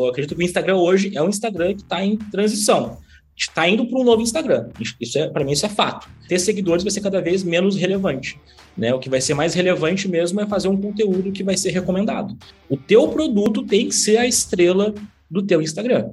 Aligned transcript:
Eu 0.00 0.06
acredito 0.06 0.36
que 0.36 0.40
o 0.40 0.44
Instagram 0.44 0.76
hoje 0.76 1.10
é 1.16 1.20
um 1.20 1.28
Instagram 1.28 1.74
que 1.74 1.82
está 1.82 2.04
em 2.04 2.16
transição. 2.16 2.98
Está 3.36 3.68
indo 3.68 3.84
para 3.84 3.98
um 3.98 4.04
novo 4.04 4.22
Instagram. 4.22 4.68
Isso 5.00 5.18
é, 5.18 5.28
para 5.28 5.44
mim, 5.44 5.50
isso 5.50 5.66
é 5.66 5.68
fato. 5.68 6.08
Ter 6.28 6.38
seguidores 6.38 6.84
vai 6.84 6.92
ser 6.92 7.00
cada 7.00 7.20
vez 7.20 7.42
menos 7.42 7.74
relevante. 7.74 8.38
Né? 8.76 8.94
O 8.94 9.00
que 9.00 9.10
vai 9.10 9.20
ser 9.20 9.34
mais 9.34 9.54
relevante 9.54 10.06
mesmo 10.06 10.40
é 10.40 10.46
fazer 10.46 10.68
um 10.68 10.80
conteúdo 10.80 11.32
que 11.32 11.42
vai 11.42 11.56
ser 11.56 11.70
recomendado. 11.70 12.38
O 12.68 12.76
teu 12.76 13.08
produto 13.08 13.64
tem 13.64 13.88
que 13.88 13.94
ser 13.94 14.18
a 14.18 14.26
estrela 14.26 14.94
do 15.28 15.42
teu 15.42 15.60
Instagram. 15.60 16.10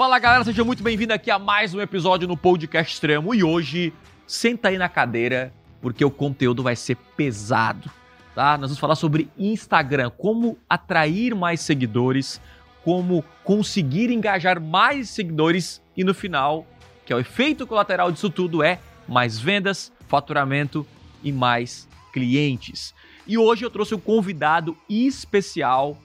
Fala 0.00 0.18
galera, 0.18 0.42
seja 0.44 0.64
muito 0.64 0.82
bem-vindo 0.82 1.12
aqui 1.12 1.30
a 1.30 1.38
mais 1.38 1.74
um 1.74 1.80
episódio 1.82 2.26
no 2.26 2.34
Podcast 2.34 2.94
Extremo. 2.94 3.34
E 3.34 3.44
hoje, 3.44 3.92
senta 4.26 4.68
aí 4.68 4.78
na 4.78 4.88
cadeira, 4.88 5.52
porque 5.82 6.02
o 6.02 6.10
conteúdo 6.10 6.62
vai 6.62 6.74
ser 6.74 6.96
pesado, 6.96 7.90
tá? 8.34 8.56
Nós 8.56 8.70
vamos 8.70 8.78
falar 8.78 8.94
sobre 8.94 9.28
Instagram, 9.36 10.08
como 10.08 10.56
atrair 10.66 11.34
mais 11.34 11.60
seguidores, 11.60 12.40
como 12.82 13.22
conseguir 13.44 14.10
engajar 14.10 14.58
mais 14.58 15.10
seguidores 15.10 15.82
e 15.94 16.02
no 16.02 16.14
final, 16.14 16.66
que 17.04 17.12
é 17.12 17.16
o 17.16 17.20
efeito 17.20 17.66
colateral 17.66 18.10
disso 18.10 18.30
tudo, 18.30 18.62
é 18.62 18.80
mais 19.06 19.38
vendas, 19.38 19.92
faturamento 20.08 20.86
e 21.22 21.30
mais 21.30 21.86
clientes. 22.10 22.94
E 23.26 23.36
hoje 23.36 23.66
eu 23.66 23.70
trouxe 23.70 23.94
um 23.94 24.00
convidado 24.00 24.74
especial 24.88 25.98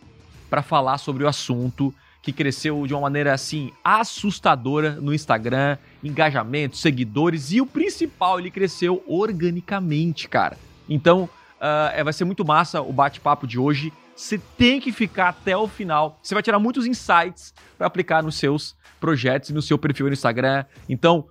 para 0.49 0.61
falar 0.61 0.97
sobre 0.97 1.23
o 1.23 1.29
assunto 1.29 1.95
que 2.25 2.33
cresceu 2.33 2.87
de 2.87 2.93
uma 2.95 3.01
maneira 3.01 3.35
assim 3.35 3.71
assustadora 3.83 4.93
no 4.93 5.13
Instagram, 5.13 5.77
engajamento, 6.03 6.75
seguidores 6.75 7.51
e 7.51 7.61
o 7.61 7.67
principal, 7.67 8.39
ele 8.39 8.49
cresceu 8.49 9.03
organicamente, 9.07 10.27
cara. 10.27 10.57
Então, 10.89 11.29
uh, 11.57 12.03
vai 12.03 12.11
ser 12.11 12.25
muito 12.25 12.43
massa 12.43 12.81
o 12.81 12.91
bate-papo 12.91 13.45
de 13.45 13.59
hoje. 13.59 13.93
Você 14.15 14.39
tem 14.57 14.81
que 14.81 14.91
ficar 14.91 15.29
até 15.29 15.55
o 15.55 15.67
final. 15.67 16.17
Você 16.23 16.33
vai 16.33 16.41
tirar 16.41 16.57
muitos 16.57 16.87
insights 16.87 17.53
para 17.77 17.85
aplicar 17.85 18.23
nos 18.23 18.37
seus 18.37 18.75
projetos 18.99 19.51
e 19.51 19.53
no 19.53 19.61
seu 19.61 19.77
perfil 19.77 20.07
no 20.07 20.13
Instagram. 20.13 20.65
Então, 20.89 21.27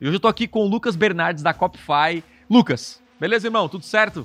eu 0.00 0.12
já 0.12 0.20
tô 0.20 0.28
aqui 0.28 0.46
com 0.46 0.60
o 0.60 0.68
Lucas 0.68 0.94
Bernardes 0.94 1.42
da 1.42 1.52
Copify. 1.52 2.22
Lucas, 2.48 3.02
beleza, 3.18 3.48
irmão? 3.48 3.68
Tudo 3.68 3.84
certo? 3.84 4.24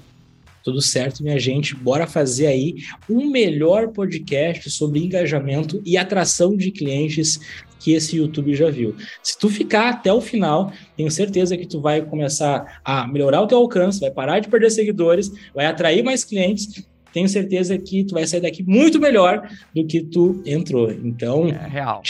Tudo 0.64 0.82
certo, 0.82 1.24
minha 1.24 1.40
gente. 1.40 1.76
Bora 1.76 2.06
fazer 2.06 2.48
aí 2.48 2.76
um 3.10 3.30
melhor 3.30 3.90
podcast 3.90 4.70
sobre 4.70 5.00
engajamento 5.00 5.82
e 5.86 5.98
atração 5.98 6.56
de 6.56 6.72
clientes 6.72 7.40
que 7.80 7.94
esse 7.94 8.18
YouTube 8.18 8.54
já 8.54 8.70
viu. 8.70 8.96
Se 9.24 9.38
tu 9.38 9.50
ficar 9.50 9.90
até 9.90 10.14
o 10.14 10.22
final, 10.22 10.72
tenho 10.96 11.10
certeza 11.10 11.58
que 11.58 11.66
tu 11.66 11.82
vai 11.82 12.02
começar 12.02 12.80
a 12.86 13.08
melhorar 13.08 13.42
o 13.42 13.48
teu 13.48 13.58
alcance, 13.58 14.00
vai 14.00 14.12
parar 14.12 14.40
de 14.40 14.48
perder 14.48 14.70
seguidores, 14.70 15.32
vai 15.54 15.66
atrair 15.66 16.04
mais 16.04 16.24
clientes. 16.24 16.86
Tenho 17.12 17.28
certeza 17.28 17.78
que 17.78 18.06
tu 18.06 18.14
vai 18.14 18.26
sair 18.26 18.40
daqui 18.40 18.64
muito 18.64 19.00
melhor 19.00 19.50
do 19.76 19.86
que 19.86 20.02
tu 20.02 20.42
entrou. 20.46 20.92
Então, 20.92 21.48
é 21.48 21.68
real. 21.68 22.02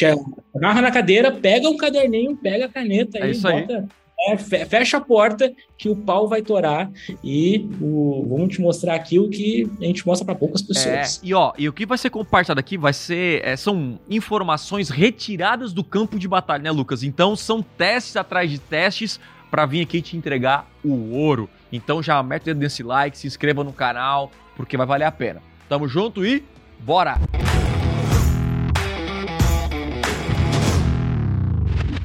agarra 0.54 0.82
na 0.82 0.92
cadeira, 0.92 1.32
pega 1.32 1.70
um 1.70 1.78
caderninho, 1.78 2.36
pega 2.36 2.66
a 2.66 2.70
caneta 2.70 3.18
é 3.18 3.24
aí, 3.24 3.38
bota 3.38 3.78
aí 3.78 4.01
é, 4.28 4.38
fecha 4.38 4.98
a 4.98 5.02
porta 5.02 5.52
que 5.78 5.90
o 5.90 5.96
pau 5.96 6.28
vai 6.28 6.42
torar 6.42 6.92
e 7.24 7.68
o, 7.82 8.26
vamos 8.30 8.56
te 8.56 8.62
mostrar 8.62 8.96
aqui 8.96 9.20
o 9.20 9.30
que 9.30 9.70
a 9.82 9.86
gente 9.86 10.06
mostra 10.06 10.26
para 10.26 10.36
poucas 10.36 10.62
pessoas. 10.62 11.20
É, 11.24 11.28
e 11.28 11.34
ó, 11.34 11.54
e 11.58 11.68
o 11.68 11.74
que 11.74 11.86
vai 11.86 11.98
ser 11.98 12.10
compartilhado 12.10 12.60
aqui 12.60 12.78
vai 12.78 12.94
ser 12.94 13.44
é, 13.44 13.56
são 13.56 14.00
informações 14.10 14.90
retiradas 14.90 15.74
do 15.74 15.84
campo 15.84 16.20
de 16.20 16.28
batalha, 16.28 16.64
né, 16.64 16.72
Lucas? 16.72 17.04
Então 17.04 17.36
são 17.36 17.64
testes 17.64 18.16
atrás 18.16 18.50
de 18.50 18.60
testes 18.60 19.20
para 19.50 19.66
vir 19.66 19.82
aqui 19.82 20.02
te 20.02 20.16
entregar 20.16 20.70
o 20.84 21.16
ouro. 21.16 21.50
Então 21.72 22.02
já 22.02 22.22
mete 22.22 22.44
o 22.44 22.46
dedo 22.46 22.60
nesse 22.60 22.84
like, 22.84 23.18
se 23.18 23.28
inscreva 23.28 23.64
no 23.64 23.74
canal, 23.74 24.32
porque 24.56 24.78
vai 24.78 24.86
valer 24.86 25.06
a 25.06 25.12
pena. 25.12 25.42
Tamo 25.68 25.88
junto 25.88 26.26
e 26.26 26.44
bora! 26.80 27.18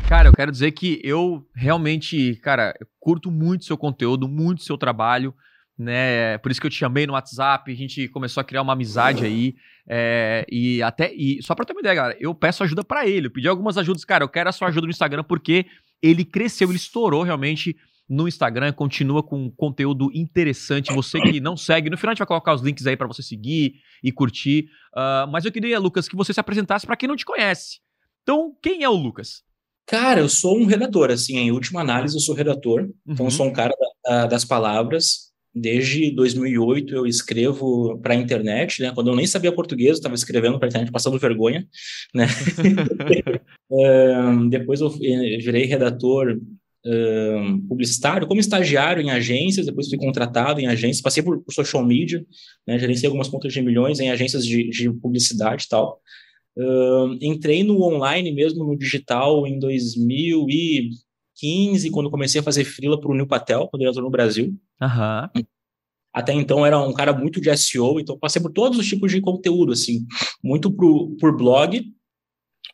Cara, 0.08 0.28
eu 0.28 0.32
quero 0.32 0.52
dizer 0.52 0.70
que 0.70 1.00
eu 1.02 1.44
realmente, 1.52 2.36
cara, 2.36 2.72
curto 3.00 3.28
muito 3.28 3.64
seu 3.64 3.76
conteúdo, 3.76 4.28
muito 4.28 4.62
seu 4.62 4.78
trabalho, 4.78 5.34
né? 5.76 6.38
Por 6.38 6.52
isso 6.52 6.60
que 6.60 6.66
eu 6.68 6.70
te 6.70 6.76
chamei 6.76 7.08
no 7.08 7.14
WhatsApp, 7.14 7.70
a 7.70 7.74
gente 7.74 8.06
começou 8.08 8.40
a 8.40 8.44
criar 8.44 8.62
uma 8.62 8.72
amizade 8.72 9.24
aí. 9.24 9.56
É, 9.88 10.46
e 10.48 10.80
até. 10.80 11.12
E 11.12 11.42
só 11.42 11.56
pra 11.56 11.64
ter 11.64 11.72
uma 11.72 11.80
ideia, 11.80 11.94
galera, 11.96 12.16
eu 12.20 12.32
peço 12.32 12.62
ajuda 12.62 12.84
para 12.84 13.04
ele. 13.04 13.26
Eu 13.26 13.30
pedi 13.32 13.48
algumas 13.48 13.76
ajudas, 13.76 14.04
cara. 14.04 14.22
Eu 14.22 14.28
quero 14.28 14.48
a 14.48 14.52
sua 14.52 14.68
ajuda 14.68 14.86
no 14.86 14.92
Instagram 14.92 15.24
porque 15.24 15.66
ele 16.00 16.24
cresceu, 16.24 16.68
ele 16.68 16.76
estourou 16.76 17.24
realmente 17.24 17.76
no 18.08 18.28
Instagram, 18.28 18.72
continua 18.72 19.24
com 19.24 19.50
conteúdo 19.50 20.08
interessante. 20.14 20.92
Você 20.92 21.20
que 21.20 21.40
não 21.40 21.56
segue, 21.56 21.90
no 21.90 21.96
final 21.96 22.12
a 22.12 22.14
gente 22.14 22.20
vai 22.20 22.28
colocar 22.28 22.54
os 22.54 22.62
links 22.62 22.86
aí 22.86 22.96
para 22.96 23.08
você 23.08 23.24
seguir 23.24 23.74
e 24.04 24.12
curtir. 24.12 24.68
Uh, 24.94 25.28
mas 25.32 25.44
eu 25.44 25.50
queria, 25.50 25.80
Lucas, 25.80 26.08
que 26.08 26.14
você 26.14 26.32
se 26.32 26.38
apresentasse 26.38 26.86
para 26.86 26.96
quem 26.96 27.08
não 27.08 27.16
te 27.16 27.24
conhece. 27.24 27.80
Então, 28.22 28.56
quem 28.62 28.84
é 28.84 28.88
o 28.88 28.94
Lucas? 28.94 29.45
Cara, 29.86 30.20
eu 30.20 30.28
sou 30.28 30.58
um 30.58 30.64
redator, 30.64 31.10
assim, 31.10 31.36
em 31.36 31.52
última 31.52 31.80
análise 31.80 32.16
eu 32.16 32.20
sou 32.20 32.34
redator, 32.34 32.82
uhum. 32.82 32.92
então 33.06 33.26
eu 33.26 33.30
sou 33.30 33.46
um 33.46 33.52
cara 33.52 33.72
da, 34.04 34.26
das 34.26 34.44
palavras. 34.44 35.26
Desde 35.54 36.10
2008 36.10 36.94
eu 36.94 37.06
escrevo 37.06 37.98
para 38.02 38.12
a 38.12 38.16
internet, 38.16 38.82
né? 38.82 38.92
Quando 38.94 39.08
eu 39.08 39.16
nem 39.16 39.26
sabia 39.26 39.50
português, 39.50 39.90
eu 39.90 39.94
estava 39.94 40.14
escrevendo 40.14 40.58
para 40.58 40.66
a 40.66 40.70
internet, 40.70 40.92
passando 40.92 41.18
vergonha, 41.18 41.66
né? 42.14 42.26
um, 43.70 44.48
depois 44.50 44.82
eu 44.82 44.90
virei 44.90 45.64
redator 45.64 46.38
um, 46.84 47.66
publicitário, 47.66 48.26
como 48.26 48.38
estagiário 48.38 49.02
em 49.02 49.10
agências, 49.10 49.66
depois 49.66 49.88
fui 49.88 49.98
contratado 49.98 50.60
em 50.60 50.66
agências, 50.66 51.00
passei 51.00 51.22
por, 51.22 51.42
por 51.42 51.52
social 51.52 51.84
media, 51.84 52.22
né? 52.66 52.78
Gerenciei 52.78 53.06
algumas 53.06 53.28
contas 53.28 53.52
de 53.52 53.62
milhões 53.62 53.98
em 53.98 54.10
agências 54.10 54.44
de, 54.44 54.68
de 54.68 54.92
publicidade 54.92 55.64
e 55.64 55.68
tal. 55.68 56.00
Uh, 56.56 57.18
entrei 57.20 57.62
no 57.62 57.82
online 57.82 58.32
mesmo, 58.32 58.64
no 58.64 58.76
digital, 58.76 59.46
em 59.46 59.58
2015, 59.58 61.90
quando 61.90 62.10
comecei 62.10 62.40
a 62.40 62.44
fazer 62.44 62.64
frila 62.64 62.98
para 62.98 63.10
o 63.10 63.14
New 63.14 63.26
Patel, 63.26 63.68
quando 63.68 63.82
ele 63.82 63.90
entrou 63.90 64.04
no 64.04 64.10
Brasil. 64.10 64.54
Uhum. 64.80 65.44
Até 66.16 66.32
então 66.32 66.64
era 66.64 66.80
um 66.80 66.94
cara 66.94 67.12
muito 67.12 67.42
de 67.42 67.54
SEO, 67.54 68.00
então 68.00 68.18
passei 68.18 68.40
por 68.40 68.50
todos 68.50 68.78
os 68.78 68.86
tipos 68.86 69.12
de 69.12 69.20
conteúdo, 69.20 69.72
assim, 69.72 70.06
muito 70.42 70.72
pro, 70.72 71.14
por 71.20 71.36
blog, 71.36 71.84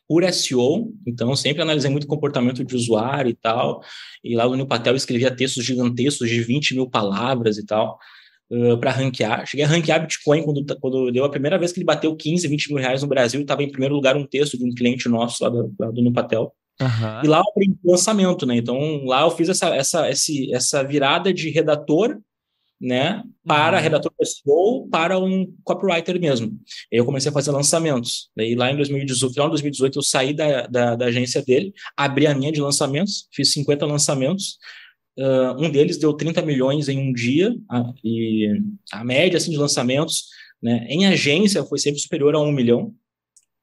por 0.07 0.23
SEO, 0.31 0.93
então 1.05 1.35
sempre 1.35 1.61
analisei 1.61 1.91
muito 1.91 2.07
comportamento 2.07 2.63
de 2.63 2.73
usuário 2.73 3.29
e 3.29 3.35
tal, 3.35 3.81
e 4.23 4.33
lá 4.33 4.47
no 4.47 4.55
New 4.55 4.65
Patel 4.65 4.95
escrevia 4.95 5.35
textos 5.35 5.65
gigantescos 5.65 6.29
de 6.29 6.41
20 6.41 6.75
mil 6.75 6.89
palavras 6.89 7.57
e 7.57 7.65
tal, 7.65 7.99
uh, 8.53 8.77
para 8.77 8.91
ranquear. 8.91 9.45
Cheguei 9.47 9.65
a 9.65 9.67
ranquear 9.67 10.01
Bitcoin 10.01 10.43
quando, 10.43 10.79
quando 10.79 11.11
deu 11.11 11.25
a 11.25 11.29
primeira 11.29 11.57
vez 11.57 11.71
que 11.71 11.79
ele 11.79 11.85
bateu 11.85 12.15
15, 12.15 12.47
20 12.47 12.73
mil 12.73 12.77
reais 12.77 13.01
no 13.01 13.07
Brasil, 13.07 13.41
estava 13.41 13.63
em 13.63 13.71
primeiro 13.71 13.95
lugar 13.95 14.15
um 14.15 14.25
texto 14.25 14.57
de 14.57 14.63
um 14.63 14.73
cliente 14.73 15.09
nosso 15.09 15.43
lá 15.43 15.49
do, 15.49 15.73
lá 15.79 15.91
do 15.91 16.01
Nupatel. 16.01 16.53
Uhum. 16.81 17.23
E 17.23 17.27
lá 17.27 17.37
eu 17.37 17.49
aprendi 17.49 17.77
lançamento, 17.83 18.45
né? 18.45 18.57
Então 18.57 19.05
lá 19.05 19.21
eu 19.21 19.31
fiz 19.31 19.49
essa, 19.49 19.75
essa, 19.75 20.09
esse, 20.09 20.53
essa 20.53 20.83
virada 20.83 21.33
de 21.33 21.49
redator, 21.49 22.19
né? 22.81 23.23
Para 23.45 23.77
uhum. 23.77 23.83
redator 23.83 24.11
SEO, 24.23 24.87
para 24.89 25.17
um 25.19 25.53
copywriter 25.63 26.19
mesmo. 26.19 26.51
E 26.91 26.97
eu 26.97 27.05
comecei 27.05 27.29
a 27.29 27.33
fazer 27.33 27.51
lançamentos. 27.51 28.29
Daí 28.35 28.55
lá 28.55 28.71
em 28.71 28.75
2018, 28.75 29.33
final 29.33 29.47
de 29.47 29.51
2018, 29.51 29.99
eu 29.99 30.03
saí 30.03 30.33
da, 30.33 30.67
da, 30.67 30.95
da 30.95 31.05
agência 31.05 31.41
dele, 31.41 31.73
abri 31.95 32.27
a 32.27 32.35
minha 32.35 32.51
de 32.51 32.59
lançamentos, 32.59 33.27
fiz 33.31 33.53
50 33.53 33.85
lançamentos, 33.85 34.57
Uh, 35.17 35.63
um 35.63 35.69
deles 35.69 35.97
deu 35.97 36.13
30 36.13 36.41
milhões 36.41 36.89
em 36.89 36.97
um 36.97 37.13
dia, 37.13 37.55
a, 37.69 37.93
e 38.03 38.47
a 38.91 39.03
média 39.03 39.37
assim, 39.37 39.51
de 39.51 39.57
lançamentos 39.57 40.25
né, 40.61 40.87
em 40.89 41.05
agência 41.05 41.63
foi 41.63 41.77
sempre 41.77 41.99
superior 41.99 42.33
a 42.35 42.39
um 42.39 42.51
milhão. 42.51 42.93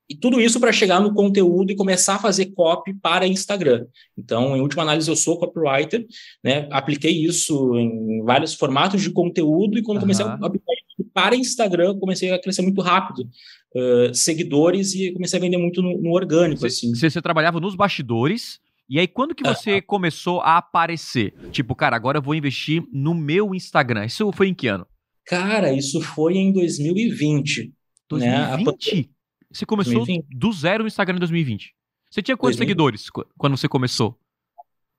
E 0.09 0.15
tudo 0.17 0.41
isso 0.41 0.59
para 0.59 0.73
chegar 0.73 1.01
no 1.01 1.15
conteúdo 1.15 1.71
e 1.71 1.77
começar 1.77 2.17
a 2.17 2.19
fazer 2.19 2.47
copy 2.47 2.93
para 2.95 3.29
Instagram. 3.29 3.87
Então, 4.19 4.57
em 4.57 4.61
última 4.61 4.83
análise, 4.83 5.09
eu 5.09 5.15
sou 5.15 5.39
copywriter, 5.39 6.05
né? 6.43 6.67
Apliquei 6.73 7.13
isso 7.13 7.79
em 7.79 8.21
vários 8.25 8.53
formatos 8.55 9.01
de 9.01 9.11
conteúdo 9.11 9.79
e 9.79 9.83
quando 9.83 9.99
uhum. 9.99 10.03
comecei 10.03 10.25
a 10.25 10.35
aplicar 10.35 10.73
para 11.15 11.37
Instagram, 11.37 11.97
comecei 11.99 12.33
a 12.33 12.41
crescer 12.41 12.63
muito 12.63 12.81
rápido. 12.81 13.29
Uh, 13.73 14.13
seguidores 14.13 14.95
e 14.95 15.13
comecei 15.13 15.39
a 15.39 15.43
vender 15.43 15.59
muito 15.59 15.81
no, 15.81 15.97
no 15.97 16.11
orgânico. 16.11 16.61
Você, 16.61 16.87
assim. 16.87 16.93
você 16.93 17.23
trabalhava 17.23 17.61
nos 17.61 17.77
bastidores 17.77 18.61
e 18.91 18.99
aí, 18.99 19.07
quando 19.07 19.37
que 19.37 19.45
você 19.45 19.81
começou 19.81 20.41
a 20.41 20.57
aparecer? 20.57 21.33
Tipo, 21.53 21.77
cara, 21.77 21.95
agora 21.95 22.19
eu 22.19 22.23
vou 22.23 22.35
investir 22.35 22.83
no 22.93 23.15
meu 23.15 23.55
Instagram. 23.55 24.05
Isso 24.05 24.33
foi 24.33 24.49
em 24.49 24.55
que 24.55 24.67
ano? 24.67 24.85
Cara, 25.25 25.73
isso 25.73 26.01
foi 26.01 26.35
em 26.37 26.53
2020. 26.53 27.73
2020? 28.09 28.97
Né? 28.97 29.05
Você 29.53 29.65
começou 29.65 30.05
2020. 30.05 30.27
do 30.37 30.53
zero 30.53 30.83
no 30.83 30.89
Instagram 30.89 31.19
em 31.19 31.21
2020. 31.21 31.73
Você 32.11 32.21
tinha 32.21 32.37
quantos 32.37 32.57
2020. 32.57 32.69
seguidores 32.69 33.31
quando 33.39 33.57
você 33.57 33.69
começou? 33.69 34.19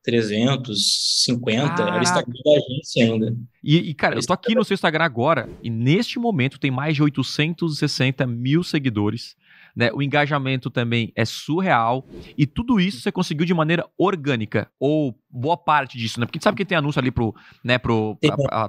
350, 0.04 1.68
Caraca. 1.68 1.92
era 1.92 2.02
Instagram 2.02 2.40
da 2.46 2.52
agência 2.52 3.04
ainda. 3.04 3.38
E, 3.62 3.78
e, 3.78 3.94
cara, 3.94 4.16
eu 4.16 4.26
tô 4.26 4.32
aqui 4.32 4.56
no 4.56 4.64
seu 4.64 4.74
Instagram 4.74 5.04
agora 5.04 5.50
e 5.62 5.70
neste 5.70 6.18
momento 6.18 6.60
tem 6.60 6.72
mais 6.72 6.96
de 6.96 7.04
860 7.04 8.26
mil 8.26 8.64
seguidores. 8.64 9.36
Né? 9.76 9.92
O 9.94 10.02
engajamento 10.02 10.70
também 10.70 11.12
é 11.16 11.26
surreal 11.26 12.06
e 12.38 12.46
tudo 12.46 12.80
isso 12.80 13.02
você 13.02 13.12
conseguiu 13.12 13.46
de 13.46 13.54
maneira 13.54 13.88
orgânica 13.98 14.70
ou 14.80 15.16
boa 15.30 15.58
parte 15.58 15.98
disso, 15.98 16.20
né? 16.20 16.26
Porque 16.26 16.40
sabe 16.42 16.58
que 16.58 16.66
tem 16.66 16.78
anúncio 16.78 17.00
ali 17.00 17.12
pro, 17.12 17.34
né, 17.64 17.78
pro 17.78 18.18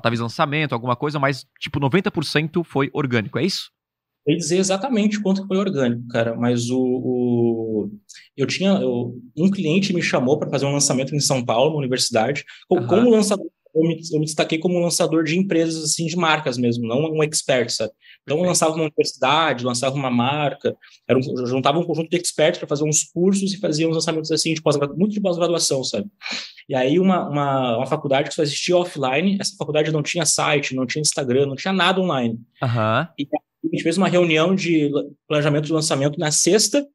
talvez 0.03 0.21
lançamento, 0.21 0.73
alguma 0.73 0.97
coisa, 0.97 1.19
mas 1.19 1.47
tipo 1.59 1.81
90% 1.81 2.65
foi 2.65 2.91
orgânico, 2.93 3.39
é 3.39 3.45
isso? 3.45 3.71
sei 4.25 4.37
dizer 4.37 4.59
exatamente 4.59 5.21
quanto 5.21 5.47
foi 5.47 5.57
orgânico, 5.57 6.07
cara, 6.09 6.37
mas 6.37 6.71
o, 6.71 6.79
o 6.79 7.91
eu 8.37 8.47
tinha 8.47 8.71
eu, 8.71 9.19
um 9.37 9.51
cliente 9.51 9.93
me 9.93 10.01
chamou 10.01 10.39
para 10.39 10.49
fazer 10.49 10.65
um 10.65 10.73
lançamento 10.73 11.15
em 11.15 11.21
São 11.21 11.45
Paulo, 11.45 11.73
na 11.73 11.79
universidade, 11.79 12.45
uhum. 12.71 12.87
como 12.87 13.11
lançador 13.11 13.47
eu 13.75 13.83
me, 13.83 14.01
eu 14.13 14.21
me, 14.21 14.27
destaquei 14.27 14.59
como 14.59 14.79
lançador 14.79 15.25
de 15.25 15.39
empresas 15.39 15.83
assim 15.83 16.07
de 16.07 16.15
marcas 16.15 16.59
mesmo, 16.59 16.87
não 16.87 17.11
um 17.11 17.23
expert, 17.23 17.71
sabe? 17.71 17.93
Então 18.23 18.41
lançava 18.41 18.75
uma 18.75 18.85
universidade, 18.85 19.65
lançava 19.65 19.97
uma 19.97 20.11
marca, 20.11 20.77
era 21.09 21.19
um, 21.19 21.47
juntava 21.47 21.79
um 21.79 21.85
conjunto 21.85 22.09
de 22.09 22.17
experts 22.17 22.59
para 22.59 22.69
fazer 22.69 22.85
uns 22.85 23.05
cursos 23.05 23.53
e 23.53 23.59
fazia 23.59 23.89
uns 23.89 23.95
lançamentos 23.95 24.31
assim 24.31 24.55
de 24.55 24.63
pós 24.63 24.77
muito 24.97 25.13
de 25.13 25.21
pós-graduação, 25.21 25.83
sabe? 25.83 26.09
E 26.69 26.75
aí 26.75 26.99
uma, 26.99 27.29
uma, 27.29 27.77
uma, 27.79 27.87
faculdade 27.87 28.29
que 28.29 28.35
só 28.35 28.43
existia 28.43 28.77
offline, 28.77 29.39
essa 29.41 29.57
faculdade 29.57 29.91
não 29.91 30.03
tinha 30.03 30.25
site, 30.25 30.75
não 30.75 30.87
tinha 30.87 31.03
Instagram, 31.03 31.47
não 31.47 31.57
tinha 31.57 31.73
nada 31.73 32.01
online. 32.01 32.39
Uhum. 32.63 33.07
E 33.19 33.27
a 33.33 33.69
gente 33.73 33.83
fez 33.83 33.99
uma 33.99 34.09
reunião 34.09 34.55
de 34.55 34.91
planejamento 35.27 35.67
de 35.67 35.73
lançamento 35.73 36.19
na 36.19 36.31
sexta, 36.31 36.87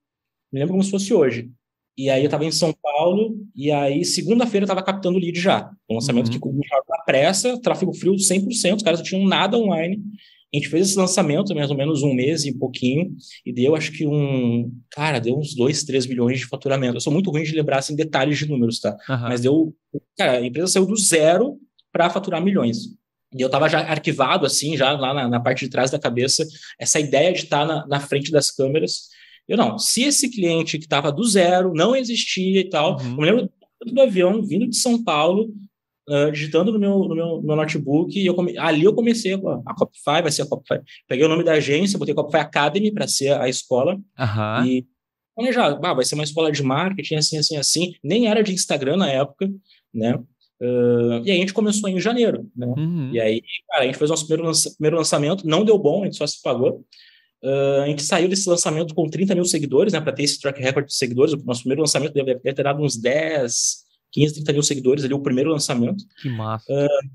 me 0.52 0.60
lembro 0.60 0.74
como 0.74 0.84
se 0.84 0.92
fosse 0.92 1.14
hoje. 1.14 1.50
E 1.98 2.10
aí 2.12 2.22
eu 2.22 2.26
estava 2.26 2.46
em 2.46 2.52
São 2.52 2.72
Paulo, 2.74 3.36
e 3.56 3.72
aí 3.72 4.06
segunda-feira 4.06 4.64
eu 4.64 4.68
estava 4.68 4.84
captando 4.84 5.18
lead 5.18 5.40
já. 5.40 5.72
Um 5.90 5.96
lançamento 5.96 6.28
uhum. 6.28 6.34
que 6.34 6.40
começou 6.40 6.84
na 6.88 7.00
pressa, 7.00 7.60
tráfego 7.60 7.92
frio 7.94 8.14
100%, 8.14 8.78
os 8.78 8.84
caras 8.84 9.00
não 9.00 9.06
tinham 9.06 9.28
nada 9.28 9.58
online. 9.58 10.02
A 10.58 10.60
gente 10.60 10.70
fez 10.70 10.90
esse 10.90 10.98
lançamento 10.98 11.54
mais 11.54 11.70
ou 11.70 11.78
menos 11.78 12.02
um 12.02 12.14
mês 12.14 12.44
e 12.44 12.52
pouquinho, 12.52 13.16
e 13.46 13.54
deu 13.54 13.76
acho 13.76 13.92
que 13.92 14.08
um. 14.08 14.72
Cara, 14.90 15.20
deu 15.20 15.38
uns 15.38 15.54
2, 15.56 15.84
3 15.84 16.08
milhões 16.08 16.40
de 16.40 16.48
faturamento. 16.48 16.98
Eu 16.98 17.02
sou 17.02 17.14
muito 17.14 17.30
ruim 17.30 17.44
de 17.44 17.54
lembrar 17.54 17.78
assim, 17.78 17.96
detalhes 17.96 18.40
de 18.40 18.50
números, 18.50 18.80
tá? 18.80 18.98
Uhum. 19.08 19.22
Mas 19.22 19.42
deu. 19.42 19.76
Cara, 20.18 20.40
a 20.40 20.46
empresa 20.46 20.68
saiu 20.68 20.88
do 20.88 20.96
zero 20.98 21.60
para 21.92 22.10
faturar 22.10 22.44
milhões. 22.44 22.78
E 23.36 23.42
eu 23.42 23.48
estava 23.48 23.70
já 23.70 23.80
arquivado, 23.82 24.46
assim, 24.46 24.76
já 24.76 24.92
lá 24.94 25.14
na, 25.14 25.28
na, 25.28 25.40
parte 25.40 25.66
de 25.66 25.70
trás 25.70 25.92
da 25.92 26.00
cabeça, 26.00 26.48
essa 26.80 27.00
ideia 27.00 27.32
de 27.34 27.40
estar 27.44 27.68
tá 27.68 27.76
na, 27.76 27.88
na 27.88 28.00
frente 28.00 28.32
das 28.32 28.50
câmeras. 28.50 29.10
Eu 29.48 29.58
não, 29.58 29.78
se 29.78 30.04
esse 30.04 30.30
cliente 30.30 30.78
que 30.78 30.86
estava 30.86 31.12
do 31.12 31.24
zero, 31.24 31.74
não 31.74 31.96
existia 31.96 32.62
e 32.62 32.70
tal, 32.70 33.00
uhum. 33.00 33.12
eu 33.12 33.18
me 33.18 33.26
lembro 33.26 33.50
do 33.86 34.02
avião 34.02 34.42
vindo 34.42 34.68
de 34.68 34.76
São 34.76 35.04
Paulo, 35.04 35.54
uh, 36.10 36.32
digitando 36.32 36.72
no 36.72 36.80
meu, 36.80 37.00
no 37.00 37.16
meu, 37.16 37.28
no 37.38 37.44
meu 37.44 37.56
notebook, 37.56 38.18
e 38.18 38.26
eu 38.26 38.34
come... 38.34 38.58
ali 38.58 38.84
eu 38.84 38.94
comecei 38.94 39.34
a, 39.34 39.38
a 39.66 39.76
Copify, 39.76 40.22
vai 40.22 40.32
ser 40.32 40.44
a 40.44 40.48
Copify. 40.48 40.82
Peguei 41.08 41.26
o 41.26 41.30
nome 41.30 41.44
da 41.44 41.54
agência, 41.54 42.00
botei 42.00 42.16
Copify 42.16 42.38
Academy 42.38 42.92
para 42.92 43.08
ser 43.08 43.34
a 43.40 43.48
escola, 43.48 43.96
uhum. 43.96 44.66
e 44.66 44.86
já, 45.52 45.68
ah, 45.68 45.94
vai 45.94 46.04
ser 46.04 46.16
uma 46.16 46.24
escola 46.24 46.52
de 46.52 46.64
marketing, 46.64 47.16
assim, 47.16 47.38
assim, 47.38 47.58
assim. 47.58 47.94
Nem 48.04 48.28
era 48.28 48.42
de 48.42 48.54
Instagram 48.54 48.98
na 48.98 49.12
época, 49.12 49.48
né? 49.94 50.20
Uh, 50.60 51.22
e 51.24 51.30
aí 51.30 51.38
a 51.38 51.42
gente 51.42 51.54
começou 51.54 51.88
em 51.88 52.00
janeiro, 52.00 52.50
né? 52.56 52.66
Uhum. 52.66 53.12
E 53.14 53.20
aí, 53.20 53.44
cara, 53.70 53.84
a 53.84 53.86
gente 53.86 53.98
fez 53.98 54.10
nosso 54.10 54.26
primeiro, 54.26 54.48
lança 54.48 54.72
primeiro 54.72 54.98
lançamento, 54.98 55.48
não 55.48 55.64
deu 55.64 55.78
bom, 55.78 56.02
a 56.02 56.06
gente 56.06 56.18
só 56.18 56.26
se 56.26 56.42
pagou. 56.42 56.84
Uh, 57.44 57.84
a 57.84 57.88
gente 57.88 58.02
saiu 58.02 58.28
desse 58.28 58.50
lançamento 58.50 58.96
com 58.96 59.08
30 59.08 59.36
mil 59.36 59.46
seguidores, 59.46 59.94
né? 59.94 60.02
Para 60.02 60.12
ter 60.12 60.24
esse 60.24 60.40
track 60.42 60.60
record 60.60 60.88
de 60.88 60.96
seguidores. 60.96 61.34
O 61.34 61.46
nosso 61.46 61.62
primeiro 61.62 61.82
lançamento 61.82 62.14
deve 62.14 62.40
ter 62.40 62.64
dado 62.64 62.82
uns 62.82 62.98
10, 62.98 63.86
15, 64.12 64.36
30 64.36 64.54
mil 64.54 64.64
seguidores 64.64 65.04
ali, 65.04 65.14
o 65.14 65.20
primeiro 65.20 65.52
lançamento. 65.52 66.04
Que 66.22 66.30
massa. 66.30 66.66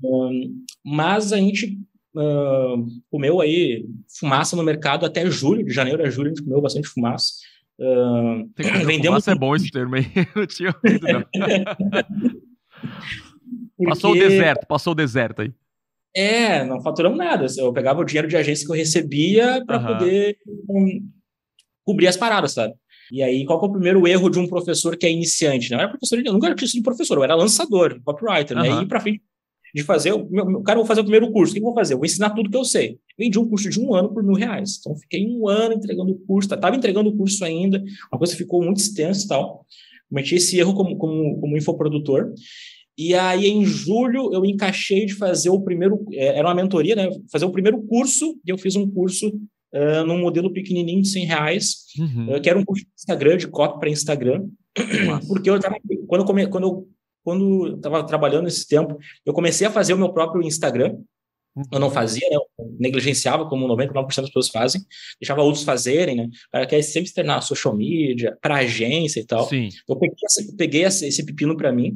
Uh, 0.03 0.63
mas 0.83 1.33
a 1.33 1.37
gente 1.37 1.79
uh, 2.15 2.85
comeu 3.09 3.41
aí 3.41 3.85
fumaça 4.19 4.55
no 4.55 4.63
mercado 4.63 5.05
até 5.05 5.29
julho, 5.29 5.65
de 5.65 5.73
janeiro 5.73 6.03
a 6.03 6.09
julho, 6.09 6.27
a 6.27 6.35
gente 6.35 6.43
comeu 6.43 6.61
bastante 6.61 6.87
fumaça. 6.87 7.33
Uh, 7.79 8.49
vendemos... 8.85 9.25
Fumaça 9.25 9.31
é 9.31 9.35
bom 9.35 9.55
esse 9.55 9.69
termo 9.71 9.95
aí, 9.95 10.05
não 10.35 10.45
tinha 10.45 10.75
ouvido, 10.83 11.07
não. 11.07 11.21
Porque... 11.21 12.43
Passou 13.85 14.11
o 14.11 14.13
deserto, 14.13 14.67
passou 14.67 14.93
o 14.93 14.95
deserto 14.95 15.41
aí. 15.41 15.51
É, 16.15 16.63
não 16.63 16.81
faturamos 16.81 17.17
nada. 17.17 17.47
Eu 17.57 17.73
pegava 17.73 18.01
o 18.01 18.05
dinheiro 18.05 18.27
de 18.27 18.37
agência 18.37 18.65
que 18.65 18.71
eu 18.71 18.75
recebia 18.75 19.63
para 19.65 19.79
uhum. 19.79 19.87
poder 19.87 20.37
um, 20.69 21.09
cobrir 21.83 22.07
as 22.07 22.17
paradas, 22.17 22.53
sabe? 22.53 22.73
E 23.13 23.21
aí, 23.21 23.45
qual 23.45 23.61
é 23.61 23.65
o 23.67 23.71
primeiro 23.71 24.07
erro 24.07 24.27
de 24.27 24.39
um 24.39 24.47
professor 24.47 24.97
que 24.97 25.05
é 25.05 25.11
iniciante? 25.11 25.69
Não 25.69 25.77
era 25.77 25.87
professor, 25.87 26.17
eu 26.17 26.33
nunca 26.33 26.55
tinha 26.55 26.67
sido 26.67 26.81
professor, 26.81 27.15
eu 27.15 27.23
era 27.23 27.35
lançador, 27.35 28.01
copywriter, 28.03 28.57
uhum. 28.57 28.63
né? 28.63 28.81
E 28.81 28.87
para 28.87 28.99
frente 28.99 29.21
de 29.71 29.83
fazer, 29.83 30.13
o 30.13 30.27
meu, 30.27 30.63
cara, 30.63 30.79
vou 30.79 30.85
fazer 30.87 31.01
o 31.01 31.03
primeiro 31.03 31.31
curso, 31.31 31.51
o 31.51 31.53
que 31.53 31.59
eu 31.59 31.65
vou 31.65 31.75
fazer? 31.75 31.93
Eu 31.93 31.99
vou 31.99 32.07
ensinar 32.07 32.31
tudo 32.31 32.49
que 32.49 32.57
eu 32.57 32.65
sei. 32.65 32.97
Vendi 33.15 33.37
um 33.37 33.47
curso 33.47 33.69
de 33.69 33.79
um 33.79 33.93
ano 33.93 34.11
por 34.11 34.23
mil 34.23 34.33
reais. 34.33 34.79
Então, 34.79 34.95
fiquei 34.95 35.27
um 35.27 35.47
ano 35.47 35.75
entregando 35.75 36.11
o 36.11 36.19
curso, 36.25 36.49
tá, 36.49 36.57
tava 36.57 36.75
entregando 36.75 37.11
o 37.11 37.15
curso 37.15 37.45
ainda, 37.45 37.83
uma 38.11 38.17
coisa 38.17 38.35
ficou 38.35 38.63
muito 38.63 38.77
extensa 38.77 39.25
e 39.25 39.27
tal. 39.27 39.63
Cometi 40.09 40.33
esse 40.33 40.57
erro 40.57 40.73
como, 40.73 40.97
como, 40.97 41.39
como 41.39 41.55
infoprodutor. 41.55 42.33
E 42.97 43.13
aí, 43.13 43.45
em 43.47 43.63
julho, 43.63 44.33
eu 44.33 44.43
encaixei 44.43 45.05
de 45.05 45.13
fazer 45.13 45.51
o 45.51 45.61
primeiro, 45.61 46.03
é, 46.13 46.39
era 46.39 46.47
uma 46.47 46.55
mentoria, 46.55 46.95
né? 46.95 47.11
Fazer 47.31 47.45
o 47.45 47.51
primeiro 47.51 47.79
curso, 47.83 48.39
e 48.43 48.49
eu 48.49 48.57
fiz 48.57 48.75
um 48.75 48.89
curso 48.89 49.31
uh, 49.73 50.05
num 50.05 50.19
modelo 50.19 50.51
pequenininho 50.51 51.01
de 51.01 51.09
100 51.09 51.25
reais, 51.25 51.75
uhum. 51.97 52.35
uh, 52.35 52.41
que 52.41 52.49
era 52.49 52.57
um 52.57 52.65
curso 52.65 52.83
de 52.83 52.91
Instagram, 52.97 53.37
de 53.37 53.47
copy 53.47 53.79
para 53.79 53.89
Instagram, 53.89 54.45
Nossa. 55.05 55.27
porque 55.27 55.49
eu 55.49 55.59
tava, 55.59 55.75
quando 56.07 56.21
eu, 56.21 56.25
come, 56.25 56.47
quando 56.47 56.67
eu 56.67 56.87
quando 57.23 57.75
estava 57.75 58.03
trabalhando 58.03 58.47
esse 58.47 58.67
tempo, 58.67 58.97
eu 59.25 59.33
comecei 59.33 59.65
a 59.65 59.71
fazer 59.71 59.93
o 59.93 59.97
meu 59.97 60.11
próprio 60.11 60.43
Instagram, 60.43 60.97
eu 61.71 61.79
não 61.79 61.91
fazia, 61.91 62.27
né? 62.29 62.35
Eu 62.35 62.75
negligenciava, 62.79 63.47
como 63.47 63.67
99% 63.67 64.07
das 64.07 64.27
pessoas 64.27 64.49
fazem, 64.49 64.81
deixava 65.21 65.43
outros 65.43 65.63
fazerem, 65.63 66.15
né? 66.15 66.29
O 66.47 66.51
cara 66.51 66.65
quer 66.65 66.81
sempre 66.81 67.07
externar 67.09 67.41
social 67.41 67.75
media, 67.75 68.37
para 68.41 68.55
agência 68.55 69.19
e 69.19 69.25
tal. 69.25 69.47
Sim. 69.47 69.69
Eu 69.87 69.95
peguei, 69.95 70.17
esse, 70.25 70.55
peguei 70.55 70.83
esse 70.83 71.25
pepino 71.25 71.55
para 71.55 71.71
mim, 71.71 71.95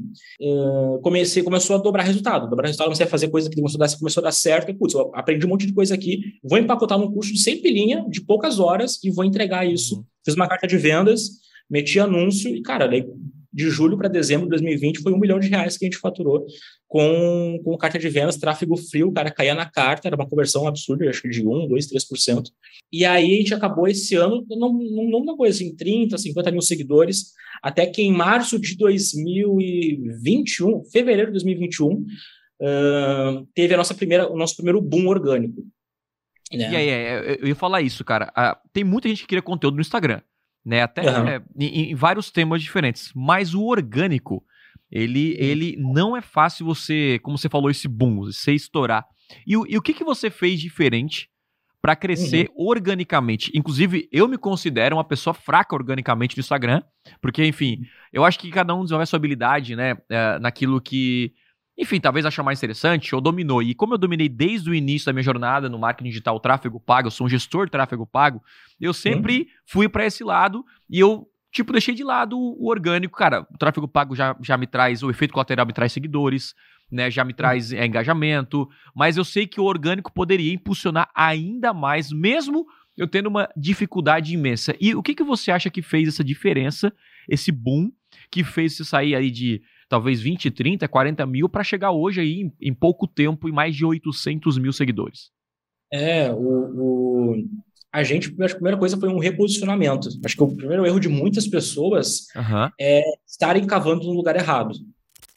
comecei, 1.01 1.41
começou 1.41 1.75
a 1.75 1.79
dobrar 1.79 2.03
resultado. 2.03 2.49
Dobrar 2.49 2.67
resultado, 2.67 2.87
comecei 2.87 3.05
a 3.05 3.09
fazer 3.09 3.29
coisa 3.29 3.49
que 3.49 3.55
começou 3.55 3.81
a 3.81 3.87
dar, 3.87 3.97
começou 3.97 4.21
a 4.21 4.25
dar 4.25 4.31
certo. 4.31 4.69
E, 4.69 4.73
putz, 4.73 4.93
eu 4.93 5.11
aprendi 5.15 5.45
um 5.45 5.49
monte 5.49 5.65
de 5.65 5.73
coisa 5.73 5.95
aqui, 5.95 6.21
vou 6.43 6.59
empacotar 6.59 6.99
num 6.99 7.11
curso 7.11 7.33
de 7.33 7.39
100 7.39 7.61
pilinha, 7.61 8.05
de 8.09 8.21
poucas 8.21 8.59
horas, 8.59 9.03
e 9.03 9.09
vou 9.09 9.25
entregar 9.25 9.65
isso. 9.65 9.97
Uhum. 9.97 10.03
Fiz 10.23 10.35
uma 10.35 10.47
carta 10.47 10.67
de 10.67 10.77
vendas, 10.77 11.29
meti 11.69 11.99
anúncio, 11.99 12.55
e, 12.55 12.61
cara, 12.61 12.87
daí 12.87 13.05
de 13.51 13.71
julho 13.71 13.97
para 13.97 14.07
dezembro 14.07 14.45
de 14.45 14.51
2020 14.51 15.01
foi 15.01 15.11
um 15.11 15.17
milhão 15.17 15.39
de 15.39 15.47
reais 15.47 15.77
que 15.77 15.85
a 15.85 15.87
gente 15.87 15.97
faturou 15.97 16.45
com, 16.87 17.61
com 17.63 17.77
carta 17.77 17.99
de 17.99 18.09
vendas, 18.09 18.37
tráfego 18.37 18.75
frio, 18.77 19.09
o 19.09 19.13
cara 19.13 19.29
caía 19.29 19.53
na 19.53 19.69
carta, 19.69 20.07
era 20.07 20.15
uma 20.15 20.27
conversão 20.27 20.67
absurda, 20.67 21.07
acho 21.09 21.21
que 21.21 21.29
de 21.29 21.45
1, 21.45 21.67
2, 21.67 21.87
3%. 21.87 22.45
E 22.91 23.05
aí 23.05 23.33
a 23.33 23.37
gente 23.37 23.53
acabou 23.53 23.87
esse 23.87 24.15
ano, 24.15 24.43
não, 24.49 24.73
não, 24.73 25.23
não 25.23 25.37
coisa 25.37 25.55
assim, 25.55 25.75
30, 25.75 26.17
50 26.17 26.51
mil 26.51 26.61
seguidores, 26.61 27.33
até 27.61 27.85
que 27.85 28.01
em 28.01 28.11
março 28.11 28.57
de 28.57 28.75
2021, 28.77 30.85
fevereiro 30.85 31.27
de 31.27 31.33
2021, 31.33 31.93
uh, 31.93 32.07
teve 33.53 33.73
a 33.73 33.77
nossa 33.77 33.93
primeira, 33.93 34.31
o 34.31 34.37
nosso 34.37 34.55
primeiro 34.55 34.81
boom 34.81 35.07
orgânico. 35.07 35.61
Né? 36.53 36.71
E 36.71 36.75
aí, 36.75 36.89
é, 36.89 37.37
eu 37.41 37.47
ia 37.47 37.55
falar 37.55 37.81
isso, 37.81 38.05
cara. 38.05 38.31
Tem 38.71 38.85
muita 38.85 39.09
gente 39.09 39.23
que 39.23 39.27
cria 39.27 39.41
conteúdo 39.41 39.75
no 39.75 39.81
Instagram 39.81 40.21
né? 40.67 40.81
Até 40.81 41.01
uhum. 41.01 41.27
é, 41.29 41.41
em, 41.57 41.91
em, 41.91 41.95
vários 41.95 42.29
temas 42.29 42.61
diferentes. 42.61 43.09
Mas 43.15 43.53
o 43.53 43.63
orgânico, 43.63 44.43
ele, 44.91 45.35
ele 45.37 45.75
não 45.77 46.15
é 46.15 46.21
fácil 46.21 46.65
você, 46.65 47.19
como 47.23 47.37
você 47.37 47.49
falou, 47.49 47.69
esse 47.69 47.87
boom, 47.87 48.17
você 48.17 48.53
estourar. 48.53 49.05
E, 49.45 49.53
e 49.53 49.77
o 49.77 49.81
que, 49.81 49.93
que 49.93 50.03
você 50.03 50.29
fez 50.29 50.59
diferente 50.59 51.29
para 51.81 51.95
crescer 51.95 52.49
uhum. 52.55 52.67
organicamente? 52.67 53.51
Inclusive, 53.53 54.07
eu 54.11 54.27
me 54.27 54.37
considero 54.37 54.95
uma 54.95 55.03
pessoa 55.03 55.33
fraca 55.33 55.75
organicamente 55.75 56.37
no 56.37 56.41
Instagram, 56.41 56.81
porque, 57.21 57.45
enfim, 57.45 57.81
eu 58.11 58.23
acho 58.23 58.39
que 58.39 58.49
cada 58.49 58.73
um 58.73 58.83
desenvolve 58.83 59.03
a 59.03 59.05
sua 59.05 59.17
habilidade, 59.17 59.75
né? 59.75 59.97
É, 60.09 60.39
naquilo 60.39 60.81
que 60.81 61.33
enfim, 61.77 61.99
talvez 61.99 62.25
achar 62.25 62.41
mais 62.41 62.57
interessante, 62.57 63.13
ou 63.13 63.21
dominou. 63.21 63.61
E 63.61 63.75
como 63.75 63.93
eu 63.93 63.97
dominei 63.99 64.27
desde 64.27 64.69
o 64.69 64.73
início 64.73 65.05
da 65.05 65.13
minha 65.13 65.21
jornada 65.21 65.69
no 65.69 65.77
marketing 65.77 66.09
digital, 66.09 66.39
tráfego 66.39 66.79
pago, 66.79 67.07
eu 67.07 67.11
sou 67.11 67.27
um 67.27 67.29
gestor 67.29 67.65
de 67.65 67.71
tráfego 67.71 68.07
pago, 68.07 68.41
eu 68.81 68.93
sempre 68.93 69.39
uhum. 69.39 69.45
fui 69.65 69.87
para 69.87 70.05
esse 70.05 70.23
lado 70.23 70.65
e 70.89 70.99
eu, 70.99 71.29
tipo, 71.51 71.71
deixei 71.71 71.95
de 71.95 72.03
lado 72.03 72.37
o 72.37 72.69
orgânico. 72.69 73.17
Cara, 73.17 73.47
o 73.53 73.57
tráfego 73.57 73.87
pago 73.87 74.15
já, 74.15 74.35
já 74.41 74.57
me 74.57 74.67
traz, 74.67 75.03
o 75.03 75.09
efeito 75.09 75.33
colateral 75.33 75.65
me 75.65 75.73
traz 75.73 75.91
seguidores, 75.91 76.53
né, 76.91 77.11
já 77.11 77.23
me 77.23 77.33
traz 77.33 77.73
é, 77.73 77.85
engajamento, 77.85 78.67
mas 78.95 79.17
eu 79.17 79.25
sei 79.25 79.45
que 79.45 79.59
o 79.59 79.65
orgânico 79.65 80.11
poderia 80.11 80.53
impulsionar 80.53 81.09
ainda 81.13 81.73
mais, 81.73 82.11
mesmo 82.11 82.65
eu 82.97 83.07
tendo 83.07 83.27
uma 83.27 83.47
dificuldade 83.55 84.33
imensa. 84.33 84.75
E 84.79 84.95
o 84.95 85.03
que, 85.03 85.13
que 85.13 85.23
você 85.23 85.51
acha 85.51 85.69
que 85.69 85.81
fez 85.81 86.07
essa 86.07 86.23
diferença, 86.23 86.91
esse 87.29 87.51
boom, 87.51 87.91
que 88.31 88.43
fez 88.43 88.75
você 88.75 88.83
sair 88.83 89.15
aí 89.15 89.29
de 89.29 89.61
talvez 89.87 90.19
20, 90.19 90.49
30, 90.49 90.87
40 90.87 91.25
mil, 91.25 91.47
para 91.47 91.63
chegar 91.63 91.91
hoje 91.91 92.21
aí 92.21 92.41
em, 92.41 92.53
em, 92.59 92.73
pouco 92.73 93.07
tempo 93.07 93.47
e 93.47 93.51
mais 93.51 93.75
de 93.75 93.85
800 93.85 94.57
mil 94.57 94.73
seguidores. 94.73 95.31
É, 95.93 96.31
o, 96.31 96.35
o, 96.35 97.35
a 97.91 98.03
gente, 98.03 98.35
a 98.41 98.49
primeira 98.49 98.77
coisa 98.77 98.97
foi 98.97 99.09
um 99.09 99.19
reposicionamento. 99.19 100.09
Acho 100.23 100.35
que 100.35 100.43
o 100.43 100.55
primeiro 100.55 100.85
erro 100.85 100.99
de 100.99 101.09
muitas 101.09 101.47
pessoas 101.47 102.27
uhum. 102.35 102.69
é 102.79 103.01
estarem 103.25 103.65
cavando 103.65 104.05
no 104.05 104.13
lugar 104.13 104.35
errado, 104.35 104.73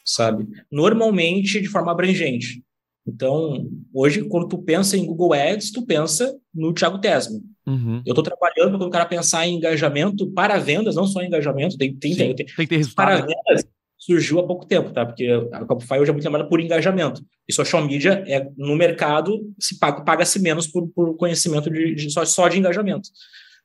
sabe? 0.05 0.47
Normalmente 0.71 1.61
de 1.61 1.67
forma 1.67 1.91
abrangente. 1.91 2.63
Então, 3.07 3.67
hoje, 3.93 4.23
quando 4.25 4.47
tu 4.47 4.59
pensa 4.59 4.95
em 4.95 5.05
Google 5.05 5.33
Ads, 5.33 5.71
tu 5.71 5.85
pensa 5.85 6.37
no 6.53 6.73
Thiago 6.73 6.99
Tesma. 6.99 7.39
Uhum. 7.65 8.01
Eu 8.05 8.11
estou 8.11 8.23
trabalhando 8.23 8.77
para 8.77 8.87
o 8.87 8.91
cara 8.91 9.05
pensar 9.05 9.47
em 9.47 9.55
engajamento 9.55 10.27
para 10.31 10.59
vendas, 10.59 10.95
não 10.95 11.07
só 11.07 11.23
engajamento, 11.23 11.77
tem, 11.77 11.95
tem, 11.95 12.15
tem, 12.15 12.35
tem, 12.35 12.45
que 12.45 12.67
ter 12.67 12.77
resultado. 12.77 13.07
Para 13.07 13.25
né? 13.25 13.33
vendas 13.33 13.65
surgiu 14.01 14.39
há 14.39 14.47
pouco 14.47 14.65
tempo, 14.65 14.91
tá? 14.91 15.05
Porque 15.05 15.27
a 15.53 15.59
Shopify 15.59 15.99
hoje 15.99 16.09
é 16.09 16.13
muito 16.13 16.23
chamada 16.23 16.47
por 16.47 16.59
engajamento. 16.59 17.23
E 17.47 17.53
social 17.53 17.85
media, 17.85 18.23
é, 18.27 18.49
no 18.57 18.75
mercado, 18.75 19.39
se 19.59 19.77
paga, 19.77 20.01
paga-se 20.03 20.39
menos 20.39 20.65
por, 20.65 20.87
por 20.89 21.15
conhecimento 21.15 21.69
de, 21.69 21.93
de 21.93 22.09
só, 22.09 22.25
só 22.25 22.47
de 22.47 22.57
engajamento. 22.57 23.09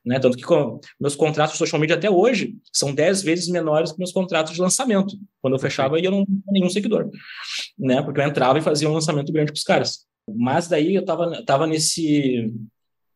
Né? 0.04 0.20
Tanto 0.20 0.36
que 0.36 0.44
com, 0.44 0.78
meus 1.00 1.16
contratos 1.16 1.54
de 1.54 1.58
social 1.58 1.80
media 1.80 1.96
até 1.96 2.10
hoje 2.10 2.54
são 2.70 2.94
10 2.94 3.22
vezes 3.22 3.48
menores 3.48 3.92
que 3.92 3.98
meus 3.98 4.12
contratos 4.12 4.52
de 4.52 4.60
lançamento. 4.60 5.16
Quando 5.40 5.54
eu 5.54 5.58
fechava, 5.58 5.98
eu 5.98 6.10
não 6.10 6.24
tinha 6.26 6.38
nenhum 6.48 6.68
seguidor. 6.68 7.10
Né? 7.78 8.02
Porque 8.02 8.20
eu 8.20 8.24
entrava 8.24 8.58
e 8.58 8.62
fazia 8.62 8.90
um 8.90 8.92
lançamento 8.92 9.32
grande 9.32 9.52
com 9.52 9.56
os 9.56 9.64
caras. 9.64 10.06
Mas 10.28 10.68
daí 10.68 10.94
eu 10.94 11.00
estava 11.00 11.42
tava 11.44 11.66
nesse. 11.66 12.52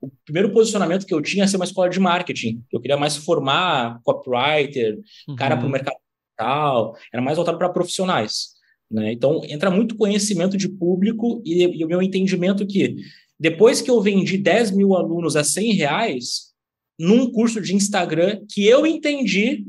O 0.00 0.10
primeiro 0.24 0.50
posicionamento 0.52 1.04
que 1.04 1.12
eu 1.12 1.20
tinha 1.20 1.42
era 1.42 1.50
ser 1.50 1.56
uma 1.56 1.64
escola 1.66 1.90
de 1.90 2.00
marketing. 2.00 2.64
Eu 2.72 2.80
queria 2.80 2.96
mais 2.96 3.16
formar 3.16 4.00
copywriter, 4.02 4.98
uhum. 5.28 5.36
cara 5.36 5.58
para 5.58 5.66
o 5.66 5.70
mercado 5.70 5.99
digital, 6.40 6.96
era 7.12 7.22
mais 7.22 7.36
voltado 7.36 7.58
para 7.58 7.68
profissionais. 7.68 8.50
Né? 8.90 9.12
Então, 9.12 9.40
entra 9.44 9.70
muito 9.70 9.96
conhecimento 9.96 10.56
de 10.56 10.68
público 10.68 11.42
e, 11.44 11.62
e, 11.62 11.84
o 11.84 11.88
meu 11.88 12.02
entendimento 12.02 12.66
que 12.66 12.96
depois 13.38 13.80
que 13.80 13.90
eu 13.90 14.00
vendi 14.00 14.36
10 14.36 14.72
mil 14.72 14.94
alunos 14.94 15.36
a 15.36 15.44
100 15.44 15.74
reais, 15.74 16.50
num 16.98 17.30
curso 17.30 17.60
de 17.60 17.74
Instagram 17.74 18.42
que 18.50 18.66
eu 18.66 18.86
entendi 18.86 19.64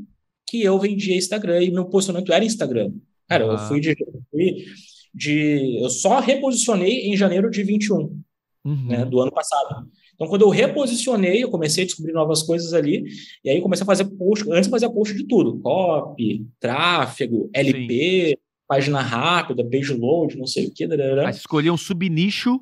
que 0.46 0.62
eu 0.62 0.78
vendia 0.78 1.16
Instagram 1.16 1.62
e 1.62 1.70
meu 1.70 1.86
posicionamento 1.86 2.32
era 2.32 2.44
Instagram. 2.44 2.92
Cara, 3.28 3.44
ah. 3.44 3.52
eu 3.52 3.58
fui 3.58 3.80
de, 3.80 3.96
fui 4.30 4.66
de, 5.14 5.78
Eu 5.82 5.88
só 5.88 6.20
reposicionei 6.20 7.06
em 7.06 7.16
janeiro 7.16 7.50
de 7.50 7.62
21, 7.62 8.20
uhum. 8.64 8.86
né, 8.86 9.04
do 9.06 9.20
ano 9.20 9.32
passado. 9.32 9.88
Então, 10.22 10.30
quando 10.30 10.42
eu 10.42 10.48
reposicionei, 10.50 11.42
eu 11.42 11.50
comecei 11.50 11.82
a 11.82 11.86
descobrir 11.86 12.12
novas 12.12 12.44
coisas 12.44 12.72
ali, 12.72 13.04
e 13.44 13.50
aí 13.50 13.60
comecei 13.60 13.82
a 13.82 13.86
fazer 13.86 14.04
post. 14.04 14.48
Antes 14.52 14.66
eu 14.66 14.70
fazia 14.70 14.88
post 14.88 15.16
de 15.16 15.26
tudo: 15.26 15.58
copy, 15.58 16.46
tráfego, 16.60 17.50
LP, 17.52 18.28
Sim. 18.28 18.34
página 18.68 19.00
rápida, 19.00 19.68
page 19.68 19.92
load, 19.92 20.38
não 20.38 20.46
sei 20.46 20.66
o 20.66 20.72
que. 20.72 20.84
Aí 20.84 21.30
escolhi 21.30 21.70
um 21.70 21.76
subnicho. 21.76 22.60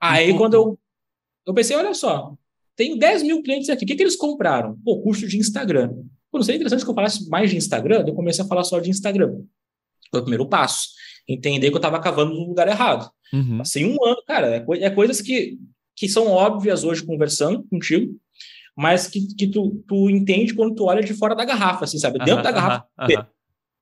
Aí, 0.00 0.34
quando 0.34 0.54
eu, 0.54 0.78
eu 1.46 1.52
pensei, 1.52 1.76
olha 1.76 1.92
só, 1.92 2.32
tenho 2.74 2.98
10 2.98 3.24
mil 3.24 3.42
clientes 3.42 3.68
aqui. 3.68 3.84
O 3.84 3.86
que, 3.86 3.94
que 3.94 4.02
eles 4.02 4.16
compraram? 4.16 4.74
Pô, 4.82 5.02
curso 5.02 5.28
de 5.28 5.36
Instagram. 5.36 5.92
Pô, 6.32 6.38
não 6.38 6.42
seria 6.42 6.56
interessante 6.56 6.82
que 6.82 6.90
eu 6.90 6.94
falasse 6.94 7.28
mais 7.28 7.50
de 7.50 7.58
Instagram? 7.58 8.04
Eu 8.06 8.14
comecei 8.14 8.42
a 8.42 8.48
falar 8.48 8.64
só 8.64 8.80
de 8.80 8.88
Instagram. 8.88 9.42
Foi 10.10 10.20
o 10.20 10.22
primeiro 10.22 10.48
passo. 10.48 10.88
Entender 11.28 11.68
que 11.68 11.74
eu 11.74 11.78
estava 11.78 12.00
cavando 12.00 12.32
no 12.32 12.46
lugar 12.46 12.68
errado. 12.68 13.10
Uhum. 13.34 13.58
Passei 13.58 13.84
um 13.84 14.02
ano, 14.02 14.22
cara. 14.26 14.46
É, 14.56 14.60
co 14.60 14.74
é, 14.74 14.88
coisas 14.88 15.20
que, 15.20 15.58
que 16.00 16.08
são 16.08 16.28
óbvias 16.28 16.82
hoje 16.82 17.04
conversando 17.04 17.62
contigo, 17.64 18.10
mas 18.74 19.06
que, 19.06 19.20
que 19.36 19.46
tu, 19.46 19.84
tu 19.86 20.08
entende 20.08 20.54
quando 20.54 20.74
tu 20.74 20.86
olha 20.86 21.02
de 21.02 21.12
fora 21.12 21.36
da 21.36 21.44
garrafa, 21.44 21.84
assim, 21.84 21.98
sabe? 21.98 22.18
Dentro 22.20 22.42
da 22.42 22.50
garrafa. 22.50 22.86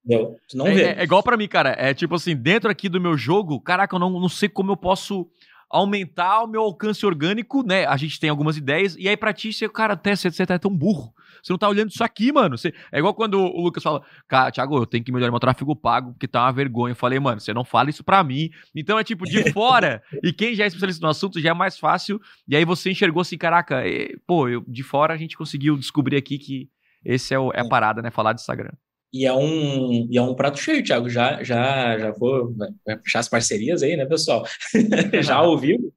Entendeu? 0.04 0.36
Tu 0.48 0.56
não 0.56 0.66
é, 0.66 0.74
vê. 0.74 0.82
É, 0.82 0.98
é, 0.98 1.04
igual 1.04 1.22
para 1.22 1.36
mim, 1.36 1.46
cara. 1.46 1.76
É 1.78 1.94
tipo 1.94 2.16
assim, 2.16 2.34
dentro 2.34 2.68
aqui 2.68 2.88
do 2.88 3.00
meu 3.00 3.16
jogo, 3.16 3.60
caraca, 3.60 3.94
eu 3.94 4.00
não, 4.00 4.10
não 4.18 4.28
sei 4.28 4.48
como 4.48 4.72
eu 4.72 4.76
posso 4.76 5.28
aumentar 5.70 6.42
o 6.42 6.46
meu 6.46 6.62
alcance 6.62 7.04
orgânico, 7.04 7.62
né? 7.62 7.86
A 7.86 7.96
gente 7.96 8.18
tem 8.18 8.30
algumas 8.30 8.56
ideias, 8.56 8.96
e 8.96 9.08
aí 9.08 9.16
pra 9.16 9.32
ti, 9.32 9.52
você, 9.52 9.68
cara, 9.68 9.94
até 9.94 10.16
você, 10.16 10.30
você 10.30 10.46
tá 10.46 10.58
tão 10.58 10.74
burro. 10.74 11.12
Você 11.42 11.52
não 11.52 11.58
tá 11.58 11.68
olhando 11.68 11.90
isso 11.90 12.02
aqui, 12.02 12.32
mano. 12.32 12.56
Você, 12.56 12.74
é 12.90 12.98
igual 12.98 13.14
quando 13.14 13.38
o 13.38 13.60
Lucas 13.62 13.82
fala, 13.82 14.02
cara, 14.26 14.50
Thiago, 14.50 14.76
eu 14.76 14.86
tenho 14.86 15.04
que 15.04 15.12
melhorar 15.12 15.30
meu 15.30 15.40
tráfego 15.40 15.76
pago, 15.76 16.12
porque 16.12 16.26
tá 16.26 16.44
uma 16.44 16.52
vergonha. 16.52 16.92
Eu 16.92 16.96
falei, 16.96 17.18
mano, 17.20 17.40
você 17.40 17.54
não 17.54 17.64
fala 17.64 17.90
isso 17.90 18.02
pra 18.02 18.24
mim. 18.24 18.50
Então 18.74 18.98
é 18.98 19.04
tipo, 19.04 19.24
de 19.24 19.50
fora. 19.52 20.02
e 20.22 20.32
quem 20.32 20.54
já 20.54 20.64
é 20.64 20.66
especialista 20.66 21.04
no 21.04 21.10
assunto 21.10 21.40
já 21.40 21.50
é 21.50 21.54
mais 21.54 21.78
fácil. 21.78 22.20
E 22.46 22.56
aí 22.56 22.64
você 22.64 22.90
enxergou 22.90 23.20
assim, 23.20 23.38
caraca, 23.38 23.86
é, 23.86 24.08
pô, 24.26 24.48
eu, 24.48 24.64
de 24.66 24.82
fora 24.82 25.14
a 25.14 25.16
gente 25.16 25.36
conseguiu 25.36 25.76
descobrir 25.76 26.16
aqui 26.16 26.38
que 26.38 26.68
esse 27.04 27.32
é, 27.32 27.38
o, 27.38 27.52
é 27.52 27.60
a 27.60 27.68
parada, 27.68 28.02
né? 28.02 28.10
Falar 28.10 28.32
de 28.32 28.40
Instagram. 28.40 28.72
E 29.12 29.24
é 29.24 29.32
um, 29.32 30.06
e 30.10 30.18
é 30.18 30.22
um 30.22 30.34
prato 30.34 30.58
cheio, 30.58 30.84
Thiago. 30.84 31.08
Já, 31.08 31.42
já, 31.42 31.98
já 31.98 32.10
vou 32.12 32.54
puxar 33.02 33.20
as 33.20 33.28
parcerias 33.28 33.82
aí, 33.82 33.96
né, 33.96 34.04
pessoal? 34.04 34.44
já 35.22 35.42
ouviu? 35.42 35.92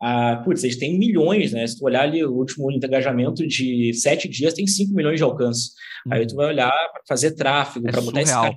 Ah, 0.00 0.42
putz, 0.44 0.64
eles 0.64 0.78
têm 0.78 0.98
milhões, 0.98 1.52
né? 1.52 1.64
Se 1.66 1.78
tu 1.78 1.84
olhar 1.84 2.02
ali 2.02 2.24
o 2.24 2.32
último 2.32 2.70
engajamento 2.72 3.46
de 3.46 3.92
sete 3.94 4.28
dias, 4.28 4.52
tem 4.52 4.66
5 4.66 4.92
milhões 4.92 5.16
de 5.16 5.22
alcance. 5.22 5.70
Uhum. 6.04 6.14
Aí 6.14 6.26
tu 6.26 6.34
vai 6.34 6.46
olhar 6.46 6.70
para 6.70 7.02
fazer 7.06 7.32
tráfego, 7.32 7.88
é 7.88 7.92
para 7.92 8.00
botar 8.00 8.22
esse 8.22 8.32
cara. 8.32 8.56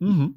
Uhum. 0.00 0.32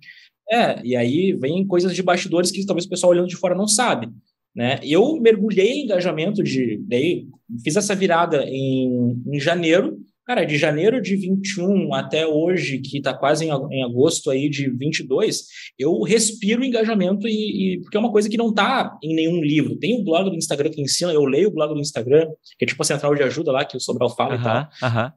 É, 0.50 0.82
e 0.84 0.96
aí 0.96 1.34
vem 1.34 1.68
coisas 1.68 1.94
de 1.94 2.02
bastidores 2.02 2.50
que 2.50 2.66
talvez 2.66 2.86
o 2.86 2.90
pessoal 2.90 3.12
olhando 3.12 3.28
de 3.28 3.36
fora 3.36 3.54
não 3.54 3.68
sabe. 3.68 4.10
Né? 4.56 4.80
Eu 4.82 5.20
mergulhei 5.22 5.74
em 5.74 5.84
engajamento 5.84 6.42
de. 6.42 6.82
Daí, 6.88 7.28
fiz 7.64 7.76
essa 7.76 7.94
virada 7.94 8.44
em, 8.48 9.22
em 9.28 9.40
janeiro 9.40 10.00
Cara, 10.28 10.44
de 10.44 10.58
janeiro 10.58 11.02
de 11.02 11.16
21 11.16 11.94
até 11.94 12.28
hoje, 12.28 12.80
que 12.80 12.98
está 12.98 13.14
quase 13.14 13.46
em, 13.46 13.50
em, 13.72 13.82
agosto 13.82 14.30
aí 14.30 14.50
de 14.50 14.70
22, 14.70 15.46
eu 15.80 16.02
respiro 16.02 16.66
engajamento 16.66 17.30
e, 17.30 17.76
e 17.76 17.82
porque 17.82 17.96
é 17.96 18.00
uma 18.00 18.12
coisa 18.12 18.30
que 18.30 18.36
não 18.36 18.50
está 18.50 19.00
em 19.02 19.16
nenhum 19.16 19.42
livro. 19.42 19.78
Tem 19.78 19.98
um 19.98 20.04
blog 20.04 20.30
do 20.30 20.36
Instagram 20.36 20.70
que 20.70 20.82
ensina, 20.82 21.14
eu 21.14 21.24
leio 21.24 21.48
o 21.48 21.54
blog 21.54 21.74
do 21.74 21.80
Instagram, 21.80 22.28
que 22.60 22.66
é 22.66 22.68
tipo 22.68 22.82
a 22.82 22.86
central 22.86 23.16
de 23.16 23.24
ajuda 23.24 23.54
lá 23.54 23.64
que 23.64 23.78
o 23.78 23.80
Sobral 23.80 24.10
fala 24.10 24.36
uh 24.36 24.38
-huh, 24.38 24.42
e 24.42 24.44
tal. 24.44 24.64
Uh 24.64 24.96
-huh. 24.96 25.14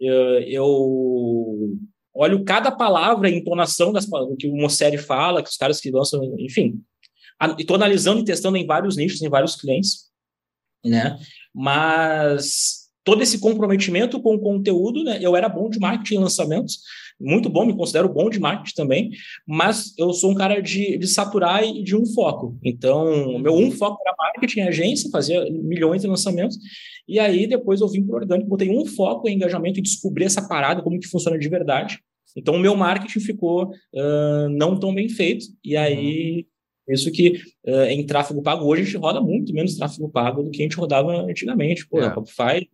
eu, 0.00 0.40
eu, 0.42 1.78
olho 2.12 2.44
cada 2.44 2.70
palavra, 2.70 3.28
a 3.28 3.30
entonação 3.30 3.90
das 3.90 4.06
que 4.38 4.48
o 4.48 4.54
Mosseri 4.54 4.98
fala, 4.98 5.42
que 5.42 5.48
os 5.48 5.56
caras 5.56 5.80
que 5.80 5.90
lançam, 5.90 6.22
enfim. 6.38 6.82
Estou 7.58 7.76
analisando 7.76 8.20
e 8.20 8.24
testando 8.24 8.58
em 8.58 8.66
vários 8.66 8.98
nichos, 8.98 9.22
em 9.22 9.30
vários 9.30 9.56
clientes, 9.56 10.10
né? 10.84 11.18
Mas 11.54 12.85
todo 13.06 13.22
esse 13.22 13.38
comprometimento 13.38 14.20
com 14.20 14.34
o 14.34 14.40
conteúdo, 14.40 15.04
né? 15.04 15.20
Eu 15.22 15.36
era 15.36 15.48
bom 15.48 15.70
de 15.70 15.78
marketing 15.78 16.16
e 16.16 16.18
lançamentos, 16.18 16.80
muito 17.20 17.48
bom, 17.48 17.64
me 17.64 17.74
considero 17.74 18.08
bom 18.08 18.28
de 18.28 18.40
marketing 18.40 18.74
também, 18.74 19.10
mas 19.46 19.94
eu 19.96 20.12
sou 20.12 20.32
um 20.32 20.34
cara 20.34 20.60
de, 20.60 20.98
de 20.98 21.06
saturar 21.06 21.62
e 21.62 21.84
de 21.84 21.96
um 21.96 22.04
foco. 22.04 22.58
Então, 22.64 23.38
meu 23.38 23.54
um 23.54 23.70
foco 23.70 24.02
era 24.04 24.14
marketing, 24.18 24.62
agência, 24.62 25.08
fazia 25.08 25.40
milhões 25.48 26.02
de 26.02 26.08
lançamentos, 26.08 26.58
e 27.06 27.20
aí 27.20 27.46
depois 27.46 27.80
eu 27.80 27.88
vim 27.88 28.04
para 28.04 28.16
o 28.16 28.18
orgânico, 28.18 28.50
botei 28.50 28.68
um 28.68 28.84
foco 28.84 29.28
em 29.28 29.36
engajamento 29.36 29.78
e 29.78 29.82
descobri 29.82 30.24
essa 30.24 30.46
parada, 30.46 30.82
como 30.82 30.98
que 30.98 31.06
funciona 31.06 31.38
de 31.38 31.48
verdade. 31.48 32.00
Então, 32.36 32.56
o 32.56 32.58
meu 32.58 32.74
marketing 32.74 33.20
ficou 33.20 33.70
uh, 33.70 34.48
não 34.50 34.76
tão 34.80 34.92
bem 34.92 35.08
feito, 35.08 35.46
e 35.64 35.76
aí 35.76 36.44
uhum. 36.88 36.94
isso 36.94 37.12
que 37.12 37.40
uh, 37.68 37.84
em 37.84 38.04
tráfego 38.04 38.42
pago 38.42 38.66
hoje 38.66 38.82
a 38.82 38.84
gente 38.84 38.96
roda 38.96 39.20
muito 39.20 39.54
menos 39.54 39.76
tráfego 39.76 40.08
pago 40.08 40.42
do 40.42 40.50
que 40.50 40.60
a 40.60 40.64
gente 40.64 40.76
rodava 40.76 41.12
antigamente. 41.22 41.88
Pô, 41.88 42.00
é. 42.00 42.06
a 42.08 42.12
Shopify 42.12 42.66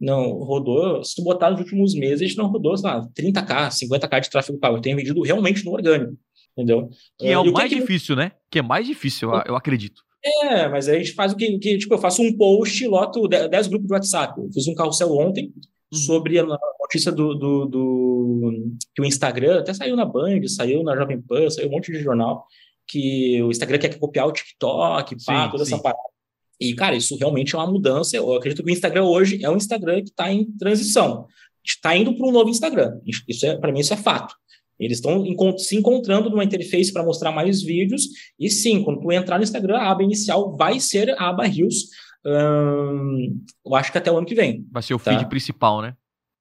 não 0.00 0.32
rodou, 0.32 1.02
se 1.02 1.16
tu 1.16 1.22
botar 1.22 1.50
nos 1.50 1.60
últimos 1.60 1.94
meses, 1.94 2.22
a 2.22 2.26
gente 2.26 2.36
não 2.36 2.48
rodou, 2.48 2.76
sei 2.76 2.90
lá, 2.90 3.06
30k, 3.18 3.70
50k 3.70 4.20
de 4.20 4.30
tráfego 4.30 4.58
pago. 4.58 4.80
Tem 4.80 4.94
vendido 4.94 5.22
realmente 5.22 5.64
no 5.64 5.72
orgânico, 5.72 6.16
entendeu? 6.52 6.88
Que 7.18 7.28
é 7.28 7.38
uh, 7.38 7.42
o 7.42 7.52
mais 7.52 7.68
que 7.68 7.80
difícil, 7.80 8.14
né? 8.14 8.32
Que 8.50 8.58
é 8.58 8.62
mais 8.62 8.86
difícil, 8.86 9.32
eu, 9.32 9.42
eu 9.46 9.56
acredito. 9.56 10.02
É, 10.42 10.68
mas 10.68 10.88
a 10.88 10.98
gente 10.98 11.12
faz 11.12 11.32
o 11.32 11.36
que, 11.36 11.58
que, 11.58 11.78
tipo, 11.78 11.94
eu 11.94 11.98
faço 11.98 12.20
um 12.20 12.36
post, 12.36 12.86
loto 12.86 13.28
10 13.28 13.68
grupos 13.68 13.86
de 13.86 13.94
WhatsApp. 13.94 14.40
Eu 14.40 14.52
fiz 14.52 14.66
um 14.66 14.74
carrossel 14.74 15.12
ontem 15.12 15.52
uhum. 15.92 15.98
sobre 15.98 16.38
a 16.38 16.44
notícia 16.80 17.12
do, 17.12 17.34
do, 17.34 17.66
do, 17.66 18.76
que 18.94 19.02
o 19.02 19.04
Instagram, 19.04 19.60
até 19.60 19.72
saiu 19.72 19.94
na 19.94 20.04
Band, 20.04 20.40
saiu 20.48 20.82
na 20.82 20.96
Jovem 20.96 21.22
Pan, 21.22 21.48
saiu 21.48 21.68
um 21.68 21.70
monte 21.70 21.92
de 21.92 22.00
jornal, 22.00 22.44
que 22.88 23.40
o 23.42 23.50
Instagram 23.50 23.78
quer 23.78 23.98
copiar 23.98 24.26
o 24.26 24.32
TikTok, 24.32 25.16
pá, 25.24 25.44
sim, 25.44 25.50
toda 25.50 25.64
sim. 25.64 25.74
essa 25.74 25.82
parada. 25.82 26.15
E, 26.60 26.74
cara, 26.74 26.96
isso 26.96 27.16
realmente 27.16 27.54
é 27.54 27.58
uma 27.58 27.70
mudança. 27.70 28.16
Eu 28.16 28.34
acredito 28.34 28.62
que 28.62 28.70
o 28.70 28.72
Instagram 28.72 29.04
hoje 29.04 29.44
é 29.44 29.50
um 29.50 29.56
Instagram 29.56 30.02
que 30.02 30.10
está 30.10 30.32
em 30.32 30.44
transição. 30.52 31.26
Está 31.64 31.96
indo 31.96 32.14
para 32.14 32.26
um 32.26 32.32
novo 32.32 32.48
Instagram. 32.48 33.00
Isso 33.28 33.44
é, 33.46 33.56
para 33.56 33.72
mim, 33.72 33.80
isso 33.80 33.92
é 33.92 33.96
fato. 33.96 34.34
Eles 34.78 34.98
estão 34.98 35.24
se 35.58 35.76
encontrando 35.76 36.28
numa 36.30 36.44
interface 36.44 36.92
para 36.92 37.04
mostrar 37.04 37.32
mais 37.32 37.62
vídeos. 37.62 38.08
E 38.38 38.50
sim, 38.50 38.82
quando 38.82 39.00
tu 39.00 39.10
entrar 39.12 39.38
no 39.38 39.44
Instagram, 39.44 39.76
a 39.78 39.90
aba 39.90 40.02
inicial 40.02 40.56
vai 40.56 40.78
ser 40.78 41.10
a 41.18 41.28
aba 41.28 41.44
Reels. 41.46 41.88
Hum, 42.24 43.42
eu 43.64 43.74
acho 43.74 43.90
que 43.90 43.98
até 43.98 44.10
o 44.10 44.18
ano 44.18 44.26
que 44.26 44.34
vem. 44.34 44.66
Vai 44.70 44.82
ser 44.82 44.94
o 44.94 44.98
tá? 44.98 45.12
feed 45.12 45.28
principal, 45.28 45.80
né? 45.80 45.94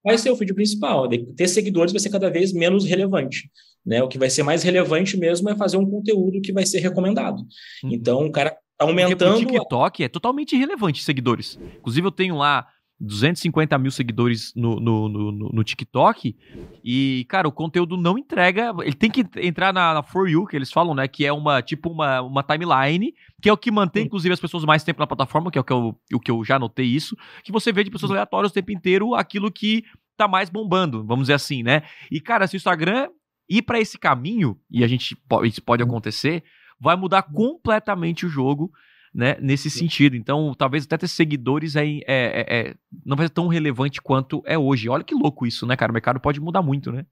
Vai 0.04 0.18
ser 0.18 0.30
o 0.30 0.36
feed 0.36 0.54
principal. 0.54 1.08
Ter 1.10 1.48
seguidores 1.48 1.92
vai 1.92 2.00
ser 2.00 2.10
cada 2.10 2.30
vez 2.30 2.52
menos 2.52 2.86
relevante. 2.86 3.50
Né? 3.86 4.04
O 4.04 4.08
que 4.08 4.18
vai 4.18 4.30
ser 4.30 4.44
mais 4.44 4.64
relevante 4.64 5.16
mesmo 5.16 5.50
é 5.50 5.56
fazer 5.56 5.78
um 5.78 5.90
conteúdo 5.90 6.42
que 6.42 6.52
vai 6.52 6.66
ser 6.66 6.80
recomendado. 6.80 7.40
Uhum. 7.84 7.92
Então, 7.92 8.26
o 8.26 8.32
cara 8.32 8.56
aumentando. 8.80 9.40
Porque 9.40 9.58
o 9.58 9.60
TikTok 9.60 10.04
é 10.04 10.08
totalmente 10.10 10.56
irrelevante 10.56 11.04
seguidores. 11.04 11.60
Inclusive, 11.78 12.08
eu 12.08 12.12
tenho 12.12 12.36
lá 12.36 12.68
250 13.00 13.78
mil 13.78 13.92
seguidores 13.92 14.54
no, 14.56 14.80
no, 14.80 15.10
no, 15.10 15.32
no, 15.32 15.64
TikTok. 15.64 16.36
E, 16.84 17.26
cara, 17.28 17.48
o 17.48 17.52
conteúdo 17.52 17.98
não 17.98 18.18
entrega. 18.18 18.74
Ele 18.82 18.94
tem 18.94 19.12
que 19.12 19.26
entrar 19.38 19.74
na, 19.74 19.96
na, 19.96 20.04
For 20.04 20.30
You, 20.30 20.46
que 20.46 20.56
eles 20.56 20.72
falam, 20.72 20.94
né? 20.94 21.08
Que 21.08 21.26
é 21.26 21.34
uma 21.34 21.62
tipo 21.62 21.90
uma, 21.90 22.22
uma 22.22 22.44
timeline, 22.44 23.14
que 23.42 23.50
é 23.50 23.54
o 23.54 23.58
que 23.58 23.72
mantém, 23.72 24.06
inclusive, 24.06 24.34
as 24.34 24.40
pessoas 24.40 24.64
mais 24.64 24.84
tempo 24.84 25.00
na 25.00 25.08
plataforma, 25.08 25.52
que 25.52 25.58
é 25.58 25.62
o 25.62 25.64
que 25.64 25.74
eu, 25.74 25.96
o 26.14 26.20
que 26.20 26.32
eu 26.32 26.44
já 26.44 26.58
notei 26.58 26.86
isso. 26.86 27.16
Que 27.44 27.52
você 27.52 27.72
vê 27.72 27.84
de 27.84 27.92
pessoas 27.92 28.12
aleatórias 28.12 28.52
o 28.52 28.54
tempo 28.54 28.72
inteiro 28.72 29.14
aquilo 29.14 29.52
que 29.52 29.84
tá 30.18 30.28
mais 30.28 30.50
bombando, 30.50 31.06
vamos 31.06 31.24
dizer 31.24 31.34
assim, 31.34 31.62
né? 31.62 31.84
E, 32.10 32.22
cara, 32.22 32.48
se 32.48 32.56
o 32.56 32.58
Instagram 32.58 33.10
ir 33.50 33.62
para 33.62 33.80
esse 33.80 33.98
caminho, 33.98 34.58
e 34.72 34.84
a 34.84 34.88
gente 34.88 35.18
isso 35.44 35.62
pode 35.62 35.84
acontecer, 35.84 36.44
vai 36.86 36.96
mudar 36.96 37.24
completamente 37.24 38.26
o 38.26 38.30
jogo 38.30 38.72
né, 39.14 39.38
nesse 39.42 39.70
sentido. 39.70 40.16
Então, 40.16 40.54
talvez 40.58 40.84
até 40.84 40.98
ter 40.98 41.08
seguidores 41.08 41.76
aí 41.76 42.02
é, 42.06 42.16
é, 42.16 42.60
é, 42.60 42.76
não 43.06 43.18
vai 43.18 43.26
ser 43.26 43.34
tão 43.34 43.48
relevante 43.48 44.02
quanto 44.02 44.44
é 44.46 44.58
hoje. 44.58 44.88
Olha 44.88 45.04
que 45.04 45.16
louco 45.16 45.48
isso, 45.48 45.66
né, 45.66 45.76
cara? 45.76 45.92
O 45.92 45.94
mercado 45.94 46.20
pode 46.20 46.40
mudar 46.40 46.62
muito, 46.62 46.92
né? 46.92 47.06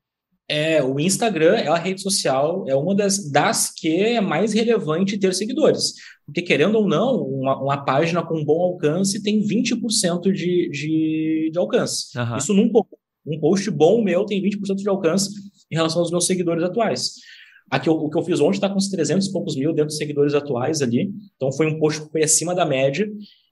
É, 0.48 0.84
o 0.84 1.00
Instagram 1.00 1.56
é 1.56 1.68
a 1.68 1.76
rede 1.76 2.02
social, 2.02 2.66
é 2.68 2.76
uma 2.76 2.94
das, 2.94 3.32
das 3.32 3.74
que 3.74 3.88
é 3.88 4.22
mais 4.22 4.54
relevante 4.54 5.18
ter 5.18 5.34
seguidores. 5.34 5.94
Porque, 6.26 6.42
querendo 6.42 6.76
ou 6.76 6.88
não, 6.88 7.16
uma, 7.16 7.62
uma 7.62 7.78
página 7.86 8.22
com 8.22 8.44
bom 8.44 8.62
alcance 8.62 9.24
tem 9.24 9.42
20% 9.42 10.32
de, 10.32 10.70
de, 10.70 11.50
de 11.52 11.58
alcance. 11.58 12.18
Uhum. 12.18 12.38
Isso 12.38 12.54
num 12.54 12.70
post. 12.70 12.92
Um 13.26 13.40
post 13.40 13.72
bom 13.72 14.04
meu 14.04 14.26
tem 14.26 14.44
20% 14.44 14.76
de 14.76 14.90
alcance 14.90 15.30
em 15.72 15.76
relação 15.76 16.02
aos 16.02 16.12
meus 16.12 16.28
seguidores 16.28 16.62
atuais. 16.62 17.14
Aqui, 17.74 17.90
o, 17.90 17.94
o 17.94 18.08
que 18.08 18.18
eu 18.20 18.22
fiz 18.22 18.40
ontem 18.40 18.58
está 18.58 18.70
com 18.70 18.78
uns 18.78 18.88
300 18.88 19.28
e 19.28 19.32
poucos 19.32 19.56
mil 19.56 19.72
dentro 19.72 19.88
dos 19.88 19.98
seguidores 19.98 20.36
atuais 20.36 20.84
ali. 20.84 21.12
Então, 21.36 21.52
foi 21.52 21.66
um 21.66 21.80
post 21.80 22.04
que 22.04 22.12
foi 22.12 22.22
acima 22.22 22.54
da 22.54 22.68
média. 22.68 23.08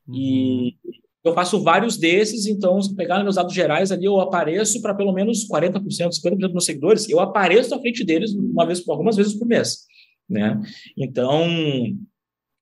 Uhum. 0.08 0.16
E 0.16 0.76
eu 1.24 1.34
faço 1.34 1.60
vários 1.64 1.98
desses, 1.98 2.46
então, 2.46 2.80
se 2.80 2.96
pegar 2.96 3.24
meus 3.24 3.34
dados 3.34 3.52
gerais 3.52 3.92
ali, 3.92 4.06
eu 4.06 4.20
apareço 4.20 4.80
para 4.80 4.94
pelo 4.94 5.12
menos 5.12 5.48
40%, 5.48 5.82
50% 5.82 6.38
dos 6.38 6.52
meus 6.52 6.66
seguidores, 6.66 7.10
eu 7.10 7.20
apareço 7.20 7.72
na 7.72 7.80
frente 7.80 8.04
deles 8.04 8.32
uma 8.32 8.66
vez, 8.66 8.88
algumas 8.88 9.16
vezes 9.16 9.34
por 9.34 9.48
mês, 9.48 9.86
né? 10.30 10.62
Então, 10.96 11.48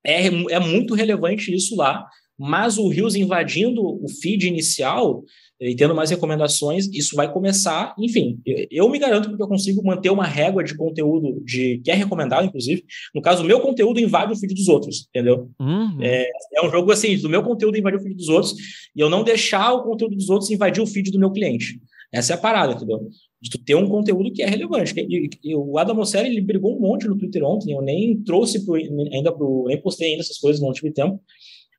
é, 0.05 0.27
é 0.27 0.59
muito 0.59 0.93
relevante 0.93 1.53
isso 1.53 1.75
lá, 1.75 2.05
mas 2.37 2.77
o 2.77 2.87
Rios 2.87 3.15
invadindo 3.15 3.81
o 3.81 4.07
feed 4.21 4.47
inicial, 4.47 5.25
e 5.59 5.75
tendo 5.75 5.93
mais 5.93 6.09
recomendações, 6.09 6.87
isso 6.93 7.15
vai 7.15 7.31
começar, 7.31 7.93
enfim, 7.99 8.39
eu 8.71 8.87
me 8.89 8.97
garanto 8.97 9.27
porque 9.27 9.43
eu 9.43 9.47
consigo 9.47 9.83
manter 9.83 10.09
uma 10.09 10.25
régua 10.25 10.63
de 10.63 10.75
conteúdo 10.75 11.41
de 11.43 11.79
que 11.83 11.91
é 11.91 11.93
recomendado, 11.93 12.45
inclusive. 12.45 12.85
No 13.13 13.21
caso, 13.21 13.43
o 13.43 13.45
meu 13.45 13.59
conteúdo 13.59 13.99
invade 13.99 14.31
o 14.31 14.35
feed 14.35 14.53
dos 14.53 14.69
outros, 14.69 15.07
entendeu? 15.09 15.49
Uhum. 15.59 15.97
É, 16.01 16.29
é, 16.55 16.65
um 16.65 16.71
jogo 16.71 16.91
assim, 16.91 17.17
do 17.17 17.27
meu 17.27 17.43
conteúdo 17.43 17.77
invadir 17.77 17.99
o 17.99 18.01
feed 18.01 18.15
dos 18.15 18.29
outros 18.29 18.53
e 18.95 19.01
eu 19.01 19.09
não 19.09 19.23
deixar 19.23 19.73
o 19.73 19.83
conteúdo 19.83 20.15
dos 20.15 20.29
outros 20.29 20.49
invadir 20.49 20.81
o 20.81 20.87
feed 20.87 21.11
do 21.11 21.19
meu 21.19 21.31
cliente. 21.31 21.79
Essa 22.11 22.33
é 22.33 22.35
a 22.35 22.39
parada, 22.39 22.73
entendeu? 22.73 23.07
De 23.41 23.49
tu 23.49 23.57
ter 23.59 23.75
um 23.75 23.87
conteúdo 23.87 24.31
que 24.31 24.41
é 24.41 24.47
relevante. 24.47 24.93
E, 24.97 25.29
e, 25.43 25.55
o 25.55 25.77
Adam 25.77 25.95
Mosseri, 25.95 26.29
ele 26.29 26.41
brigou 26.41 26.75
um 26.75 26.79
monte 26.79 27.07
no 27.07 27.17
Twitter 27.17 27.43
ontem, 27.43 27.73
eu 27.73 27.81
nem 27.81 28.21
trouxe 28.23 28.65
pro, 28.65 28.75
ainda 28.75 29.31
pro, 29.31 29.65
nem 29.67 29.79
postei 29.79 30.11
ainda 30.11 30.21
essas 30.21 30.37
coisas, 30.37 30.61
não 30.61 30.71
tive 30.71 30.91
tempo. 30.91 31.21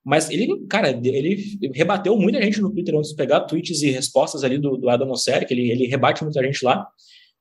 Mas 0.04 0.30
ele, 0.30 0.66
cara, 0.68 0.90
ele 0.90 1.58
rebateu 1.74 2.16
muita 2.16 2.40
gente 2.40 2.60
no 2.60 2.72
Twitter 2.72 2.96
antes 2.96 3.10
de 3.10 3.16
pegar 3.16 3.40
tweets 3.40 3.82
e 3.82 3.90
respostas 3.90 4.42
ali 4.42 4.58
do, 4.58 4.76
do 4.76 4.88
Adam 4.88 5.06
Mosseri, 5.06 5.44
que 5.44 5.52
ele, 5.52 5.70
ele 5.70 5.86
rebate 5.86 6.24
muita 6.24 6.42
gente 6.42 6.64
lá. 6.64 6.86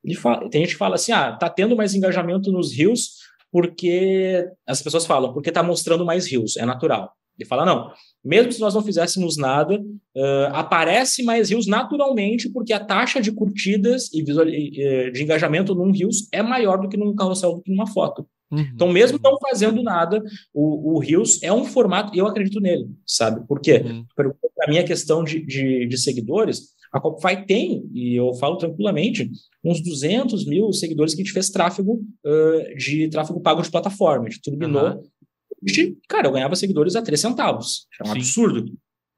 Ele 0.04 0.16
fala, 0.16 0.50
tem 0.50 0.62
gente 0.62 0.74
que 0.74 0.78
fala 0.78 0.96
assim: 0.96 1.12
ah, 1.12 1.34
tá 1.34 1.50
tendo 1.50 1.76
mais 1.76 1.94
engajamento 1.94 2.52
nos 2.52 2.74
rios 2.74 3.20
porque 3.52 4.48
as 4.68 4.82
pessoas 4.82 5.06
falam, 5.06 5.34
porque 5.34 5.52
tá 5.52 5.64
mostrando 5.64 6.06
mais 6.06 6.30
rios, 6.30 6.58
é 6.58 6.66
natural. 6.66 7.12
Ele 7.38 7.48
fala: 7.48 7.66
não, 7.66 7.92
mesmo 8.24 8.52
se 8.52 8.60
nós 8.60 8.74
não 8.74 8.84
fizéssemos 8.84 9.38
nada, 9.38 9.80
uh, 9.80 10.54
aparece 10.54 11.24
mais 11.24 11.50
rios 11.50 11.66
naturalmente, 11.66 12.50
porque 12.50 12.74
a 12.74 12.84
taxa 12.84 13.22
de 13.22 13.32
curtidas 13.32 14.10
e 14.14 14.22
de 14.22 15.24
engajamento 15.24 15.74
num 15.74 15.92
rios 15.92 16.28
é 16.34 16.42
maior 16.42 16.82
do 16.82 16.90
que 16.90 16.98
num 16.98 17.16
carrossel, 17.16 17.56
do 17.56 17.62
que 17.62 17.72
numa 17.72 17.88
foto. 17.88 18.28
Uhum. 18.52 18.68
Então, 18.74 18.92
mesmo 18.92 19.20
não 19.22 19.38
fazendo 19.40 19.84
nada, 19.84 20.24
o, 20.54 20.96
o 20.96 21.00
Rios 21.00 21.42
é 21.44 21.54
um 21.54 21.66
formato, 21.66 22.18
eu 22.18 22.26
acredito 22.26 22.60
nele, 22.60 22.88
sabe? 23.06 23.46
Por 23.48 23.60
quê? 23.60 23.84
Uhum. 23.86 24.06
Para 24.16 24.68
mim, 24.68 24.78
a 24.78 24.84
questão 24.84 25.24
de, 25.24 25.46
de, 25.46 25.88
de 25.88 25.98
seguidores, 25.98 26.70
a 26.92 27.00
Copify 27.00 27.46
tem, 27.46 27.88
e 27.94 28.16
eu 28.16 28.34
falo 28.36 28.58
tranquilamente, 28.58 29.30
uns 29.64 29.82
200 29.82 30.46
mil 30.46 30.74
seguidores 30.74 31.14
que 31.14 31.22
a 31.22 31.24
gente 31.24 31.34
fez 31.34 31.50
tráfego 31.50 32.02
uh, 32.26 32.78
de 32.78 33.08
tráfego 33.10 33.40
pago 33.40 33.62
de 33.62 33.70
plataforma, 33.70 34.28
a 34.28 34.30
gente 34.30 34.42
turbinou. 34.42 34.96
Uhum. 34.96 35.96
cara, 36.08 36.28
eu 36.28 36.32
ganhava 36.32 36.56
seguidores 36.56 36.96
a 36.96 37.02
3 37.02 37.20
centavos. 37.20 37.88
É 38.00 38.04
um 38.04 38.14
Sim. 38.14 38.18
absurdo. 38.18 38.72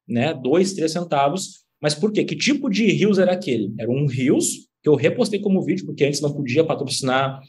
Né? 0.07 0.33
2, 0.33 0.73
3 0.73 0.91
centavos. 0.91 1.61
Mas 1.81 1.95
por 1.95 2.11
quê? 2.11 2.23
Que 2.25 2.35
tipo 2.35 2.69
de 2.69 2.85
Rios 2.91 3.17
era 3.17 3.31
aquele? 3.31 3.73
Era 3.79 3.89
um 3.89 4.05
Rios 4.05 4.67
que 4.83 4.89
eu 4.89 4.95
repostei 4.95 5.39
como 5.39 5.63
vídeo, 5.63 5.85
porque 5.85 6.03
antes 6.03 6.21
não 6.21 6.33
podia 6.33 6.63
patrocinar 6.63 7.39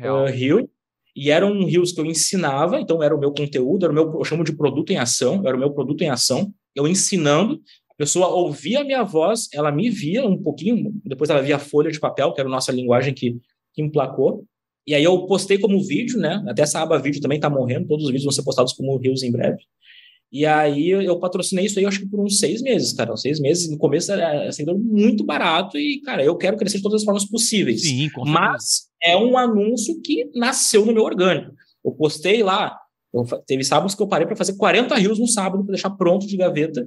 uh, 0.00 0.30
Rio. 0.30 0.68
E 1.14 1.30
eram 1.30 1.64
rios 1.64 1.92
que 1.92 2.00
eu 2.00 2.06
ensinava, 2.06 2.80
então 2.80 3.02
era 3.02 3.14
o 3.14 3.18
meu 3.18 3.32
conteúdo, 3.32 3.84
era 3.84 3.92
o 3.92 3.94
meu, 3.94 4.18
eu 4.18 4.24
chamo 4.24 4.44
de 4.44 4.52
produto 4.52 4.90
em 4.90 4.96
ação, 4.96 5.42
era 5.46 5.56
o 5.56 5.58
meu 5.58 5.72
produto 5.72 6.02
em 6.02 6.08
ação, 6.08 6.52
eu 6.74 6.86
ensinando, 6.86 7.60
a 7.90 7.94
pessoa 7.96 8.28
ouvia 8.28 8.80
a 8.80 8.84
minha 8.84 9.02
voz, 9.02 9.48
ela 9.52 9.70
me 9.72 9.90
via 9.90 10.24
um 10.24 10.40
pouquinho, 10.40 10.92
depois 11.04 11.28
ela 11.30 11.42
via 11.42 11.56
a 11.56 11.58
folha 11.58 11.90
de 11.90 11.98
papel, 11.98 12.32
que 12.32 12.40
era 12.40 12.48
a 12.48 12.52
nossa 12.52 12.72
linguagem 12.72 13.12
que, 13.12 13.38
que 13.74 13.82
emplacou, 13.82 14.44
e 14.86 14.94
aí 14.94 15.04
eu 15.04 15.26
postei 15.26 15.58
como 15.58 15.82
vídeo, 15.82 16.18
né? 16.18 16.42
Até 16.48 16.62
essa 16.62 16.80
aba 16.80 16.98
vídeo 16.98 17.20
também 17.20 17.36
está 17.36 17.50
morrendo, 17.50 17.86
todos 17.86 18.04
os 18.04 18.10
vídeos 18.10 18.24
vão 18.24 18.32
ser 18.32 18.42
postados 18.42 18.72
como 18.72 18.96
rios 18.96 19.22
em 19.22 19.30
breve. 19.30 19.62
E 20.32 20.46
aí 20.46 20.90
eu 20.90 21.18
patrocinei 21.18 21.66
isso 21.66 21.78
aí, 21.78 21.84
acho 21.84 22.00
que 22.00 22.08
por 22.08 22.20
uns 22.20 22.38
seis 22.38 22.62
meses, 22.62 22.92
cara. 22.92 23.16
Seis 23.16 23.40
meses. 23.40 23.68
No 23.68 23.76
começo 23.76 24.12
era 24.12 24.50
sendo 24.52 24.78
muito 24.78 25.24
barato 25.24 25.76
e, 25.76 26.00
cara, 26.02 26.22
eu 26.24 26.36
quero 26.36 26.56
crescer 26.56 26.76
de 26.76 26.82
todas 26.82 27.00
as 27.00 27.04
formas 27.04 27.24
possíveis. 27.24 27.82
Sim, 27.82 28.08
com 28.10 28.24
Mas 28.24 28.88
é 29.02 29.16
um 29.16 29.36
anúncio 29.36 30.00
que 30.02 30.30
nasceu 30.34 30.86
no 30.86 30.92
meu 30.92 31.02
orgânico. 31.02 31.52
Eu 31.84 31.92
postei 31.92 32.42
lá, 32.42 32.78
eu, 33.12 33.24
teve 33.44 33.64
sábados 33.64 33.94
que 33.94 34.02
eu 34.02 34.06
parei 34.06 34.26
para 34.26 34.36
fazer 34.36 34.56
40 34.56 34.94
rios 34.96 35.18
no 35.18 35.26
sábado 35.26 35.64
para 35.64 35.72
deixar 35.72 35.90
pronto 35.90 36.26
de 36.26 36.36
gaveta. 36.36 36.86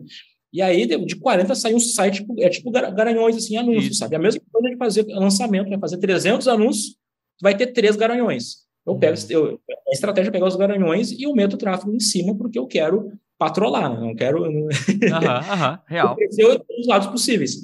E 0.54 0.62
aí, 0.62 0.86
de 0.86 1.16
40 1.16 1.56
saiu 1.56 1.76
um 1.76 1.80
site, 1.80 2.22
tipo, 2.22 2.40
é 2.40 2.48
tipo 2.48 2.72
garanhões, 2.72 3.36
assim, 3.36 3.58
anúncios, 3.58 3.88
Isso. 3.88 4.00
sabe? 4.00 4.16
A 4.16 4.20
mesma 4.20 4.40
coisa 4.52 4.70
de 4.70 4.78
fazer 4.78 5.06
lançamento, 5.08 5.68
vai 5.68 5.80
fazer 5.80 5.98
300 5.98 6.48
anúncios, 6.48 6.96
vai 7.42 7.58
ter 7.58 7.68
três 7.74 7.96
garanhões. 7.96 8.64
Eu 8.86 8.96
pego, 8.98 9.18
uhum. 9.18 9.26
eu, 9.30 9.60
a 9.88 9.92
estratégia 9.92 10.30
é 10.30 10.32
pegar 10.32 10.46
os 10.46 10.56
garanhões 10.56 11.12
e 11.12 11.24
eu 11.24 11.34
meto 11.34 11.54
o 11.54 11.58
tráfego 11.58 11.94
em 11.94 12.00
cima, 12.00 12.38
porque 12.38 12.60
eu 12.60 12.68
quero 12.68 13.12
patrolar, 13.44 14.00
não 14.00 14.16
quero. 14.16 14.46
Aham, 14.46 15.40
aham, 15.52 15.80
real. 15.88 16.16
dos 16.16 16.88
lados 16.88 17.08
possíveis. 17.08 17.58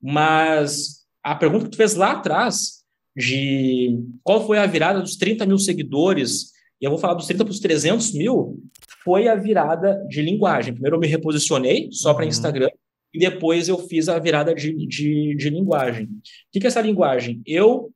Mas 0.00 1.04
a 1.22 1.34
pergunta 1.34 1.64
que 1.64 1.72
tu 1.72 1.76
fez 1.76 1.94
lá 1.94 2.12
atrás, 2.12 2.84
de 3.16 3.98
qual 4.22 4.46
foi 4.46 4.58
a 4.58 4.66
virada 4.66 5.00
dos 5.00 5.16
30 5.16 5.44
mil 5.46 5.58
seguidores, 5.58 6.52
e 6.80 6.84
eu 6.84 6.90
vou 6.90 6.98
falar 6.98 7.14
dos 7.14 7.26
30 7.26 7.44
para 7.44 7.50
os 7.50 7.60
300 7.60 8.12
mil, 8.12 8.62
foi 9.02 9.26
a 9.26 9.34
virada 9.34 10.04
de 10.08 10.22
linguagem. 10.22 10.74
Primeiro 10.74 10.96
eu 10.96 11.00
me 11.00 11.08
reposicionei 11.08 11.88
só 11.90 12.14
para 12.14 12.24
uhum. 12.24 12.28
Instagram, 12.28 12.68
e 13.12 13.18
depois 13.18 13.68
eu 13.68 13.78
fiz 13.78 14.08
a 14.08 14.18
virada 14.18 14.54
de, 14.54 14.74
de, 14.86 15.34
de 15.36 15.50
linguagem. 15.50 16.04
O 16.04 16.10
que, 16.52 16.60
que 16.60 16.66
é 16.66 16.68
essa 16.68 16.80
linguagem? 16.80 17.42
Eu 17.46 17.90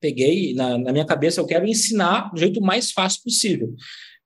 peguei, 0.00 0.54
na, 0.54 0.76
na 0.76 0.92
minha 0.92 1.06
cabeça, 1.06 1.40
eu 1.40 1.46
quero 1.46 1.66
ensinar 1.66 2.30
do 2.30 2.38
jeito 2.38 2.60
mais 2.60 2.92
fácil 2.92 3.22
possível. 3.22 3.74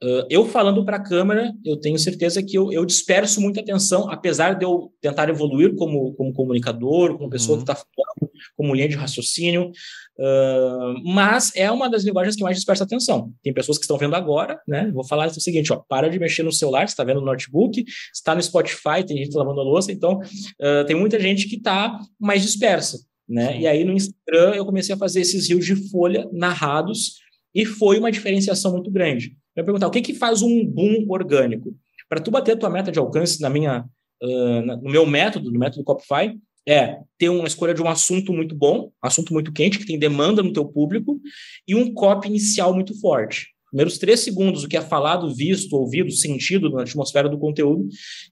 Uh, 0.03 0.23
eu 0.31 0.47
falando 0.47 0.85
para 0.85 0.97
a 0.97 1.03
câmera, 1.03 1.53
eu 1.65 1.77
tenho 1.77 1.99
certeza 1.99 2.41
que 2.41 2.57
eu, 2.57 2.73
eu, 2.73 2.85
disperso 2.85 3.41
muita 3.41 3.61
atenção, 3.61 4.09
apesar 4.09 4.55
de 4.55 4.65
eu 4.65 4.93
tentar 5.01 5.29
evoluir 5.29 5.75
como, 5.75 6.15
como 6.15 6.33
comunicador, 6.33 7.19
como 7.19 7.29
pessoa 7.29 7.59
uhum. 7.59 7.65
que 7.65 7.73
está 7.73 7.75
falando, 7.75 8.33
como 8.57 8.75
linha 8.77 8.89
de 8.89 8.95
raciocínio, 8.95 9.73
uh, 10.19 11.03
mas 11.05 11.51
é 11.57 11.69
uma 11.69 11.91
das 11.91 12.05
linguagens 12.05 12.37
que 12.37 12.45
mais 12.45 12.57
dispersa 12.57 12.85
atenção. 12.85 13.33
Tem 13.43 13.53
pessoas 13.53 13.77
que 13.77 13.83
estão 13.83 13.99
vendo 13.99 14.15
agora, 14.15 14.61
né? 14.69 14.89
Vou 14.95 15.05
falar 15.05 15.27
o 15.27 15.41
seguinte: 15.41 15.73
ó, 15.73 15.83
para 15.89 16.09
de 16.09 16.19
mexer 16.19 16.45
no 16.45 16.53
celular, 16.53 16.87
você 16.87 16.93
está 16.93 17.03
vendo 17.03 17.19
no 17.21 17.27
notebook, 17.27 17.85
está 18.15 18.37
no 18.37 18.43
Spotify, 18.43 19.05
tem 19.05 19.17
gente 19.17 19.37
lavando 19.37 19.61
a 19.61 19.65
louça, 19.65 19.91
então 19.91 20.21
uh, 20.21 20.87
tem 20.87 20.95
muita 20.95 21.19
gente 21.19 21.49
que 21.49 21.57
está 21.57 21.99
mais 22.21 22.43
dispersa. 22.43 22.99
Né? 23.29 23.61
E 23.61 23.67
aí 23.67 23.85
no 23.85 23.93
Instagram 23.93 24.55
eu 24.55 24.65
comecei 24.65 24.95
a 24.95 24.99
fazer 24.99 25.21
esses 25.21 25.49
rios 25.49 25.67
de 25.67 25.91
folha 25.91 26.27
narrados 26.33 27.19
e 27.55 27.67
foi 27.67 27.99
uma 27.99 28.11
diferenciação 28.11 28.73
muito 28.73 28.91
grande. 28.91 29.37
Eu 29.59 29.63
ia 29.63 29.65
perguntar, 29.65 29.89
o 29.89 29.91
que, 29.91 30.01
que 30.01 30.15
faz 30.15 30.41
um 30.41 30.65
boom 30.65 31.05
orgânico? 31.09 31.75
Para 32.09 32.21
tu 32.21 32.31
bater 32.31 32.53
a 32.53 32.57
tua 32.57 32.71
meta 32.71 32.93
de 32.93 32.99
alcance 32.99 33.41
na 33.41 33.51
minha, 33.51 33.85
uh, 34.23 34.63
no 34.83 34.91
meu 34.91 35.05
método, 35.05 35.51
no 35.51 35.59
método 35.59 35.83
Copify, 35.83 36.39
é 36.67 37.01
ter 37.19 37.29
uma 37.29 37.49
escolha 37.49 37.75
de 37.75 37.83
um 37.83 37.89
assunto 37.89 38.33
muito 38.33 38.55
bom, 38.55 38.93
assunto 39.03 39.33
muito 39.33 39.53
quente, 39.53 39.79
que 39.79 39.87
tem 39.87 39.99
demanda 39.99 40.45
no 40.45 40.53
teu 40.53 40.65
público, 40.65 41.21
e 41.67 41.75
um 41.75 41.93
copy 41.93 42.29
inicial 42.29 42.73
muito 42.73 42.99
forte. 43.01 43.49
Primeiros 43.71 43.99
três 43.99 44.21
segundos, 44.21 44.63
o 44.63 44.69
que 44.69 44.77
é 44.77 44.81
falado, 44.81 45.35
visto, 45.35 45.75
ouvido, 45.75 46.13
sentido 46.13 46.71
na 46.71 46.83
atmosfera 46.83 47.29
do 47.29 47.39
conteúdo, 47.39 47.89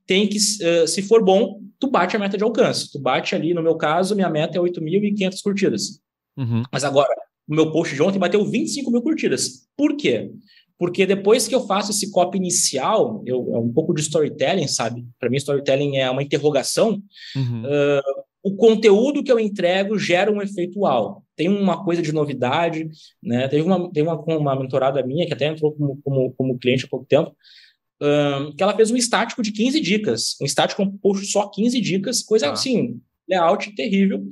tem 0.06 0.28
que, 0.28 0.38
uh, 0.38 0.86
se 0.86 1.02
for 1.02 1.24
bom, 1.24 1.60
tu 1.80 1.90
bate 1.90 2.14
a 2.14 2.20
meta 2.20 2.38
de 2.38 2.44
alcance. 2.44 2.92
Tu 2.92 3.00
bate 3.00 3.34
ali, 3.34 3.52
no 3.52 3.62
meu 3.62 3.74
caso, 3.74 4.14
minha 4.14 4.30
meta 4.30 4.58
é 4.58 4.60
8.500 4.60 5.42
curtidas. 5.42 6.00
Uhum. 6.36 6.62
Mas 6.70 6.84
agora, 6.84 7.12
o 7.48 7.54
meu 7.54 7.72
post 7.72 7.94
de 7.94 8.02
ontem 8.02 8.18
bateu 8.18 8.44
25 8.44 8.90
mil 8.90 9.02
curtidas. 9.02 9.66
Por 9.76 9.96
quê? 9.96 10.30
Porque 10.78 11.06
depois 11.06 11.48
que 11.48 11.54
eu 11.54 11.66
faço 11.66 11.90
esse 11.90 12.10
copy 12.10 12.36
inicial, 12.36 13.22
eu, 13.24 13.54
é 13.54 13.58
um 13.58 13.72
pouco 13.72 13.94
de 13.94 14.02
storytelling, 14.02 14.68
sabe? 14.68 15.06
Para 15.18 15.30
mim, 15.30 15.36
storytelling 15.36 15.96
é 15.96 16.10
uma 16.10 16.22
interrogação. 16.22 17.02
Uhum. 17.34 17.62
Uh, 17.62 18.26
o 18.42 18.54
conteúdo 18.54 19.24
que 19.24 19.32
eu 19.32 19.40
entrego 19.40 19.98
gera 19.98 20.30
um 20.30 20.40
efeito 20.40 20.80
uau. 20.80 21.24
Tem 21.34 21.48
uma 21.48 21.82
coisa 21.82 22.02
de 22.02 22.12
novidade, 22.12 22.88
né? 23.22 23.48
Teve 23.48 23.62
uma, 23.62 23.90
teve 23.90 24.08
uma, 24.08 24.20
uma 24.22 24.56
mentorada 24.56 25.04
minha 25.04 25.26
que 25.26 25.32
até 25.32 25.46
entrou 25.46 25.72
como, 25.72 26.00
como, 26.04 26.32
como 26.32 26.58
cliente 26.58 26.84
há 26.84 26.88
pouco 26.88 27.06
tempo, 27.06 27.34
uh, 28.02 28.54
que 28.54 28.62
ela 28.62 28.76
fez 28.76 28.90
um 28.90 28.96
estático 28.96 29.42
de 29.42 29.52
15 29.52 29.80
dicas. 29.80 30.36
Um 30.40 30.44
estático 30.44 30.84
composto 30.84 31.26
só 31.26 31.48
15 31.48 31.80
dicas, 31.80 32.22
coisa 32.22 32.48
ah. 32.48 32.52
assim, 32.52 33.00
layout 33.28 33.74
terrível. 33.74 34.22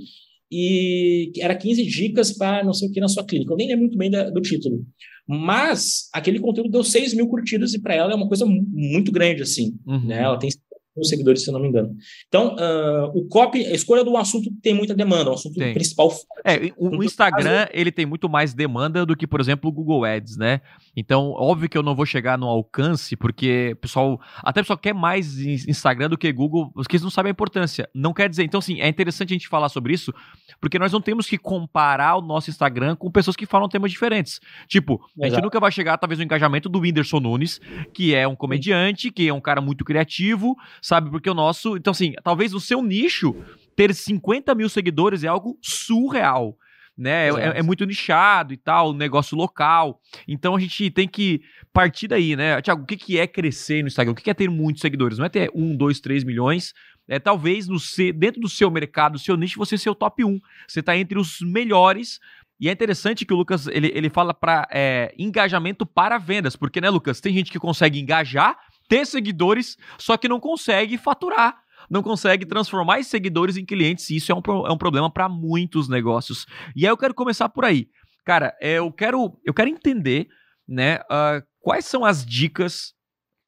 E 0.52 1.33
era 1.40 1.57
15 1.57 1.85
dicas 1.85 2.33
para 2.33 2.62
não 2.62 2.74
sei 2.74 2.88
o 2.88 2.92
que 2.92 3.00
na 3.00 3.09
sua 3.09 3.24
clínica. 3.24 3.52
Eu 3.52 3.57
nem 3.57 3.66
lembro 3.66 3.85
muito 3.85 3.98
bem 3.98 4.11
da, 4.11 4.30
do 4.30 4.40
título. 4.40 4.85
Mas 5.26 6.08
aquele 6.12 6.38
conteúdo 6.38 6.70
deu 6.70 6.84
6 6.84 7.14
mil 7.14 7.26
curtidas 7.28 7.72
e 7.72 7.80
para 7.80 7.94
ela 7.94 8.12
é 8.12 8.14
uma 8.14 8.28
coisa 8.28 8.44
muito 8.46 9.10
grande, 9.10 9.42
assim. 9.42 9.78
Uhum. 9.87 10.06
Né? 10.06 10.22
Ela 10.22 10.38
tem 10.38 10.50
os 10.96 11.09
seguidores, 11.09 11.42
se 11.42 11.50
eu 11.50 11.52
não 11.52 11.61
me 11.61 11.68
engano. 11.68 11.96
Então, 12.28 12.54
uh, 12.54 13.18
o 13.18 13.26
copy, 13.26 13.64
a 13.66 13.72
escolha 13.72 14.04
um 14.04 14.16
assunto 14.16 14.44
que 14.44 14.61
tem 14.61 14.74
muita 14.74 14.94
demanda, 14.94 15.30
um 15.30 15.35
assunto 15.35 15.54
tem. 15.54 15.72
principal. 15.72 16.12
É, 16.44 16.72
o, 16.76 16.98
o 16.98 17.04
Instagram, 17.04 17.66
ele 17.72 17.90
tem 17.90 18.07
muito 18.07 18.28
mais 18.28 18.54
demanda 18.54 19.04
do 19.04 19.16
que, 19.16 19.26
por 19.26 19.40
exemplo, 19.40 19.68
o 19.70 19.72
Google 19.72 20.04
Ads, 20.04 20.37
né? 20.37 20.61
Então, 20.96 21.30
óbvio 21.30 21.68
que 21.68 21.76
eu 21.76 21.83
não 21.83 21.94
vou 21.94 22.07
chegar 22.07 22.38
no 22.38 22.46
alcance, 22.46 23.16
porque 23.16 23.76
pessoal, 23.80 24.20
até 24.38 24.61
o 24.61 24.64
pessoal 24.64 24.78
quer 24.78 24.94
mais 24.94 25.38
Instagram 25.38 26.11
do 26.11 26.18
que 26.18 26.30
Google, 26.33 26.70
porque 26.72 26.96
eles 26.96 27.02
não 27.02 27.11
sabem 27.11 27.30
a 27.30 27.33
importância. 27.33 27.88
Não 27.94 28.12
quer 28.12 28.28
dizer, 28.28 28.44
então, 28.44 28.59
assim, 28.59 28.80
é 28.80 28.88
interessante 28.88 29.30
a 29.30 29.35
gente 29.35 29.48
falar 29.48 29.68
sobre 29.68 29.92
isso, 29.92 30.12
porque 30.61 30.78
nós 30.78 30.92
não 30.92 31.00
temos 31.00 31.26
que 31.26 31.38
comparar 31.38 32.16
o 32.16 32.22
nosso 32.22 32.50
Instagram 32.50 32.94
com 32.96 33.11
pessoas 33.11 33.37
que 33.37 33.46
falam 33.46 33.68
temas 33.68 33.90
diferentes. 33.90 34.40
Tipo, 34.68 35.00
a 35.20 35.28
gente 35.28 35.42
nunca 35.42 35.59
vai 35.59 35.72
chegar, 35.72 35.98
talvez, 35.98 36.18
no 36.18 36.24
engajamento 36.24 36.68
do 36.68 36.80
Whindersson 36.80 37.20
Nunes, 37.20 37.61
que 37.92 38.14
é 38.14 38.26
um 38.28 38.37
comediante, 38.37 39.11
que 39.11 39.28
é 39.28 39.33
um 39.33 39.40
cara 39.40 39.61
muito 39.61 39.85
criativo, 39.85 40.57
sabe? 40.85 41.11
Porque 41.11 41.31
o 41.31 41.35
nosso. 41.35 41.79
Então, 41.79 41.92
assim, 41.92 42.12
talvez 42.23 42.53
o 42.53 42.61
seu 42.61 42.83
nicho 42.83 43.35
ter 43.75 43.94
50 43.94 44.55
mil 44.55 44.68
seguidores 44.68 45.25
é 45.25 45.29
algo 45.29 45.59
surreal. 45.62 46.59
Né? 46.97 47.29
É, 47.31 47.59
é, 47.59 47.62
muito 47.62 47.85
nichado 47.85 48.53
e 48.53 48.57
tal, 48.57 48.92
negócio 48.92 49.37
local. 49.37 49.99
Então 50.29 50.55
a 50.55 50.61
gente 50.61 50.90
tem 50.92 51.09
que 51.09 51.40
partir 51.73 52.07
daí, 52.07 52.37
né? 52.37 52.62
Tiago, 52.62 52.85
o 52.85 52.87
que, 52.87 52.97
que 52.97 53.18
é 53.18 53.27
crescer 53.27 53.83
no 53.83 53.88
Instagram? 53.88 54.12
O 54.12 54.14
que, 54.14 54.23
que 54.23 54.31
é 54.31 54.35
ter 54.35 54.49
muitos 54.49 54.81
seguidores? 54.81 55.18
Não 55.18 55.25
é 55.25 55.29
ter 55.29 55.51
um, 55.53 55.77
dois, 55.77 55.99
três 55.99 56.23
milhões. 56.23 56.73
É 57.09 57.18
talvez 57.18 57.66
no 57.66 57.79
dentro 58.14 58.40
do 58.40 58.49
seu 58.49 58.70
mercado, 58.70 59.14
do 59.14 59.18
seu 59.18 59.37
nicho, 59.37 59.59
você 59.59 59.77
ser 59.77 59.90
o 59.90 59.94
top 59.94 60.25
1. 60.25 60.38
Você 60.68 60.81
está 60.81 60.97
entre 60.97 61.18
os 61.18 61.40
melhores. 61.40 62.20
E 62.61 62.68
é 62.68 62.73
interessante 62.73 63.25
que 63.25 63.35
o 63.35 63.37
Lucas 63.37 63.66
ele, 63.66 63.90
ele 63.92 64.09
fala 64.09 64.33
para 64.33 64.68
é, 64.70 65.12
engajamento 65.18 65.85
para 65.85 66.16
vendas, 66.16 66.55
porque, 66.55 66.81
né, 66.81 66.88
Lucas? 66.90 67.20
Tem 67.20 67.35
gente 67.35 67.51
que 67.51 67.59
consegue 67.59 67.99
engajar 67.99 68.57
ter 68.88 69.07
seguidores, 69.07 69.77
só 69.99 70.16
que 70.16 70.29
não 70.29 70.40
consegue 70.40 70.99
faturar 70.99 71.64
não 71.88 72.03
consegue 72.03 72.47
transformar 72.47 73.01
esses 73.01 73.11
seguidores 73.11 73.57
em 73.57 73.64
clientes, 73.64 74.11
e 74.11 74.16
isso 74.16 74.33
é 74.33 74.35
um, 74.35 74.40
é 74.66 74.73
um 74.73 74.79
problema 74.79 75.11
para 75.11 75.29
muitos 75.29 75.88
negócios. 75.88 76.47
E 76.75 76.87
aí 76.87 76.90
eu 76.90 76.97
quero 76.97 77.14
começar 77.14 77.49
por 77.49 77.64
aí. 77.64 77.88
Cara, 78.25 78.57
é, 78.61 78.75
eu 78.75 78.90
quero, 78.90 79.38
eu 79.44 79.53
quero 79.53 79.68
entender 79.68 80.29
né, 80.66 80.97
uh, 80.97 81.44
quais 81.61 81.85
são 81.85 82.05
as 82.05 82.25
dicas 82.25 82.94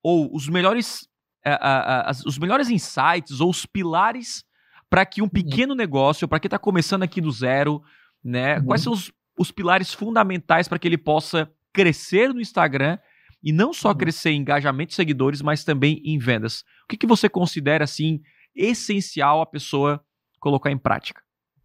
ou 0.03 0.35
os 0.35 0.49
melhores, 0.49 1.03
uh, 1.47 1.51
uh, 1.51 2.05
as, 2.05 2.25
os 2.25 2.39
melhores 2.39 2.69
insights 2.69 3.41
ou 3.41 3.51
os 3.51 3.65
pilares 3.65 4.45
para 4.89 5.05
que 5.07 5.21
um 5.21 5.25
uhum. 5.25 5.31
pequeno 5.31 5.75
negócio, 5.75 6.29
para 6.29 6.39
quem 6.39 6.47
está 6.47 6.59
começando 6.59 7.03
aqui 7.03 7.21
do 7.21 7.31
zero, 7.31 7.83
né, 8.23 8.59
uhum. 8.59 8.67
quais 8.67 8.83
são 8.83 8.93
os, 8.93 9.11
os 9.39 9.51
pilares 9.51 9.93
fundamentais 9.93 10.69
para 10.69 10.79
que 10.79 10.87
ele 10.87 10.99
possa 10.99 11.51
crescer 11.73 12.33
no 12.33 12.41
Instagram 12.41 12.99
e 13.47 13.53
não 13.53 13.73
só 13.73 13.91
uhum. 13.91 13.97
crescer 13.97 14.31
em 14.31 14.41
engajamento 14.41 14.89
de 14.89 14.97
seguidores, 14.97 15.41
mas 15.41 15.63
também 15.63 16.03
em 16.05 16.19
vendas. 16.19 16.65
O 16.83 16.89
que, 16.89 16.97
que 16.97 17.07
você 17.07 17.29
considera 17.29 17.85
assim 17.85 18.21
essencial 18.57 19.41
a 19.41 19.47
pessoa 19.47 20.01
colocar 20.41 20.73
em 20.73 20.77
prática? 20.77 21.23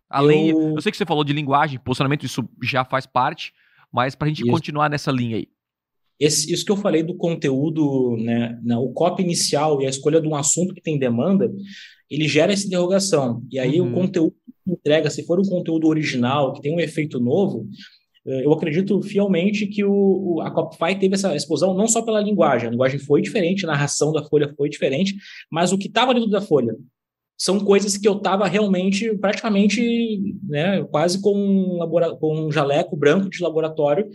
Além, 0.08 0.50
eu, 0.50 0.76
eu 0.76 0.82
sei 0.82 0.92
que 0.92 0.98
você 0.98 1.08
falou 1.08 1.24
de 1.24 1.34
linguagem, 1.34 1.80
posicionamento, 1.80 2.24
isso 2.24 2.48
já 2.62 2.86
faz 2.86 3.08
parte, 3.08 3.52
mas 3.92 4.14
para 4.14 4.28
a 4.28 4.30
gente 4.30 4.44
isso. 4.44 4.52
continuar 4.52 4.92
nessa 4.92 5.12
linha 5.12 5.38
aí. 5.38 5.48
Esse, 6.20 6.54
isso 6.54 6.64
que 6.64 6.72
eu 6.72 6.78
falei 6.78 7.02
do 7.02 7.18
conteúdo, 7.18 8.16
né, 8.18 8.60
né, 8.62 8.78
o 8.78 8.90
copy 8.90 9.24
inicial 9.24 9.82
e 9.82 9.88
a 9.88 9.90
escolha 9.90 10.22
de 10.22 10.28
um 10.28 10.36
assunto 10.36 10.76
que 10.76 10.82
tem 10.82 11.00
demanda, 11.00 11.52
ele 12.08 12.28
gera 12.28 12.54
essa 12.54 12.68
interrogação. 12.68 13.44
E 13.50 13.58
aí 13.58 13.82
uhum. 13.82 13.90
o 13.90 13.94
conteúdo 13.94 14.36
que 14.64 14.72
entrega, 14.72 15.10
se 15.10 15.26
for 15.26 15.40
um 15.40 15.50
conteúdo 15.50 15.88
original, 15.88 16.54
que 16.54 16.62
tem 16.62 16.76
um 16.76 16.80
efeito 16.80 17.20
novo, 17.20 17.68
eu 18.26 18.54
acredito 18.54 19.02
fielmente 19.02 19.66
que 19.66 19.84
o, 19.84 20.42
a 20.42 20.52
Copify 20.52 20.98
teve 20.98 21.16
essa 21.16 21.36
explosão 21.36 21.74
não 21.74 21.88
só 21.88 22.02
pela 22.02 22.22
linguagem, 22.22 22.68
a 22.68 22.72
linguagem 22.72 23.00
foi 23.00 23.22
diferente, 23.22 23.66
a 23.66 23.70
narração 23.70 24.12
da 24.12 24.24
Folha 24.24 24.54
foi 24.56 24.70
diferente, 24.70 25.16
mas 25.50 25.72
o 25.72 25.78
que 25.78 25.88
estava 25.88 26.14
dentro 26.14 26.30
da 26.30 26.42
Folha 26.42 26.76
são 27.38 27.60
coisas 27.60 27.98
que 27.98 28.08
eu 28.08 28.18
estava 28.18 28.48
realmente, 28.48 29.18
praticamente, 29.18 30.38
né, 30.44 30.84
quase 30.84 31.20
com 31.20 31.34
um, 31.36 32.18
com 32.20 32.40
um 32.40 32.52
jaleco 32.52 32.96
branco 32.96 33.30
de 33.30 33.42
laboratório, 33.42 34.08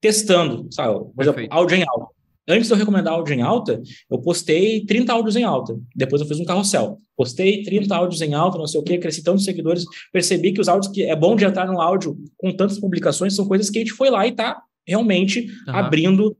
testando, 0.00 0.66
sabe? 0.72 0.98
Por 1.14 1.22
exemplo, 1.22 1.46
áudio 1.48 1.76
em 1.76 1.84
alta. 1.88 2.21
Antes 2.48 2.66
de 2.66 2.74
eu 2.74 2.78
recomendar 2.78 3.14
áudio 3.14 3.34
em 3.34 3.42
alta, 3.42 3.80
eu 4.10 4.18
postei 4.18 4.84
30 4.84 5.12
áudios 5.12 5.36
em 5.36 5.44
alta. 5.44 5.78
Depois 5.94 6.20
eu 6.20 6.26
fiz 6.26 6.40
um 6.40 6.44
carrossel. 6.44 6.98
Postei 7.16 7.62
30 7.62 7.94
áudios 7.94 8.20
em 8.20 8.34
alta, 8.34 8.58
não 8.58 8.66
sei 8.66 8.80
o 8.80 8.82
quê, 8.82 8.98
cresci 8.98 9.22
tantos 9.22 9.44
seguidores. 9.44 9.84
Percebi 10.12 10.52
que 10.52 10.60
os 10.60 10.68
áudios 10.68 10.92
que 10.92 11.02
é 11.02 11.14
bom 11.14 11.36
de 11.36 11.44
entrar 11.44 11.66
no 11.66 11.80
áudio 11.80 12.16
com 12.36 12.50
tantas 12.50 12.78
publicações 12.78 13.36
são 13.36 13.46
coisas 13.46 13.70
que 13.70 13.78
a 13.78 13.80
gente 13.82 13.92
foi 13.92 14.10
lá 14.10 14.26
e 14.26 14.30
está 14.30 14.60
realmente 14.86 15.46
uhum. 15.68 15.74
abrindo 15.76 16.36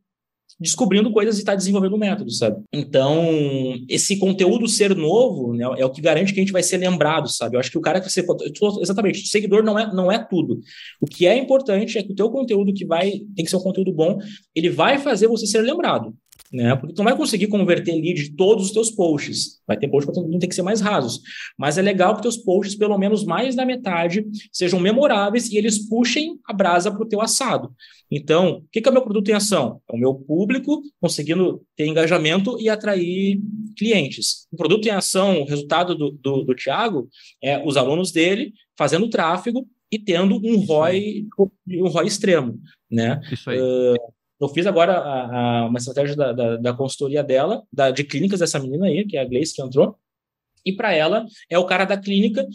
descobrindo 0.62 1.12
coisas 1.12 1.36
e 1.36 1.40
está 1.40 1.54
desenvolvendo 1.54 1.98
métodos, 1.98 2.38
sabe? 2.38 2.62
Então, 2.72 3.26
esse 3.88 4.18
conteúdo 4.18 4.68
ser 4.68 4.94
novo 4.94 5.52
né, 5.54 5.64
é 5.76 5.84
o 5.84 5.90
que 5.90 6.00
garante 6.00 6.32
que 6.32 6.40
a 6.40 6.42
gente 6.42 6.52
vai 6.52 6.62
ser 6.62 6.78
lembrado, 6.78 7.28
sabe? 7.28 7.56
Eu 7.56 7.60
acho 7.60 7.70
que 7.70 7.78
o 7.78 7.82
cara 7.82 8.00
que 8.00 8.10
você... 8.10 8.24
Exatamente, 8.80 9.26
seguidor 9.26 9.62
não 9.62 9.78
é, 9.78 9.92
não 9.92 10.10
é 10.10 10.18
tudo. 10.18 10.60
O 11.00 11.06
que 11.06 11.26
é 11.26 11.36
importante 11.36 11.98
é 11.98 12.02
que 12.02 12.12
o 12.12 12.16
teu 12.16 12.30
conteúdo 12.30 12.72
que 12.72 12.86
vai... 12.86 13.10
Tem 13.34 13.44
que 13.44 13.50
ser 13.50 13.56
um 13.56 13.60
conteúdo 13.60 13.92
bom, 13.92 14.18
ele 14.54 14.70
vai 14.70 14.98
fazer 14.98 15.26
você 15.26 15.46
ser 15.46 15.60
lembrado 15.60 16.14
né? 16.52 16.76
Porque 16.76 16.94
tu 16.94 16.98
não 16.98 17.06
vai 17.06 17.16
conseguir 17.16 17.46
converter 17.46 17.92
lead 17.92 18.24
de 18.24 18.36
todos 18.36 18.66
os 18.66 18.72
teus 18.72 18.90
posts. 18.90 19.60
Vai 19.66 19.76
ter 19.78 19.88
posts 19.88 20.14
que 20.14 20.20
não 20.20 20.38
tem 20.38 20.48
que 20.48 20.54
ser 20.54 20.62
mais 20.62 20.80
rasos. 20.80 21.20
Mas 21.58 21.78
é 21.78 21.82
legal 21.82 22.14
que 22.14 22.22
teus 22.22 22.36
posts, 22.36 22.76
pelo 22.76 22.98
menos 22.98 23.24
mais 23.24 23.56
da 23.56 23.64
metade, 23.64 24.26
sejam 24.52 24.78
memoráveis 24.78 25.50
e 25.50 25.56
eles 25.56 25.78
puxem 25.88 26.38
a 26.44 26.52
brasa 26.52 26.90
para 26.90 27.02
o 27.02 27.08
teu 27.08 27.22
assado. 27.22 27.74
Então, 28.10 28.58
o 28.58 28.64
que, 28.70 28.82
que 28.82 28.88
é 28.88 28.90
o 28.90 28.92
meu 28.92 29.02
produto 29.02 29.30
em 29.30 29.34
ação? 29.34 29.80
É 29.90 29.96
o 29.96 29.98
meu 29.98 30.14
público 30.14 30.82
conseguindo 31.00 31.62
ter 31.74 31.86
engajamento 31.86 32.60
e 32.60 32.68
atrair 32.68 33.40
clientes. 33.76 34.46
O 34.52 34.56
produto 34.56 34.86
em 34.86 34.90
ação, 34.90 35.40
o 35.40 35.46
resultado 35.46 35.94
do, 35.94 36.10
do, 36.10 36.44
do 36.44 36.54
Thiago, 36.54 37.08
é 37.42 37.66
os 37.66 37.78
alunos 37.78 38.12
dele 38.12 38.52
fazendo 38.76 39.08
tráfego 39.08 39.66
e 39.90 39.98
tendo 39.98 40.36
um 40.36 40.58
ROI, 40.64 41.26
um 41.68 41.88
ROI 41.88 42.06
extremo, 42.06 42.60
né? 42.90 43.20
Isso 43.30 43.48
aí. 43.48 43.58
Uh, 43.58 44.11
eu 44.44 44.48
fiz 44.48 44.66
agora 44.66 44.94
a, 44.94 45.60
a, 45.60 45.66
uma 45.66 45.78
estratégia 45.78 46.16
da, 46.16 46.32
da, 46.32 46.56
da, 46.56 46.72
consultoria 46.74 47.22
dela, 47.22 47.62
da, 47.72 47.90
de 47.90 48.04
clínicas 48.04 48.40
dessa 48.40 48.58
menina 48.58 48.86
aí, 48.86 49.06
que 49.06 49.16
é 49.16 49.20
a 49.20 49.24
Gleice 49.24 49.54
que 49.54 49.62
entrou, 49.62 49.96
e 50.64 50.72
para 50.72 50.92
ela 50.94 51.26
é 51.50 51.58
o 51.58 51.64
cara 51.66 51.84
da 51.84 51.96
clínica 51.96 52.46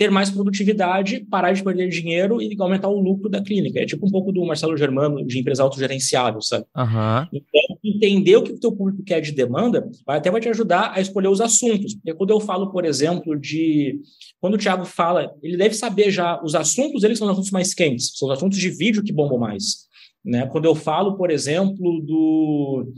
ter 0.00 0.10
mais 0.10 0.30
produtividade, 0.30 1.26
parar 1.30 1.52
de 1.52 1.62
perder 1.62 1.90
dinheiro 1.90 2.40
e 2.40 2.56
aumentar 2.58 2.88
o 2.88 2.98
lucro 2.98 3.28
da 3.28 3.42
clínica. 3.42 3.80
É 3.80 3.84
tipo 3.84 4.06
um 4.06 4.10
pouco 4.10 4.32
do 4.32 4.42
Marcelo 4.46 4.74
Germano 4.74 5.26
de 5.26 5.38
empresa 5.38 5.62
autogerenciável, 5.62 6.40
sabe? 6.40 6.64
Uhum. 6.74 7.28
Então, 7.30 7.78
entender 7.84 8.34
o 8.36 8.42
que 8.42 8.52
o 8.52 8.58
teu 8.58 8.72
público 8.72 9.02
quer 9.02 9.20
de 9.20 9.30
demanda 9.30 9.86
vai 10.06 10.16
até 10.16 10.30
vai 10.30 10.40
te 10.40 10.48
ajudar 10.48 10.92
a 10.94 11.02
escolher 11.02 11.28
os 11.28 11.42
assuntos. 11.42 11.94
Porque 11.94 12.14
quando 12.14 12.30
eu 12.30 12.40
falo, 12.40 12.72
por 12.72 12.86
exemplo, 12.86 13.38
de... 13.38 14.00
Quando 14.40 14.54
o 14.54 14.58
Thiago 14.58 14.86
fala, 14.86 15.34
ele 15.42 15.58
deve 15.58 15.74
saber 15.74 16.10
já 16.10 16.42
os 16.42 16.54
assuntos, 16.54 17.04
eles 17.04 17.18
são 17.18 17.26
os 17.26 17.32
assuntos 17.32 17.50
mais 17.50 17.74
quentes, 17.74 18.12
são 18.16 18.26
os 18.26 18.34
assuntos 18.34 18.58
de 18.58 18.70
vídeo 18.70 19.04
que 19.04 19.12
bombam 19.12 19.38
mais. 19.38 19.89
Né? 20.24 20.46
Quando 20.46 20.66
eu 20.66 20.74
falo, 20.74 21.16
por 21.16 21.30
exemplo, 21.30 22.00
do. 22.00 22.92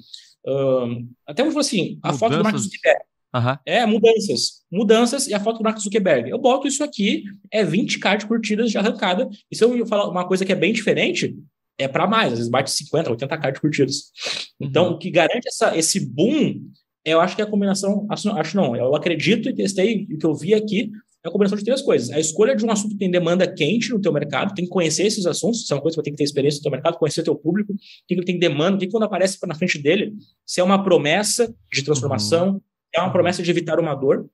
Até 1.27 1.43
vou 1.43 1.53
falar 1.53 1.61
assim, 1.61 1.99
a 2.03 2.13
mudanças. 2.13 2.19
foto 2.19 2.37
do 2.37 2.45
Mark 2.45 2.57
Zuckerberg. 2.57 3.05
Uhum. 3.35 3.59
É, 3.65 3.87
mudanças. 3.87 4.63
Mudanças 4.71 5.27
e 5.27 5.35
a 5.35 5.41
foto 5.41 5.59
do 5.59 5.65
Mark 5.65 5.79
Zuckerberg. 5.79 6.29
Eu 6.29 6.39
boto 6.39 6.67
isso 6.67 6.85
aqui, 6.85 7.25
é 7.51 7.65
20k 7.65 8.19
de 8.19 8.27
curtidas 8.27 8.71
de 8.71 8.77
arrancada. 8.77 9.29
E 9.51 9.57
se 9.57 9.65
eu 9.65 9.87
falar 9.87 10.09
uma 10.09 10.27
coisa 10.27 10.45
que 10.45 10.53
é 10.53 10.57
bem 10.57 10.73
diferente, 10.73 11.35
é 11.79 11.89
para 11.89 12.07
mais, 12.07 12.33
às 12.33 12.39
vezes 12.39 12.51
bate 12.51 12.71
50, 12.71 13.11
80k 13.11 13.53
de 13.53 13.61
curtidas. 13.61 14.13
Então, 14.61 14.89
uhum. 14.89 14.93
o 14.93 14.99
que 14.99 15.11
garante 15.11 15.49
essa, 15.49 15.77
esse 15.77 16.01
boom, 16.01 16.61
eu 17.05 17.21
acho 17.21 17.35
que 17.35 17.43
é 17.43 17.45
a 17.45 17.51
combinação. 17.51 18.07
Acho, 18.11 18.31
acho 18.31 18.57
não, 18.57 18.77
eu 18.77 18.95
acredito 18.95 19.49
e 19.49 19.55
testei 19.55 20.07
o 20.11 20.19
que 20.19 20.27
eu 20.27 20.35
vi 20.35 20.55
aqui, 20.55 20.91
é 21.25 21.29
a 21.29 21.31
combinação 21.31 21.57
de 21.57 21.65
três 21.65 21.81
coisas. 21.81 22.11
A 22.11 22.19
escolha 22.19 22.57
de 22.57 22.65
um 22.65 22.71
assunto 22.71 22.93
que 22.93 22.99
tem 22.99 23.11
demanda 23.11 23.47
quente 23.47 23.91
no 23.91 24.01
teu 24.01 24.13
mercado, 24.13 24.55
tem 24.55 24.65
que 24.65 24.71
conhecer 24.71 25.05
esses 25.05 25.25
assuntos, 25.25 25.63
isso 25.63 25.73
é 25.73 25.77
uma 25.77 25.83
coisa 25.83 25.95
que 25.95 26.01
vai 26.01 26.05
ter 26.05 26.11
que 26.11 26.17
ter 26.17 26.25
experiência 26.25 26.59
no 26.59 26.63
teu 26.65 26.73
mercado, 26.73 26.99
conhecer 26.99 27.21
o 27.21 27.25
teu 27.25 27.37
público, 27.37 27.73
o 27.73 27.77
que 28.07 28.15
ele 28.15 28.25
tem 28.25 28.39
demanda, 28.39 28.77
o 28.77 28.79
que 28.81 28.89
quando 28.89 29.05
aparece 29.05 29.39
na 29.47 29.55
frente 29.55 29.79
dele, 29.79 30.15
se 30.45 30.61
é 30.61 30.65
uma 30.65 30.83
promessa 30.83 31.55
de 31.73 31.83
transformação, 31.83 32.55
uhum. 32.55 32.61
é 32.95 33.01
uma 33.01 33.13
promessa 33.13 33.43
de 33.43 33.51
evitar 33.51 33.79
uma 33.79 33.95
dor, 33.95 34.29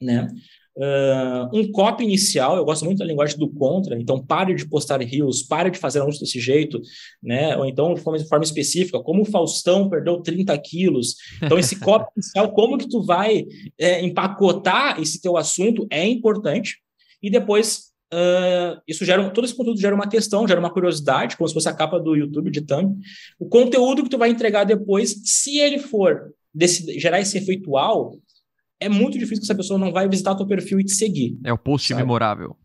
né? 0.00 0.28
Uh, 0.76 1.50
um 1.52 1.72
copy 1.72 2.04
inicial, 2.04 2.56
eu 2.56 2.64
gosto 2.64 2.84
muito 2.84 2.98
da 2.98 3.04
linguagem 3.04 3.36
do 3.36 3.48
contra, 3.48 4.00
então 4.00 4.24
pare 4.24 4.54
de 4.54 4.66
postar 4.68 5.02
rios, 5.02 5.42
pare 5.42 5.68
de 5.68 5.78
fazer 5.78 6.00
anúncios 6.00 6.20
desse 6.20 6.40
jeito, 6.40 6.80
né? 7.22 7.56
Ou 7.56 7.66
então 7.66 7.92
de 7.92 8.00
forma, 8.00 8.18
de 8.18 8.28
forma 8.28 8.44
específica, 8.44 9.00
como 9.00 9.22
o 9.22 9.26
Faustão 9.26 9.90
perdeu 9.90 10.22
30 10.22 10.56
quilos. 10.58 11.16
Então, 11.42 11.58
esse 11.58 11.78
copy 11.78 12.10
inicial, 12.16 12.52
como 12.52 12.78
que 12.78 12.88
tu 12.88 13.02
vai 13.02 13.46
é, 13.78 14.02
empacotar 14.02 15.00
esse 15.00 15.20
teu 15.20 15.36
assunto 15.36 15.86
é 15.90 16.06
importante. 16.06 16.78
E 17.22 17.28
depois, 17.28 17.90
uh, 18.14 18.80
isso 18.86 19.04
gera, 19.04 19.28
todo 19.30 19.44
esse 19.44 19.54
conteúdo 19.54 19.80
gera 19.80 19.94
uma 19.94 20.08
questão, 20.08 20.46
gera 20.46 20.60
uma 20.60 20.72
curiosidade, 20.72 21.36
como 21.36 21.48
se 21.48 21.54
fosse 21.54 21.68
a 21.68 21.74
capa 21.74 21.98
do 21.98 22.14
YouTube 22.14 22.50
de 22.50 22.60
thumb. 22.60 22.96
O 23.38 23.46
conteúdo 23.46 24.04
que 24.04 24.08
tu 24.08 24.18
vai 24.18 24.30
entregar 24.30 24.64
depois, 24.64 25.20
se 25.24 25.58
ele 25.58 25.78
for 25.78 26.32
desse, 26.54 26.98
gerar 26.98 27.20
esse 27.20 27.36
efeitual, 27.36 28.16
é 28.80 28.88
muito 28.88 29.18
difícil 29.18 29.38
que 29.38 29.44
essa 29.44 29.54
pessoa 29.54 29.78
não 29.78 29.92
vai 29.92 30.08
visitar 30.08 30.34
teu 30.34 30.46
perfil 30.46 30.80
e 30.80 30.84
te 30.84 30.92
seguir. 30.92 31.38
É 31.44 31.52
o 31.52 31.58
post 31.58 31.88
sabe? 31.88 32.00
memorável. 32.00 32.56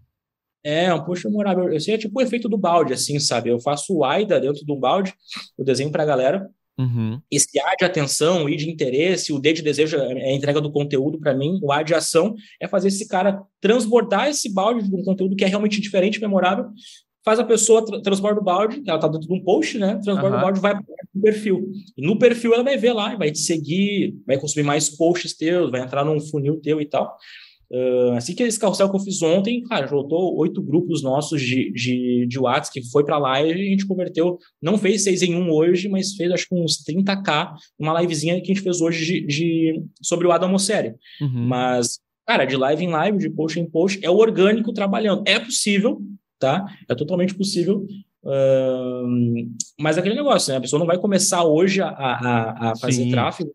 É, 0.64 0.92
um 0.94 1.04
post 1.04 1.28
memorável. 1.28 1.72
Eu 1.72 1.80
sei, 1.80 1.94
é 1.94 1.98
tipo 1.98 2.18
o 2.18 2.22
efeito 2.24 2.50
do 2.50 2.58
balde, 2.58 2.94
assim, 2.94 3.20
sabe? 3.20 3.50
Eu 3.50 3.60
faço 3.60 3.94
o 3.94 4.04
AIDA 4.04 4.40
dentro 4.40 4.66
de 4.66 4.72
um 4.72 4.80
balde, 4.80 5.14
eu 5.58 5.64
desenho 5.64 5.92
pra 5.92 6.06
galera. 6.06 6.50
Uhum. 6.78 7.22
Esse 7.32 7.60
A 7.60 7.76
de 7.76 7.86
atenção, 7.86 8.46
o 8.46 8.50
I 8.50 8.56
de 8.56 8.70
interesse, 8.70 9.32
o 9.32 9.40
D 9.40 9.54
de 9.54 9.62
desejo 9.62 9.96
é 9.98 10.30
a 10.30 10.34
entrega 10.34 10.60
do 10.60 10.72
conteúdo 10.72 11.20
para 11.20 11.34
mim, 11.34 11.60
o 11.62 11.72
A 11.72 11.84
de 11.84 11.94
ação 11.94 12.36
é 12.60 12.68
fazer 12.68 12.90
esse 12.90 13.08
cara 13.08 13.42
transbordar 13.62 14.28
esse 14.28 14.54
balde 14.54 14.90
de 14.90 14.96
um 14.96 15.04
conteúdo 15.04 15.36
que 15.36 15.46
é 15.46 15.48
realmente 15.48 15.80
diferente, 15.80 16.20
memorável, 16.20 16.66
faz 17.26 17.40
a 17.40 17.44
pessoa 17.44 17.84
tra 17.84 18.00
transborda 18.02 18.40
o 18.40 18.44
balde, 18.44 18.84
ela 18.88 19.00
tá 19.00 19.08
dentro 19.08 19.28
de 19.28 19.34
um 19.34 19.44
post, 19.44 19.78
né? 19.80 20.00
Transborda 20.04 20.36
uhum. 20.36 20.42
o 20.42 20.42
balde 20.42 20.60
vai 20.60 20.76
pro 20.76 21.22
perfil. 21.22 21.72
E 21.98 22.06
no 22.06 22.20
perfil 22.20 22.54
ela 22.54 22.64
vai 22.64 22.78
ver 22.78 22.94
lá, 22.94 23.16
vai 23.16 23.32
te 23.32 23.40
seguir, 23.40 24.16
vai 24.28 24.38
consumir 24.38 24.64
mais 24.64 24.90
posts 24.90 25.36
teus, 25.36 25.72
vai 25.72 25.82
entrar 25.82 26.06
num 26.06 26.20
funil 26.20 26.62
teu 26.62 26.80
e 26.80 26.86
tal. 26.86 27.18
Uh, 27.72 28.12
assim 28.12 28.36
que 28.36 28.44
esse 28.44 28.60
carrossel 28.60 28.90
que 28.92 28.96
eu 28.96 29.00
fiz 29.00 29.22
ontem, 29.24 29.64
cara, 29.64 29.88
voltou 29.88 30.38
oito 30.38 30.62
grupos 30.62 31.02
nossos 31.02 31.42
de, 31.42 31.72
de, 31.72 32.28
de 32.28 32.40
WhatsApp 32.40 32.80
que 32.80 32.92
foi 32.92 33.04
para 33.04 33.18
live 33.18 33.60
e 33.60 33.68
a 33.68 33.70
gente 33.72 33.88
converteu, 33.88 34.38
não 34.62 34.78
fez 34.78 35.04
seis 35.04 35.24
em 35.24 35.36
um 35.36 35.52
hoje, 35.52 35.90
mas 35.90 36.14
fez 36.14 36.32
acho 36.32 36.48
que 36.48 36.54
uns 36.54 36.84
30k, 36.84 37.54
uma 37.80 38.00
livezinha 38.00 38.40
que 38.40 38.52
a 38.52 38.54
gente 38.54 38.62
fez 38.62 38.82
hoje 38.82 39.04
de, 39.04 39.26
de 39.26 39.84
sobre 40.00 40.28
o 40.28 40.32
Adam 40.32 40.50
Mosseri. 40.50 40.94
Uhum. 41.20 41.48
Mas, 41.48 42.00
cara, 42.28 42.46
de 42.46 42.56
live 42.56 42.84
em 42.84 42.90
live, 42.90 43.18
de 43.18 43.32
post 43.32 43.60
em 43.60 43.66
post, 43.68 44.00
é 44.04 44.10
o 44.12 44.18
orgânico 44.18 44.72
trabalhando. 44.72 45.24
É 45.26 45.40
possível, 45.40 46.00
tá? 46.40 46.66
É 46.90 46.96
totalmente 46.96 47.36
possível. 47.36 47.86
Uh, 48.24 49.48
mas 49.80 49.98
é 49.98 50.00
aquele 50.00 50.16
negócio, 50.16 50.52
né? 50.52 50.58
A 50.58 50.62
pessoa 50.62 50.80
não 50.80 50.88
vai 50.88 50.98
começar 50.98 51.44
hoje 51.44 51.82
a, 51.82 51.90
a, 51.90 52.72
a 52.72 52.76
fazer 52.76 53.04
Sim. 53.04 53.12
tráfego 53.12 53.52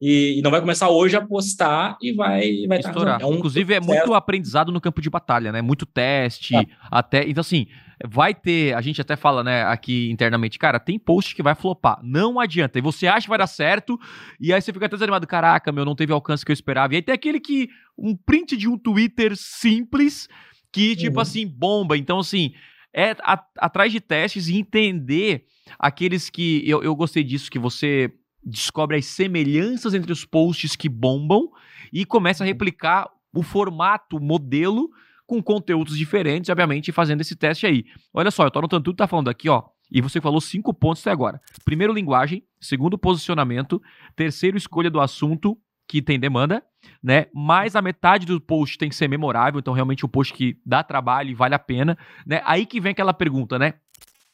e, 0.00 0.38
e, 0.38 0.42
não 0.42 0.50
vai 0.50 0.60
começar 0.60 0.90
hoje 0.90 1.16
a 1.16 1.24
postar 1.24 1.96
e 2.02 2.12
vai 2.12 2.66
vai 2.66 2.78
estourar. 2.78 3.18
Tá, 3.18 3.24
é 3.24 3.28
um 3.28 3.34
Inclusive 3.34 3.74
é 3.74 3.80
muito 3.80 4.12
aprendizado 4.12 4.70
no 4.70 4.80
campo 4.80 5.00
de 5.00 5.08
batalha, 5.08 5.50
né? 5.50 5.62
Muito 5.62 5.86
teste, 5.86 6.54
é. 6.54 6.66
até 6.90 7.26
então 7.28 7.40
assim 7.40 7.66
vai 8.06 8.34
ter. 8.34 8.74
A 8.74 8.80
gente 8.80 9.00
até 9.00 9.16
fala, 9.16 9.42
né, 9.42 9.62
aqui 9.64 10.10
internamente, 10.10 10.58
cara, 10.58 10.78
tem 10.78 10.98
post 10.98 11.34
que 11.34 11.42
vai 11.42 11.54
flopar, 11.54 12.00
não 12.02 12.38
adianta. 12.38 12.78
E 12.78 12.82
você 12.82 13.06
acha 13.06 13.22
que 13.22 13.30
vai 13.30 13.38
dar 13.38 13.46
certo 13.46 13.98
e 14.38 14.52
aí 14.52 14.60
você 14.60 14.72
fica 14.72 14.86
até 14.86 14.96
desanimado, 14.96 15.26
caraca, 15.26 15.72
meu, 15.72 15.84
não 15.84 15.94
teve 15.94 16.12
o 16.12 16.14
alcance 16.14 16.44
que 16.44 16.50
eu 16.50 16.54
esperava. 16.54 16.92
E 16.92 16.96
aí 16.96 17.02
tem 17.02 17.14
aquele 17.14 17.40
que 17.40 17.68
um 17.96 18.14
print 18.14 18.56
de 18.56 18.68
um 18.68 18.76
Twitter 18.76 19.34
simples 19.36 20.28
que 20.74 20.96
tipo 20.96 21.16
uhum. 21.16 21.22
assim 21.22 21.46
bomba. 21.46 21.96
Então 21.96 22.18
assim 22.18 22.52
é 22.92 23.12
a, 23.20 23.42
atrás 23.58 23.92
de 23.92 24.00
testes 24.00 24.48
e 24.48 24.58
entender 24.58 25.44
aqueles 25.78 26.28
que 26.28 26.68
eu, 26.68 26.82
eu 26.82 26.94
gostei 26.96 27.22
disso 27.22 27.50
que 27.50 27.58
você 27.58 28.12
descobre 28.42 28.96
as 28.96 29.06
semelhanças 29.06 29.94
entre 29.94 30.12
os 30.12 30.24
posts 30.24 30.76
que 30.76 30.88
bombam 30.88 31.48
e 31.92 32.04
começa 32.04 32.42
a 32.42 32.46
replicar 32.46 33.08
o 33.32 33.42
formato, 33.42 34.16
o 34.16 34.20
modelo 34.20 34.90
com 35.26 35.42
conteúdos 35.42 35.96
diferentes, 35.96 36.50
obviamente, 36.50 36.92
fazendo 36.92 37.20
esse 37.22 37.34
teste 37.34 37.66
aí. 37.66 37.84
Olha 38.12 38.30
só, 38.30 38.44
eu 38.44 38.50
tô 38.50 38.58
anotando 38.58 38.82
tudo 38.84 38.94
que 38.94 38.98
tá 38.98 39.06
falando 39.06 39.28
aqui, 39.28 39.48
ó. 39.48 39.62
E 39.90 40.00
você 40.00 40.20
falou 40.20 40.40
cinco 40.40 40.74
pontos 40.74 41.02
até 41.02 41.10
agora. 41.10 41.40
Primeiro, 41.64 41.92
linguagem. 41.92 42.42
Segundo, 42.60 42.98
posicionamento. 42.98 43.80
Terceiro, 44.14 44.56
escolha 44.56 44.90
do 44.90 45.00
assunto 45.00 45.56
que 45.88 46.00
tem 46.00 46.18
demanda, 46.18 46.62
né? 47.02 47.26
Mais 47.34 47.76
a 47.76 47.82
metade 47.82 48.26
do 48.26 48.40
post 48.40 48.78
tem 48.78 48.88
que 48.88 48.94
ser 48.94 49.08
memorável, 49.08 49.60
então 49.60 49.74
realmente 49.74 50.04
um 50.04 50.08
post 50.08 50.32
que 50.32 50.58
dá 50.64 50.82
trabalho 50.82 51.30
e 51.30 51.34
vale 51.34 51.54
a 51.54 51.58
pena, 51.58 51.96
né? 52.26 52.42
Aí 52.44 52.66
que 52.66 52.80
vem 52.80 52.92
aquela 52.92 53.14
pergunta, 53.14 53.58
né? 53.58 53.74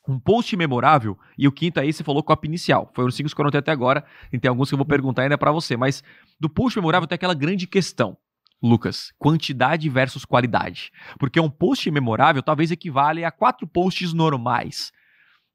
um 0.09 0.19
post 0.19 0.57
memorável, 0.57 1.17
e 1.39 1.47
o 1.47 1.53
quinto 1.53 1.79
aí 1.79 1.93
você 1.93 2.03
falou 2.03 2.23
copy 2.23 2.49
inicial. 2.49 2.91
Os 2.97 3.15
cinco 3.15 3.35
que 3.35 3.41
eu 3.41 3.47
até 3.47 3.71
agora, 3.71 4.05
e 4.33 4.39
tem 4.39 4.49
alguns 4.49 4.69
que 4.69 4.75
eu 4.75 4.79
vou 4.79 4.87
perguntar 4.87 5.23
ainda 5.23 5.39
para 5.39 5.53
você. 5.53 5.77
Mas 5.77 6.03
do 6.39 6.49
post 6.49 6.79
memorável 6.79 7.07
tem 7.07 7.15
aquela 7.15 7.35
grande 7.35 7.67
questão. 7.67 8.17
Lucas, 8.63 9.13
quantidade 9.19 9.89
versus 9.89 10.25
qualidade. 10.25 10.91
Porque 11.19 11.41
um 11.41 11.49
post 11.49 11.91
memorável 11.91 12.43
talvez 12.43 12.71
equivale 12.71 13.25
a 13.25 13.31
quatro 13.31 13.67
posts 13.67 14.13
normais. 14.13 14.93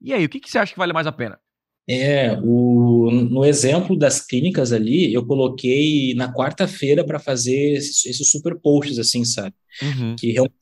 E 0.01 0.13
aí, 0.13 0.25
o 0.25 0.29
que, 0.29 0.39
que 0.39 0.49
você 0.49 0.57
acha 0.57 0.73
que 0.73 0.79
vale 0.79 0.93
mais 0.93 1.05
a 1.05 1.11
pena? 1.11 1.39
É, 1.87 2.35
o, 2.41 3.11
no 3.11 3.45
exemplo 3.45 3.95
das 3.95 4.19
clínicas 4.19 4.71
ali, 4.71 5.13
eu 5.13 5.23
coloquei 5.25 6.15
na 6.15 6.33
quarta-feira 6.33 7.05
para 7.05 7.19
fazer 7.19 7.73
esses, 7.73 8.27
super 8.27 8.59
posts, 8.59 8.97
assim, 8.97 9.23
sabe? 9.23 9.53
Uhum. 9.81 10.15
Que 10.15 10.31
realmente, 10.31 10.55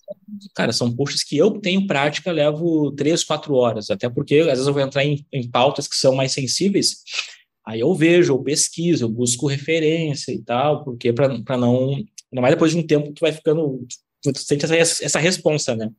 cara, 0.53 0.73
são 0.73 0.93
posts 0.93 1.23
que 1.23 1.37
eu 1.37 1.51
tenho 1.61 1.87
prática, 1.87 2.29
levo 2.29 2.91
três, 2.91 3.23
quatro 3.23 3.55
horas, 3.55 3.89
até 3.89 4.09
porque 4.09 4.39
às 4.39 4.47
vezes 4.47 4.67
eu 4.67 4.73
vou 4.73 4.81
entrar 4.81 5.05
em, 5.05 5.25
em 5.31 5.49
pautas 5.49 5.87
que 5.87 5.95
são 5.95 6.13
mais 6.13 6.33
sensíveis, 6.33 6.97
aí 7.65 7.79
eu 7.79 7.95
vejo, 7.95 8.33
eu 8.33 8.43
pesquiso, 8.43 9.05
eu 9.05 9.09
busco 9.09 9.47
referência 9.47 10.33
e 10.33 10.41
tal, 10.41 10.83
porque 10.83 11.13
para 11.13 11.57
não. 11.57 11.93
Ainda 12.31 12.41
mais 12.41 12.53
depois 12.53 12.71
de 12.71 12.77
um 12.77 12.85
tempo, 12.85 13.13
tu 13.13 13.21
vai 13.21 13.31
ficando. 13.31 13.85
Tu 14.23 14.39
sente 14.39 14.65
essa, 14.65 15.05
essa 15.05 15.19
responsa, 15.19 15.75
né? 15.75 15.89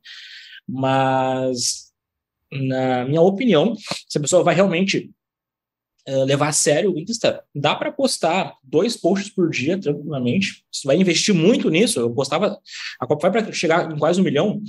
Mas 0.67 1.85
na 2.51 3.05
minha 3.05 3.21
opinião, 3.21 3.75
se 4.07 4.17
a 4.17 4.21
pessoa 4.21 4.43
vai 4.43 4.55
realmente 4.55 5.11
levar 6.07 6.49
a 6.49 6.53
sério 6.53 6.93
o 6.93 6.99
Insta, 6.99 7.43
dá 7.53 7.75
para 7.75 7.91
postar 7.91 8.55
dois 8.63 8.95
posts 8.95 9.33
por 9.33 9.49
dia 9.49 9.79
tranquilamente. 9.79 10.63
Você 10.71 10.87
vai 10.87 10.97
investir 10.97 11.33
muito 11.33 11.69
nisso. 11.69 11.99
Eu 11.99 12.13
postava, 12.13 12.59
a 12.99 13.07
Copa 13.07 13.29
vai 13.29 13.43
para 13.43 13.51
chegar 13.51 13.91
em 13.91 13.97
quase 13.97 14.21
um 14.21 14.23
milhão. 14.23 14.61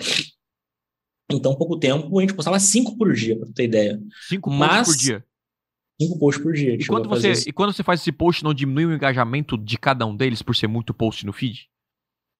Em 1.30 1.40
tão 1.40 1.56
pouco 1.56 1.78
tempo, 1.78 2.16
a 2.18 2.20
gente 2.22 2.34
postava 2.34 2.58
cinco 2.58 2.96
por 2.96 3.12
dia, 3.12 3.36
para 3.36 3.48
ter 3.52 3.64
ideia. 3.64 4.00
Cinco 4.28 4.48
Mas, 4.48 4.86
posts 4.86 4.96
por 4.96 5.02
dia? 5.02 5.24
Cinco 6.00 6.18
posts 6.18 6.42
por 6.42 6.52
dia. 6.52 6.74
E 6.74 6.86
quando, 6.86 7.08
você, 7.08 7.32
e 7.48 7.52
quando 7.52 7.72
você 7.72 7.82
faz 7.82 8.00
esse 8.00 8.12
post, 8.12 8.44
não 8.44 8.54
diminui 8.54 8.86
o 8.86 8.94
engajamento 8.94 9.58
de 9.58 9.76
cada 9.76 10.06
um 10.06 10.16
deles 10.16 10.40
por 10.40 10.54
ser 10.54 10.68
muito 10.68 10.94
post 10.94 11.26
no 11.26 11.32
feed? 11.32 11.68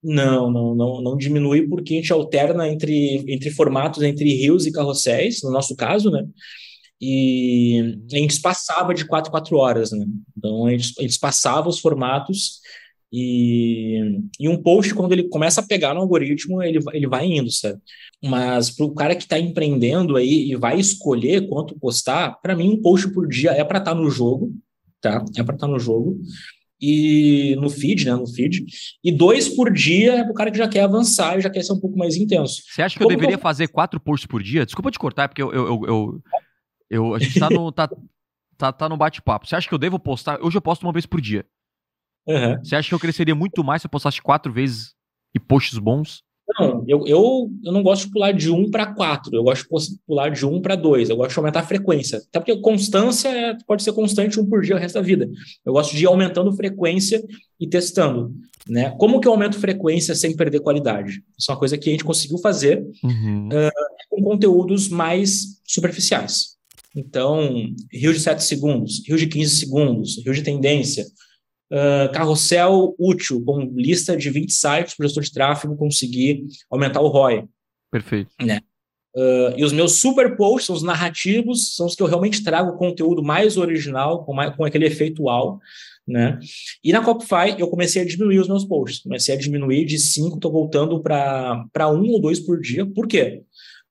Não, 0.03 0.51
não, 0.53 0.75
não, 0.75 1.03
não 1.03 1.17
diminui 1.17 1.67
porque 1.67 1.95
a 1.95 1.97
gente 1.97 2.13
alterna 2.13 2.69
entre, 2.69 3.25
entre 3.27 3.51
formatos, 3.51 4.03
entre 4.03 4.33
rios 4.33 4.67
e 4.67 4.73
carrosséis, 4.73 5.43
no 5.43 5.51
nosso 5.51 5.75
caso, 5.75 6.11
né? 6.11 6.25
E 7.01 7.99
a 8.11 8.17
gente 8.17 8.41
passava 8.41 8.95
de 8.95 9.05
4 9.05 9.31
4 9.31 9.57
horas, 9.57 9.93
né? 9.93 10.07
Então 10.37 10.67
a 10.67 10.71
gente, 10.71 10.95
a 10.99 11.03
gente 11.03 11.19
passava 11.19 11.69
os 11.69 11.79
formatos 11.79 12.61
e, 13.13 14.21
e 14.41 14.49
um 14.49 14.61
post, 14.63 14.95
quando 14.95 15.13
ele 15.13 15.29
começa 15.29 15.61
a 15.61 15.67
pegar 15.67 15.95
no 15.95 16.01
algoritmo, 16.01 16.63
ele, 16.63 16.81
ele 16.93 17.07
vai 17.07 17.27
indo, 17.27 17.51
sabe? 17.51 17.79
Mas 18.23 18.71
para 18.71 18.87
o 18.87 18.95
cara 18.95 19.15
que 19.15 19.23
está 19.23 19.39
empreendendo 19.39 20.17
aí 20.17 20.51
e 20.51 20.57
vai 20.57 20.79
escolher 20.79 21.49
quanto 21.49 21.79
postar, 21.79 22.33
para 22.43 22.57
mim 22.57 22.71
um 22.71 22.83
post 22.83 23.09
por 23.13 23.29
dia 23.29 23.51
é 23.53 23.63
para 23.63 23.79
estar 23.79 23.95
tá 23.95 23.97
no 23.97 24.11
jogo, 24.11 24.53
tá? 25.01 25.25
É 25.37 25.43
para 25.43 25.55
estar 25.55 25.67
tá 25.67 25.73
no 25.73 25.79
jogo 25.79 26.19
e 26.81 27.57
no 27.57 27.71
feed, 27.71 28.05
né, 28.05 28.15
no 28.15 28.27
feed, 28.27 28.67
e 29.03 29.11
dois 29.11 29.49
por 29.49 29.73
dia 29.73 30.17
é 30.17 30.25
pro 30.25 30.35
cara 30.35 30.51
que 30.51 30.59
já 30.59 30.69
quer 30.69 30.83
avançar 30.83 31.39
e 31.39 31.41
já 31.41 31.49
quer 31.49 31.63
ser 31.63 31.73
um 31.73 31.81
pouco 31.81 31.97
mais 31.97 32.17
intenso. 32.17 32.63
Você 32.67 32.83
acha 32.83 32.95
que 32.95 32.99
Como 32.99 33.13
eu 33.13 33.17
deveria 33.17 33.37
eu... 33.37 33.41
fazer 33.41 33.69
quatro 33.69 33.99
posts 33.99 34.27
por 34.27 34.43
dia? 34.43 34.67
Desculpa 34.67 34.91
te 34.91 34.99
cortar, 34.99 35.29
porque 35.29 35.43
eu, 35.43 35.53
eu, 35.53 35.67
eu, 35.67 35.87
eu, 35.87 36.23
eu 36.91 37.15
a 37.15 37.19
gente 37.19 37.39
tá 37.39 37.51
no, 37.51 37.71
tá, 37.73 37.89
tá, 38.57 38.73
tá 38.73 38.89
no 38.89 38.97
bate-papo. 38.97 39.47
Você 39.47 39.57
acha 39.57 39.69
que 39.69 39.75
eu 39.75 39.79
devo 39.79 39.99
postar? 39.99 40.41
Hoje 40.43 40.57
eu 40.57 40.63
posto 40.63 40.83
uma 40.83 40.93
vez 40.93 41.07
por 41.07 41.21
dia. 41.21 41.45
Uhum. 42.27 42.59
Você 42.63 42.75
acha 42.75 42.89
que 42.89 42.95
eu 42.95 43.01
cresceria 43.01 43.35
muito 43.35 43.63
mais 43.63 43.83
se 43.83 43.87
eu 43.87 43.91
postasse 43.91 44.21
quatro 44.21 44.53
vezes 44.53 44.95
e 45.35 45.39
posts 45.39 45.79
bons? 45.79 46.25
Não, 46.59 46.85
eu, 46.87 47.05
eu, 47.07 47.51
eu 47.65 47.73
não 47.73 47.83
gosto 47.83 48.07
de 48.07 48.13
pular 48.13 48.31
de 48.33 48.51
um 48.51 48.71
para 48.71 48.87
quatro, 48.87 49.35
eu 49.35 49.43
gosto 49.43 49.69
de 49.69 49.99
pular 50.07 50.31
de 50.31 50.47
um 50.47 50.61
para 50.61 50.77
dois, 50.77 51.11
eu 51.11 51.17
gosto 51.17 51.33
de 51.33 51.39
aumentar 51.39 51.61
a 51.61 51.67
frequência. 51.67 52.19
Até 52.19 52.39
porque 52.39 52.61
constância 52.61 53.29
é, 53.29 53.57
pode 53.67 53.83
ser 53.83 53.93
constante 53.93 54.39
um 54.39 54.47
por 54.47 54.63
dia 54.63 54.77
o 54.77 54.79
resto 54.79 54.95
da 54.95 55.01
vida. 55.01 55.29
Eu 55.65 55.73
gosto 55.73 55.95
de 55.97 56.05
ir 56.05 56.07
aumentando 56.07 56.53
frequência 56.53 57.23
e 57.59 57.67
testando. 57.67 58.33
Né? 58.69 58.91
Como 58.97 59.21
que 59.21 59.27
eu 59.27 59.33
aumento 59.33 59.59
frequência 59.59 60.15
sem 60.15 60.37
perder 60.37 60.61
qualidade? 60.61 61.23
Isso 61.37 61.51
é 61.51 61.55
uma 61.55 61.59
coisa 61.59 61.77
que 61.77 61.89
a 61.89 61.93
gente 61.93 62.05
conseguiu 62.05 62.39
fazer 62.39 62.85
uhum. 63.03 63.49
uh, 63.49 64.09
com 64.09 64.23
conteúdos 64.23 64.89
mais 64.89 65.61
superficiais. 65.65 66.56
Então, 66.97 67.69
rio 67.93 68.13
de 68.13 68.19
7 68.19 68.43
segundos, 68.43 69.03
rio 69.07 69.19
de 69.19 69.27
15 69.27 69.57
segundos, 69.57 70.25
rio 70.25 70.33
de 70.33 70.43
tendência, 70.43 71.05
uh, 71.71 72.11
carrossel 72.13 72.95
útil, 72.99 73.45
com 73.45 73.61
lista 73.77 74.17
de 74.17 74.31
20 74.31 74.51
sites 74.51 74.95
para 74.95 75.05
o 75.05 75.07
gestor 75.07 75.23
de 75.23 75.33
tráfego 75.33 75.77
conseguir 75.77 76.45
aumentar 76.71 77.03
o 77.03 77.09
ROI. 77.09 77.45
Perfeito. 77.93 78.31
Né? 78.41 78.61
Uh, 79.15 79.53
e 79.57 79.65
os 79.65 79.73
meus 79.73 80.01
super 80.01 80.37
posts, 80.37 80.69
os 80.69 80.83
narrativos, 80.83 81.75
são 81.75 81.87
os 81.87 81.95
que 81.95 82.03
eu 82.03 82.07
realmente 82.07 82.43
trago 82.43 82.77
conteúdo 82.77 83.23
mais 83.23 83.57
original, 83.57 84.25
com, 84.25 84.35
mais, 84.35 84.55
com 84.55 84.65
aquele 84.65 84.87
efeito 84.87 85.23
wow, 85.23 85.59
né? 86.07 86.39
E 86.85 86.93
na 86.93 87.03
Copify 87.03 87.59
eu 87.59 87.69
comecei 87.69 88.03
a 88.03 88.05
diminuir 88.05 88.39
os 88.39 88.49
meus 88.49 88.65
posts, 88.65 89.03
comecei 89.03 89.35
a 89.35 89.39
diminuir 89.39 89.85
de 89.85 89.99
5, 89.99 90.37
estou 90.37 90.53
voltando 90.53 91.03
para 91.03 91.91
um 91.91 92.11
ou 92.11 92.21
dois 92.21 92.39
por 92.39 92.61
dia. 92.61 92.87
Por 92.87 93.09
quê? 93.09 93.43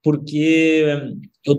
Porque 0.02 0.86
eu 1.44 1.56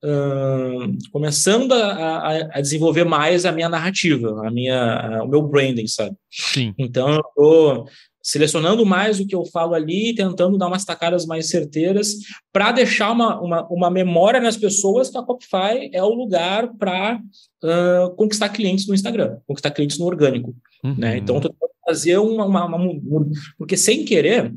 tô 0.00 1.10
começando 1.12 1.72
a, 1.72 2.48
a, 2.52 2.60
desenvolver 2.60 3.04
mais 3.04 3.44
a 3.44 3.52
minha 3.52 3.68
narrativa, 3.68 4.46
a 4.46 4.50
minha, 4.50 5.18
a, 5.18 5.24
o 5.24 5.28
meu 5.28 5.42
branding, 5.42 5.86
sabe? 5.86 6.14
Sim. 6.30 6.74
Então, 6.78 7.14
eu 7.14 7.20
estou 7.20 7.86
selecionando 8.22 8.84
mais 8.84 9.20
o 9.20 9.26
que 9.26 9.36
eu 9.36 9.44
falo 9.44 9.74
ali, 9.74 10.14
tentando 10.14 10.58
dar 10.58 10.66
umas 10.66 10.84
tacadas 10.84 11.24
mais 11.24 11.48
certeiras, 11.48 12.14
para 12.52 12.72
deixar 12.72 13.12
uma, 13.12 13.40
uma, 13.40 13.66
uma, 13.68 13.90
memória 13.90 14.40
nas 14.40 14.56
pessoas 14.56 15.08
que 15.08 15.16
a 15.16 15.22
Copify 15.22 15.90
é 15.92 16.02
o 16.02 16.12
lugar 16.12 16.74
para 16.76 17.20
uh, 17.62 18.14
conquistar 18.16 18.48
clientes 18.48 18.86
no 18.88 18.94
Instagram, 18.94 19.38
conquistar 19.46 19.70
clientes 19.70 19.98
no 19.98 20.06
orgânico. 20.06 20.54
Uhum. 20.82 20.96
Né? 20.98 21.18
Então, 21.18 21.36
eu 21.36 21.38
estou 21.38 21.54
fazer 21.86 22.18
uma, 22.18 22.44
uma, 22.44 22.66
uma, 22.66 23.26
Porque 23.56 23.76
sem 23.76 24.04
querer, 24.04 24.52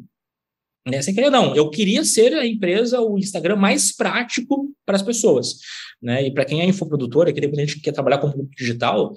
Né? 0.89 1.01
Sem 1.01 1.13
querer, 1.13 1.29
não. 1.29 1.55
Eu 1.55 1.69
queria 1.69 2.03
ser 2.03 2.33
a 2.33 2.45
empresa, 2.45 3.01
o 3.01 3.17
Instagram 3.17 3.55
mais 3.55 3.95
prático 3.95 4.69
para 4.85 4.95
as 4.95 5.01
pessoas. 5.01 5.55
Né? 6.01 6.27
E 6.27 6.33
para 6.33 6.45
quem 6.45 6.61
é 6.61 6.65
infoprodutora, 6.65 7.31
que 7.31 7.41
tem 7.41 7.53
gente 7.55 7.75
que 7.75 7.81
quer 7.81 7.91
trabalhar 7.91 8.17
com 8.19 8.31
produto 8.31 8.55
digital, 8.57 9.13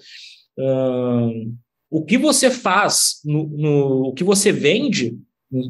hum, 0.58 1.54
o 1.90 2.04
que 2.04 2.16
você 2.16 2.50
faz, 2.50 3.20
no, 3.24 3.48
no, 3.48 4.08
o 4.08 4.12
que 4.14 4.24
você 4.24 4.50
vende, 4.50 5.16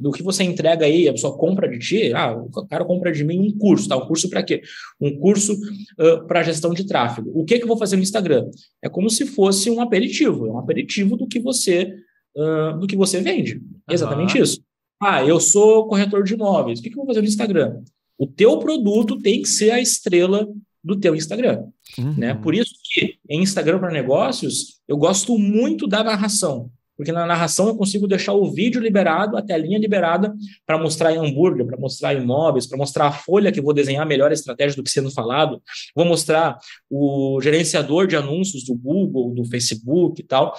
do 0.00 0.12
que 0.12 0.22
você 0.22 0.44
entrega 0.44 0.86
aí, 0.86 1.08
a 1.08 1.12
pessoa 1.12 1.36
compra 1.36 1.68
de 1.68 1.78
ti, 1.78 2.12
ah, 2.14 2.32
o 2.32 2.66
cara 2.68 2.84
compra 2.84 3.10
de 3.10 3.24
mim 3.24 3.40
um 3.40 3.58
curso, 3.58 3.88
tá? 3.88 3.96
Um 3.96 4.06
curso 4.06 4.30
para 4.30 4.42
quê? 4.42 4.62
Um 5.00 5.18
curso 5.18 5.54
uh, 5.54 6.24
para 6.28 6.44
gestão 6.44 6.72
de 6.72 6.86
tráfego. 6.86 7.32
O 7.34 7.44
que, 7.44 7.58
que 7.58 7.64
eu 7.64 7.68
vou 7.68 7.76
fazer 7.76 7.96
no 7.96 8.02
Instagram? 8.02 8.48
É 8.80 8.88
como 8.88 9.10
se 9.10 9.26
fosse 9.26 9.68
um 9.70 9.80
aperitivo, 9.80 10.46
é 10.46 10.52
um 10.52 10.58
aperitivo 10.58 11.16
do 11.16 11.26
que 11.26 11.40
você 11.40 11.92
uh, 12.36 12.78
do 12.78 12.86
que 12.86 12.96
você 12.96 13.20
vende. 13.20 13.56
Uhum. 13.56 13.62
Exatamente 13.90 14.38
isso. 14.38 14.62
Ah, 15.02 15.24
eu 15.24 15.40
sou 15.40 15.88
corretor 15.88 16.22
de 16.22 16.34
imóveis. 16.34 16.78
O 16.78 16.82
que, 16.82 16.88
que 16.88 16.94
eu 16.94 16.98
vou 16.98 17.06
fazer 17.06 17.20
no 17.20 17.26
Instagram? 17.26 17.82
O 18.16 18.26
teu 18.26 18.58
produto 18.58 19.18
tem 19.18 19.42
que 19.42 19.48
ser 19.48 19.72
a 19.72 19.80
estrela 19.80 20.48
do 20.82 20.98
teu 20.98 21.14
Instagram. 21.14 21.64
Uhum. 21.98 22.14
Né? 22.16 22.34
Por 22.34 22.54
isso 22.54 22.72
que 22.84 23.16
em 23.28 23.42
Instagram 23.42 23.80
para 23.80 23.90
negócios, 23.90 24.80
eu 24.86 24.96
gosto 24.96 25.36
muito 25.36 25.88
da 25.88 26.04
narração. 26.04 26.70
Porque 26.96 27.10
na 27.10 27.26
narração 27.26 27.66
eu 27.66 27.76
consigo 27.76 28.06
deixar 28.06 28.32
o 28.32 28.52
vídeo 28.52 28.80
liberado, 28.80 29.36
a 29.36 29.42
telinha 29.42 29.78
liberada, 29.78 30.32
para 30.64 30.78
mostrar 30.78 31.10
hambúrguer, 31.10 31.66
para 31.66 31.76
mostrar 31.76 32.14
imóveis, 32.14 32.66
para 32.66 32.78
mostrar 32.78 33.06
a 33.06 33.12
folha 33.12 33.50
que 33.50 33.60
vou 33.60 33.72
desenhar 33.74 34.02
a 34.02 34.08
melhor 34.08 34.30
estratégia 34.30 34.76
do 34.76 34.84
que 34.84 34.90
sendo 34.90 35.10
falado. 35.10 35.60
Vou 35.96 36.04
mostrar 36.04 36.56
o 36.88 37.40
gerenciador 37.42 38.06
de 38.06 38.14
anúncios 38.14 38.64
do 38.64 38.76
Google, 38.76 39.34
do 39.34 39.44
Facebook 39.46 40.20
e 40.20 40.24
tal. 40.24 40.54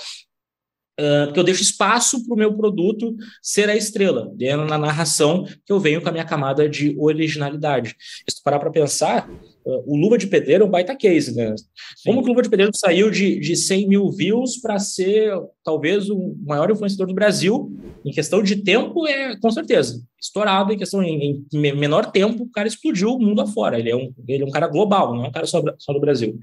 Uh, 1.00 1.26
porque 1.26 1.40
eu 1.40 1.44
deixo 1.44 1.64
espaço 1.64 2.24
para 2.24 2.36
o 2.36 2.38
meu 2.38 2.54
produto 2.54 3.16
ser 3.42 3.68
a 3.68 3.76
estrela, 3.76 4.32
dentro 4.36 4.66
na 4.66 4.78
narração 4.78 5.44
que 5.66 5.74
eu 5.74 5.80
venho 5.80 6.00
com 6.00 6.10
a 6.10 6.12
minha 6.12 6.24
camada 6.24 6.70
de 6.70 6.96
originalidade. 7.00 7.96
Se 8.30 8.36
tu 8.36 8.44
parar 8.44 8.60
para 8.60 8.70
pensar, 8.70 9.28
uh, 9.28 9.84
o 9.92 9.98
Luva 9.98 10.20
de 10.20 10.28
Pedreiro 10.28 10.66
é 10.66 10.68
um 10.68 10.70
baita 10.70 10.96
case, 10.96 11.36
né? 11.36 11.56
Sim. 11.58 11.66
Como 12.06 12.22
que 12.22 12.28
o 12.28 12.30
Luva 12.30 12.44
de 12.44 12.50
Pedreiro 12.50 12.72
saiu 12.76 13.10
de, 13.10 13.40
de 13.40 13.56
100 13.56 13.88
mil 13.88 14.12
views 14.12 14.58
para 14.62 14.78
ser 14.78 15.34
talvez 15.64 16.12
o 16.12 16.36
maior 16.46 16.70
influenciador 16.70 17.08
do 17.08 17.16
Brasil? 17.16 17.76
Em 18.06 18.12
questão 18.12 18.44
de 18.44 18.58
tempo, 18.58 19.08
é 19.08 19.36
com 19.40 19.50
certeza 19.50 20.00
estourado. 20.24 20.72
Em 20.72 20.78
questão 20.78 21.04
em, 21.04 21.46
em 21.52 21.76
menor 21.76 22.12
tempo, 22.12 22.44
o 22.44 22.52
cara 22.52 22.68
explodiu 22.68 23.16
o 23.16 23.20
mundo 23.20 23.42
afora. 23.42 23.80
Ele 23.80 23.90
é 23.90 23.96
um, 23.96 24.14
ele 24.28 24.44
é 24.44 24.46
um 24.46 24.52
cara 24.52 24.68
global, 24.68 25.16
não 25.16 25.26
é 25.26 25.28
um 25.28 25.32
cara 25.32 25.46
só, 25.46 25.62
só 25.78 25.92
do 25.92 26.00
Brasil. 26.00 26.40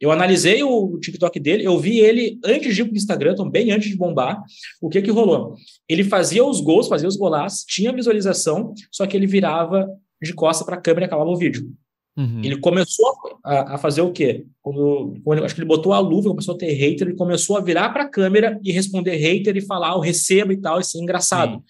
Eu 0.00 0.12
analisei 0.12 0.62
o 0.62 0.98
TikTok 1.00 1.40
dele, 1.40 1.64
eu 1.64 1.78
vi 1.78 1.98
ele 1.98 2.38
antes 2.44 2.74
de 2.74 2.82
ir 2.82 2.84
para 2.84 2.94
o 2.94 2.96
Instagram, 2.96 3.32
então 3.32 3.50
bem 3.50 3.72
antes 3.72 3.88
de 3.88 3.96
bombar. 3.96 4.40
O 4.80 4.88
que 4.88 5.02
que 5.02 5.10
rolou? 5.10 5.54
Ele 5.88 6.04
fazia 6.04 6.44
os 6.44 6.60
gols, 6.60 6.86
fazia 6.86 7.08
os 7.08 7.16
golaços, 7.16 7.64
tinha 7.64 7.92
visualização, 7.92 8.72
só 8.92 9.06
que 9.06 9.16
ele 9.16 9.26
virava 9.26 9.88
de 10.22 10.32
costa 10.32 10.64
para 10.64 10.76
a 10.76 10.80
câmera 10.80 11.06
e 11.06 11.06
acabava 11.06 11.30
o 11.30 11.36
vídeo. 11.36 11.68
Uhum. 12.16 12.42
Ele 12.42 12.58
começou 12.58 13.14
a, 13.44 13.74
a, 13.74 13.78
fazer 13.78 14.00
o 14.02 14.12
quê? 14.12 14.44
Quando, 14.60 15.14
quando, 15.24 15.44
acho 15.44 15.54
que 15.54 15.60
ele 15.60 15.68
botou 15.68 15.92
a 15.92 16.00
luva, 16.00 16.30
começou 16.30 16.54
a 16.54 16.58
ter 16.58 16.72
hater, 16.72 17.08
ele 17.08 17.16
começou 17.16 17.56
a 17.56 17.60
virar 17.60 17.90
para 17.90 18.04
a 18.04 18.08
câmera 18.08 18.58
e 18.64 18.72
responder 18.72 19.14
hater 19.14 19.56
e 19.56 19.60
falar, 19.60 19.92
eu 19.92 20.00
recebo 20.00 20.52
e 20.52 20.60
tal, 20.60 20.80
isso 20.80 20.98
é 20.98 21.00
engraçado. 21.00 21.62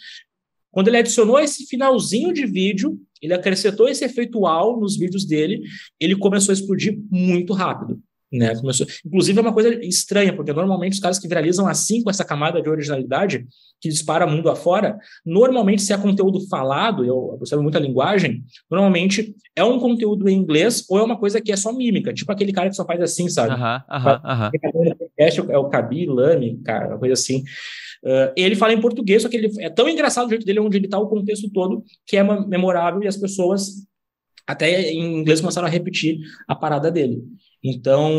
Quando 0.71 0.89
ele 0.89 0.97
adicionou 0.99 1.39
esse 1.39 1.67
finalzinho 1.67 2.33
de 2.33 2.47
vídeo, 2.47 2.99
ele 3.21 3.35
acrescentou 3.35 3.89
esse 3.89 4.05
efeitual 4.05 4.81
nos 4.81 4.97
vídeos 4.97 5.27
dele, 5.27 5.63
ele 6.01 6.17
começou 6.17 6.53
a 6.53 6.55
explodir 6.55 6.99
muito 7.11 7.53
rápido. 7.53 8.01
Né? 8.33 8.55
Começou... 8.57 8.87
Inclusive, 9.05 9.39
é 9.39 9.43
uma 9.43 9.53
coisa 9.53 9.75
estranha, 9.85 10.35
porque 10.35 10.53
normalmente 10.53 10.95
os 10.95 11.01
caras 11.01 11.19
que 11.19 11.29
viralizam 11.29 11.67
assim, 11.67 12.03
com 12.03 12.11
essa 12.11 12.25
camada 12.25 12.61
de 12.61 12.69
originalidade, 12.69 13.47
que 13.81 13.89
dispara 13.89 14.27
mundo 14.27 14.51
afora, 14.51 14.99
normalmente, 15.25 15.83
se 15.83 15.93
é 15.93 15.99
conteúdo 15.99 16.47
falado, 16.49 17.05
eu 17.05 17.17
observo 17.17 17.63
muita 17.63 17.79
linguagem, 17.79 18.43
normalmente 18.71 19.35
é 19.55 19.63
um 19.65 19.79
conteúdo 19.79 20.29
em 20.29 20.37
inglês 20.37 20.85
ou 20.89 20.99
é 20.99 21.03
uma 21.03 21.17
coisa 21.17 21.41
que 21.41 21.53
é 21.53 21.57
só 21.57 21.73
mímica, 21.73 22.13
tipo 22.13 22.31
aquele 22.31 22.53
cara 22.53 22.69
que 22.69 22.77
só 22.77 22.85
faz 22.85 23.01
assim, 23.01 23.29
sabe? 23.29 23.53
Aham, 23.55 23.83
aham, 23.89 24.21
aham. 24.25 24.51
É 25.49 25.59
o 25.59 25.69
Kabi 25.69 26.07
Lame, 26.07 26.61
cara, 26.65 26.89
uma 26.89 26.99
coisa 26.99 27.15
assim. 27.15 27.45
Uh, 28.05 28.31
ele 28.37 28.55
fala 28.55 28.73
em 28.73 28.81
português, 28.81 29.23
só 29.23 29.29
que 29.29 29.37
ele 29.37 29.51
é 29.61 29.71
tão 29.71 29.89
engraçado 29.89 30.27
o 30.27 30.31
jeito 30.31 30.47
dele, 30.47 30.61
onde 30.61 30.77
ele 30.77 30.87
está 30.87 30.99
o 30.99 31.09
contexto 31.09 31.51
todo, 31.51 31.83
que 32.07 32.17
é 32.17 32.23
memorável 32.23 33.03
e 33.03 33.09
as 33.09 33.17
pessoas, 33.17 33.87
até 34.49 34.91
em 34.91 35.19
inglês, 35.19 35.43
começaram 35.43 35.69
a 35.69 35.71
repetir 35.71 36.19
a 36.49 36.55
parada 36.55 36.91
dele. 36.91 37.23
Então, 37.63 38.11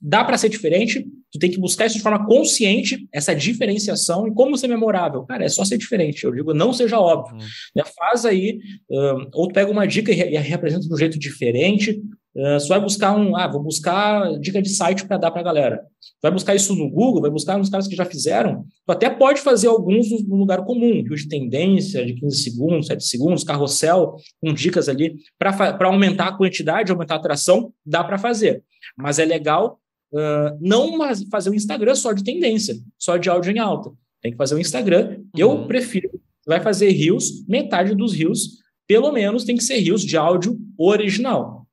dá 0.00 0.22
para 0.22 0.36
ser 0.36 0.50
diferente, 0.50 1.06
tu 1.32 1.38
tem 1.38 1.50
que 1.50 1.58
buscar 1.58 1.86
isso 1.86 1.96
de 1.96 2.02
forma 2.02 2.26
consciente, 2.26 3.08
essa 3.10 3.34
diferenciação, 3.34 4.28
e 4.28 4.34
como 4.34 4.58
ser 4.58 4.68
memorável? 4.68 5.22
Cara, 5.22 5.44
é 5.44 5.48
só 5.48 5.64
ser 5.64 5.78
diferente, 5.78 6.24
eu 6.24 6.32
digo, 6.32 6.52
não 6.52 6.74
seja 6.74 7.00
óbvio. 7.00 7.36
Uhum. 7.36 7.46
Né? 7.74 7.82
Faz 7.96 8.26
aí, 8.26 8.58
um, 8.90 9.28
ou 9.32 9.48
pega 9.48 9.70
uma 9.70 9.86
dica 9.86 10.12
e, 10.12 10.34
e 10.34 10.36
representa 10.36 10.86
de 10.86 10.92
um 10.92 10.98
jeito 10.98 11.18
diferente, 11.18 12.02
uh, 12.36 12.60
você 12.60 12.68
vai 12.68 12.80
buscar 12.80 13.16
um, 13.16 13.36
ah, 13.36 13.46
vou 13.46 13.62
buscar 13.62 14.38
dica 14.38 14.60
de 14.60 14.68
site 14.68 15.06
para 15.06 15.16
dar 15.16 15.30
para 15.30 15.40
a 15.40 15.44
galera. 15.44 15.80
Vai 16.22 16.32
buscar 16.32 16.54
isso 16.54 16.74
no 16.74 16.90
Google, 16.90 17.20
vai 17.20 17.30
buscar 17.30 17.58
nos 17.58 17.68
caras 17.68 17.86
que 17.86 17.94
já 17.94 18.04
fizeram, 18.04 18.64
tu 18.86 18.92
até 18.92 19.10
pode 19.10 19.40
fazer 19.40 19.68
alguns 19.68 20.10
no 20.26 20.36
lugar 20.36 20.64
comum, 20.64 21.02
de 21.02 21.28
tendência 21.28 22.04
de 22.04 22.14
15 22.14 22.42
segundos, 22.42 22.86
7 22.86 23.04
segundos, 23.04 23.44
carrossel, 23.44 24.16
com 24.40 24.52
dicas 24.52 24.88
ali, 24.88 25.16
para 25.38 25.86
aumentar 25.86 26.28
a 26.28 26.36
quantidade, 26.36 26.90
aumentar 26.90 27.14
a 27.14 27.18
atração, 27.18 27.72
dá 27.84 28.02
para 28.02 28.18
fazer. 28.18 28.62
Mas 28.96 29.18
é 29.18 29.24
legal 29.24 29.78
uh, 30.12 30.58
não 30.60 30.98
fazer 31.30 31.50
um 31.50 31.54
Instagram 31.54 31.94
só 31.94 32.12
de 32.12 32.24
tendência, 32.24 32.74
só 32.98 33.16
de 33.16 33.28
áudio 33.28 33.52
em 33.52 33.58
alta. 33.58 33.90
Tem 34.22 34.32
que 34.32 34.38
fazer 34.38 34.54
um 34.54 34.58
Instagram. 34.58 35.18
Uhum. 35.18 35.26
Eu 35.36 35.66
prefiro, 35.66 36.08
vai 36.46 36.60
fazer 36.60 36.90
rios, 36.90 37.44
metade 37.46 37.94
dos 37.94 38.14
rios, 38.14 38.62
pelo 38.86 39.12
menos 39.12 39.44
tem 39.44 39.56
que 39.56 39.64
ser 39.64 39.78
rios 39.78 40.02
de 40.02 40.16
áudio 40.16 40.58
original. 40.78 41.63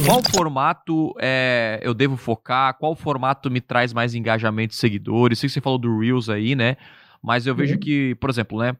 Qual 0.00 0.22
formato 0.22 1.14
é, 1.20 1.78
eu 1.82 1.92
devo 1.92 2.16
focar? 2.16 2.78
Qual 2.78 2.96
formato 2.96 3.50
me 3.50 3.60
traz 3.60 3.92
mais 3.92 4.14
engajamento 4.14 4.72
e 4.72 4.76
seguidores? 4.76 5.38
Sei 5.38 5.48
que 5.48 5.52
você 5.52 5.60
falou 5.60 5.78
do 5.78 5.98
Reels 5.98 6.30
aí, 6.30 6.54
né? 6.54 6.76
Mas 7.22 7.46
eu 7.46 7.54
vejo 7.54 7.74
uhum. 7.74 7.80
que, 7.80 8.14
por 8.14 8.30
exemplo, 8.30 8.58
né? 8.58 8.76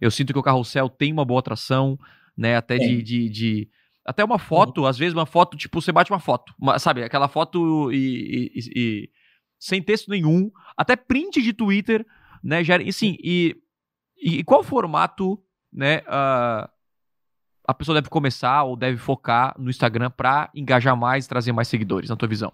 Eu 0.00 0.10
sinto 0.10 0.32
que 0.32 0.38
o 0.38 0.42
carrossel 0.42 0.88
tem 0.88 1.12
uma 1.12 1.24
boa 1.24 1.40
atração, 1.40 1.98
né? 2.36 2.56
Até 2.56 2.78
de, 2.78 3.02
de, 3.02 3.28
de, 3.28 3.68
Até 4.04 4.24
uma 4.24 4.38
foto, 4.38 4.82
uhum. 4.82 4.86
às 4.86 4.96
vezes 4.96 5.14
uma 5.14 5.26
foto, 5.26 5.56
tipo, 5.56 5.80
você 5.80 5.90
bate 5.90 6.12
uma 6.12 6.20
foto, 6.20 6.54
uma, 6.60 6.78
sabe? 6.78 7.02
Aquela 7.02 7.28
foto 7.28 7.92
e, 7.92 8.50
e, 8.54 8.60
e, 8.76 9.10
sem 9.58 9.82
texto 9.82 10.10
nenhum, 10.10 10.50
até 10.76 10.94
print 10.94 11.42
de 11.42 11.52
Twitter, 11.52 12.06
né? 12.42 12.62
Já, 12.62 12.76
e 12.78 12.92
sim, 12.92 13.16
e, 13.22 13.56
e 14.16 14.44
qual 14.44 14.62
formato, 14.62 15.42
né? 15.72 15.98
Uh, 15.98 16.71
a 17.72 17.74
pessoa 17.74 17.94
deve 17.94 18.08
começar 18.08 18.64
ou 18.64 18.76
deve 18.76 18.98
focar 18.98 19.54
no 19.58 19.70
Instagram 19.70 20.10
para 20.10 20.50
engajar 20.54 20.96
mais, 20.96 21.26
trazer 21.26 21.52
mais 21.52 21.68
seguidores, 21.68 22.08
na 22.08 22.16
tua 22.16 22.28
visão? 22.28 22.52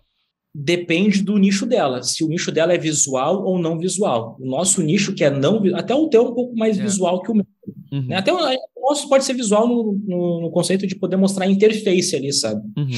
Depende 0.55 1.23
do 1.23 1.37
nicho 1.37 1.67
dela, 1.67 2.03
se 2.03 2.25
o 2.25 2.29
nicho 2.29 2.51
dela 2.51 2.73
é 2.73 2.79
visual 2.79 3.45
ou 3.45 3.59
não 3.59 3.79
visual. 3.79 4.37
O 4.41 4.47
nosso 4.47 4.83
nicho, 4.83 5.15
que 5.15 5.23
é 5.23 5.31
não 5.31 5.63
até 5.75 5.95
o 5.95 6.09
teu 6.09 6.23
é 6.25 6.29
um 6.31 6.35
pouco 6.35 6.57
mais 6.57 6.79
é. 6.79 6.83
visual 6.83 7.21
que 7.23 7.31
o 7.31 7.35
meu. 7.35 7.47
Uhum. 7.93 8.07
Né? 8.07 8.17
Até 8.17 8.33
o, 8.33 8.37
o, 8.37 8.89
nosso 8.89 9.09
pode 9.09 9.25
ser 9.25 9.35
visual 9.35 9.69
no, 9.69 10.01
no, 10.07 10.41
no, 10.43 10.51
conceito 10.51 10.87
de 10.87 10.97
poder 10.97 11.17
mostrar 11.17 11.45
a 11.45 11.51
interface 11.51 12.17
ali, 12.17 12.33
sabe? 12.33 12.63
Uhum. 12.77 12.89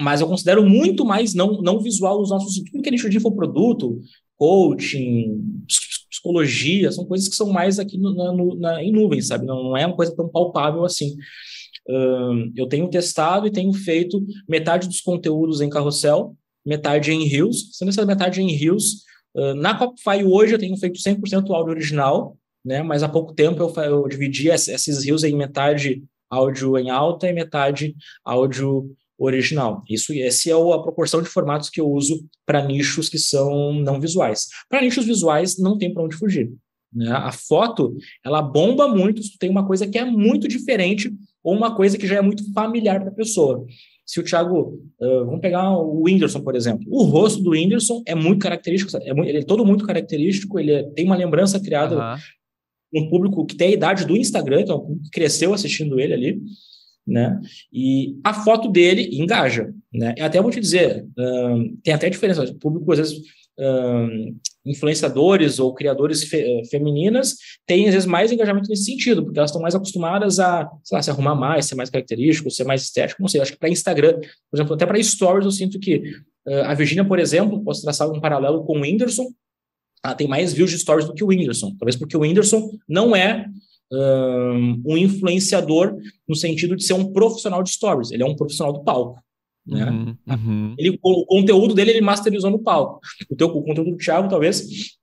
Mas 0.00 0.20
eu 0.20 0.28
considero 0.28 0.64
muito 0.64 1.04
mais 1.04 1.34
não, 1.34 1.60
não 1.60 1.80
visual 1.80 2.20
os 2.20 2.30
nossos. 2.30 2.54
Tudo 2.54 2.82
que 2.82 2.88
é 2.88 2.92
nicho 2.92 3.10
de 3.10 3.18
infoproduto, 3.18 4.00
coaching, 4.36 5.42
psicologia, 6.28 6.92
são 6.92 7.04
coisas 7.04 7.28
que 7.28 7.34
são 7.34 7.48
mais 7.48 7.78
aqui 7.78 7.96
no, 7.96 8.14
na, 8.14 8.54
na, 8.56 8.84
em 8.84 8.92
nuvem, 8.92 9.20
sabe? 9.22 9.46
Não, 9.46 9.62
não, 9.64 9.76
é 9.76 9.86
uma 9.86 9.96
coisa 9.96 10.14
tão 10.14 10.28
palpável 10.28 10.84
assim. 10.84 11.16
Eu 12.54 12.66
tenho 12.66 12.88
testado 12.90 13.46
e 13.46 13.50
tenho 13.50 13.72
feito 13.72 14.22
metade 14.46 14.86
dos 14.86 15.00
conteúdos 15.00 15.62
em 15.62 15.70
carrossel, 15.70 16.36
metade 16.64 17.10
em 17.10 17.24
Rios. 17.24 17.70
Sendo 17.72 17.88
essa 17.88 18.04
metade 18.04 18.42
em 18.42 18.52
Rios, 18.52 19.04
uh, 19.34 19.54
na 19.54 19.74
Copify 19.74 20.22
hoje 20.22 20.52
eu 20.52 20.58
tenho 20.58 20.76
feito 20.76 20.98
100% 20.98 21.50
áudio 21.50 21.72
original, 21.72 22.36
né? 22.62 22.82
Mas 22.82 23.02
há 23.02 23.08
pouco 23.08 23.32
tempo 23.32 23.62
eu, 23.62 23.82
eu 23.82 24.06
dividi 24.06 24.50
esses 24.50 25.02
Rios 25.02 25.24
em 25.24 25.34
metade 25.34 26.04
áudio 26.30 26.76
em 26.76 26.90
alta 26.90 27.26
e 27.26 27.32
metade 27.32 27.96
áudio 28.22 28.94
original. 29.18 29.82
Isso, 29.88 30.12
essa 30.12 30.50
é 30.50 30.52
a 30.52 30.78
proporção 30.78 31.20
de 31.20 31.28
formatos 31.28 31.68
que 31.68 31.80
eu 31.80 31.88
uso 31.88 32.24
para 32.46 32.64
nichos 32.64 33.08
que 33.08 33.18
são 33.18 33.74
não 33.74 34.00
visuais. 34.00 34.46
Para 34.68 34.80
nichos 34.80 35.04
visuais, 35.04 35.58
não 35.58 35.76
tem 35.76 35.92
para 35.92 36.04
onde 36.04 36.16
fugir. 36.16 36.50
Né? 36.92 37.10
A 37.10 37.32
foto, 37.32 37.96
ela 38.24 38.40
bomba 38.40 38.86
muito 38.88 39.22
se 39.22 39.32
tu 39.32 39.38
tem 39.38 39.50
uma 39.50 39.66
coisa 39.66 39.86
que 39.86 39.98
é 39.98 40.04
muito 40.04 40.46
diferente 40.46 41.12
ou 41.42 41.54
uma 41.54 41.74
coisa 41.74 41.98
que 41.98 42.06
já 42.06 42.16
é 42.16 42.22
muito 42.22 42.50
familiar 42.52 43.00
para 43.00 43.10
a 43.10 43.14
pessoa. 43.14 43.66
Se 44.06 44.20
o 44.20 44.24
Thiago, 44.24 44.80
uh, 45.00 45.24
vamos 45.26 45.40
pegar 45.40 45.70
o 45.70 46.04
Whindersson, 46.04 46.40
por 46.40 46.56
exemplo. 46.56 46.86
O 46.88 47.02
rosto 47.02 47.42
do 47.42 47.50
Whindersson 47.50 48.02
é 48.06 48.14
muito 48.14 48.40
característico, 48.40 48.96
é 48.96 49.12
muito, 49.12 49.28
ele 49.28 49.38
é 49.38 49.44
todo 49.44 49.66
muito 49.66 49.84
característico, 49.84 50.58
ele 50.58 50.72
é, 50.72 50.82
tem 50.94 51.04
uma 51.04 51.16
lembrança 51.16 51.60
criada 51.60 52.16
uhum. 52.94 53.02
um 53.02 53.10
público 53.10 53.44
que 53.44 53.54
tem 53.54 53.68
a 53.68 53.72
idade 53.72 54.06
do 54.06 54.16
Instagram, 54.16 54.62
então 54.62 54.96
cresceu 55.12 55.52
assistindo 55.52 56.00
ele 56.00 56.14
ali 56.14 56.40
né? 57.08 57.40
E 57.72 58.16
a 58.22 58.34
foto 58.34 58.68
dele 58.68 59.08
engaja, 59.12 59.72
né? 59.92 60.14
Eu 60.16 60.26
até 60.26 60.40
vou 60.40 60.50
te 60.50 60.60
dizer, 60.60 61.06
um, 61.18 61.76
tem 61.82 61.94
até 61.94 62.10
diferença. 62.10 62.44
O 62.44 62.54
público 62.54 62.92
às 62.92 62.98
vezes 62.98 63.22
um, 63.58 64.36
influenciadores 64.64 65.58
ou 65.58 65.74
criadores 65.74 66.22
fe, 66.24 66.36
eh, 66.36 66.64
femininas 66.70 67.36
têm, 67.66 67.88
às 67.88 67.94
vezes, 67.94 68.06
mais 68.06 68.30
engajamento 68.30 68.68
nesse 68.68 68.84
sentido, 68.84 69.24
porque 69.24 69.38
elas 69.38 69.50
estão 69.50 69.62
mais 69.62 69.74
acostumadas 69.74 70.38
a, 70.38 70.70
lá, 70.92 71.02
se 71.02 71.10
arrumar 71.10 71.34
mais, 71.34 71.66
ser 71.66 71.74
mais 71.74 71.90
característico, 71.90 72.50
ser 72.50 72.64
mais 72.64 72.82
estético, 72.82 73.22
não 73.22 73.28
sei, 73.28 73.40
acho 73.40 73.52
que 73.52 73.58
para 73.58 73.68
Instagram, 73.68 74.12
por 74.50 74.56
exemplo, 74.56 74.74
até 74.74 74.86
para 74.86 75.02
stories 75.02 75.44
eu 75.44 75.50
sinto 75.50 75.80
que 75.80 76.02
uh, 76.46 76.64
a 76.64 76.74
Virginia, 76.74 77.04
por 77.04 77.18
exemplo, 77.18 77.62
posso 77.64 77.82
traçar 77.82 78.08
um 78.10 78.20
paralelo 78.20 78.64
com 78.64 78.78
o 78.78 78.82
Whindersson, 78.82 79.26
ela 80.04 80.14
tem 80.14 80.28
mais 80.28 80.52
views 80.52 80.70
de 80.70 80.78
stories 80.78 81.06
do 81.06 81.14
que 81.14 81.24
o 81.24 81.28
Whindersson, 81.28 81.74
talvez 81.78 81.96
porque 81.96 82.16
o 82.16 82.20
Whindersson 82.20 82.70
não 82.88 83.16
é 83.16 83.46
um, 83.92 84.96
influenciador 84.96 85.96
no 86.28 86.34
sentido 86.34 86.76
de 86.76 86.84
ser 86.84 86.94
um 86.94 87.12
profissional 87.12 87.62
de 87.62 87.70
stories, 87.70 88.10
ele 88.10 88.22
é 88.22 88.26
um 88.26 88.36
profissional 88.36 88.72
do 88.72 88.84
palco. 88.84 89.18
Né? 89.66 89.84
Uhum, 89.90 90.16
uhum. 90.26 90.74
Ele, 90.78 90.98
o, 91.02 91.26
conteúdo 91.26 91.74
dele 91.74 91.90
ele 91.90 92.00
masterizou 92.00 92.50
no 92.50 92.58
palco. 92.58 93.00
O, 93.30 93.36
teu, 93.36 93.48
o 93.48 93.62
conteúdo 93.62 93.90
do 93.90 93.96
Thiago, 93.96 94.28
talvez, 94.28 94.96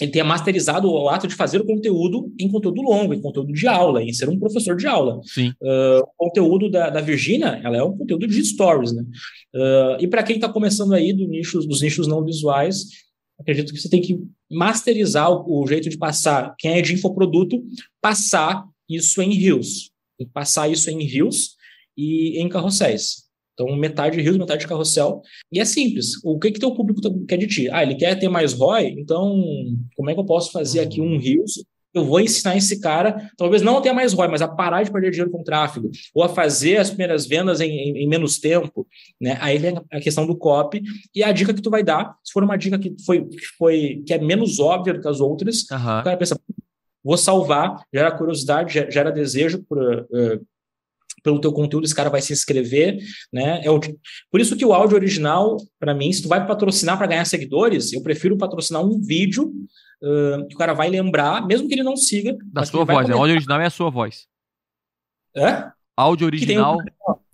ele 0.00 0.10
tenha 0.10 0.24
masterizado 0.24 0.90
o 0.90 1.08
ato 1.10 1.28
de 1.28 1.34
fazer 1.34 1.60
o 1.60 1.66
conteúdo 1.66 2.32
em 2.40 2.50
conteúdo 2.50 2.80
longo, 2.80 3.12
em 3.12 3.20
conteúdo 3.20 3.52
de 3.52 3.66
aula, 3.68 4.02
em 4.02 4.12
ser 4.12 4.28
um 4.28 4.38
professor 4.38 4.74
de 4.74 4.86
aula. 4.86 5.20
Uh, 5.60 6.00
o 6.00 6.06
conteúdo 6.16 6.70
da, 6.70 6.88
da 6.88 7.02
Virginia, 7.02 7.60
ela 7.62 7.76
é 7.76 7.82
um 7.82 7.96
conteúdo 7.96 8.26
de 8.26 8.42
stories, 8.42 8.92
né? 8.92 9.04
Uh, 9.54 10.02
e 10.02 10.08
para 10.08 10.22
quem 10.22 10.36
está 10.36 10.48
começando 10.48 10.94
aí 10.94 11.12
do 11.12 11.26
nicho, 11.26 11.60
dos 11.60 11.82
nichos 11.82 12.06
não 12.06 12.24
visuais, 12.24 12.86
acredito 13.38 13.74
que 13.74 13.78
você 13.78 13.90
tem 13.90 14.00
que 14.00 14.18
masterizar 14.50 15.30
o, 15.30 15.62
o 15.62 15.66
jeito 15.66 15.88
de 15.88 15.96
passar, 15.96 16.54
quem 16.58 16.72
é 16.72 16.82
de 16.82 16.94
infoproduto, 16.94 17.62
passar 18.00 18.66
isso 18.88 19.22
em 19.22 19.32
rios, 19.32 19.90
passar 20.32 20.70
isso 20.70 20.90
em 20.90 21.02
rios 21.04 21.56
e 21.96 22.40
em 22.40 22.48
carrosséis. 22.48 23.30
Então, 23.54 23.76
metade 23.76 24.16
de 24.16 24.22
rios, 24.22 24.38
metade 24.38 24.62
de 24.62 24.66
carrossel. 24.66 25.20
E 25.52 25.60
é 25.60 25.64
simples. 25.66 26.12
O 26.24 26.38
que 26.38 26.50
que 26.50 26.58
teu 26.58 26.74
público 26.74 27.02
quer 27.26 27.36
de 27.36 27.46
ti? 27.46 27.68
Ah, 27.70 27.82
ele 27.82 27.94
quer 27.94 28.18
ter 28.18 28.28
mais 28.28 28.54
ROI? 28.54 28.94
Então, 28.98 29.38
como 29.94 30.08
é 30.08 30.14
que 30.14 30.20
eu 30.20 30.24
posso 30.24 30.50
fazer 30.50 30.80
aqui 30.80 31.00
um 31.00 31.18
rios? 31.18 31.62
Eu 31.92 32.04
vou 32.04 32.20
ensinar 32.20 32.56
esse 32.56 32.80
cara, 32.80 33.30
talvez 33.36 33.62
não 33.62 33.82
ter 33.82 33.92
mais 33.92 34.12
ROI, 34.12 34.28
mas 34.28 34.42
a 34.42 34.48
parar 34.48 34.82
de 34.82 34.92
perder 34.92 35.10
dinheiro 35.10 35.30
com 35.30 35.42
tráfego, 35.42 35.90
ou 36.14 36.22
a 36.22 36.28
fazer 36.28 36.76
as 36.76 36.90
primeiras 36.90 37.26
vendas 37.26 37.60
em, 37.60 37.70
em, 37.70 38.04
em, 38.04 38.08
menos 38.08 38.38
tempo, 38.38 38.86
né? 39.20 39.36
Aí 39.40 39.58
vem 39.58 39.76
a 39.90 40.00
questão 40.00 40.26
do 40.26 40.36
copy 40.36 40.82
e 41.14 41.22
a 41.22 41.32
dica 41.32 41.52
que 41.52 41.62
tu 41.62 41.70
vai 41.70 41.82
dar, 41.82 42.16
se 42.22 42.32
for 42.32 42.44
uma 42.44 42.56
dica 42.56 42.78
que 42.78 42.94
foi 43.04 43.24
que, 43.26 43.46
foi, 43.58 44.02
que 44.06 44.14
é 44.14 44.18
menos 44.18 44.60
óbvia 44.60 44.94
do 44.94 45.00
que 45.00 45.08
as 45.08 45.20
outras, 45.20 45.62
uhum. 45.70 45.76
o 45.76 46.04
cara 46.04 46.16
pensa, 46.16 46.40
vou 47.02 47.16
salvar, 47.16 47.82
gera 47.92 48.12
curiosidade, 48.12 48.72
gera 48.90 49.10
desejo 49.10 49.64
por, 49.68 49.78
uh, 49.78 50.46
pelo 51.22 51.40
teu 51.40 51.52
conteúdo, 51.52 51.84
esse 51.84 51.94
cara 51.94 52.10
vai 52.10 52.22
se 52.22 52.32
inscrever, 52.32 52.98
né? 53.32 53.60
É 53.64 53.70
o, 53.70 53.80
por 54.30 54.40
isso 54.40 54.56
que 54.56 54.64
o 54.64 54.72
áudio 54.72 54.96
original, 54.96 55.56
para 55.78 55.94
mim, 55.94 56.12
se 56.12 56.22
tu 56.22 56.28
vai 56.28 56.46
patrocinar 56.46 56.96
para 56.96 57.06
ganhar 57.06 57.24
seguidores, 57.24 57.92
eu 57.92 58.02
prefiro 58.02 58.36
patrocinar 58.36 58.84
um 58.84 59.00
vídeo 59.00 59.52
uh, 60.02 60.46
que 60.48 60.54
o 60.54 60.58
cara 60.58 60.72
vai 60.72 60.88
lembrar, 60.88 61.46
mesmo 61.46 61.68
que 61.68 61.74
ele 61.74 61.82
não 61.82 61.96
siga. 61.96 62.36
Da 62.52 62.64
sua 62.64 62.84
voz, 62.84 63.08
né? 63.08 63.14
O 63.14 63.18
áudio 63.18 63.34
original 63.34 63.60
é 63.60 63.66
a 63.66 63.70
sua 63.70 63.90
voz. 63.90 64.26
É? 65.36 65.70
Áudio 65.96 66.26
original 66.26 66.78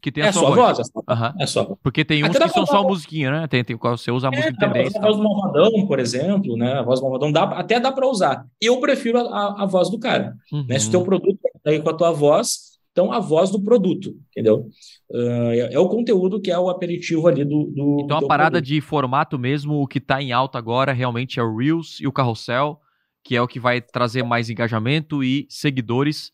que 0.02 0.12
tem, 0.12 0.22
a, 0.22 0.26
é 0.26 0.32
sua, 0.32 0.42
sua 0.42 0.54
voz. 0.54 0.76
voz. 0.76 0.88
Uhum. 0.94 1.42
É 1.42 1.46
só. 1.46 1.76
Porque 1.82 2.04
tem 2.04 2.24
uns 2.24 2.36
que 2.36 2.48
são 2.48 2.66
só 2.66 2.82
musiquinha, 2.84 3.30
né? 3.30 3.46
Tem, 3.48 3.64
tem, 3.64 3.76
você 3.76 4.10
usa 4.10 4.28
a 4.28 4.30
é, 4.32 4.36
música 4.36 4.52
de 4.52 4.58
tendência. 4.58 5.00
A 5.00 5.02
voz 5.02 5.16
do 5.16 5.22
Malvadão, 5.22 5.86
por 5.86 5.98
exemplo, 5.98 6.56
né? 6.56 6.74
A 6.74 6.82
voz 6.82 7.00
do 7.00 7.04
Malvadão 7.04 7.32
dá, 7.32 7.42
até 7.42 7.80
dá 7.80 7.90
para 7.90 8.06
usar. 8.06 8.46
Eu 8.60 8.78
prefiro 8.78 9.18
a, 9.18 9.22
a, 9.22 9.62
a, 9.62 9.66
voz 9.66 9.90
do 9.90 9.98
cara. 9.98 10.36
Uhum. 10.52 10.64
Né? 10.68 10.78
Se 10.78 10.88
o 10.88 10.90
teu 10.92 11.02
produto 11.02 11.38
tá 11.62 11.70
aí 11.70 11.80
com 11.80 11.90
a 11.90 11.94
tua 11.94 12.12
voz, 12.12 12.75
então, 12.96 13.12
a 13.12 13.20
voz 13.20 13.50
do 13.50 13.62
produto, 13.62 14.16
entendeu? 14.30 14.70
Uh, 15.10 15.50
é, 15.50 15.74
é, 15.74 15.78
o 15.78 15.86
conteúdo 15.86 16.40
que 16.40 16.50
é 16.50 16.58
o 16.58 16.70
aperitivo 16.70 17.28
ali 17.28 17.44
do. 17.44 17.66
do 17.66 18.00
então, 18.02 18.16
a 18.16 18.26
parada 18.26 18.52
produto. 18.52 18.68
de 18.68 18.80
formato 18.80 19.38
mesmo, 19.38 19.82
o 19.82 19.86
que 19.86 19.98
está 19.98 20.22
em 20.22 20.32
alta 20.32 20.56
agora 20.56 20.94
realmente 20.94 21.38
é 21.38 21.42
o 21.42 21.54
Reels 21.54 22.00
e 22.00 22.06
o 22.06 22.12
Carrossel, 22.12 22.80
que 23.22 23.36
é 23.36 23.42
o 23.42 23.46
que 23.46 23.60
vai 23.60 23.82
trazer 23.82 24.22
mais 24.22 24.48
engajamento 24.48 25.22
e 25.22 25.46
seguidores. 25.50 26.32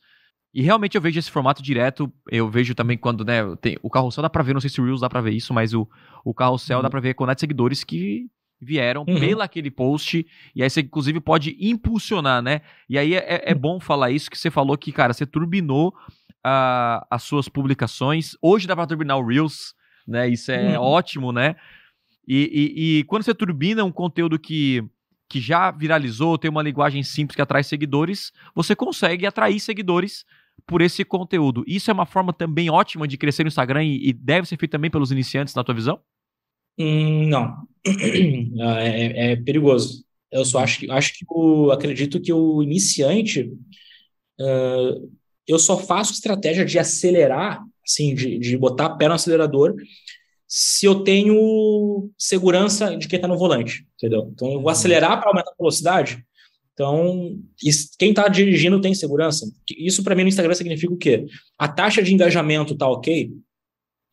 E 0.55 0.63
realmente 0.63 0.95
eu 0.95 1.01
vejo 1.01 1.19
esse 1.19 1.33
formato 1.33 1.61
direto. 1.61 2.13
Eu 2.31 2.49
vejo 2.49 2.77
também 2.77 2.97
quando, 2.97 3.25
né, 3.25 3.41
tem, 3.61 3.77
o 3.83 3.91
Carrossel 3.91 4.23
dá 4.23 4.31
para 4.31 4.45
ver, 4.45 4.55
não 4.55 4.61
sei 4.61 4.71
se 4.71 4.81
o 4.81 4.85
Reels 4.85 5.01
dá 5.01 5.09
para 5.09 5.21
ver 5.21 5.33
isso, 5.33 5.53
mas 5.53 5.75
o, 5.75 5.89
o 6.25 6.33
Carrossel 6.33 6.77
uhum. 6.77 6.83
dá 6.85 6.91
para 6.91 7.01
ver 7.01 7.15
quantidade 7.15 7.39
de 7.39 7.41
seguidores 7.41 7.83
que 7.83 8.31
vieram 8.63 9.05
uhum. 9.09 9.19
pela 9.19 9.45
aquele 9.45 9.73
post, 9.73 10.25
e 10.55 10.63
aí 10.63 10.71
você 10.71 10.81
inclusive 10.83 11.19
pode 11.19 11.57
impulsionar, 11.59 12.41
né? 12.41 12.61
E 12.89 12.97
aí 12.97 13.15
é, 13.15 13.19
é, 13.19 13.43
é 13.51 13.55
bom 13.55 13.81
falar 13.81 14.13
isso, 14.13 14.31
que 14.31 14.39
você 14.39 14.53
falou 14.53 14.79
que, 14.79 14.93
cara, 14.93 15.13
você 15.13 15.27
turbinou 15.27 15.93
a, 16.45 17.07
as 17.11 17.23
suas 17.23 17.49
publicações. 17.49 18.37
Hoje 18.41 18.67
dá 18.67 18.75
para 18.75 18.87
turbinar 18.87 19.19
o 19.19 19.27
Reels, 19.27 19.75
né? 20.07 20.29
Isso 20.29 20.51
é 20.51 20.79
uhum. 20.79 20.85
ótimo, 20.85 21.33
né? 21.33 21.57
E, 22.27 22.37
e, 22.53 22.99
e, 22.99 23.05
quando 23.05 23.25
você 23.25 23.35
turbina 23.35 23.85
um 23.85 23.93
conteúdo 23.93 24.39
que, 24.39 24.83
que 25.29 25.41
já 25.41 25.71
viralizou, 25.71 26.39
tem 26.39 26.51
uma 26.51 26.63
linguagem 26.63 27.03
simples 27.03 27.35
que 27.35 27.43
atrai 27.43 27.65
seguidores, 27.65 28.33
você 28.55 28.77
consegue 28.77 29.27
atrair 29.27 29.59
seguidores 29.59 30.25
por 30.67 30.81
esse 30.81 31.05
conteúdo. 31.05 31.65
Isso 31.67 31.91
é 31.91 31.95
uma 31.95 32.07
forma 32.07 32.33
também 32.33 32.71
ótima 32.71 33.09
de 33.09 33.17
crescer 33.17 33.43
no 33.43 33.49
Instagram 33.49 33.85
e, 33.85 34.09
e 34.09 34.13
deve 34.13 34.47
ser 34.47 34.57
feito 34.57 34.73
também 34.73 34.91
pelos 34.91 35.11
iniciantes, 35.11 35.55
na 35.55 35.65
tua 35.65 35.75
visão? 35.75 36.01
Hum, 36.79 37.29
não. 37.29 37.67
É, 38.61 39.33
é, 39.33 39.37
perigoso. 39.37 40.05
Eu 40.31 40.45
só 40.45 40.61
acho 40.61 40.81
que, 40.81 40.91
acho 40.91 41.13
que 41.15 41.25
o, 41.29 41.71
acredito 41.73 42.21
que 42.21 42.33
o 42.33 42.63
iniciante 42.63 43.53
uh, 44.41 45.13
eu 45.47 45.59
só 45.59 45.77
faço 45.77 46.13
estratégia 46.13 46.65
de 46.65 46.79
acelerar, 46.79 47.63
assim, 47.85 48.15
de, 48.15 48.39
de 48.39 48.57
botar 48.57 48.87
a 48.87 48.97
pé 48.97 49.09
no 49.09 49.15
acelerador, 49.15 49.75
se 50.47 50.85
eu 50.85 51.03
tenho 51.03 52.11
segurança 52.19 52.97
de 52.97 53.09
quem 53.09 53.17
está 53.17 53.27
no 53.27 53.39
volante, 53.39 53.87
entendeu? 53.97 54.31
Então, 54.33 54.49
eu 54.49 54.55
vou 54.55 54.65
uhum. 54.65 54.69
acelerar 54.69 55.19
para 55.19 55.31
aumentar 55.31 55.51
a 55.51 55.57
velocidade. 55.57 56.23
Então, 56.75 57.39
quem 57.99 58.11
está 58.11 58.29
dirigindo 58.29 58.81
tem 58.81 58.95
segurança. 58.95 59.51
Isso, 59.77 60.03
para 60.03 60.15
mim, 60.15 60.23
no 60.23 60.29
Instagram 60.29 60.55
significa 60.55 60.93
o 60.93 60.99
quê? 60.99 61.27
A 61.59 61.69
taxa 61.69 62.03
de 62.03 62.13
engajamento 62.13 62.75
está 62.75 62.87
ok? 62.87 63.33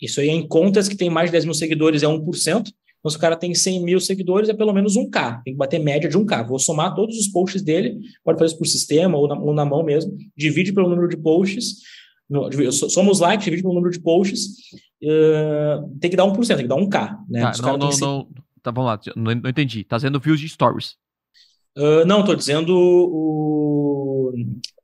Isso 0.01 0.21
aí 0.21 0.29
é 0.29 0.33
em 0.33 0.47
contas 0.47 0.87
que 0.87 0.95
tem 0.95 1.09
mais 1.09 1.29
de 1.29 1.33
10 1.33 1.45
mil 1.45 1.53
seguidores 1.53 2.03
é 2.03 2.07
1%. 2.07 2.71
Então, 2.99 3.09
se 3.09 3.17
o 3.17 3.19
cara 3.19 3.35
tem 3.35 3.55
100 3.55 3.83
mil 3.83 3.99
seguidores, 3.99 4.49
é 4.49 4.53
pelo 4.53 4.73
menos 4.73 4.97
1K. 4.97 5.41
Tem 5.43 5.53
que 5.53 5.57
bater 5.57 5.79
média 5.79 6.09
de 6.09 6.17
1K. 6.17 6.47
Vou 6.47 6.59
somar 6.59 6.93
todos 6.93 7.17
os 7.17 7.27
posts 7.27 7.61
dele, 7.61 7.97
pode 8.23 8.37
fazer 8.37 8.51
isso 8.51 8.57
por 8.57 8.67
sistema 8.67 9.17
ou 9.17 9.27
na, 9.27 9.39
ou 9.39 9.53
na 9.53 9.65
mão 9.65 9.83
mesmo. 9.83 10.15
Divide 10.35 10.73
pelo 10.73 10.89
número 10.89 11.07
de 11.07 11.17
posts. 11.17 11.77
No, 12.29 12.49
somos 12.71 13.19
likes, 13.19 13.45
divide 13.45 13.63
pelo 13.63 13.73
número 13.73 13.91
de 13.91 14.01
posts. 14.01 14.57
Uh, 15.01 15.97
tem 15.99 16.11
que 16.11 16.17
dar 16.17 16.25
1%, 16.25 16.47
tem 16.47 16.57
que 16.57 16.63
dar 16.63 16.75
1K. 16.75 17.17
Né? 17.29 17.41
Tá, 17.41 17.61
não, 17.61 17.77
não, 17.77 17.97
não, 17.97 18.27
tá, 18.61 18.71
vamos 18.71 18.85
lá, 18.85 18.99
não, 19.15 19.35
não 19.35 19.49
entendi. 19.49 19.83
Tá 19.85 19.95
fazendo 19.95 20.19
views 20.19 20.39
de 20.39 20.49
stories. 20.49 20.95
Uh, 21.77 22.05
não, 22.05 22.21
estou 22.21 22.35
dizendo 22.35 22.75
o, 22.75 24.33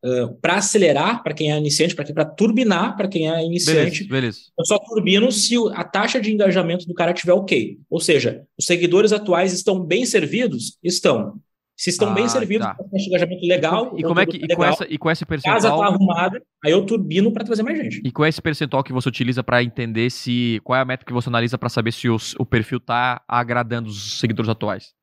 uh, 0.03 0.35
para 0.41 0.55
acelerar 0.55 1.23
para 1.23 1.33
quem 1.33 1.51
é 1.51 1.57
iniciante, 1.57 1.95
para 1.95 2.25
turbinar 2.25 2.95
para 2.95 3.07
quem 3.07 3.29
é 3.29 3.43
iniciante. 3.43 4.03
Beleza, 4.03 4.09
beleza. 4.09 4.39
Eu 4.57 4.65
só 4.65 4.79
turbino 4.79 5.31
se 5.31 5.55
a 5.73 5.83
taxa 5.83 6.21
de 6.21 6.31
engajamento 6.31 6.85
do 6.85 6.93
cara 6.93 7.11
estiver 7.11 7.33
ok. 7.33 7.79
Ou 7.89 7.99
seja, 7.99 8.43
os 8.57 8.65
seguidores 8.65 9.11
atuais 9.11 9.51
estão 9.51 9.79
bem 9.79 10.05
servidos? 10.05 10.77
Estão. 10.83 11.39
Se 11.77 11.89
estão 11.89 12.11
ah, 12.11 12.13
bem 12.13 12.29
servidos, 12.29 12.65
tá. 12.65 12.75
com 12.75 12.97
engajamento 12.97 13.45
legal. 13.45 13.93
E, 13.97 14.03
como 14.03 14.19
é 14.19 14.25
que, 14.25 14.37
e, 14.37 14.55
com 14.55 14.63
essa, 14.63 14.87
e 14.89 14.97
com 14.97 15.11
esse 15.11 15.25
percentual. 15.25 15.55
Casa 15.55 15.67
está 15.67 15.85
arrumada, 15.85 16.41
aí 16.63 16.71
eu 16.71 16.85
turbino 16.85 17.33
para 17.33 17.43
trazer 17.43 17.63
mais 17.63 17.77
gente. 17.77 18.01
E 18.01 18.11
qual 18.11 18.25
é 18.25 18.29
esse 18.29 18.41
percentual 18.41 18.81
que 18.81 18.93
você 18.93 19.09
utiliza 19.09 19.43
para 19.43 19.61
entender 19.61 20.09
se. 20.09 20.61
Qual 20.63 20.77
é 20.77 20.81
a 20.81 20.85
métrica 20.85 21.09
que 21.09 21.13
você 21.13 21.27
analisa 21.27 21.57
para 21.57 21.67
saber 21.67 21.91
se 21.91 22.07
os, 22.07 22.33
o 22.39 22.45
perfil 22.45 22.77
está 22.77 23.21
agradando 23.27 23.89
os 23.89 24.19
seguidores 24.19 24.47
atuais? 24.49 24.93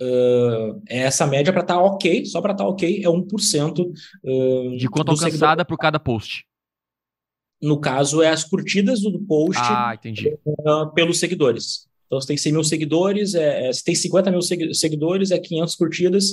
Uh, 0.00 0.80
essa 0.86 1.26
média 1.26 1.52
para 1.52 1.62
estar 1.62 1.74
tá 1.74 1.80
ok, 1.82 2.24
só 2.24 2.40
para 2.40 2.52
estar 2.52 2.64
tá 2.64 2.70
ok, 2.70 3.02
é 3.04 3.08
1%. 3.08 3.92
Uh, 4.24 4.76
de 4.76 4.88
quanto 4.88 5.10
alcançada 5.10 5.64
por 5.64 5.76
cada 5.76 6.00
post? 6.00 6.46
No 7.60 7.78
caso, 7.78 8.22
é 8.22 8.28
as 8.28 8.42
curtidas 8.42 9.02
do 9.02 9.20
post 9.20 9.60
ah, 9.60 9.94
uh, 10.46 10.94
pelos 10.94 11.18
seguidores. 11.18 11.90
Então, 12.10 12.20
você 12.20 12.26
tem 12.26 12.36
100 12.36 12.52
mil 12.52 12.64
seguidores, 12.64 13.34
é, 13.36 13.68
é, 13.68 13.72
você 13.72 13.84
tem 13.84 13.94
50 13.94 14.32
mil 14.32 14.42
seguidores, 14.42 15.30
é 15.30 15.38
500 15.38 15.76
curtidas. 15.76 16.30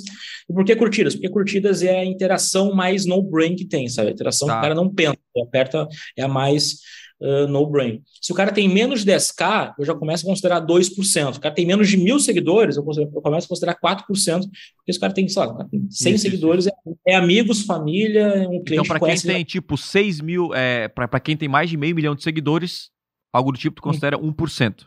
E 0.49 0.53
por 0.53 0.65
que 0.65 0.76
curtidas? 0.76 1.13
Porque 1.13 1.30
curtidas 1.30 1.84
é 1.84 1.99
a 1.99 2.05
interação 2.05 2.74
mais 2.74 3.05
no-brain 3.05 3.55
que 3.55 3.63
tem, 3.63 3.88
sabe? 3.88 4.07
A 4.09 4.11
interação 4.11 4.47
tá. 4.47 4.55
que 4.55 4.59
o 4.59 4.61
cara 4.63 4.74
não 4.74 4.89
pensa, 4.89 5.18
aperta, 5.39 5.88
é 6.18 6.24
a 6.24 6.28
mais 6.28 6.80
uh, 7.22 7.47
no 7.47 7.65
brain. 7.65 8.01
Se 8.22 8.32
o 8.32 8.36
cara 8.36 8.51
tem 8.51 8.68
menos 8.68 9.03
de 9.03 9.11
10k, 9.11 9.74
eu 9.78 9.86
já 9.86 9.93
começo 9.93 10.26
a 10.26 10.30
considerar 10.30 10.61
2%. 10.65 11.03
Se 11.03 11.22
o 11.22 11.41
cara 11.41 11.53
tem 11.53 11.65
menos 11.65 11.89
de 11.89 11.97
mil 11.97 12.20
seguidores, 12.20 12.78
eu, 12.78 12.86
eu 12.97 13.22
começo 13.22 13.45
a 13.45 13.49
considerar 13.49 13.80
4%, 13.80 14.05
porque 14.05 14.51
esse 14.88 14.99
cara 14.99 15.13
tem, 15.13 15.28
sei 15.28 15.45
lá, 15.45 15.68
100 15.89 16.13
isso, 16.13 16.22
seguidores, 16.22 16.65
isso. 16.65 16.76
É, 17.05 17.13
é, 17.13 17.15
amigos, 17.15 17.61
família, 17.63 18.22
é 18.22 18.47
um 18.47 18.63
cliente 18.63 18.74
Então, 18.74 18.86
para 18.86 18.99
quem 18.99 19.20
tem, 19.20 19.43
tipo, 19.43 19.78
6 19.78 20.22
mil, 20.22 20.53
é, 20.53 20.88
para 20.88 21.20
quem 21.20 21.36
tem 21.36 21.47
mais 21.47 21.70
de 21.70 21.78
meio 21.78 21.95
milhão 21.95 22.15
de 22.15 22.24
seguidores, 22.24 22.89
algo 23.32 23.51
do 23.51 23.57
tipo, 23.57 23.76
tu 23.76 23.82
considera 23.82 24.18
1% 24.18 24.86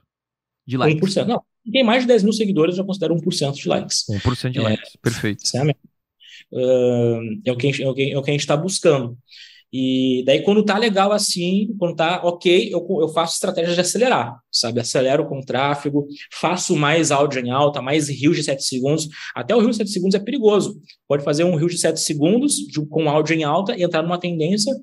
de 0.66 0.76
likes. 0.76 1.14
1%, 1.14 1.26
não. 1.26 1.42
Quem 1.62 1.72
tem 1.72 1.84
mais 1.84 2.02
de 2.02 2.08
10 2.08 2.22
mil 2.24 2.32
seguidores, 2.32 2.74
eu 2.74 2.78
já 2.78 2.84
considero 2.84 3.14
1% 3.14 3.52
de 3.54 3.68
likes. 3.68 4.04
1% 4.08 4.50
de 4.50 4.58
é, 4.58 4.62
likes, 4.62 4.96
perfeito. 5.02 5.42
É, 5.54 5.62
uh, 6.52 7.20
é, 7.44 7.52
o 7.52 7.56
que 7.56 7.66
a 7.66 7.70
gente, 7.70 7.82
é 7.82 7.88
o 7.88 8.22
que 8.22 8.30
a 8.30 8.32
gente 8.32 8.40
está 8.40 8.56
buscando. 8.56 9.16
E 9.72 10.24
daí, 10.26 10.42
quando 10.42 10.64
tá 10.64 10.76
legal 10.76 11.12
assim, 11.12 11.74
quando 11.78 11.94
tá 11.94 12.20
ok, 12.24 12.70
eu, 12.72 12.84
eu 13.00 13.08
faço 13.08 13.34
estratégias 13.34 13.74
de 13.74 13.80
acelerar, 13.80 14.36
sabe? 14.50 14.80
Acelero 14.80 15.28
com 15.28 15.40
tráfego, 15.40 16.08
faço 16.32 16.74
mais 16.76 17.12
áudio 17.12 17.44
em 17.44 17.50
alta, 17.50 17.80
mais 17.80 18.08
rios 18.08 18.36
de 18.36 18.42
7 18.42 18.64
segundos. 18.64 19.08
Até 19.34 19.54
o 19.54 19.60
rio 19.60 19.70
de 19.70 19.76
7 19.76 19.90
segundos 19.90 20.14
é 20.14 20.18
perigoso. 20.18 20.80
Pode 21.06 21.22
fazer 21.22 21.44
um 21.44 21.54
rio 21.54 21.68
de 21.68 21.78
7 21.78 22.00
segundos 22.00 22.54
de, 22.56 22.84
com 22.86 23.08
áudio 23.08 23.36
em 23.36 23.44
alta 23.44 23.76
e 23.76 23.82
entrar 23.84 24.02
numa 24.02 24.18
tendência, 24.18 24.74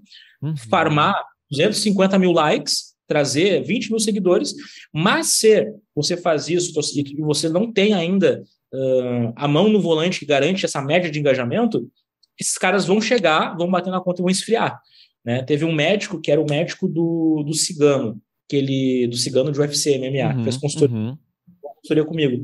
uhum. 0.41 0.55
farmar 0.69 1.21
250 1.51 2.17
mil 2.17 2.31
likes, 2.31 2.95
trazer 3.07 3.63
20 3.63 3.89
mil 3.89 3.99
seguidores, 3.99 4.53
mas 4.93 5.27
se 5.27 5.65
você 5.95 6.17
faz 6.17 6.49
isso 6.49 6.73
e 6.95 7.21
você 7.21 7.47
não 7.47 7.71
tem 7.71 7.93
ainda 7.93 8.43
uh, 8.73 9.33
a 9.35 9.47
mão 9.47 9.69
no 9.69 9.81
volante 9.81 10.19
que 10.19 10.25
garante 10.25 10.65
essa 10.65 10.81
média 10.81 11.09
de 11.09 11.19
engajamento, 11.19 11.89
esses 12.39 12.57
caras 12.57 12.85
vão 12.85 13.01
chegar, 13.01 13.55
vão 13.57 13.69
bater 13.69 13.89
na 13.89 14.01
conta 14.01 14.21
e 14.21 14.23
vão 14.23 14.29
esfriar. 14.29 14.81
Né? 15.25 15.43
Teve 15.43 15.65
um 15.65 15.73
médico 15.73 16.21
que 16.21 16.31
era 16.31 16.41
o 16.41 16.49
médico 16.49 16.88
do, 16.88 17.43
do 17.45 17.53
cigano, 17.53 18.21
aquele 18.47 19.07
do 19.07 19.17
cigano 19.17 19.51
de 19.51 19.59
UFC, 19.59 19.97
MMA, 19.97 20.29
uhum, 20.29 20.38
que 20.38 20.43
fez 20.43 20.57
consultoria, 20.57 20.95
uhum. 20.95 21.17
consultoria 21.75 22.05
comigo. 22.05 22.43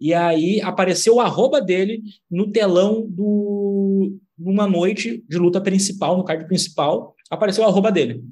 E 0.00 0.12
aí 0.12 0.60
apareceu 0.60 1.16
o 1.16 1.20
arroba 1.20 1.60
dele 1.60 2.02
no 2.30 2.50
telão 2.50 3.06
do 3.08 4.18
numa 4.36 4.66
noite 4.66 5.24
de 5.28 5.38
luta 5.38 5.60
principal, 5.60 6.16
no 6.16 6.24
card 6.24 6.46
principal, 6.46 7.14
apareceu 7.30 7.62
o 7.62 7.66
arroba 7.66 7.92
dele. 7.92 8.24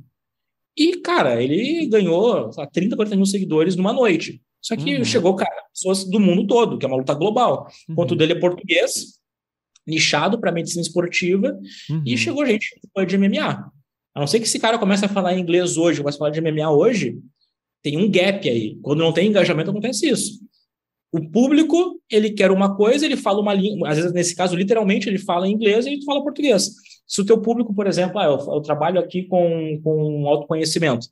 E, 0.77 0.97
cara, 0.97 1.41
ele 1.43 1.87
ganhou 1.87 2.53
sabe, 2.53 2.73
30, 2.73 2.97
40 2.97 3.17
mil 3.17 3.27
seguidores 3.27 3.77
numa 3.77 3.93
noite. 3.93 4.43
Só 4.61 4.77
que 4.77 4.97
uhum. 4.97 5.05
chegou, 5.05 5.35
cara, 5.35 5.63
pessoas 5.73 6.05
do 6.05 6.19
mundo 6.21 6.47
todo, 6.47 6.79
que 6.79 6.85
é 6.85 6.89
uma 6.89 6.97
luta 6.97 7.15
global. 7.15 7.69
Uhum. 7.89 7.95
O 7.99 8.15
dele 8.15 8.33
é 8.33 8.41
português, 8.41 9.21
nichado 9.87 10.39
para 10.39 10.53
medicina 10.53 10.83
esportiva, 10.83 11.59
uhum. 11.91 12.03
e 12.07 12.17
chegou 12.17 12.47
gente 12.47 12.69
de 13.07 13.19
MMA. 13.19 13.71
A 14.15 14.21
não 14.21 14.27
ser 14.27 14.39
que 14.41 14.47
esse 14.47 14.59
cara 14.59 14.79
comece 14.79 15.05
a 15.05 15.09
falar 15.09 15.37
inglês 15.39 15.77
hoje, 15.77 16.01
comece 16.01 16.17
a 16.17 16.19
falar 16.19 16.31
de 16.31 16.41
MMA 16.41 16.71
hoje, 16.71 17.19
tem 17.83 17.97
um 17.97 18.11
gap 18.11 18.49
aí. 18.49 18.79
Quando 18.83 19.01
não 19.01 19.13
tem 19.13 19.29
engajamento, 19.29 19.71
acontece 19.71 20.09
isso. 20.09 20.41
O 21.13 21.21
público, 21.31 22.01
ele 22.11 22.31
quer 22.31 22.51
uma 22.51 22.77
coisa, 22.77 23.05
ele 23.05 23.17
fala 23.17 23.41
uma 23.41 23.53
língua, 23.53 23.89
às 23.89 23.97
vezes, 23.97 24.13
nesse 24.13 24.35
caso, 24.35 24.57
literalmente, 24.57 25.09
ele 25.09 25.19
fala 25.19 25.49
inglês 25.49 25.87
e 25.87 25.99
tu 25.99 26.05
fala 26.05 26.23
português. 26.23 26.71
Se 27.07 27.21
o 27.21 27.27
teu 27.27 27.41
público, 27.41 27.75
por 27.75 27.87
exemplo, 27.87 28.19
ah, 28.19 28.25
eu, 28.25 28.39
eu 28.55 28.61
trabalho 28.63 28.99
aqui 28.99 29.25
com, 29.25 29.81
com 29.83 30.27
autoconhecimento, 30.29 31.09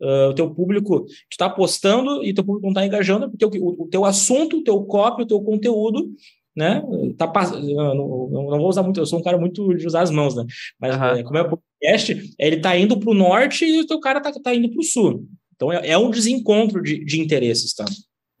Uh, 0.00 0.30
o 0.30 0.34
teu 0.34 0.50
público 0.52 1.06
está 1.30 1.48
postando 1.48 2.24
e 2.24 2.34
teu 2.34 2.44
público 2.44 2.66
não 2.66 2.72
está 2.72 2.84
engajando, 2.84 3.30
porque 3.30 3.46
o, 3.46 3.82
o, 3.84 3.88
teu 3.88 4.04
assunto, 4.04 4.58
o 4.58 4.64
teu 4.64 4.82
copy, 4.82 5.22
o 5.22 5.26
teu 5.26 5.40
conteúdo 5.40 6.12
né? 6.56 6.82
Tá, 7.16 7.32
não, 7.52 8.28
não, 8.30 8.58
vou 8.58 8.68
usar 8.68 8.82
muito, 8.82 9.00
eu 9.00 9.06
sou 9.06 9.18
um 9.18 9.22
cara 9.22 9.38
muito 9.38 9.74
de 9.74 9.86
usar 9.86 10.02
as 10.02 10.10
mãos, 10.10 10.34
né? 10.36 10.44
Mas 10.80 10.94
uhum. 10.94 11.24
como 11.24 11.38
é 11.38 11.42
o 11.42 11.48
podcast, 11.48 12.34
ele 12.38 12.56
tá 12.58 12.76
indo 12.76 12.98
para 12.98 13.10
o 13.10 13.14
norte 13.14 13.64
e 13.64 13.80
o 13.80 13.86
teu 13.86 14.00
cara 14.00 14.20
tá, 14.20 14.32
tá 14.32 14.54
indo 14.54 14.70
para 14.70 14.80
o 14.80 14.84
sul. 14.84 15.26
Então 15.54 15.72
é, 15.72 15.88
é, 15.88 15.98
um 15.98 16.10
desencontro 16.10 16.82
de, 16.82 17.04
de 17.04 17.20
interesses, 17.20 17.74
tá? 17.74 17.84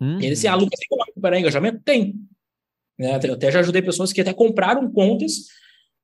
Uhum. 0.00 0.20
E 0.20 0.26
esse, 0.26 0.46
ah, 0.46 0.54
Lucas, 0.54 0.78
tem 0.78 0.88
como 0.88 1.04
recuperar 1.04 1.38
engajamento? 1.38 1.80
Tem. 1.84 2.14
Né? 2.98 3.18
Eu 3.24 3.34
até 3.34 3.50
já 3.50 3.60
ajudei 3.60 3.82
pessoas 3.82 4.12
que 4.12 4.20
até 4.20 4.32
compraram 4.32 4.90
contas 4.90 5.46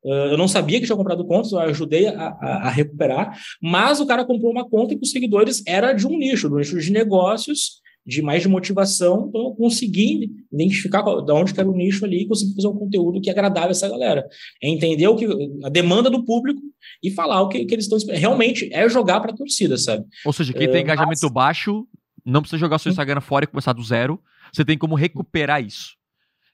Uh, 0.02 0.32
eu 0.32 0.38
não 0.38 0.48
sabia 0.48 0.80
que 0.80 0.86
tinha 0.86 0.96
comprado 0.96 1.26
contas, 1.26 1.52
eu 1.52 1.58
ajudei 1.58 2.06
a, 2.06 2.28
a, 2.28 2.68
a, 2.68 2.70
recuperar, 2.70 3.38
mas 3.60 4.00
o 4.00 4.06
cara 4.06 4.24
comprou 4.24 4.50
uma 4.50 4.66
conta 4.66 4.94
e 4.94 4.96
com 4.96 5.04
os 5.04 5.10
seguidores 5.10 5.62
era 5.66 5.92
de 5.92 6.06
um 6.06 6.16
nicho, 6.16 6.48
do 6.48 6.56
nicho 6.56 6.78
de 6.80 6.90
negócios, 6.90 7.82
de 8.06 8.22
mais 8.22 8.42
de 8.42 8.48
motivação, 8.48 9.26
então 9.28 9.42
eu 9.42 9.50
consegui 9.50 10.30
identificar 10.50 11.02
de 11.02 11.32
onde 11.32 11.58
era 11.58 11.68
o 11.68 11.76
nicho 11.76 12.04
ali 12.04 12.22
e 12.22 12.26
consegui 12.26 12.54
fazer 12.54 12.68
um 12.68 12.76
conteúdo 12.76 13.20
que 13.20 13.28
é 13.28 13.32
agradável 13.32 13.68
a 13.68 13.72
essa 13.72 13.88
galera. 13.88 14.26
É 14.62 14.68
entender 14.68 15.06
o 15.06 15.16
que 15.16 15.26
a 15.64 15.68
demanda 15.68 16.10
do 16.10 16.24
público 16.24 16.60
e 17.02 17.10
falar 17.10 17.42
o 17.42 17.48
que, 17.48 17.64
que 17.64 17.74
eles 17.74 17.84
estão 17.84 17.98
esperando. 17.98 18.20
Realmente 18.20 18.68
é 18.72 18.88
jogar 18.88 19.20
para 19.20 19.32
a 19.32 19.36
torcida, 19.36 19.76
sabe? 19.76 20.04
Ou 20.24 20.32
seja, 20.32 20.52
quem 20.52 20.68
uh, 20.68 20.72
tem 20.72 20.82
engajamento 20.82 21.20
mas... 21.22 21.32
baixo 21.32 21.86
não 22.24 22.40
precisa 22.40 22.58
jogar 22.58 22.78
seu 22.78 22.90
Instagram 22.90 23.20
fora 23.20 23.44
e 23.44 23.48
começar 23.48 23.72
do 23.72 23.82
zero. 23.82 24.20
Você 24.52 24.64
tem 24.64 24.76
como 24.76 24.94
recuperar 24.94 25.62
isso. 25.62 25.96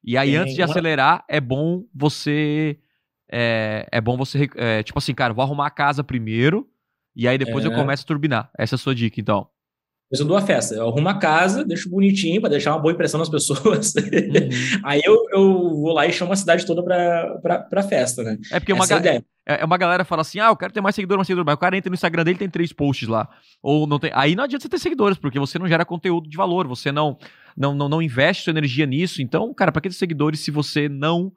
E 0.05 0.17
aí, 0.17 0.37
antes 0.37 0.55
de 0.55 0.63
acelerar, 0.63 1.25
é 1.29 1.41
bom 1.41 1.85
você. 1.95 2.79
É, 3.31 3.89
é 3.91 4.01
bom 4.01 4.17
você. 4.17 4.49
É, 4.55 4.83
tipo 4.83 4.99
assim, 4.99 5.15
cara, 5.15 5.35
vou 5.35 5.43
arrumar 5.43 5.67
a 5.67 5.71
casa 5.71 6.05
primeiro. 6.05 6.69
E 7.15 7.27
aí 7.27 7.39
depois 7.39 7.65
é. 7.65 7.69
eu 7.69 7.73
começo 7.73 8.05
a 8.05 8.07
turbinar. 8.07 8.51
Essa 8.57 8.75
é 8.75 8.77
a 8.77 8.79
sua 8.79 8.95
dica, 8.95 9.21
então. 9.21 9.49
Mas 10.11 10.21
eu 10.21 10.27
dou 10.27 10.37
a 10.37 10.41
festa, 10.41 10.75
eu 10.75 10.87
arrumo 10.87 11.09
a 11.09 11.19
casa, 11.19 11.65
deixo 11.65 11.91
bonitinho 11.91 12.41
para 12.41 12.51
deixar 12.51 12.73
uma 12.73 12.81
boa 12.81 12.93
impressão 12.93 13.19
nas 13.19 13.29
pessoas. 13.29 13.93
Uhum. 13.95 14.81
Aí 14.85 15.01
eu, 15.05 15.17
eu 15.33 15.53
vou 15.81 15.93
lá 15.93 16.07
e 16.07 16.13
chamo 16.13 16.33
a 16.33 16.37
cidade 16.37 16.65
toda 16.65 16.83
pra 16.83 17.83
festa, 17.83 18.23
né? 18.23 18.39
É 18.53 18.61
porque 18.61 18.73
uma, 18.73 18.85
é, 19.47 19.61
é 19.61 19.65
uma 19.65 19.77
galera 19.77 20.05
fala 20.05 20.23
assim: 20.23 20.39
ah, 20.39 20.47
eu 20.47 20.57
quero 20.57 20.73
ter 20.73 20.81
mais 20.81 20.95
seguidor, 20.95 21.17
mais 21.17 21.27
seguidor, 21.27 21.45
mas 21.45 21.55
o 21.55 21.59
cara 21.59 21.77
entra 21.77 21.91
no 21.91 21.95
Instagram 21.95 22.23
dele 22.23 22.39
tem 22.39 22.49
três 22.49 22.73
posts 22.73 23.09
lá. 23.09 23.29
Ou 23.61 23.87
não 23.87 23.99
tem. 23.99 24.13
Aí 24.15 24.37
não 24.37 24.45
adianta 24.45 24.63
você 24.63 24.69
ter 24.69 24.79
seguidores, 24.79 25.19
porque 25.19 25.41
você 25.41 25.59
não 25.59 25.67
gera 25.67 25.85
conteúdo 25.85 26.29
de 26.29 26.37
valor, 26.37 26.69
você 26.69 26.93
não, 26.93 27.19
não, 27.57 27.75
não, 27.75 27.89
não 27.89 28.01
investe 28.01 28.45
sua 28.45 28.53
energia 28.53 28.87
nisso. 28.87 29.21
Então, 29.21 29.53
cara, 29.53 29.73
para 29.73 29.83
que 29.83 29.89
ter 29.89 29.95
seguidores 29.95 30.41
se 30.41 30.53
você 30.53 30.89
não 30.89 31.33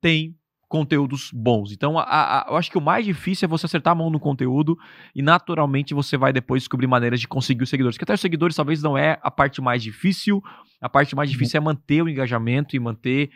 tem 0.00 0.36
conteúdos 0.74 1.30
bons. 1.32 1.70
Então, 1.70 1.96
a, 1.96 2.02
a, 2.02 2.46
eu 2.48 2.56
acho 2.56 2.68
que 2.68 2.76
o 2.76 2.80
mais 2.80 3.04
difícil 3.04 3.46
é 3.46 3.48
você 3.48 3.64
acertar 3.64 3.92
a 3.92 3.94
mão 3.94 4.10
no 4.10 4.18
conteúdo 4.18 4.76
e 5.14 5.22
naturalmente 5.22 5.94
você 5.94 6.16
vai 6.16 6.32
depois 6.32 6.62
descobrir 6.62 6.88
maneiras 6.88 7.20
de 7.20 7.28
conseguir 7.28 7.62
os 7.62 7.70
seguidores. 7.70 7.96
Que 7.96 8.02
até 8.02 8.12
os 8.12 8.20
seguidores 8.20 8.56
talvez 8.56 8.82
não 8.82 8.98
é 8.98 9.16
a 9.22 9.30
parte 9.30 9.62
mais 9.62 9.84
difícil. 9.84 10.42
A 10.80 10.88
parte 10.88 11.14
mais 11.14 11.30
uhum. 11.30 11.34
difícil 11.34 11.58
é 11.58 11.60
manter 11.60 12.02
o 12.02 12.08
engajamento 12.08 12.74
e 12.74 12.80
manter 12.80 13.30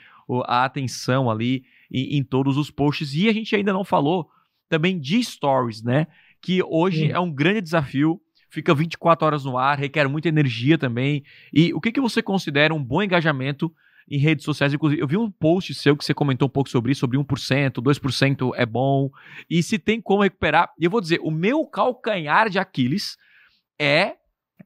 a 0.47 0.64
atenção 0.64 1.30
ali 1.30 1.62
em, 1.89 2.18
em, 2.18 2.24
todos 2.24 2.57
os 2.57 2.72
posts. 2.72 3.14
E 3.14 3.28
a 3.28 3.32
gente 3.32 3.55
ainda 3.55 3.72
não 3.72 3.84
falou 3.84 4.28
também 4.68 4.99
de 4.99 5.22
stories, 5.22 5.80
né? 5.80 6.09
Que 6.43 6.61
hoje 6.64 7.05
uhum. 7.05 7.14
é 7.14 7.20
um 7.20 7.32
grande 7.32 7.61
desafio. 7.61 8.20
Fica 8.51 8.74
24 8.74 9.24
horas 9.24 9.45
no 9.45 9.57
ar, 9.57 9.78
requer 9.78 10.09
muita 10.09 10.26
energia 10.26 10.76
também. 10.76 11.22
E 11.53 11.72
o 11.72 11.80
que, 11.80 11.93
que 11.93 12.01
você 12.01 12.20
considera 12.20 12.74
um 12.74 12.82
bom 12.82 13.01
engajamento 13.01 13.72
em 14.11 14.18
redes 14.18 14.44
sociais. 14.44 14.72
Inclusive, 14.72 15.00
eu 15.02 15.06
vi 15.06 15.16
um 15.16 15.30
post 15.30 15.74
seu 15.74 15.96
que 15.96 16.04
você 16.04 16.14
comentou 16.14 16.46
um 16.46 16.50
pouco 16.50 16.70
sobre 16.70 16.92
isso, 16.92 17.00
sobre 17.00 17.18
1%, 17.18 17.72
2% 17.72 18.52
é 18.54 18.64
bom. 18.64 19.11
E 19.48 19.62
se 19.62 19.78
tem 19.78 20.00
como 20.00 20.22
recuperar. 20.22 20.72
E 20.78 20.84
eu 20.84 20.90
vou 20.90 21.00
dizer, 21.00 21.20
o 21.22 21.30
meu 21.30 21.66
calcanhar 21.66 22.48
de 22.48 22.59
Aquiles 22.59 23.16
é 23.78 24.16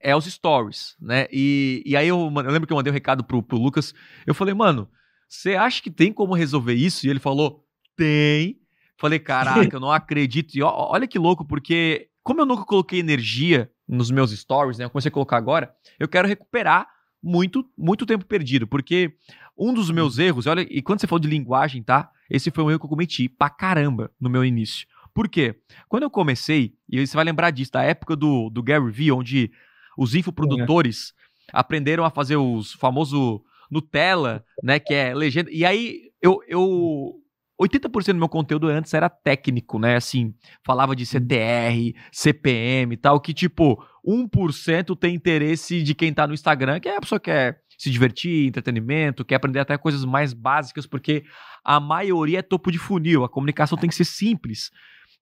é 0.01 0.17
os 0.17 0.25
stories, 0.25 0.97
né? 1.01 1.29
E, 1.31 1.83
e 1.87 1.97
aí 1.97 2.09
eu, 2.09 2.19
eu 2.19 2.51
lembro 2.51 2.67
que 2.67 2.73
eu 2.73 2.77
mandei 2.77 2.91
um 2.91 2.95
recado 2.95 3.23
pro, 3.23 3.41
pro 3.41 3.57
Lucas. 3.57 3.95
Eu 4.27 4.35
falei, 4.35 4.53
mano, 4.53 4.89
você 5.29 5.55
acha 5.55 5.81
que 5.81 5.91
tem 5.91 6.13
como 6.13 6.35
resolver 6.35 6.75
isso? 6.75 7.07
E 7.07 7.11
ele 7.11 7.21
falou, 7.21 7.65
tem. 7.97 8.59
Falei, 8.99 9.21
caraca, 9.21 9.77
eu 9.77 9.81
não 9.81 9.93
acredito. 9.93 10.55
E 10.55 10.63
ó, 10.63 10.71
olha 10.91 11.07
que 11.07 11.19
louco, 11.19 11.45
porque 11.45 12.09
como 12.23 12.41
eu 12.41 12.47
nunca 12.47 12.65
coloquei 12.65 12.99
energia 12.99 13.71
nos 13.87 14.11
meus 14.11 14.31
stories, 14.33 14.79
né? 14.79 14.85
Eu 14.85 14.91
comecei 14.91 15.09
a 15.09 15.13
colocar 15.13 15.37
agora, 15.37 15.75
eu 15.99 16.09
quero 16.09 16.27
recuperar 16.27 16.89
muito, 17.23 17.65
muito 17.77 18.05
tempo 18.05 18.25
perdido, 18.25 18.67
porque 18.67 19.15
um 19.57 19.73
dos 19.73 19.91
meus 19.91 20.19
uhum. 20.19 20.25
erros, 20.25 20.47
olha, 20.47 20.67
e 20.69 20.83
quando 20.83 21.01
você 21.01 21.07
falou 21.07 21.21
de 21.21 21.29
linguagem, 21.29 21.83
tá? 21.83 22.11
Esse 22.29 22.51
foi 22.51 22.65
um 22.65 22.71
erro 22.71 22.81
que 22.81 22.87
eu 22.87 22.91
cometi 22.91 23.29
pra 23.29 23.51
caramba 23.51 24.11
no 24.21 24.29
meu 24.29 24.45
início. 24.45 24.87
Por 25.15 25.29
quê? 25.29 25.55
Quando 25.89 26.05
eu 26.05 26.11
comecei, 26.11 26.75
e 26.89 27.07
você 27.07 27.15
vai 27.15 27.25
lembrar 27.25 27.51
disso, 27.51 27.73
da 27.73 27.83
época 27.83 28.17
do, 28.17 28.49
do 28.49 28.63
Gary 28.63 28.91
Vee, 28.91 29.13
onde 29.13 29.51
os 29.97 30.15
infoprodutores 30.15 31.13
é. 31.49 31.51
aprenderam 31.53 32.05
a 32.05 32.11
fazer 32.11 32.37
os 32.37 32.73
famosos 32.73 33.41
Nutella, 33.71 34.45
né, 34.63 34.79
que 34.79 34.93
é 34.93 35.15
legenda. 35.15 35.51
E 35.51 35.65
aí 35.65 36.11
eu, 36.21 36.41
eu 36.47 37.22
80% 37.61 38.13
do 38.13 38.19
meu 38.19 38.29
conteúdo 38.29 38.69
antes 38.69 38.93
era 38.95 39.09
técnico, 39.09 39.79
né? 39.79 39.97
Assim, 39.97 40.35
falava 40.65 40.97
de 40.97 41.07
CTR, 41.07 41.95
CPM 42.11 42.95
e 42.95 42.97
tal, 42.97 43.21
que 43.21 43.33
tipo, 43.33 43.83
1% 44.07 44.97
tem 44.99 45.15
interesse 45.15 45.83
de 45.83 45.95
quem 45.95 46.13
tá 46.13 46.27
no 46.27 46.35
Instagram, 46.35 46.81
que 46.81 46.89
é 46.89 46.97
a 46.97 47.01
pessoa 47.01 47.21
que 47.21 47.31
quer 47.31 47.63
se 47.79 47.91
divertir, 47.91 48.47
entretenimento, 48.47 49.25
quer 49.25 49.37
aprender 49.37 49.61
até 49.61 49.77
coisas 49.77 50.05
mais 50.05 50.33
básicas, 50.33 50.87
porque 50.87 51.25
a 51.65 51.81
maioria 51.81 52.39
é 52.39 52.43
topo 52.43 52.71
de 52.71 52.79
funil, 52.79 53.25
a 53.25 53.29
comunicação 53.29 53.77
tem 53.77 53.89
que 53.89 53.97
ser 53.97 54.05
simples. 54.05 54.71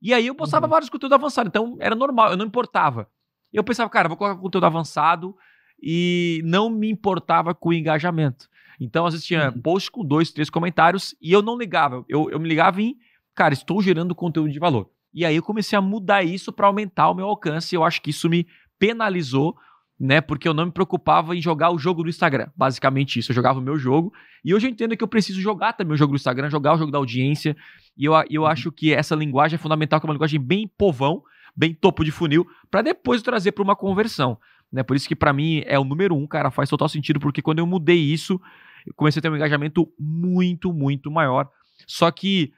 E 0.03 0.13
aí 0.13 0.27
eu 0.27 0.35
postava 0.35 0.67
uhum. 0.67 0.71
vários 0.71 0.91
conteúdos 0.91 1.15
avançados, 1.15 1.49
então 1.49 1.77
era 1.81 1.95
normal, 1.95 2.31
eu 2.31 2.37
não 2.37 2.47
importava. 2.47 3.09
Eu 3.53 3.65
pensava, 3.65 3.89
cara, 3.91 4.09
vou 4.09 4.17
colocar 4.17 4.41
conteúdo 4.41 4.65
avançado 4.65 5.35
e 5.83 6.43
não 6.45 6.69
me 6.69 6.91
importava 6.91 7.55
com 7.55 7.71
o 7.71 7.73
engajamento. 7.73 8.49
Então, 8.81 9.05
às 9.05 9.13
vezes 9.13 9.27
tinha 9.27 9.51
uhum. 9.51 9.61
post 9.61 9.91
com 9.91 10.03
dois, 10.03 10.33
três 10.33 10.49
comentários 10.49 11.15
e 11.21 11.31
eu 11.31 11.43
não 11.43 11.59
ligava. 11.59 12.03
Eu, 12.09 12.31
eu 12.31 12.41
me 12.41 12.49
ligava 12.49 12.81
em, 12.81 12.97
cara, 13.35 13.53
estou 13.53 13.83
gerando 13.83 14.15
conteúdo 14.15 14.51
de 14.51 14.59
valor. 14.59 14.89
E 15.13 15.25
aí 15.25 15.37
eu 15.37 15.43
comecei 15.43 15.79
a 15.79 15.83
mudar 15.83 16.23
isso 16.23 16.51
para 16.53 16.67
aumentar 16.67 17.11
o 17.11 17.15
meu 17.15 17.27
alcance. 17.27 17.75
E 17.75 17.77
eu 17.77 17.85
acho 17.85 18.01
que 18.01 18.11
isso 18.11 18.29
me 18.29 18.47
penalizou, 18.79 19.55
né? 19.99 20.21
Porque 20.23 20.49
eu 20.49 20.55
não 20.55 20.67
me 20.67 20.73
preocupava 20.73 21.37
em 21.37 21.43
jogar 21.43 21.71
o 21.71 21.79
jogo 21.79 22.03
do 22.03 22.09
Instagram. 22.09 22.49
Basicamente 22.57 23.19
isso. 23.19 23.33
Eu 23.33 23.35
jogava 23.35 23.59
o 23.59 23.63
meu 23.63 23.77
jogo. 23.77 24.13
E 24.43 24.55
hoje 24.55 24.67
eu 24.67 24.71
entendo 24.71 24.97
que 24.97 25.05
eu 25.05 25.09
preciso 25.09 25.41
jogar 25.43 25.75
também 25.75 25.93
o 25.93 25.99
jogo 25.99 26.13
do 26.13 26.17
Instagram, 26.17 26.49
jogar 26.49 26.75
o 26.75 26.79
jogo 26.79 26.91
da 26.91 26.97
audiência. 26.97 27.55
E 27.97 28.07
eu, 28.07 28.15
eu 28.31 28.43
uhum. 28.43 28.49
acho 28.49 28.73
que 28.73 28.95
essa 28.95 29.15
linguagem 29.15 29.57
é 29.57 29.59
fundamental, 29.59 30.01
que 30.01 30.07
é 30.07 30.09
uma 30.09 30.15
linguagem 30.15 30.41
bem 30.41 30.67
povão, 30.67 31.23
bem 31.55 31.75
topo 31.75 32.03
de 32.03 32.11
funil, 32.11 32.47
para 32.71 32.81
depois 32.81 33.21
trazer 33.21 33.53
para 33.53 33.63
uma 33.63 33.77
conversão. 33.77 34.39
Né? 34.73 34.83
Por 34.83 34.97
isso 34.97 35.09
que 35.09 35.17
para 35.17 35.33
mim 35.33 35.63
é 35.67 35.79
o 35.79 35.85
número 35.85 36.15
um, 36.17 36.27
cara, 36.27 36.51
faz 36.51 36.71
total 36.71 36.89
sentido, 36.89 37.19
porque 37.19 37.43
quando 37.43 37.59
eu 37.59 37.67
mudei 37.67 37.99
isso, 37.99 38.41
eu 38.87 38.95
comecei 38.95 39.21
a 39.21 39.23
ter 39.23 39.31
um 39.31 39.37
engajamento 39.37 39.93
muito, 39.99 40.73
muito 40.73 41.11
maior. 41.11 41.49
Só 41.87 42.11
que 42.11 42.53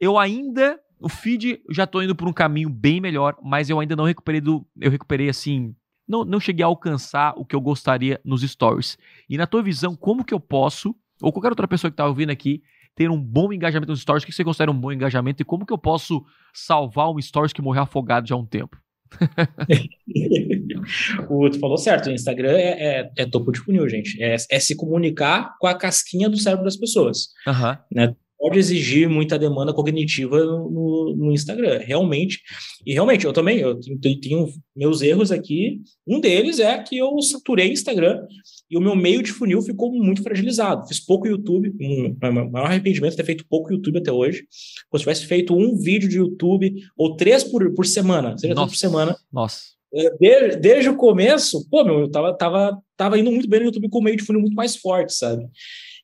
eu 0.00 0.18
ainda 0.18 0.78
O 1.00 1.08
feed 1.08 1.60
já 1.68 1.84
tô 1.84 2.00
indo 2.00 2.14
por 2.14 2.28
um 2.28 2.32
caminho 2.32 2.70
bem 2.70 3.00
melhor, 3.00 3.36
mas 3.42 3.68
eu 3.68 3.80
ainda 3.80 3.96
não 3.96 4.04
recuperei 4.04 4.40
do. 4.40 4.64
Eu 4.80 4.88
recuperei 4.90 5.28
assim. 5.28 5.74
Não, 6.06 6.24
não 6.24 6.38
cheguei 6.38 6.62
a 6.62 6.66
alcançar 6.68 7.34
o 7.36 7.44
que 7.44 7.56
eu 7.56 7.60
gostaria 7.60 8.20
nos 8.24 8.42
stories. 8.42 8.96
E 9.28 9.36
na 9.36 9.46
tua 9.46 9.62
visão, 9.62 9.96
como 9.96 10.24
que 10.24 10.32
eu 10.32 10.38
posso, 10.38 10.94
ou 11.20 11.32
qualquer 11.32 11.48
outra 11.48 11.66
pessoa 11.66 11.90
que 11.90 11.96
tá 11.96 12.06
ouvindo 12.06 12.30
aqui, 12.30 12.62
ter 12.94 13.10
um 13.10 13.20
bom 13.20 13.52
engajamento 13.52 13.90
nos 13.90 14.00
stories? 14.00 14.22
O 14.22 14.26
que 14.26 14.32
você 14.32 14.44
considera 14.44 14.70
um 14.70 14.78
bom 14.78 14.92
engajamento 14.92 15.42
e 15.42 15.44
como 15.44 15.66
que 15.66 15.72
eu 15.72 15.78
posso 15.78 16.24
salvar 16.52 17.10
um 17.10 17.20
stories 17.20 17.52
que 17.52 17.62
morreu 17.62 17.82
afogado 17.82 18.28
já 18.28 18.36
há 18.36 18.38
um 18.38 18.46
tempo? 18.46 18.76
o, 21.28 21.50
tu 21.50 21.58
falou 21.58 21.76
certo, 21.76 22.08
o 22.08 22.12
Instagram 22.12 22.52
é, 22.52 23.00
é, 23.00 23.10
é, 23.18 23.26
topo 23.26 23.52
de 23.52 23.60
funil, 23.60 23.88
gente. 23.88 24.22
É, 24.22 24.36
é, 24.50 24.60
se 24.60 24.76
comunicar 24.76 25.56
com 25.58 25.66
a 25.66 25.74
casquinha 25.74 26.28
do 26.28 26.36
cérebro 26.36 26.64
das 26.64 26.76
pessoas. 26.76 27.28
Uhum. 27.46 27.76
Né? 27.92 28.14
Pode 28.42 28.58
exigir 28.58 29.08
muita 29.08 29.38
demanda 29.38 29.72
cognitiva 29.72 30.44
no, 30.44 31.14
no, 31.16 31.32
Instagram, 31.32 31.78
realmente. 31.78 32.40
E 32.84 32.92
realmente, 32.92 33.24
eu 33.24 33.32
também, 33.32 33.58
eu 33.58 33.78
tenho, 34.00 34.20
tenho, 34.20 34.48
meus 34.74 35.00
erros 35.00 35.30
aqui. 35.30 35.80
Um 36.04 36.18
deles 36.18 36.58
é 36.58 36.76
que 36.82 36.98
eu 36.98 37.22
saturei 37.22 37.70
Instagram 37.70 38.26
e 38.68 38.76
o 38.76 38.80
meu 38.80 38.96
meio 38.96 39.22
de 39.22 39.30
funil 39.30 39.62
ficou 39.62 39.92
muito 39.92 40.24
fragilizado. 40.24 40.88
Fiz 40.88 40.98
pouco 40.98 41.28
YouTube, 41.28 41.72
um 41.80 42.16
maior 42.50 42.66
arrependimento 42.66 43.14
ter 43.14 43.24
feito 43.24 43.46
pouco 43.48 43.72
YouTube 43.72 43.98
até 43.98 44.10
hoje. 44.10 44.44
Se 44.50 44.82
eu 44.92 44.98
tivesse 44.98 45.24
feito 45.24 45.54
um 45.54 45.78
vídeo 45.78 46.08
de 46.08 46.16
YouTube 46.16 46.74
ou 46.96 47.14
três 47.14 47.44
por, 47.44 47.72
por 47.72 47.86
semana, 47.86 48.36
seja 48.36 48.56
três 48.56 48.70
por 48.70 48.76
semana. 48.76 49.16
Nossa. 49.32 49.60
É, 49.94 50.10
desde, 50.18 50.56
desde, 50.58 50.88
o 50.88 50.96
começo, 50.96 51.64
pô, 51.70 51.84
meu, 51.84 52.00
eu 52.00 52.10
tava, 52.10 52.34
tava, 52.34 52.82
tava 52.96 53.18
indo 53.18 53.30
muito 53.30 53.48
bem 53.48 53.60
no 53.60 53.66
YouTube 53.66 53.88
com 53.88 53.98
o 54.00 54.02
meio 54.02 54.16
de 54.16 54.24
funil 54.24 54.40
muito 54.40 54.56
mais 54.56 54.74
forte, 54.74 55.12
sabe? 55.12 55.46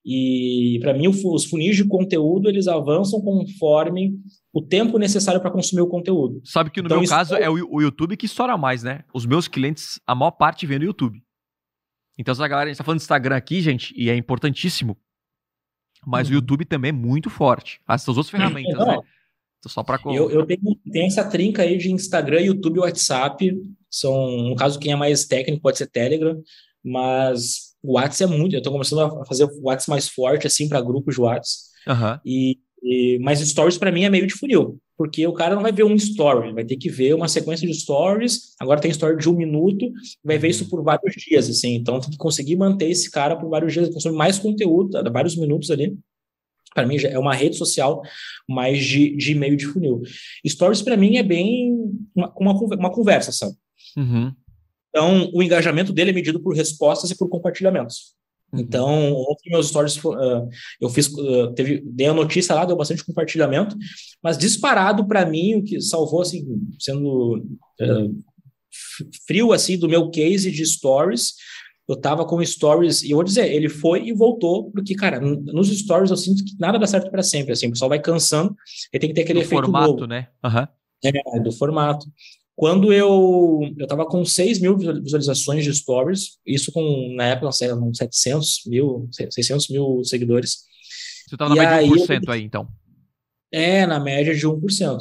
E 0.05 0.79
para 0.81 0.95
mim 0.95 1.09
os 1.09 1.45
funis 1.45 1.77
de 1.77 1.85
conteúdo 1.85 2.49
eles 2.49 2.67
avançam 2.67 3.21
conforme 3.21 4.15
o 4.53 4.63
tempo 4.63 4.99
necessário 4.99 5.41
para 5.41 5.51
consumir 5.51 5.83
o 5.83 5.89
conteúdo. 5.89 6.41
Sabe 6.45 6.71
que 6.71 6.81
no 6.81 6.87
então, 6.87 7.01
meu 7.01 7.09
caso 7.09 7.35
é... 7.35 7.43
é 7.43 7.51
o 7.51 7.81
YouTube 7.81 8.17
que 8.17 8.27
estoura 8.27 8.57
mais, 8.57 8.83
né? 8.83 9.05
Os 9.13 9.27
meus 9.27 9.49
clientes, 9.49 10.01
a 10.07 10.15
maior 10.15 10.31
parte 10.31 10.67
vem 10.67 10.79
no 10.79 10.85
YouTube. 10.85 11.23
Então, 12.19 12.33
essa 12.33 12.49
galera, 12.49 12.69
a 12.69 12.73
gente 12.73 12.79
tá 12.79 12.85
falando 12.85 12.99
de 12.99 13.05
Instagram 13.05 13.37
aqui, 13.37 13.61
gente, 13.61 13.95
e 13.97 14.11
é 14.11 14.17
importantíssimo. 14.17 14.97
Mas 16.05 16.27
uhum. 16.27 16.33
o 16.33 16.37
YouTube 16.37 16.65
também 16.65 16.89
é 16.89 16.93
muito 16.93 17.31
forte. 17.31 17.81
Essas 17.89 18.09
outras 18.09 18.31
ferramentas, 18.31 18.75
né? 18.75 18.99
Então, 19.59 19.71
só 19.71 19.83
para 19.83 20.01
eu, 20.07 20.31
eu 20.31 20.47
tenho, 20.47 20.61
tenho, 20.91 21.07
essa 21.07 21.29
trinca 21.29 21.63
aí 21.63 21.77
de 21.77 21.91
Instagram, 21.93 22.41
YouTube 22.41 22.77
e 22.77 22.81
WhatsApp. 22.81 23.57
São, 23.91 24.49
no 24.49 24.57
caso, 24.57 24.79
quem 24.79 24.93
é 24.93 24.97
mais 24.97 25.27
técnico 25.27 25.63
pode 25.63 25.79
ser 25.79 25.89
Telegram, 25.89 26.41
mas 26.85 27.68
o 27.83 27.95
WhatsApp 27.95 28.33
é 28.33 28.37
muito. 28.37 28.55
Eu 28.55 28.59
estou 28.59 28.73
começando 28.73 29.01
a 29.01 29.25
fazer 29.25 29.45
o 29.45 29.63
WhatsApp 29.63 29.91
mais 29.91 30.09
forte, 30.09 30.47
assim, 30.47 30.69
para 30.69 30.81
grupos 30.81 31.15
de 31.15 31.21
WhatsApp. 31.21 31.69
Uhum. 31.87 32.19
E, 32.25 32.59
e, 32.83 33.19
mas 33.21 33.41
stories, 33.41 33.79
para 33.79 33.93
mim, 33.93 34.05
é 34.05 34.11
meio 34.11 34.27
de 34.27 34.35
funil. 34.35 34.79
Porque 34.97 35.25
o 35.27 35.33
cara 35.33 35.55
não 35.55 35.63
vai 35.63 35.71
ver 35.71 35.85
um 35.85 35.95
story, 35.95 36.53
vai 36.53 36.65
ter 36.65 36.77
que 36.77 36.91
ver 36.91 37.15
uma 37.15 37.29
sequência 37.29 37.67
de 37.67 37.75
stories. 37.75 38.55
Agora 38.61 38.81
tem 38.81 38.91
story 38.91 39.17
de 39.17 39.29
um 39.29 39.37
minuto, 39.37 39.91
vai 40.25 40.39
ver 40.39 40.49
isso 40.49 40.65
uhum. 40.65 40.71
por 40.71 40.83
vários 40.83 41.15
dias, 41.15 41.49
assim. 41.49 41.75
Então 41.77 42.01
tem 42.01 42.11
que 42.11 42.17
conseguir 42.17 42.57
manter 42.57 42.91
esse 42.91 43.09
cara 43.11 43.37
por 43.37 43.49
vários 43.49 43.73
dias, 43.73 43.89
consumir 43.91 44.17
mais 44.17 44.39
conteúdo, 44.39 45.01
vários 45.13 45.37
minutos 45.37 45.71
ali. 45.71 45.97
Para 46.75 46.87
mim 46.87 46.97
é 46.97 47.19
uma 47.19 47.35
rede 47.35 47.57
social 47.57 48.03
mais 48.49 48.85
de, 48.85 49.17
de 49.17 49.35
meio 49.35 49.57
de 49.57 49.67
funil. 49.67 50.03
Stories, 50.47 50.83
para 50.83 50.97
mim, 50.97 51.17
é 51.17 51.23
bem 51.23 51.75
uma, 52.15 52.33
uma, 52.37 52.53
uma 52.53 52.93
conversa, 52.93 53.33
sabe? 53.33 53.55
Uhum. 53.97 54.33
Então, 54.99 55.31
o 55.33 55.43
engajamento 55.43 55.93
dele 55.93 56.11
é 56.11 56.13
medido 56.13 56.41
por 56.41 56.57
respostas 56.57 57.11
e 57.13 57.17
por 57.17 57.29
compartilhamentos. 57.29 58.17
Uhum. 58.53 58.61
Então, 58.61 59.13
ontem 59.15 59.51
meus 59.51 59.69
stories, 59.69 59.97
uh, 60.05 60.49
eu 60.81 60.89
fiz, 60.89 61.07
uh, 61.07 61.53
teve, 61.55 61.81
dei 61.85 62.09
a 62.09 62.15
notícia 62.15 62.53
lá, 62.53 62.65
deu 62.65 62.77
bastante 62.77 63.05
compartilhamento, 63.05 63.77
mas 64.21 64.37
disparado 64.37 65.07
para 65.07 65.25
mim, 65.25 65.55
o 65.55 65.63
que 65.63 65.81
salvou, 65.81 66.23
assim, 66.23 66.45
sendo 66.81 67.37
uh, 67.81 68.23
frio, 69.25 69.53
assim, 69.53 69.79
do 69.79 69.89
meu 69.89 70.11
case 70.11 70.51
de 70.51 70.67
stories, 70.67 71.35
eu 71.89 71.95
tava 71.95 72.25
com 72.25 72.45
stories, 72.45 73.03
e 73.03 73.13
eu 73.13 73.17
vou 73.17 73.25
dizer, 73.25 73.53
ele 73.53 73.69
foi 73.69 74.09
e 74.09 74.13
voltou, 74.13 74.71
porque, 74.73 74.97
cara, 74.97 75.21
nos 75.21 75.69
stories 75.69 76.11
eu 76.11 76.17
sinto 76.17 76.45
que 76.45 76.59
nada 76.59 76.77
dá 76.77 76.89
certo 76.89 77.09
para 77.09 77.23
sempre, 77.23 77.53
assim, 77.53 77.69
o 77.69 77.71
pessoal 77.71 77.89
vai 77.89 78.01
cansando, 78.01 78.55
e 78.93 78.99
tem 78.99 79.09
que 79.09 79.15
ter 79.15 79.23
aquele 79.23 79.41
do 79.41 79.45
efeito 79.45 79.63
formato, 79.63 79.93
novo. 79.93 80.07
né? 80.07 80.27
Uhum. 80.45 80.67
É, 81.05 81.41
do 81.41 81.53
formato. 81.53 82.07
Quando 82.59 82.93
eu 82.93 83.61
eu 83.77 83.85
estava 83.85 84.05
com 84.05 84.25
6 84.25 84.59
mil 84.59 84.77
visualizações 84.77 85.63
de 85.63 85.73
stories, 85.73 86.39
isso 86.45 86.73
com, 86.73 87.15
na 87.15 87.27
época, 87.27 87.53
sei, 87.53 87.69
700 87.95 88.63
mil, 88.67 89.09
600 89.13 89.69
mil 89.69 90.03
seguidores. 90.03 90.65
Você 91.29 91.37
estava 91.37 91.55
na 91.55 91.63
média 91.63 91.89
de 91.89 92.03
1% 92.03 92.21
eu, 92.27 92.33
aí, 92.33 92.43
então? 92.43 92.67
É, 93.53 93.87
na 93.87 94.01
média 94.01 94.35
de 94.35 94.45
1%. 94.45 94.99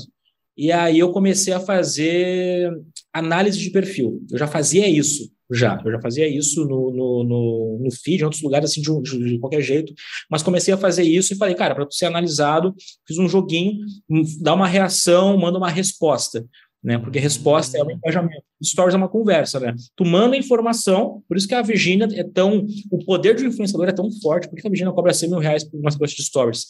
E 0.55 0.71
aí 0.71 0.99
eu 0.99 1.11
comecei 1.11 1.51
a 1.51 1.59
fazer 1.59 2.71
análise 3.11 3.57
de 3.57 3.71
perfil. 3.71 4.23
Eu 4.31 4.37
já 4.37 4.45
fazia 4.45 4.87
isso, 4.87 5.27
já. 5.51 5.81
Eu 5.83 5.91
já 5.93 5.99
fazia 5.99 6.27
isso 6.27 6.63
no, 6.63 6.91
no, 6.91 7.23
no, 7.23 7.79
no 7.85 7.91
feed, 7.91 8.21
em 8.21 8.25
outros 8.25 8.43
lugares, 8.43 8.69
assim, 8.69 8.81
de, 8.81 9.01
de, 9.01 9.31
de, 9.31 9.39
qualquer 9.39 9.63
jeito. 9.63 9.95
Mas 10.29 10.43
comecei 10.43 10.75
a 10.75 10.77
fazer 10.77 11.03
isso 11.03 11.33
e 11.33 11.35
falei, 11.35 11.55
cara, 11.55 11.73
para 11.73 11.87
ser 11.89 12.05
analisado, 12.05 12.75
fiz 13.07 13.17
um 13.17 13.27
joguinho, 13.27 13.83
hum, 14.07 14.21
dá 14.41 14.53
uma 14.53 14.67
reação, 14.67 15.35
manda 15.39 15.57
uma 15.57 15.71
resposta 15.71 16.45
né? 16.83 16.97
Porque 16.97 17.19
resposta 17.19 17.77
é 17.77 17.83
um 17.83 17.91
engajamento. 17.91 18.43
Stories 18.63 18.93
é 18.93 18.97
uma 18.97 19.09
conversa, 19.09 19.59
né? 19.59 19.75
Tu 19.95 20.05
manda 20.05 20.37
informação, 20.37 21.23
por 21.27 21.37
isso 21.37 21.47
que 21.47 21.55
a 21.55 21.61
Virginia 21.61 22.07
é 22.13 22.23
tão. 22.23 22.65
O 22.91 23.03
poder 23.03 23.35
de 23.35 23.43
um 23.43 23.47
influenciador 23.47 23.87
é 23.87 23.91
tão 23.91 24.09
forte. 24.21 24.47
Por 24.47 24.59
que 24.59 24.67
a 24.67 24.69
Virginia 24.69 24.93
cobra 24.93 25.13
100 25.13 25.29
mil 25.29 25.39
reais 25.39 25.63
por 25.63 25.79
uma 25.79 25.91
sequência 25.91 26.15
de 26.15 26.23
stories? 26.23 26.65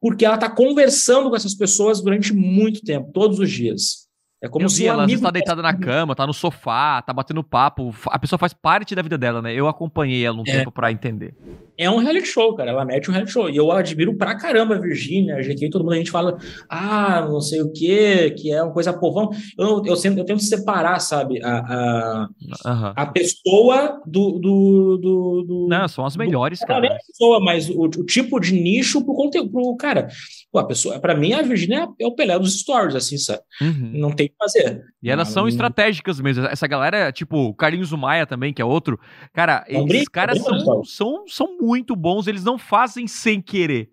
Porque 0.00 0.24
ela 0.24 0.34
está 0.34 0.50
conversando 0.50 1.30
com 1.30 1.36
essas 1.36 1.54
pessoas 1.54 2.00
durante 2.00 2.32
muito 2.32 2.82
tempo, 2.82 3.10
todos 3.12 3.38
os 3.38 3.50
dias. 3.50 4.03
É 4.44 4.48
como 4.48 4.66
eu 4.66 4.68
se 4.68 4.82
vi, 4.82 4.88
ela 4.88 5.06
está 5.06 5.30
deitada 5.30 5.62
na 5.62 5.72
cama, 5.72 6.14
tá 6.14 6.26
no 6.26 6.34
sofá, 6.34 7.00
tá 7.00 7.14
batendo 7.14 7.42
papo. 7.42 7.94
A 8.08 8.18
pessoa 8.18 8.38
faz 8.38 8.52
parte 8.52 8.94
da 8.94 9.00
vida 9.00 9.16
dela, 9.16 9.40
né? 9.40 9.54
Eu 9.54 9.66
acompanhei 9.66 10.22
ela 10.22 10.36
um 10.36 10.44
é. 10.46 10.58
tempo 10.58 10.70
para 10.70 10.92
entender 10.92 11.34
é 11.76 11.90
um 11.90 11.98
reality 11.98 12.26
show, 12.26 12.54
cara. 12.54 12.70
Ela 12.70 12.84
mete 12.84 13.10
um 13.10 13.12
reality 13.12 13.32
show. 13.32 13.50
E 13.50 13.56
eu 13.56 13.70
admiro 13.72 14.16
pra 14.16 14.36
caramba 14.36 14.76
a 14.76 14.78
Virgínia, 14.80 15.36
a 15.36 15.70
todo 15.70 15.82
mundo. 15.82 15.94
A 15.94 15.96
gente 15.96 16.10
fala, 16.10 16.38
ah, 16.68 17.26
não 17.28 17.40
sei 17.40 17.62
o 17.62 17.72
quê, 17.72 18.30
que 18.30 18.52
é 18.52 18.62
uma 18.62 18.72
coisa 18.72 18.92
povão. 18.92 19.30
Eu, 19.58 19.82
eu, 19.84 19.96
sempre, 19.96 20.20
eu 20.20 20.24
tento 20.24 20.42
separar, 20.42 21.00
sabe, 21.00 21.42
a, 21.42 22.28
a, 22.64 22.92
a 22.96 23.06
pessoa 23.06 24.00
do, 24.06 24.38
do, 24.38 24.98
do, 24.98 25.42
do, 25.42 25.66
Não, 25.68 25.88
são 25.88 26.06
as 26.06 26.16
melhores, 26.16 26.60
do, 26.60 26.66
cara. 26.66 26.80
Não 26.80 26.88
é 26.88 26.92
a 26.92 26.98
pessoa, 26.98 27.40
mas 27.40 27.68
o, 27.68 27.82
o, 27.82 28.06
tipo 28.06 28.38
de 28.38 28.52
nicho 28.52 29.04
pro 29.04 29.14
conteúdo, 29.14 29.50
pro 29.50 29.76
cara. 29.76 30.08
Pô, 30.52 30.58
a 30.58 30.66
pessoa, 30.66 31.00
pra 31.00 31.16
mim, 31.16 31.32
a 31.32 31.42
Virgínia 31.42 31.88
é 31.98 32.06
o 32.06 32.14
Pelé 32.14 32.38
dos 32.38 32.60
stories, 32.60 32.94
assim, 32.94 33.18
sabe? 33.18 33.42
Uhum. 33.60 33.90
Não 33.94 34.12
tem 34.12 34.30
que 34.34 34.38
fazer. 34.38 34.84
E 35.02 35.10
elas 35.10 35.28
são 35.28 35.48
estratégicas 35.48 36.20
mesmo. 36.20 36.46
Essa 36.46 36.66
galera, 36.66 37.10
tipo, 37.12 37.36
o 37.36 37.54
Carlinhos 37.54 37.92
Maia 37.92 38.26
também, 38.26 38.52
que 38.52 38.60
é 38.60 38.64
outro. 38.64 38.98
Cara, 39.32 39.64
é 39.68 39.80
esses 39.82 40.08
caras 40.08 40.42
são, 40.42 40.84
são, 40.84 41.24
são 41.26 41.58
muito 41.60 41.96
bons, 41.96 42.26
eles 42.26 42.44
não 42.44 42.58
fazem 42.58 43.06
sem 43.06 43.40
querer. 43.40 43.90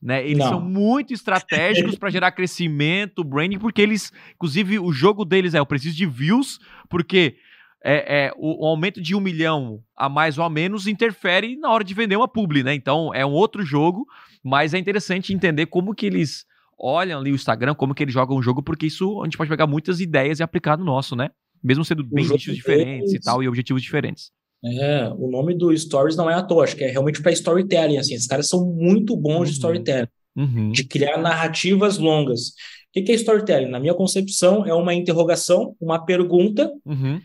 Né? 0.00 0.24
Eles 0.24 0.38
não. 0.38 0.48
são 0.48 0.60
muito 0.60 1.14
estratégicos 1.14 1.96
para 1.96 2.10
gerar 2.10 2.30
crescimento, 2.30 3.24
branding, 3.24 3.58
porque 3.58 3.80
eles, 3.80 4.12
inclusive, 4.34 4.78
o 4.78 4.92
jogo 4.92 5.24
deles 5.24 5.54
é: 5.54 5.58
eu 5.58 5.66
preciso 5.66 5.96
de 5.96 6.06
views, 6.06 6.58
porque 6.88 7.36
é, 7.82 8.26
é 8.26 8.32
o, 8.36 8.64
o, 8.64 8.68
aumento 8.68 9.00
de 9.00 9.14
um 9.14 9.20
milhão 9.20 9.80
a 9.96 10.08
mais 10.08 10.38
ou 10.38 10.44
a 10.44 10.50
menos 10.50 10.86
interfere 10.86 11.56
na 11.56 11.70
hora 11.70 11.84
de 11.84 11.94
vender 11.94 12.16
uma 12.16 12.28
publi, 12.28 12.62
né? 12.62 12.74
Então 12.74 13.12
é 13.14 13.24
um 13.24 13.32
outro 13.32 13.64
jogo, 13.64 14.06
mas 14.44 14.74
é 14.74 14.78
interessante 14.78 15.32
entender 15.32 15.66
como 15.66 15.94
que 15.94 16.06
eles 16.06 16.44
olham 16.78 17.20
ali 17.20 17.32
o 17.32 17.34
Instagram, 17.34 17.74
como 17.74 17.94
que 17.94 18.02
eles 18.02 18.14
jogam 18.14 18.36
o 18.36 18.42
jogo, 18.42 18.62
porque 18.62 18.86
isso 18.86 19.20
a 19.20 19.24
gente 19.24 19.36
pode 19.36 19.50
pegar 19.50 19.66
muitas 19.66 20.00
ideias 20.00 20.40
e 20.40 20.42
aplicar 20.42 20.76
no 20.76 20.84
nosso, 20.84 21.16
né? 21.16 21.30
Mesmo 21.62 21.84
sendo 21.84 22.04
bem 22.04 22.28
nichos 22.28 22.54
diferentes 22.54 23.12
e 23.12 23.20
tal, 23.20 23.42
e 23.42 23.48
objetivos 23.48 23.82
diferentes. 23.82 24.30
É, 24.64 25.08
o 25.16 25.30
nome 25.30 25.54
do 25.54 25.76
Stories 25.76 26.16
não 26.16 26.30
é 26.30 26.34
à 26.34 26.42
toa, 26.42 26.64
acho 26.64 26.76
que 26.76 26.84
é 26.84 26.90
realmente 26.90 27.22
para 27.22 27.32
storytelling, 27.32 27.98
assim, 27.98 28.14
esses 28.14 28.26
caras 28.26 28.48
são 28.48 28.66
muito 28.66 29.16
bons 29.16 29.38
uhum. 29.38 29.44
de 29.44 29.50
storytelling, 29.52 30.08
uhum. 30.36 30.72
de 30.72 30.84
criar 30.84 31.18
narrativas 31.18 31.98
longas. 31.98 32.48
O 32.96 33.04
que 33.04 33.12
é 33.12 33.14
storytelling? 33.14 33.68
Na 33.68 33.78
minha 33.78 33.94
concepção, 33.94 34.64
é 34.64 34.72
uma 34.72 34.94
interrogação, 34.94 35.76
uma 35.80 36.04
pergunta, 36.04 36.72
uhum. 36.84 37.20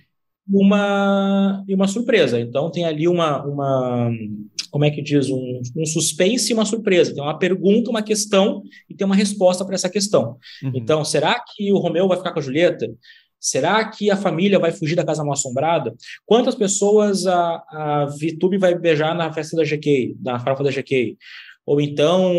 Uma, 0.48 1.64
e 1.68 1.74
uma 1.74 1.88
surpresa. 1.88 2.40
Então, 2.40 2.70
tem 2.70 2.86
ali 2.86 3.08
uma, 3.08 3.44
uma 3.46 4.12
como 4.72 4.86
é 4.86 4.90
que 4.90 5.02
diz, 5.02 5.30
um, 5.30 5.62
um 5.76 5.86
suspense 5.86 6.52
e 6.52 6.54
uma 6.54 6.66
surpresa. 6.66 7.14
Tem 7.14 7.22
uma 7.22 7.38
pergunta, 7.38 7.90
uma 7.90 8.02
questão, 8.02 8.64
e 8.90 8.96
tem 8.96 9.06
uma 9.06 9.16
resposta 9.16 9.66
para 9.66 9.76
essa 9.76 9.90
questão. 9.90 10.38
Uhum. 10.64 10.72
Então, 10.74 11.04
será 11.04 11.40
que 11.40 11.72
o 11.72 11.78
Romeu 11.78 12.08
vai 12.08 12.18
ficar 12.18 12.32
com 12.32 12.40
a 12.40 12.42
Julieta? 12.42 12.88
Será 13.40 13.84
que 13.90 14.10
a 14.10 14.16
família 14.16 14.60
vai 14.60 14.72
fugir 14.72 14.96
da 14.96 15.04
casa 15.04 15.24
mal 15.24 15.34
assombrada? 15.34 15.94
Quantas 16.26 16.56
pessoas 16.56 17.26
a, 17.28 17.64
a 17.70 18.06
VTube 18.06 18.58
vai 18.58 18.78
beijar 18.78 19.14
na 19.14 19.34
festa 19.34 19.58
da 19.58 19.64
GK, 19.64 20.16
na 20.22 20.40
farofa 20.40 20.64
da 20.64 20.72
GK? 20.72 21.18
Ou 21.66 21.82
então, 21.82 22.32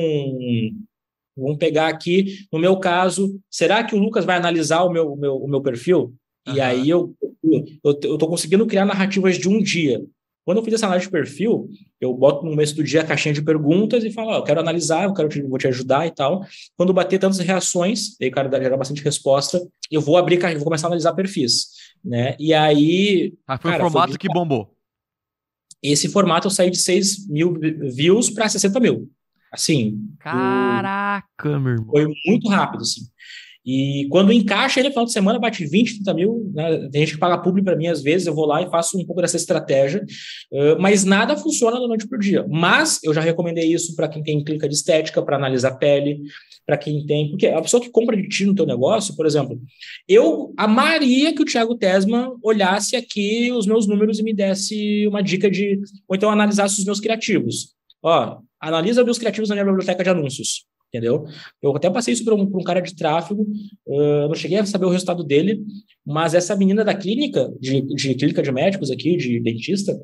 vamos 1.37 1.59
pegar 1.59 1.89
aqui, 1.89 2.47
no 2.53 2.59
meu 2.59 2.79
caso, 2.79 3.39
será 3.51 3.85
que 3.85 3.95
o 3.95 3.99
Lucas 3.99 4.25
vai 4.25 4.37
analisar 4.37 4.83
o 4.85 4.91
meu, 4.91 5.13
o 5.13 5.17
meu, 5.17 5.37
o 5.37 5.49
meu 5.49 5.61
perfil? 5.61 6.15
Uhum. 6.47 6.55
E 6.55 6.61
aí 6.61 6.89
eu, 6.89 7.15
eu, 7.43 7.65
eu 7.85 8.19
tô 8.19 8.29
conseguindo 8.29 8.67
criar 8.67 8.85
narrativas 8.85 9.37
de 9.37 9.49
um 9.49 9.63
dia. 9.63 10.03
Quando 10.45 10.59
eu 10.59 10.65
fiz 10.65 10.75
essa 10.75 10.87
análise 10.87 11.07
de 11.07 11.13
perfil, 11.13 11.69
eu 12.01 12.13
boto 12.13 12.45
no 12.45 12.51
começo 12.51 12.75
do 12.75 12.83
dia 12.83 13.03
a 13.03 13.07
caixinha 13.07 13.33
de 13.33 13.43
perguntas 13.43 14.03
e 14.03 14.11
falo, 14.11 14.31
ó, 14.31 14.39
eu 14.39 14.43
quero 14.43 14.59
analisar, 14.59 15.05
eu 15.05 15.15
quero 15.15 15.29
te, 15.29 15.41
vou 15.41 15.59
te 15.59 15.69
ajudar 15.69 16.07
e 16.07 16.11
tal. 16.11 16.45
Quando 16.77 16.93
bater 16.93 17.19
tantas 17.19 17.39
reações, 17.39 18.21
aí 18.21 18.29
o 18.29 18.33
cara 18.33 18.51
gerar 18.61 18.77
bastante 18.77 19.05
resposta, 19.05 19.65
eu 19.91 20.01
vou 20.01 20.17
abrir, 20.17 20.41
vou 20.57 20.65
começar 20.65 20.89
a 20.89 20.89
analisar 20.89 21.13
perfis, 21.13 21.67
né? 22.05 22.35
E 22.41 22.53
aí... 22.53 23.33
Ah, 23.47 23.57
foi 23.57 23.71
cara, 23.71 23.85
o 23.85 23.91
formato 23.91 24.13
foi... 24.13 24.19
que 24.19 24.29
bombou. 24.29 24.75
Esse 25.81 26.09
formato 26.09 26.49
eu 26.49 26.51
saí 26.51 26.71
de 26.71 26.79
6 26.79 27.29
mil 27.29 27.55
views 27.95 28.29
para 28.29 28.49
60 28.49 28.81
mil. 28.81 29.09
Assim. 29.53 29.99
Caraca, 30.19 31.61
meu 31.61 31.73
irmão. 31.73 31.91
Foi 31.91 32.09
muito 32.27 32.49
rápido, 32.49 32.81
assim. 32.81 33.03
E 33.65 34.09
quando 34.11 34.33
encaixa 34.33 34.81
ele 34.81 34.89
no 34.89 34.93
final 34.93 35.05
de 35.07 35.13
semana, 35.13 35.39
bate 35.39 35.65
20, 35.65 35.95
30 35.97 36.15
mil. 36.15 36.51
Né? 36.53 36.89
Tem 36.91 37.03
gente 37.03 37.15
que 37.15 37.21
paga 37.21 37.39
público 37.39 37.65
para 37.65 37.77
mim, 37.77 37.87
às 37.87 38.03
vezes, 38.03 38.27
eu 38.27 38.35
vou 38.35 38.45
lá 38.45 38.61
e 38.61 38.69
faço 38.69 38.99
um 38.99 39.07
pouco 39.07 39.23
dessa 39.23 39.37
estratégia. 39.37 40.05
Uh, 40.51 40.81
mas 40.81 41.05
nada 41.05 41.37
funciona 41.37 41.79
da 41.79 41.87
noite 41.87 42.09
para 42.09 42.17
o 42.17 42.21
dia. 42.21 42.45
Mas 42.49 42.99
eu 43.05 43.15
já 43.15 43.21
recomendei 43.21 43.73
isso 43.73 43.95
para 43.95 44.09
quem 44.09 44.23
tem 44.23 44.43
clínica 44.43 44.69
de 44.69 44.75
estética, 44.75 45.23
para 45.23 45.37
analisar 45.37 45.77
pele, 45.77 46.23
para 46.67 46.77
quem 46.77 47.07
tem. 47.07 47.31
Porque 47.31 47.47
a 47.47 47.63
pessoa 47.63 47.81
que 47.81 47.91
compra 47.91 48.17
de 48.17 48.29
ti 48.29 48.45
no 48.45 48.55
teu 48.55 48.67
negócio, 48.67 49.15
por 49.15 49.27
exemplo, 49.27 49.61
eu 50.09 50.53
amaria 50.57 51.33
que 51.33 51.43
o 51.43 51.47
Thiago 51.47 51.77
Tesma 51.77 52.37
olhasse 52.43 52.97
aqui 52.97 53.53
os 53.53 53.67
meus 53.67 53.87
números 53.87 54.19
e 54.19 54.25
me 54.25 54.35
desse 54.35 55.07
uma 55.07 55.23
dica 55.23 55.49
de. 55.49 55.81
Ou 56.09 56.17
então 56.17 56.31
analisasse 56.31 56.81
os 56.81 56.85
meus 56.85 56.99
criativos. 56.99 57.75
Ó, 58.03 58.39
analisa 58.61 59.05
meus 59.05 59.19
criativos 59.19 59.49
na 59.49 59.55
minha 59.55 59.65
biblioteca 59.65 60.03
de 60.03 60.11
anúncios 60.11 60.72
entendeu? 60.93 61.25
Eu 61.63 61.75
até 61.75 61.89
passei 61.89 62.13
isso 62.13 62.23
para 62.23 62.35
um, 62.35 62.43
um, 62.43 62.63
cara 62.63 62.81
de 62.81 62.95
tráfego, 62.95 63.47
uh, 63.87 64.29
não 64.29 64.35
cheguei 64.35 64.59
a 64.59 64.67
saber 64.67 64.85
o 64.85 64.91
resultado 64.91 65.25
dele, 65.25 65.65
mas 66.05 66.35
essa 66.35 66.55
menina 66.55 66.85
da 66.85 66.95
clínica, 66.95 67.51
de, 67.59 67.81
de 67.81 68.15
clínica 68.15 68.43
de 68.43 68.53
médicos 68.53 68.91
aqui, 68.91 69.17
de 69.17 69.41
dentista, 69.41 69.99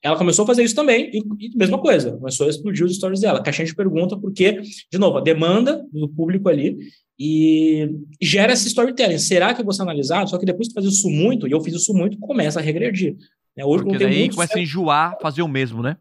ela 0.00 0.16
começou 0.16 0.44
a 0.44 0.46
fazer 0.46 0.62
isso 0.62 0.76
também, 0.76 1.10
e, 1.12 1.18
e, 1.40 1.56
mesma 1.56 1.78
coisa, 1.78 2.12
começou 2.12 2.46
a 2.46 2.50
explodir 2.50 2.86
os 2.86 2.94
stories 2.94 3.20
dela, 3.20 3.42
caixinha 3.42 3.66
de 3.66 3.74
pergunta, 3.74 4.16
porque, 4.16 4.60
de 4.92 4.98
novo, 4.98 5.18
a 5.18 5.20
demanda 5.20 5.84
do 5.92 6.08
público 6.08 6.48
ali, 6.48 6.78
e 7.18 7.90
gera 8.22 8.52
esse 8.52 8.68
storytelling. 8.68 9.18
Será 9.18 9.52
que 9.52 9.60
eu 9.60 9.64
vou 9.64 9.74
ser 9.74 9.82
analisado? 9.82 10.30
Só 10.30 10.38
que 10.38 10.46
depois 10.46 10.68
de 10.68 10.74
fazer 10.74 10.86
isso 10.86 11.10
muito, 11.10 11.48
e 11.48 11.50
eu 11.50 11.60
fiz 11.60 11.74
isso 11.74 11.92
muito, 11.92 12.16
começa 12.18 12.60
a 12.60 12.62
regredir. 12.62 13.16
Né? 13.56 13.64
Hoje 13.64 13.82
Porque 13.82 14.04
não 14.04 14.10
daí 14.10 14.28
começa 14.28 14.52
certo. 14.52 14.58
a 14.58 14.62
enjoar 14.62 15.18
fazer 15.20 15.42
o 15.42 15.48
mesmo, 15.48 15.82
né? 15.82 15.96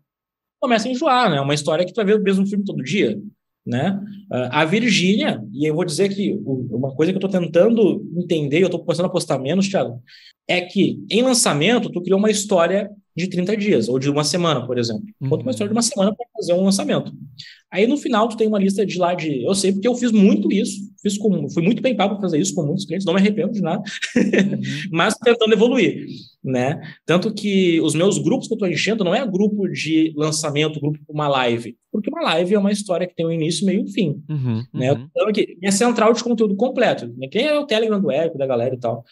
Começa 0.62 0.88
a 0.88 0.92
enjoar, 0.92 1.32
né? 1.32 1.42
Uma 1.42 1.56
história 1.56 1.84
que 1.84 1.92
tu 1.92 1.96
vai 1.96 2.06
ver 2.06 2.20
o 2.20 2.24
mesmo 2.24 2.46
filme 2.46 2.64
todo 2.64 2.84
dia. 2.84 3.20
Né? 3.68 4.00
Ah, 4.32 4.62
a 4.62 4.66
Virgínia, 4.66 5.44
e 5.54 5.70
eu 5.70 5.76
vou 5.76 5.84
dizer 5.84 6.08
que 6.08 6.40
uma 6.46 6.96
coisa 6.96 7.12
que 7.12 7.18
eu 7.18 7.28
estou 7.28 7.42
tentando 7.42 8.02
entender, 8.16 8.62
eu 8.62 8.68
estou 8.68 8.80
começando 8.80 9.08
a 9.08 9.10
postar 9.10 9.38
menos, 9.38 9.68
Thiago, 9.68 10.02
é 10.48 10.62
que 10.62 11.04
em 11.12 11.22
lançamento 11.22 11.92
tu 11.92 12.02
criou 12.02 12.18
uma 12.18 12.32
história 12.32 12.90
de 13.18 13.28
30 13.28 13.58
dias, 13.58 13.90
ou 13.90 13.98
de 13.98 14.12
uma 14.12 14.24
semana, 14.24 14.64
por 14.66 14.78
exemplo. 14.78 15.04
Uhum. 15.20 15.30
Conta 15.30 15.42
uma 15.42 15.50
história 15.50 15.70
de 15.70 15.76
uma 15.76 15.82
semana 15.82 16.16
para 16.16 16.28
fazer 16.36 16.54
um 16.54 16.64
lançamento. 16.64 17.12
Aí 17.72 17.88
no 17.88 17.98
final 17.98 18.30
tu 18.30 18.38
tem 18.38 18.48
uma 18.48 18.60
lista 18.60 18.86
de 18.86 19.00
lá 19.00 19.16
de. 19.16 19.44
Eu 19.44 19.56
sei 19.56 19.74
porque 19.74 19.88
eu 19.88 19.96
fiz 19.96 20.12
muito 20.12 20.54
isso, 20.54 20.80
fiz 21.02 21.18
com, 21.18 21.50
fui 21.50 21.64
muito 21.64 21.82
bem 21.82 21.96
pago 21.96 22.14
para 22.14 22.22
fazer 22.22 22.38
isso 22.38 22.54
com 22.54 22.64
muitos 22.64 22.86
clientes, 22.86 23.06
não 23.06 23.16
me 23.16 23.20
arrependo 23.20 23.54
de 23.54 23.62
nada, 23.62 23.82
uhum. 24.16 24.62
mas 24.94 25.16
tentando 25.16 25.52
evoluir. 25.52 26.06
Né? 26.44 26.80
Tanto 27.06 27.34
que 27.34 27.82
os 27.82 27.96
meus 27.96 28.20
grupos 28.20 28.48
que 28.48 28.54
eu 28.54 28.56
estou 28.56 28.70
enchendo 28.70 29.04
não 29.04 29.14
é 29.14 29.26
grupo 29.26 29.68
de 29.68 30.14
lançamento, 30.16 30.80
grupo 30.80 31.00
para 31.06 31.14
uma 31.14 31.28
live, 31.28 31.76
porque 31.92 32.10
uma 32.10 32.22
live 32.22 32.54
é 32.54 32.60
uma 32.60 32.72
história 32.72 33.08
que 33.08 33.16
tem 33.16 33.26
um 33.26 33.32
início, 33.32 33.66
meio 33.66 33.84
e 33.84 33.92
fim. 33.92 34.24
Uhum, 34.30 34.64
né? 34.74 34.94
Uhum. 34.94 35.08
Então, 35.10 35.28
aqui, 35.28 35.58
minha 35.60 35.72
central 35.72 36.14
de 36.14 36.24
conteúdo 36.24 36.56
completo. 36.56 37.12
Né? 37.18 37.28
Quem 37.28 37.46
é 37.46 37.60
o 37.60 37.66
Telegram 37.66 38.00
do 38.00 38.12
Érico, 38.12 38.38
da 38.38 38.46
galera 38.46 38.76
e 38.76 38.80
tal. 38.80 39.04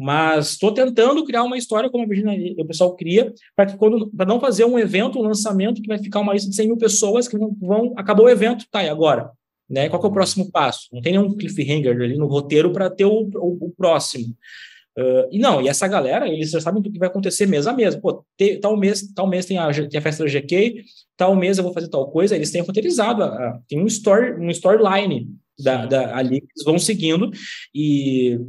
Mas 0.00 0.52
estou 0.52 0.72
tentando 0.72 1.22
criar 1.26 1.42
uma 1.42 1.58
história 1.58 1.90
como 1.90 2.02
a 2.02 2.06
Virginia, 2.06 2.54
o 2.56 2.66
pessoal 2.66 2.96
cria, 2.96 3.34
para 3.54 3.66
que 3.66 3.76
quando 3.76 4.10
para 4.16 4.24
não 4.24 4.40
fazer 4.40 4.64
um 4.64 4.78
evento, 4.78 5.18
um 5.18 5.22
lançamento 5.22 5.82
que 5.82 5.88
vai 5.88 5.98
ficar 5.98 6.20
uma 6.20 6.32
lista 6.32 6.48
de 6.48 6.56
100 6.56 6.68
mil 6.68 6.78
pessoas 6.78 7.28
que 7.28 7.36
vão, 7.36 7.92
acabou 7.98 8.24
o 8.24 8.30
evento, 8.30 8.64
tá, 8.70 8.82
e 8.82 8.88
agora? 8.88 9.30
Né? 9.68 9.90
Qual 9.90 10.02
é 10.02 10.06
o 10.06 10.10
próximo 10.10 10.50
passo? 10.50 10.88
Não 10.90 11.02
tem 11.02 11.12
nenhum 11.12 11.36
cliffhanger 11.36 11.94
ali 11.94 12.16
no 12.16 12.26
roteiro 12.26 12.72
para 12.72 12.88
ter 12.88 13.04
o, 13.04 13.30
o, 13.34 13.66
o 13.66 13.74
próximo. 13.76 14.34
Uh, 14.98 15.28
e 15.30 15.38
não, 15.38 15.60
e 15.60 15.68
essa 15.68 15.86
galera, 15.86 16.26
eles 16.26 16.50
já 16.50 16.62
sabem 16.62 16.80
do 16.80 16.90
que 16.90 16.98
vai 16.98 17.08
acontecer 17.08 17.44
mês 17.44 17.66
a 17.66 17.74
mês. 17.74 17.94
Pô, 17.94 18.24
te, 18.38 18.56
tal 18.56 18.78
mês, 18.78 19.12
tal 19.14 19.26
mês 19.26 19.44
tem 19.44 19.58
a, 19.58 19.70
tem 19.70 19.98
a 19.98 20.02
festa 20.02 20.24
da 20.24 20.30
GK, 20.30 20.82
tal 21.14 21.36
mês 21.36 21.58
eu 21.58 21.64
vou 21.64 21.74
fazer 21.74 21.88
tal 21.88 22.10
coisa, 22.10 22.34
eles 22.34 22.50
têm 22.50 22.62
roteirizado, 22.62 23.22
a, 23.22 23.26
a, 23.26 23.60
tem 23.68 23.78
um 23.78 23.86
story, 23.86 24.32
um 24.40 24.48
storyline 24.48 25.28
da, 25.58 25.84
da, 25.84 26.16
ali 26.16 26.40
que 26.40 26.46
eles 26.56 26.64
vão 26.64 26.78
seguindo, 26.78 27.30
e 27.74 28.40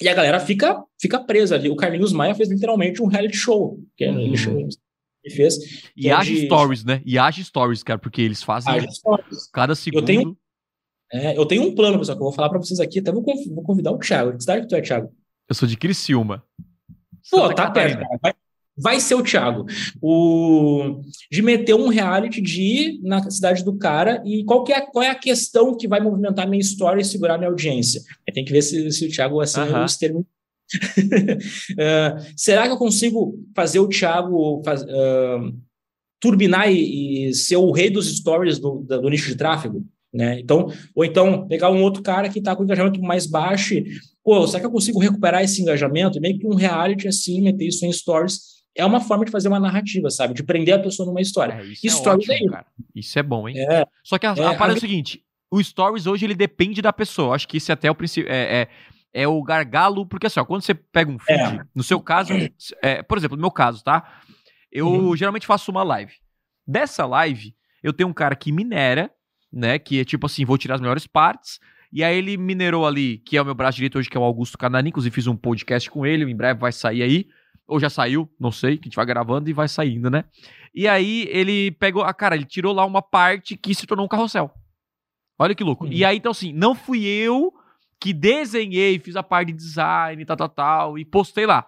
e 0.00 0.08
a 0.08 0.14
galera 0.14 0.40
fica, 0.40 0.82
fica 1.00 1.20
presa 1.20 1.54
ali. 1.54 1.68
O 1.68 1.76
Carlinhos 1.76 2.12
Maia 2.12 2.34
fez 2.34 2.48
literalmente 2.48 3.02
um 3.02 3.06
reality 3.06 3.36
show. 3.36 3.78
Que 3.96 4.06
uhum. 4.06 4.18
ele, 4.18 4.68
ele 5.24 5.34
fez. 5.34 5.56
E 5.96 6.08
é 6.08 6.12
age 6.12 6.46
stories, 6.46 6.84
né? 6.84 7.00
E 7.04 7.18
age 7.18 7.44
stories, 7.44 7.82
cara, 7.82 7.98
porque 7.98 8.22
eles 8.22 8.42
fazem 8.42 8.72
cada 9.52 9.74
segundo. 9.74 10.00
Eu 10.00 10.06
tenho, 10.06 10.36
é, 11.12 11.36
eu 11.36 11.46
tenho 11.46 11.62
um 11.62 11.74
plano, 11.74 11.98
pessoal, 11.98 12.16
que 12.16 12.22
eu 12.22 12.26
vou 12.26 12.32
falar 12.32 12.48
para 12.48 12.58
vocês 12.58 12.80
aqui. 12.80 12.98
Até 12.98 13.12
vou, 13.12 13.22
vou 13.22 13.62
convidar 13.62 13.92
o 13.92 13.98
Thiago. 13.98 14.32
Que 14.36 14.40
cidade 14.40 14.62
que 14.62 14.68
tu 14.68 14.74
é, 14.74 14.80
Thiago? 14.80 15.12
Eu 15.48 15.54
sou 15.54 15.68
de 15.68 15.76
Criciúma. 15.76 16.42
Pô, 17.30 17.42
Santa 17.42 17.54
tá 17.54 17.66
Catarina. 17.66 17.98
perto, 17.98 18.08
cara. 18.08 18.18
Vai, 18.22 18.34
vai 18.76 19.00
ser 19.00 19.14
o 19.14 19.22
Thiago. 19.22 19.66
O, 20.00 21.00
de 21.30 21.42
meter 21.42 21.74
um 21.74 21.88
reality 21.88 22.40
de 22.40 22.62
ir 22.62 23.00
na 23.02 23.30
cidade 23.30 23.64
do 23.64 23.76
cara 23.76 24.22
e 24.24 24.44
qual, 24.44 24.64
é, 24.68 24.80
qual 24.80 25.02
é 25.02 25.10
a 25.10 25.14
questão 25.14 25.76
que 25.76 25.88
vai 25.88 26.00
movimentar 26.00 26.48
minha 26.48 26.60
história 26.60 27.00
e 27.00 27.04
segurar 27.04 27.38
minha 27.38 27.50
audiência. 27.50 28.02
Tem 28.32 28.44
que 28.44 28.52
ver 28.52 28.62
se, 28.62 28.90
se 28.90 29.06
o 29.06 29.10
Thiago 29.10 29.40
assim 29.40 29.60
uh 29.60 29.84
os 29.84 29.96
termos. 29.96 30.22
uh, 30.22 30.26
será 32.36 32.66
que 32.66 32.72
eu 32.72 32.78
consigo 32.78 33.38
fazer 33.54 33.78
o 33.78 33.88
Thiago 33.88 34.62
faz, 34.64 34.82
uh, 34.82 35.54
turbinar 36.20 36.70
e, 36.70 37.28
e, 37.28 37.34
ser 37.34 37.56
o 37.56 37.72
rei 37.72 37.90
dos 37.90 38.16
stories 38.16 38.58
do, 38.58 38.78
do, 38.78 39.02
do 39.02 39.10
nicho 39.10 39.28
de 39.28 39.36
tráfego? 39.36 39.84
Né? 40.12 40.40
Então, 40.40 40.70
ou 40.94 41.04
então 41.04 41.48
pegar 41.48 41.70
um 41.70 41.82
outro 41.82 42.02
cara 42.02 42.28
que 42.28 42.38
está 42.38 42.54
com 42.54 42.64
engajamento 42.64 43.00
mais 43.00 43.26
baixo, 43.26 43.74
e, 43.74 43.86
pô, 44.22 44.46
será 44.46 44.60
que 44.60 44.66
eu 44.66 44.70
consigo 44.70 44.98
recuperar 44.98 45.42
esse 45.42 45.60
engajamento? 45.60 46.20
Meio 46.20 46.38
que 46.38 46.46
um 46.46 46.54
reality 46.54 47.08
assim, 47.08 47.40
meter 47.40 47.66
isso 47.66 47.84
em 47.84 47.92
stories 47.92 48.61
é 48.74 48.84
uma 48.84 49.00
forma 49.00 49.24
de 49.24 49.30
fazer 49.30 49.48
uma 49.48 49.60
narrativa, 49.60 50.10
sabe? 50.10 50.34
De 50.34 50.42
prender 50.42 50.74
a 50.74 50.78
pessoa 50.78 51.06
numa 51.06 51.20
história. 51.20 51.54
É, 51.54 51.64
isso, 51.64 51.98
stories 51.98 52.28
é, 52.28 52.34
ótimo, 52.34 52.56
é 52.56 52.64
isso. 52.94 53.18
é 53.18 53.22
bom, 53.22 53.48
hein? 53.48 53.58
É, 53.58 53.86
Só 54.02 54.18
que 54.18 54.26
a, 54.26 54.34
é, 54.36 54.44
a 54.46 54.54
parada 54.54 54.74
é 54.74 54.76
o 54.76 54.80
seguinte: 54.80 55.22
o 55.50 55.62
stories 55.62 56.06
hoje 56.06 56.24
ele 56.24 56.34
depende 56.34 56.80
da 56.80 56.92
pessoa. 56.92 57.34
Acho 57.34 57.46
que 57.46 57.58
isso 57.58 57.70
é 57.70 57.74
até 57.74 57.90
o 57.90 57.94
princípio. 57.94 58.30
É, 58.32 58.62
é, 58.62 58.68
é, 59.12 59.28
o 59.28 59.42
gargalo, 59.42 60.06
porque 60.06 60.26
assim, 60.26 60.40
ó, 60.40 60.44
quando 60.44 60.62
você 60.62 60.74
pega 60.74 61.10
um 61.10 61.18
feed, 61.18 61.60
é. 61.60 61.64
no 61.74 61.82
seu 61.82 62.00
caso, 62.00 62.32
é, 62.80 63.02
por 63.02 63.18
exemplo, 63.18 63.36
no 63.36 63.42
meu 63.42 63.50
caso, 63.50 63.84
tá? 63.84 64.20
Eu 64.70 64.88
uhum. 64.88 65.16
geralmente 65.16 65.46
faço 65.46 65.70
uma 65.70 65.82
live. 65.82 66.14
Dessa 66.66 67.04
live, 67.04 67.54
eu 67.82 67.92
tenho 67.92 68.08
um 68.08 68.14
cara 68.14 68.34
que 68.34 68.50
minera, 68.50 69.10
né? 69.52 69.78
Que 69.78 70.00
é 70.00 70.04
tipo 70.04 70.24
assim, 70.24 70.46
vou 70.46 70.56
tirar 70.56 70.76
as 70.76 70.80
melhores 70.80 71.06
partes. 71.06 71.60
E 71.92 72.02
aí 72.02 72.16
ele 72.16 72.38
minerou 72.38 72.86
ali, 72.86 73.18
que 73.18 73.36
é 73.36 73.42
o 73.42 73.44
meu 73.44 73.54
braço 73.54 73.76
direito 73.76 73.98
hoje, 73.98 74.08
que 74.08 74.16
é 74.16 74.20
o 74.20 74.24
Augusto 74.24 74.56
Canani, 74.56 74.88
inclusive 74.88 75.14
fiz 75.14 75.26
um 75.26 75.36
podcast 75.36 75.90
com 75.90 76.06
ele, 76.06 76.24
em 76.24 76.34
breve 76.34 76.58
vai 76.58 76.72
sair 76.72 77.02
aí 77.02 77.26
ou 77.66 77.80
já 77.80 77.88
saiu, 77.88 78.28
não 78.38 78.50
sei, 78.50 78.76
que 78.76 78.84
a 78.84 78.88
gente 78.88 78.96
vai 78.96 79.06
gravando 79.06 79.48
e 79.48 79.52
vai 79.52 79.68
saindo, 79.68 80.10
né? 80.10 80.24
E 80.74 80.88
aí 80.88 81.26
ele 81.30 81.70
pegou, 81.72 82.02
a 82.02 82.12
cara, 82.14 82.34
ele 82.34 82.44
tirou 82.44 82.72
lá 82.72 82.84
uma 82.84 83.02
parte 83.02 83.56
que 83.56 83.74
se 83.74 83.86
tornou 83.86 84.06
um 84.06 84.08
carrossel. 84.08 84.50
Olha 85.38 85.54
que 85.54 85.64
louco. 85.64 85.86
E 85.86 86.04
aí, 86.04 86.16
então, 86.16 86.30
assim, 86.30 86.52
não 86.52 86.74
fui 86.74 87.04
eu 87.04 87.52
que 88.00 88.12
desenhei, 88.12 88.98
fiz 88.98 89.16
a 89.16 89.22
parte 89.22 89.48
de 89.48 89.58
design, 89.58 90.24
tal, 90.24 90.36
tal, 90.36 90.48
tal, 90.48 90.98
e 90.98 91.04
postei 91.04 91.46
lá. 91.46 91.66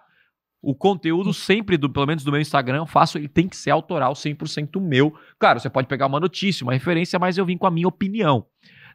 O 0.61 0.73
conteúdo 0.73 1.33
sempre, 1.33 1.77
do, 1.77 1.89
pelo 1.89 2.07
menos 2.07 2.23
do 2.23 2.31
meu 2.31 2.41
Instagram, 2.41 2.77
eu 2.77 2.85
faço, 2.85 3.17
ele 3.17 3.27
tem 3.27 3.47
que 3.47 3.55
ser 3.55 3.69
autoral, 3.69 4.13
100% 4.13 4.81
meu. 4.81 5.13
Claro, 5.39 5.59
você 5.59 5.69
pode 5.69 5.87
pegar 5.87 6.07
uma 6.07 6.19
notícia, 6.19 6.63
uma 6.63 6.73
referência, 6.73 7.19
mas 7.19 7.37
eu 7.37 7.45
vim 7.45 7.57
com 7.57 7.67
a 7.67 7.71
minha 7.71 7.87
opinião. 7.87 8.45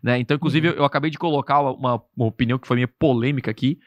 Né? 0.03 0.19
Então, 0.19 0.35
inclusive, 0.37 0.69
uhum. 0.69 0.75
eu, 0.75 0.79
eu, 0.81 0.85
acabei 0.85 1.11
de 1.11 1.19
colocar 1.19 1.61
uma, 1.61 2.03
uma 2.17 2.27
opinião 2.27 2.59
que 2.59 2.67
foi 2.67 2.77
minha 2.77 2.89
polêmica 2.89 3.51
aqui, 3.51 3.79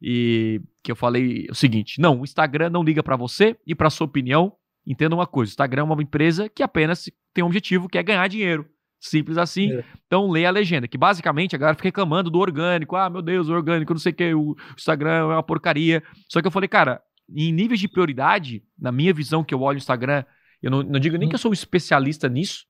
e 0.00 0.60
que 0.82 0.92
eu 0.92 0.96
falei 0.96 1.46
o 1.50 1.54
seguinte: 1.54 2.00
não, 2.00 2.20
o 2.20 2.24
Instagram 2.24 2.70
não 2.70 2.82
liga 2.82 3.02
para 3.02 3.16
você 3.16 3.56
e 3.66 3.74
para 3.74 3.90
sua 3.90 4.06
opinião. 4.06 4.52
Entenda 4.86 5.14
uma 5.14 5.26
coisa: 5.26 5.50
o 5.50 5.52
Instagram 5.52 5.82
é 5.82 5.84
uma 5.84 6.02
empresa 6.02 6.48
que 6.48 6.62
apenas 6.62 7.10
tem 7.34 7.44
um 7.44 7.48
objetivo 7.48 7.88
que 7.88 7.98
é 7.98 8.02
ganhar 8.02 8.26
dinheiro. 8.28 8.66
Simples 9.00 9.38
assim. 9.38 9.72
É. 9.72 9.84
Então 10.06 10.28
leia 10.28 10.48
a 10.48 10.52
legenda, 10.52 10.88
que 10.88 10.98
basicamente 10.98 11.54
a 11.54 11.58
galera 11.58 11.76
fica 11.76 11.88
reclamando 11.88 12.30
do 12.30 12.38
orgânico. 12.38 12.96
Ah, 12.96 13.08
meu 13.08 13.22
Deus, 13.22 13.48
o 13.48 13.52
orgânico, 13.52 13.92
não 13.92 14.00
sei 14.00 14.12
o 14.12 14.14
que, 14.14 14.34
o 14.34 14.56
Instagram 14.76 15.10
é 15.10 15.24
uma 15.24 15.42
porcaria. 15.42 16.02
Só 16.28 16.40
que 16.40 16.46
eu 16.46 16.50
falei, 16.50 16.68
cara, 16.68 17.00
em 17.28 17.52
níveis 17.52 17.78
de 17.78 17.86
prioridade, 17.86 18.62
na 18.78 18.90
minha 18.90 19.12
visão 19.12 19.44
que 19.44 19.54
eu 19.54 19.60
olho 19.60 19.76
o 19.76 19.78
Instagram, 19.78 20.24
eu 20.60 20.70
não, 20.70 20.82
não 20.82 20.98
digo 20.98 21.16
nem 21.16 21.26
uhum. 21.26 21.28
que 21.28 21.34
eu 21.36 21.38
sou 21.38 21.50
um 21.50 21.54
especialista 21.54 22.28
nisso, 22.28 22.66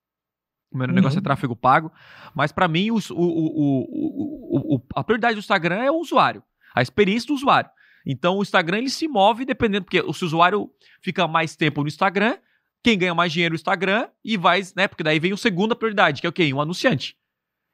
o 0.71 0.77
meu 0.77 0.87
uhum. 0.87 0.95
negócio 0.95 1.19
é 1.19 1.23
tráfego 1.23 1.57
pago, 1.57 1.91
mas 2.35 2.53
para 2.53 2.69
mim 2.69 2.91
o, 2.91 2.99
o, 3.13 4.77
o, 4.77 4.83
a 4.95 5.03
prioridade 5.03 5.35
do 5.35 5.39
Instagram 5.39 5.77
é 5.77 5.91
o 5.91 5.97
usuário 5.97 6.43
a 6.79 6.83
experiência 6.83 7.27
do 7.27 7.35
usuário. 7.35 7.71
Então 8.07 8.39
o 8.39 8.43
Instagram 8.43 8.79
ele 8.79 8.91
se 8.91 9.07
move 9.07 9.45
dependendo, 9.45 9.85
porque 9.85 10.01
se 10.13 10.25
o 10.25 10.27
usuário 10.27 10.71
fica 11.03 11.27
mais 11.29 11.57
tempo 11.57 11.83
no 11.83 11.89
Instagram, 11.89 12.39
quem 12.83 12.99
ganha 12.99 13.15
mais 13.15 13.33
dinheiro 13.33 13.53
no 13.53 13.57
Instagram 13.57 14.09
e 14.25 14.37
vai, 14.37 14.63
né? 14.77 14.89
Porque 14.89 15.03
daí 15.03 15.19
vem 15.19 15.33
a 15.33 15.37
segunda 15.37 15.75
prioridade, 15.77 16.21
que 16.21 16.27
é 16.27 16.31
o 16.31 16.33
quê? 16.33 16.53
Um 16.55 16.61
anunciante. 16.61 17.17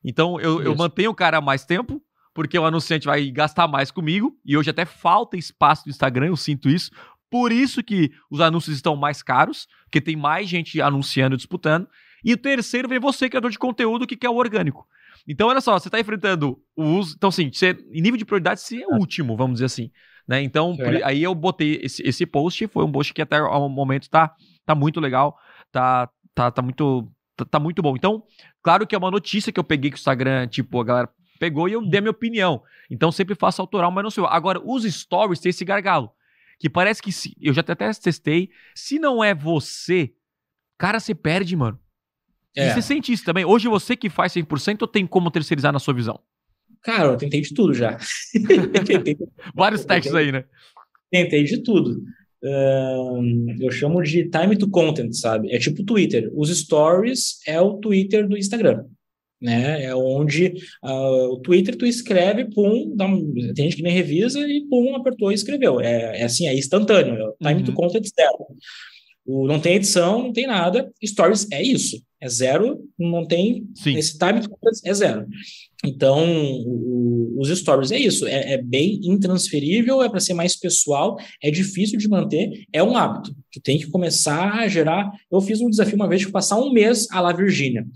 Então 0.02 0.40
eu, 0.40 0.62
eu 0.62 0.74
mantenho 0.74 1.10
o 1.10 1.14
cara 1.14 1.40
mais 1.40 1.64
tempo, 1.64 2.02
porque 2.34 2.58
o 2.58 2.64
anunciante 2.64 3.06
vai 3.06 3.30
gastar 3.30 3.68
mais 3.68 3.90
comigo, 3.90 4.36
e 4.44 4.56
hoje 4.56 4.70
até 4.70 4.84
falta 4.84 5.36
espaço 5.36 5.84
no 5.86 5.90
Instagram, 5.90 6.26
eu 6.26 6.36
sinto 6.36 6.68
isso. 6.68 6.90
por 7.34 7.50
isso 7.50 7.82
que 7.82 8.12
os 8.30 8.40
anúncios 8.40 8.76
estão 8.76 8.94
mais 8.94 9.20
caros, 9.20 9.66
porque 9.86 10.00
tem 10.00 10.14
mais 10.14 10.48
gente 10.48 10.80
anunciando 10.80 11.34
e 11.34 11.36
disputando. 11.36 11.88
E 12.24 12.32
o 12.32 12.36
terceiro 12.36 12.88
vem 12.88 13.00
você, 13.00 13.28
criador 13.28 13.50
de 13.50 13.58
conteúdo, 13.58 14.06
que 14.06 14.16
quer 14.16 14.30
o 14.30 14.36
orgânico. 14.36 14.86
Então, 15.26 15.48
olha 15.48 15.60
só, 15.60 15.78
você 15.78 15.88
está 15.88 15.98
enfrentando 15.98 16.60
o 16.76 16.84
uso. 16.84 17.14
Então, 17.16 17.28
assim, 17.28 17.50
você, 17.52 17.76
em 17.92 18.00
nível 18.00 18.18
de 18.18 18.24
prioridade, 18.24 18.60
você 18.60 18.82
é 18.82 18.86
o 18.86 18.96
último, 18.98 19.36
vamos 19.36 19.54
dizer 19.54 19.66
assim. 19.66 19.90
Né? 20.26 20.42
Então, 20.42 20.76
por, 20.76 21.02
aí 21.02 21.22
eu 21.22 21.34
botei 21.34 21.80
esse, 21.82 22.02
esse 22.02 22.26
post, 22.26 22.66
foi 22.68 22.84
um 22.84 22.92
post 22.92 23.12
que 23.12 23.22
até 23.22 23.38
ao 23.38 23.68
momento 23.68 24.08
tá, 24.08 24.34
tá 24.64 24.74
muito 24.74 25.00
legal, 25.00 25.38
tá, 25.70 26.08
tá, 26.34 26.50
tá 26.50 26.62
muito. 26.62 27.10
Tá, 27.36 27.44
tá 27.44 27.58
muito 27.58 27.82
bom. 27.82 27.96
Então, 27.96 28.22
claro 28.62 28.86
que 28.86 28.94
é 28.94 28.98
uma 28.98 29.10
notícia 29.10 29.52
que 29.52 29.58
eu 29.58 29.64
peguei 29.64 29.90
que 29.90 29.96
o 29.96 29.98
Instagram, 29.98 30.46
tipo, 30.46 30.80
a 30.80 30.84
galera 30.84 31.10
pegou 31.38 31.68
e 31.68 31.72
eu 31.72 31.84
dei 31.84 31.98
a 31.98 32.00
minha 32.00 32.10
opinião. 32.10 32.62
Então 32.90 33.10
sempre 33.10 33.34
faço 33.34 33.60
autoral, 33.60 33.90
mas 33.90 34.04
não 34.04 34.10
sei. 34.10 34.24
Agora, 34.28 34.60
os 34.64 34.84
stories 34.84 35.40
tem 35.40 35.50
esse 35.50 35.64
gargalo. 35.64 36.10
Que 36.58 36.70
parece 36.70 37.02
que 37.02 37.10
se, 37.10 37.36
eu 37.40 37.52
já 37.52 37.60
até 37.60 37.74
testei. 37.74 38.50
Se 38.74 38.98
não 38.98 39.22
é 39.22 39.34
você, 39.34 40.14
cara, 40.78 41.00
você 41.00 41.14
perde, 41.14 41.56
mano. 41.56 41.78
É. 42.56 42.68
E 42.68 42.74
você 42.74 42.82
sente 42.82 43.12
isso 43.12 43.24
também? 43.24 43.44
Hoje 43.44 43.68
você 43.68 43.96
que 43.96 44.08
faz 44.08 44.32
100% 44.32 44.82
ou 44.82 44.88
tem 44.88 45.06
como 45.06 45.30
terceirizar 45.30 45.72
na 45.72 45.78
sua 45.78 45.94
visão? 45.94 46.18
Cara, 46.82 47.12
eu 47.12 47.16
tentei 47.16 47.40
de 47.40 47.54
tudo 47.54 47.72
já. 47.72 47.98
Vários 49.54 49.84
testes 49.84 50.14
aí, 50.14 50.30
né? 50.30 50.44
Tentei 51.10 51.44
de 51.44 51.62
tudo. 51.62 52.02
Eu 53.58 53.70
chamo 53.70 54.02
de 54.02 54.28
time 54.28 54.56
to 54.56 54.68
content, 54.68 55.12
sabe? 55.14 55.50
É 55.50 55.58
tipo 55.58 55.82
Twitter. 55.84 56.30
Os 56.34 56.54
stories 56.56 57.38
é 57.46 57.58
o 57.60 57.78
Twitter 57.78 58.28
do 58.28 58.36
Instagram 58.36 58.84
né? 59.44 59.84
É 59.84 59.94
onde 59.94 60.54
uh, 60.82 61.34
o 61.34 61.38
Twitter 61.40 61.76
tu 61.76 61.84
escreve, 61.84 62.46
pum, 62.46 62.94
dá 62.96 63.04
um, 63.04 63.34
tem 63.54 63.66
gente 63.66 63.76
que 63.76 63.82
nem 63.82 63.92
revisa 63.92 64.40
e 64.40 64.62
pum, 64.70 64.96
apertou 64.96 65.30
e 65.30 65.34
escreveu. 65.34 65.82
É, 65.82 66.20
é 66.20 66.24
assim, 66.24 66.48
é 66.48 66.54
instantâneo, 66.54 67.14
é 67.14 67.46
time 67.46 67.60
uhum. 67.60 67.66
to 67.66 67.72
content 67.74 68.06
zero. 68.06 68.46
O, 69.26 69.46
não 69.46 69.58
tem 69.58 69.76
edição, 69.76 70.22
não 70.22 70.32
tem 70.32 70.46
nada. 70.46 70.90
Stories 71.04 71.46
é 71.50 71.62
isso, 71.62 72.02
é 72.20 72.28
zero, 72.28 72.80
não 72.98 73.26
tem 73.26 73.66
Sim. 73.74 73.96
esse 73.96 74.18
time 74.18 74.40
é 74.84 74.94
zero. 74.94 75.26
Então, 75.84 76.24
o, 76.66 77.36
os 77.38 77.48
stories 77.48 77.90
é 77.90 77.98
isso, 77.98 78.26
é, 78.26 78.54
é 78.54 78.62
bem 78.62 79.00
intransferível, 79.02 80.02
é 80.02 80.08
para 80.08 80.20
ser 80.20 80.34
mais 80.34 80.56
pessoal, 80.56 81.16
é 81.42 81.50
difícil 81.50 81.98
de 81.98 82.08
manter, 82.08 82.50
é 82.72 82.82
um 82.82 82.96
hábito. 82.96 83.34
Tu 83.52 83.60
tem 83.60 83.78
que 83.78 83.90
começar 83.90 84.54
a 84.54 84.68
gerar. 84.68 85.10
Eu 85.30 85.40
fiz 85.40 85.60
um 85.60 85.68
desafio 85.70 85.96
uma 85.96 86.08
vez 86.08 86.22
de 86.22 86.30
passar 86.30 86.58
um 86.58 86.72
mês 86.72 87.06
a 87.10 87.20
lá 87.20 87.32
Virgínia 87.32 87.86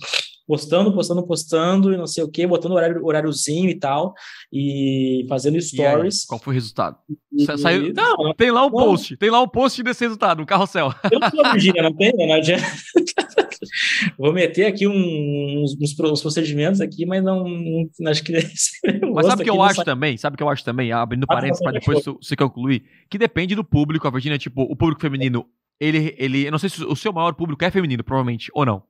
postando, 0.49 0.95
postando, 0.95 1.27
postando, 1.27 1.93
e 1.93 1.97
não 1.99 2.07
sei 2.07 2.25
o 2.25 2.31
que, 2.31 2.47
botando 2.47 2.73
horário, 2.73 3.05
horáriozinho 3.05 3.69
e 3.69 3.79
tal, 3.79 4.15
e 4.51 5.27
fazendo 5.29 5.61
stories. 5.61 6.23
Aí, 6.23 6.27
qual 6.27 6.41
foi 6.41 6.55
o 6.55 6.57
resultado? 6.57 6.97
E... 7.31 7.45
Saiu... 7.59 7.93
Não, 7.93 8.33
tem 8.33 8.51
lá 8.51 8.65
o 8.65 8.69
um 8.69 8.71
post, 8.71 9.19
tem 9.19 9.29
lá 9.29 9.41
o 9.41 9.45
um 9.45 9.49
post 9.49 9.83
desse 9.83 10.05
resultado, 10.05 10.39
no 10.39 10.47
carrossel. 10.47 10.95
Eu 11.13 11.21
não 11.21 11.31
sou 11.31 11.53
Virgínia, 11.53 11.83
não 11.83 11.95
tem, 11.95 12.11
não 12.17 12.35
adianta. 12.35 12.65
Vou 14.19 14.33
meter 14.33 14.67
aqui 14.67 14.87
uns, 14.87 15.77
uns, 15.79 16.01
uns, 16.01 16.23
procedimentos 16.23 16.81
aqui, 16.81 17.05
mas 17.05 17.23
não, 17.23 17.45
não 18.01 18.11
acho 18.11 18.25
que. 18.25 18.33
mas 19.13 19.27
sabe 19.27 19.43
o 19.43 19.45
que 19.45 19.51
eu 19.51 19.63
acho 19.63 19.85
também? 19.85 20.17
Sabe 20.17 20.35
o 20.35 20.37
que 20.39 20.43
eu 20.43 20.49
acho 20.49 20.65
também? 20.65 20.93
Abrindo 20.93 21.27
ah, 21.29 21.35
parênteses 21.35 21.63
para 21.63 21.73
depois 21.73 22.03
você 22.05 22.35
concluir, 22.35 22.85
que 23.11 23.19
depende 23.19 23.55
do 23.55 23.65
público. 23.65 24.09
A 24.09 24.11
Virgínia, 24.11 24.39
tipo, 24.39 24.63
o 24.63 24.75
público 24.75 25.03
feminino, 25.03 25.45
ele, 25.79 26.15
ele. 26.17 26.47
Eu 26.47 26.53
não 26.53 26.59
sei 26.59 26.71
se 26.71 26.83
o 26.83 26.97
seu 26.97 27.13
maior 27.13 27.35
público 27.35 27.63
é 27.63 27.71
feminino, 27.71 28.03
provavelmente, 28.03 28.51
ou 28.55 28.65
não. 28.65 28.83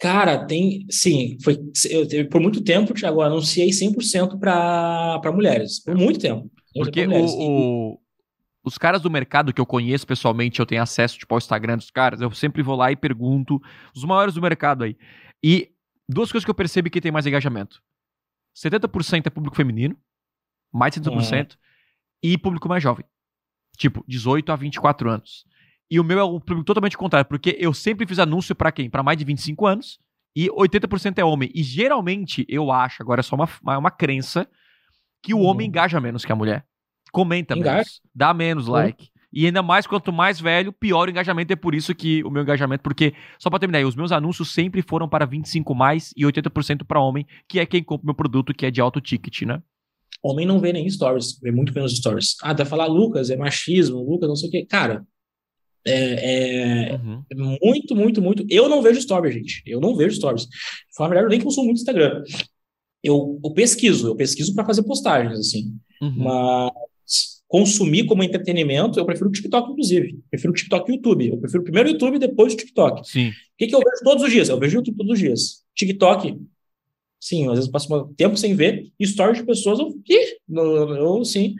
Cara, 0.00 0.46
tem. 0.46 0.86
Sim, 0.90 1.36
foi, 1.44 1.58
eu, 1.90 2.28
por 2.28 2.40
muito 2.40 2.64
tempo, 2.64 2.94
Thiago, 2.94 3.20
eu 3.20 3.26
anunciei 3.26 3.68
100% 3.68 4.38
para 4.38 5.32
mulheres. 5.32 5.82
Por 5.84 5.94
muito 5.94 6.18
tempo. 6.18 6.50
Porque 6.74 7.06
o, 7.06 7.24
o, 7.24 8.00
os 8.64 8.78
caras 8.78 9.02
do 9.02 9.10
mercado 9.10 9.52
que 9.52 9.60
eu 9.60 9.66
conheço 9.66 10.06
pessoalmente, 10.06 10.58
eu 10.58 10.64
tenho 10.64 10.82
acesso 10.82 11.18
tipo, 11.18 11.34
ao 11.34 11.38
Instagram 11.38 11.76
dos 11.76 11.90
caras, 11.90 12.22
eu 12.22 12.30
sempre 12.30 12.62
vou 12.62 12.76
lá 12.76 12.90
e 12.90 12.96
pergunto 12.96 13.60
os 13.94 14.02
maiores 14.02 14.34
do 14.34 14.40
mercado 14.40 14.84
aí. 14.84 14.96
E 15.42 15.70
duas 16.08 16.32
coisas 16.32 16.46
que 16.46 16.50
eu 16.50 16.54
percebo 16.54 16.88
que 16.88 17.00
tem 17.00 17.12
mais 17.12 17.26
engajamento: 17.26 17.82
70% 18.56 19.26
é 19.26 19.30
público 19.30 19.56
feminino, 19.56 19.94
mais 20.72 20.94
de 20.94 21.00
70%, 21.02 21.52
uhum. 21.52 21.58
e 22.22 22.38
público 22.38 22.70
mais 22.70 22.82
jovem. 22.82 23.04
Tipo, 23.76 24.02
18 24.08 24.50
a 24.50 24.56
24 24.56 25.10
anos. 25.10 25.44
E 25.90 25.98
o 25.98 26.04
meu 26.04 26.18
é 26.18 26.22
o 26.22 26.38
público 26.38 26.64
totalmente 26.64 26.96
contrário, 26.96 27.28
porque 27.28 27.56
eu 27.58 27.74
sempre 27.74 28.06
fiz 28.06 28.18
anúncio 28.18 28.54
para 28.54 28.70
quem? 28.70 28.88
Para 28.88 29.02
mais 29.02 29.18
de 29.18 29.24
25 29.24 29.66
anos 29.66 29.98
e 30.36 30.48
80% 30.48 31.18
é 31.18 31.24
homem. 31.24 31.50
E 31.52 31.62
geralmente 31.62 32.46
eu 32.48 32.70
acho, 32.70 33.02
agora 33.02 33.20
é 33.20 33.22
só 33.22 33.34
uma, 33.34 33.48
uma, 33.78 33.90
crença, 33.90 34.48
que 35.22 35.34
o 35.34 35.38
uhum. 35.38 35.46
homem 35.46 35.66
engaja 35.66 36.00
menos 36.00 36.24
que 36.24 36.30
a 36.30 36.36
mulher. 36.36 36.64
Comenta 37.12 37.56
Engaja. 37.56 37.74
menos, 37.74 38.00
dá 38.14 38.32
menos 38.32 38.68
uhum. 38.68 38.74
like. 38.74 39.08
E 39.32 39.46
ainda 39.46 39.62
mais, 39.62 39.86
quanto 39.86 40.12
mais 40.12 40.40
velho, 40.40 40.72
pior 40.72 41.08
o 41.08 41.10
engajamento. 41.10 41.52
É 41.52 41.56
por 41.56 41.74
isso 41.74 41.94
que 41.94 42.22
o 42.24 42.30
meu 42.30 42.42
engajamento, 42.42 42.82
porque, 42.82 43.14
só 43.38 43.48
para 43.48 43.60
terminar 43.60 43.84
os 43.86 43.94
meus 43.94 44.12
anúncios 44.12 44.52
sempre 44.52 44.82
foram 44.82 45.08
para 45.08 45.24
25 45.24 45.74
mais 45.74 46.12
e 46.16 46.24
80% 46.24 46.84
para 46.84 47.00
homem, 47.00 47.26
que 47.48 47.60
é 47.60 47.66
quem 47.66 47.82
compra 47.82 48.06
meu 48.06 48.14
produto, 48.14 48.54
que 48.54 48.66
é 48.66 48.70
de 48.70 48.80
alto 48.80 49.00
ticket, 49.00 49.42
né? 49.42 49.62
Homem 50.22 50.44
não 50.44 50.60
vê 50.60 50.72
nem 50.72 50.88
stories, 50.88 51.38
vê 51.40 51.50
muito 51.50 51.72
menos 51.72 51.96
stories. 51.96 52.36
Ah, 52.42 52.52
vai 52.52 52.66
falar 52.66 52.86
Lucas, 52.86 53.30
é 53.30 53.36
machismo, 53.36 53.98
Lucas, 53.98 54.28
não 54.28 54.36
sei 54.36 54.48
o 54.48 54.52
quê. 54.52 54.66
Cara, 54.68 55.06
é, 55.86 56.92
é, 56.92 56.94
uhum. 56.96 57.58
muito, 57.62 57.96
muito, 57.96 58.22
muito. 58.22 58.46
Eu 58.48 58.68
não 58.68 58.82
vejo 58.82 59.00
stories, 59.00 59.34
gente. 59.34 59.62
Eu 59.66 59.80
não 59.80 59.94
vejo 59.96 60.16
stories. 60.16 60.46
Fala 60.96 61.10
melhor, 61.10 61.24
eu 61.24 61.30
nem 61.30 61.40
consumo 61.40 61.66
muito 61.66 61.78
Instagram. 61.78 62.22
Eu, 63.02 63.40
eu 63.42 63.50
pesquiso, 63.52 64.08
eu 64.08 64.16
pesquiso 64.16 64.54
para 64.54 64.64
fazer 64.64 64.82
postagens, 64.82 65.38
assim. 65.38 65.74
Uhum. 66.02 66.14
Mas 66.18 67.40
consumir 67.48 68.04
como 68.04 68.22
entretenimento, 68.22 69.00
eu 69.00 69.04
prefiro 69.04 69.28
o 69.28 69.32
TikTok, 69.32 69.72
inclusive. 69.72 70.10
Eu 70.10 70.22
prefiro 70.30 70.52
o 70.52 70.56
TikTok 70.56 70.88
e 70.88 70.92
o 70.92 70.96
YouTube. 70.96 71.28
Eu 71.30 71.38
prefiro 71.38 71.64
primeiro 71.64 71.88
o 71.88 71.92
YouTube 71.92 72.14
e 72.14 72.20
depois 72.20 72.52
o 72.52 72.56
TikTok. 72.56 73.08
Sim. 73.10 73.30
O 73.30 73.32
que, 73.58 73.66
que 73.66 73.74
eu 73.74 73.80
vejo 73.80 74.04
todos 74.04 74.22
os 74.22 74.30
dias? 74.30 74.48
Eu 74.48 74.58
vejo 74.58 74.76
o 74.76 74.80
YouTube 74.80 74.96
todos 74.98 75.14
os 75.14 75.18
dias. 75.18 75.64
TikTok, 75.74 76.38
sim, 77.18 77.48
às 77.48 77.54
vezes 77.54 77.70
passo 77.70 77.92
um 77.92 78.14
tempo 78.14 78.36
sem 78.36 78.54
ver. 78.54 78.92
Stories 79.02 79.38
de 79.38 79.44
pessoas, 79.44 79.80
eu, 79.80 79.92
eu, 80.48 80.94
eu 80.94 81.24
sim. 81.24 81.56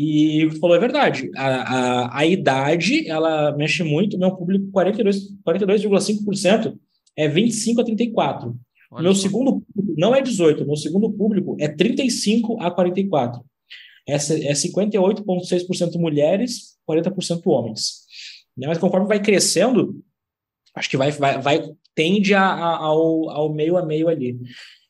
E 0.00 0.44
o 0.44 0.50
que 0.50 0.54
tu 0.54 0.60
falou 0.60 0.76
é 0.76 0.78
verdade. 0.78 1.28
A, 1.36 1.46
a, 1.46 2.18
a 2.20 2.24
idade, 2.24 3.08
ela 3.08 3.50
mexe 3.56 3.82
muito. 3.82 4.16
Meu 4.16 4.30
público, 4.36 4.70
42,5% 4.70 5.42
42, 5.42 5.82
é 7.16 7.26
25 7.26 7.80
a 7.80 7.84
34. 7.84 8.56
Olha 8.92 9.02
meu 9.02 9.12
segundo 9.12 9.60
público 9.60 10.00
não 10.00 10.14
é 10.14 10.22
18, 10.22 10.64
meu 10.64 10.76
segundo 10.76 11.10
público 11.10 11.56
é 11.58 11.66
35 11.66 12.62
a 12.62 12.70
44. 12.70 13.42
Essa 14.06 14.34
é 14.34 14.52
58,6% 14.52 15.98
mulheres, 15.98 16.78
40% 16.88 17.42
homens. 17.46 18.04
Né, 18.56 18.68
mas 18.68 18.78
conforme 18.78 19.08
vai 19.08 19.20
crescendo, 19.20 20.00
acho 20.76 20.88
que 20.88 20.96
vai, 20.96 21.10
vai, 21.10 21.42
vai 21.42 21.62
tende 21.92 22.34
a, 22.34 22.44
a, 22.44 22.76
ao, 22.76 23.28
ao 23.30 23.52
meio 23.52 23.76
a 23.76 23.84
meio 23.84 24.08
ali. 24.08 24.38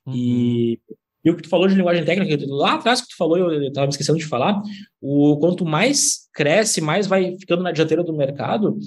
Uhum. 0.07 0.15
E 0.15 0.81
e 1.25 1.31
o 1.31 1.37
que 1.37 1.43
tu 1.43 1.49
falou 1.49 1.67
de 1.67 1.75
linguagem 1.75 2.05
técnica, 2.05 2.45
lá 2.49 2.75
atrás 2.75 3.01
que 3.01 3.09
tu 3.09 3.17
falou, 3.17 3.37
eu 3.39 3.63
estava 3.63 3.87
me 3.87 3.93
esquecendo 3.93 4.19
de 4.19 4.27
falar, 4.27 4.61
o 5.01 5.37
quanto 5.39 5.65
mais 5.65 6.29
cresce, 6.33 6.81
mais 6.81 7.07
vai 7.07 7.37
ficando 7.39 7.63
na 7.63 7.73
dianteira 7.73 8.05
do 8.05 8.17
mercado, 8.17 8.79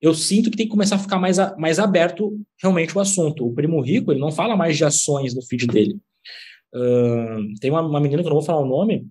eu 0.00 0.14
sinto 0.14 0.50
que 0.50 0.56
tem 0.56 0.66
que 0.66 0.72
começar 0.72 0.96
a 0.96 0.98
ficar 0.98 1.18
mais, 1.18 1.38
a, 1.38 1.56
mais 1.56 1.78
aberto 1.78 2.38
realmente 2.60 2.96
o 2.96 3.00
assunto. 3.00 3.46
O 3.46 3.54
Primo 3.54 3.80
Rico, 3.80 4.12
ele 4.12 4.20
não 4.20 4.30
fala 4.30 4.56
mais 4.56 4.76
de 4.76 4.84
ações 4.84 5.34
no 5.34 5.42
feed 5.42 5.66
dele. 5.66 5.98
Uh, 6.74 7.58
tem 7.60 7.70
uma, 7.70 7.80
uma 7.80 8.00
menina 8.00 8.22
que 8.22 8.26
eu 8.26 8.30
não 8.30 8.38
vou 8.38 8.44
falar 8.44 8.60
o 8.60 8.68
nome, 8.68 9.06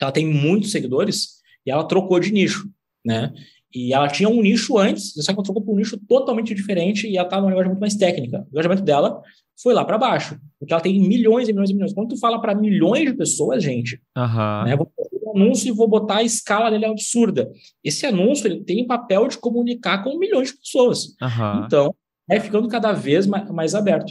ela 0.00 0.12
tem 0.12 0.26
muitos 0.26 0.70
seguidores 0.70 1.36
e 1.64 1.70
ela 1.70 1.84
trocou 1.84 2.20
de 2.20 2.32
nicho, 2.32 2.68
né? 3.04 3.32
E 3.76 3.92
ela 3.92 4.08
tinha 4.08 4.26
um 4.26 4.40
nicho 4.40 4.78
antes, 4.78 5.12
só 5.12 5.26
que 5.26 5.32
ela 5.32 5.42
trocou 5.42 5.62
para 5.62 5.74
um 5.74 5.76
nicho 5.76 5.98
totalmente 6.08 6.54
diferente 6.54 7.06
e 7.06 7.18
ela 7.18 7.26
estava 7.26 7.42
numa 7.42 7.50
linguagem 7.50 7.68
muito 7.68 7.80
mais 7.80 7.94
técnica. 7.94 8.46
O 8.46 8.48
engajamento 8.50 8.82
dela 8.82 9.20
foi 9.62 9.74
lá 9.74 9.84
para 9.84 9.98
baixo, 9.98 10.40
porque 10.58 10.72
ela 10.72 10.82
tem 10.82 10.98
milhões 10.98 11.46
e 11.46 11.52
milhões 11.52 11.68
e 11.68 11.74
milhões. 11.74 11.92
Quando 11.92 12.08
tu 12.08 12.18
fala 12.18 12.40
para 12.40 12.54
milhões 12.54 13.04
de 13.04 13.12
pessoas, 13.12 13.62
gente, 13.62 14.00
uhum. 14.16 14.64
né, 14.64 14.74
vou 14.74 14.90
fazer 14.96 15.22
um 15.22 15.36
anúncio 15.36 15.68
e 15.68 15.72
vou 15.72 15.86
botar 15.86 16.16
a 16.16 16.22
escala 16.22 16.70
dele 16.70 16.86
absurda. 16.86 17.52
Esse 17.84 18.06
anúncio 18.06 18.46
ele 18.46 18.64
tem 18.64 18.86
papel 18.86 19.28
de 19.28 19.36
comunicar 19.36 20.02
com 20.02 20.18
milhões 20.18 20.52
de 20.52 20.56
pessoas. 20.56 21.08
Uhum. 21.20 21.66
Então, 21.66 21.94
é 22.30 22.40
ficando 22.40 22.68
cada 22.68 22.92
vez 22.92 23.26
mais, 23.26 23.50
mais 23.50 23.74
aberto. 23.74 24.10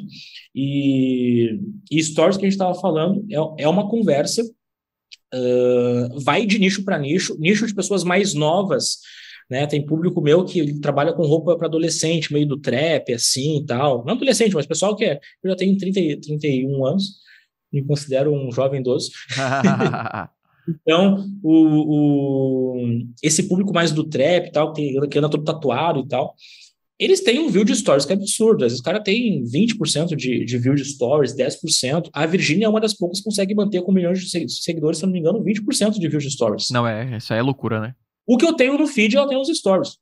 E, 0.54 1.60
e 1.90 2.04
stories 2.04 2.38
que 2.38 2.46
a 2.46 2.48
gente 2.48 2.54
estava 2.54 2.76
falando 2.76 3.26
é, 3.32 3.64
é 3.64 3.68
uma 3.68 3.90
conversa, 3.90 4.44
uh, 4.44 6.20
vai 6.20 6.46
de 6.46 6.60
nicho 6.60 6.86
para 6.86 7.00
nicho, 7.00 7.36
nicho 7.40 7.66
de 7.66 7.74
pessoas 7.74 8.04
mais 8.04 8.36
novas 8.36 9.00
né? 9.50 9.68
Tem 9.68 9.86
público 9.86 10.22
meu 10.22 10.44
que 10.44 10.80
trabalha 10.80 11.14
com 11.14 11.26
roupa 11.26 11.56
para 11.58 11.68
adolescente, 11.68 12.34
meio 12.34 12.48
do 12.48 12.58
trap, 12.58 13.14
assim 13.14 13.58
e 13.58 13.66
tal. 13.66 14.04
Não 14.06 14.14
adolescente, 14.14 14.54
mas 14.54 14.66
pessoal 14.66 14.96
que 14.96 15.06
é. 15.06 15.20
Eu 15.44 15.52
já 15.52 15.56
tenho 15.56 15.78
30, 15.78 16.22
31 16.22 16.86
anos, 16.86 17.20
me 17.72 17.84
considero 17.84 18.34
um 18.34 18.52
jovem 18.52 18.80
idoso. 18.80 19.12
então, 20.68 21.26
o, 21.44 22.74
o, 22.74 22.88
esse 23.22 23.44
público 23.44 23.74
mais 23.74 23.92
do 23.92 24.04
trap 24.04 24.48
e 24.48 24.52
tal, 24.52 24.74
que, 24.74 25.08
que 25.08 25.18
anda 25.20 25.30
todo 25.30 25.44
tatuado 25.44 26.00
e 26.00 26.08
tal, 26.08 26.34
eles 26.98 27.22
têm 27.22 27.40
um 27.40 27.50
view 27.50 27.66
de 27.66 27.76
stories 27.76 28.06
que 28.06 28.14
é 28.14 28.16
absurdo. 28.16 28.64
Às 28.64 28.72
vezes 28.72 28.80
o 28.80 28.84
cara 28.84 29.02
tem 29.02 29.44
20% 29.44 30.16
de, 30.16 30.46
de 30.46 30.58
view 30.58 30.74
de 30.74 30.86
stories, 30.86 31.36
10%. 31.36 32.10
A 32.14 32.26
Virgínia 32.26 32.66
é 32.66 32.70
uma 32.70 32.80
das 32.80 32.94
poucas 32.94 33.20
que 33.20 33.26
consegue 33.26 33.54
manter 33.54 33.82
com 33.82 33.92
milhões 33.92 34.20
de 34.20 34.50
seguidores, 34.50 35.00
se 35.00 35.06
não 35.06 35.12
me 35.12 35.20
engano, 35.20 35.44
20% 35.44 36.00
de 36.00 36.08
view 36.08 36.20
de 36.20 36.32
stories. 36.32 36.70
Não, 36.72 36.88
é, 36.88 37.18
isso 37.18 37.34
aí 37.34 37.40
é 37.40 37.44
loucura, 37.44 37.82
né? 37.82 37.96
O 38.26 38.38
que 38.38 38.46
eu 38.46 38.54
tenho 38.54 38.78
no 38.78 38.88
feed, 38.88 39.16
ela 39.16 39.28
tem 39.28 39.38
nos 39.38 39.50
stories. 39.50 39.98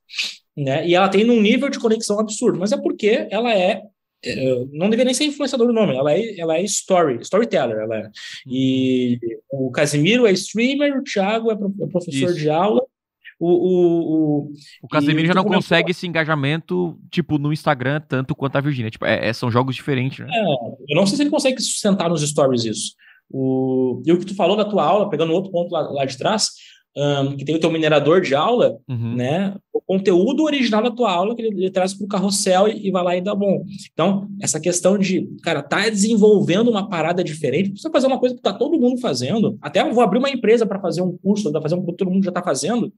Né? 0.56 0.86
E 0.86 0.94
ela 0.94 1.08
tem 1.08 1.24
num 1.24 1.40
nível 1.40 1.68
de 1.68 1.78
conexão 1.78 2.18
absurdo, 2.18 2.58
mas 2.58 2.72
é 2.72 2.76
porque 2.76 3.26
ela 3.30 3.52
é 3.52 3.82
é, 4.26 4.64
não 4.72 4.88
deveria 4.88 5.04
nem 5.04 5.14
ser 5.14 5.24
influenciador 5.24 5.66
do 5.66 5.72
nome, 5.72 5.94
ela 5.94 6.10
é, 6.10 6.40
ela 6.40 6.56
é 6.56 6.62
story, 6.62 7.18
storyteller, 7.20 7.76
ela 7.76 7.96
é. 7.96 8.10
E 8.46 9.18
o 9.50 9.70
Casimiro 9.70 10.26
é 10.26 10.32
streamer, 10.32 10.98
o 10.98 11.02
Thiago 11.02 11.50
é, 11.50 11.54
é 11.54 11.86
professor 11.88 12.30
Isso. 12.30 12.38
de 12.38 12.48
aula, 12.48 12.80
o, 13.38 13.48
o, 13.48 14.46
o, 14.46 14.52
o 14.82 14.88
Casemiro 14.88 15.26
já 15.26 15.34
não 15.34 15.44
consegue 15.44 15.90
esse 15.90 16.06
engajamento, 16.06 16.98
tipo, 17.10 17.38
no 17.38 17.52
Instagram, 17.52 18.00
tanto 18.00 18.34
quanto 18.34 18.56
a 18.56 18.60
Virginia. 18.60 18.90
Tipo, 18.90 19.04
é, 19.04 19.28
é, 19.28 19.32
são 19.32 19.50
jogos 19.50 19.74
diferentes, 19.74 20.20
né? 20.20 20.30
É, 20.32 20.92
eu 20.92 20.96
não 20.96 21.06
sei 21.06 21.16
se 21.16 21.22
ele 21.22 21.30
consegue 21.30 21.60
sustentar 21.60 22.08
nos 22.08 22.22
stories 22.22 22.64
isso. 22.64 22.94
O, 23.30 24.02
e 24.06 24.12
o 24.12 24.18
que 24.18 24.26
tu 24.26 24.36
falou 24.36 24.56
da 24.56 24.64
tua 24.64 24.84
aula, 24.84 25.10
pegando 25.10 25.32
outro 25.32 25.50
ponto 25.50 25.72
lá, 25.72 25.80
lá 25.80 26.04
de 26.04 26.16
trás, 26.16 26.50
um, 26.96 27.36
que 27.36 27.44
tem 27.44 27.56
o 27.56 27.60
teu 27.60 27.70
minerador 27.70 28.20
de 28.20 28.34
aula, 28.34 28.78
uhum. 28.88 29.16
né? 29.16 29.54
O 29.72 29.80
conteúdo 29.80 30.44
original 30.44 30.82
da 30.82 30.90
tua 30.90 31.10
aula 31.10 31.34
que 31.34 31.42
ele, 31.42 31.62
ele 31.62 31.70
traz 31.70 31.92
para 31.92 32.04
o 32.04 32.08
carrossel 32.08 32.68
e, 32.68 32.86
e, 32.86 32.90
vai 32.90 33.02
lá 33.02 33.16
e 33.16 33.20
dá 33.20 33.34
bom. 33.34 33.64
Então, 33.92 34.28
essa 34.40 34.60
questão 34.60 34.96
de, 34.96 35.28
cara, 35.42 35.62
tá 35.62 35.88
desenvolvendo 35.88 36.70
uma 36.70 36.88
parada 36.88 37.24
diferente, 37.24 37.70
precisa 37.70 37.90
fazer 37.90 38.06
uma 38.06 38.18
coisa 38.18 38.34
que 38.34 38.40
tá 38.40 38.52
todo 38.52 38.78
mundo 38.78 39.00
fazendo. 39.00 39.58
Até 39.60 39.82
eu 39.82 39.92
vou 39.92 40.04
abrir 40.04 40.18
uma 40.18 40.30
empresa 40.30 40.64
para 40.64 40.80
fazer 40.80 41.02
um 41.02 41.16
curso, 41.18 41.50
para 41.50 41.60
fazer 41.60 41.74
um 41.74 41.84
que 41.84 41.92
todo 41.92 42.10
mundo 42.10 42.24
já 42.24 42.30
está 42.30 42.42
fazendo. 42.42 42.92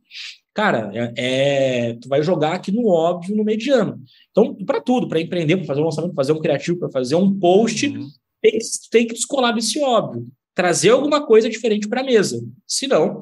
Cara, 0.52 0.90
é, 0.94 1.12
é, 1.16 1.94
tu 1.94 2.08
vai 2.08 2.22
jogar 2.22 2.52
aqui 2.54 2.70
no 2.70 2.88
óbvio, 2.88 3.34
no 3.34 3.44
mediano. 3.44 3.98
Então, 4.30 4.54
para 4.54 4.80
tudo, 4.80 5.08
para 5.08 5.20
empreender, 5.20 5.56
para 5.56 5.66
fazer 5.66 5.80
um 5.80 5.84
lançamento, 5.84 6.14
para 6.14 6.22
fazer 6.22 6.32
um 6.32 6.40
criativo, 6.40 6.78
para 6.78 6.90
fazer 6.90 7.14
um 7.14 7.32
post, 7.38 7.88
uhum. 7.88 8.06
tem, 8.42 8.58
tem 8.90 9.06
que 9.06 9.14
descolar 9.14 9.52
desse 9.52 9.80
óbvio 9.82 10.26
trazer 10.56 10.88
alguma 10.88 11.24
coisa 11.24 11.50
diferente 11.50 11.86
para 11.86 12.00
a 12.00 12.04
mesa. 12.04 12.42
Senão, 12.66 13.20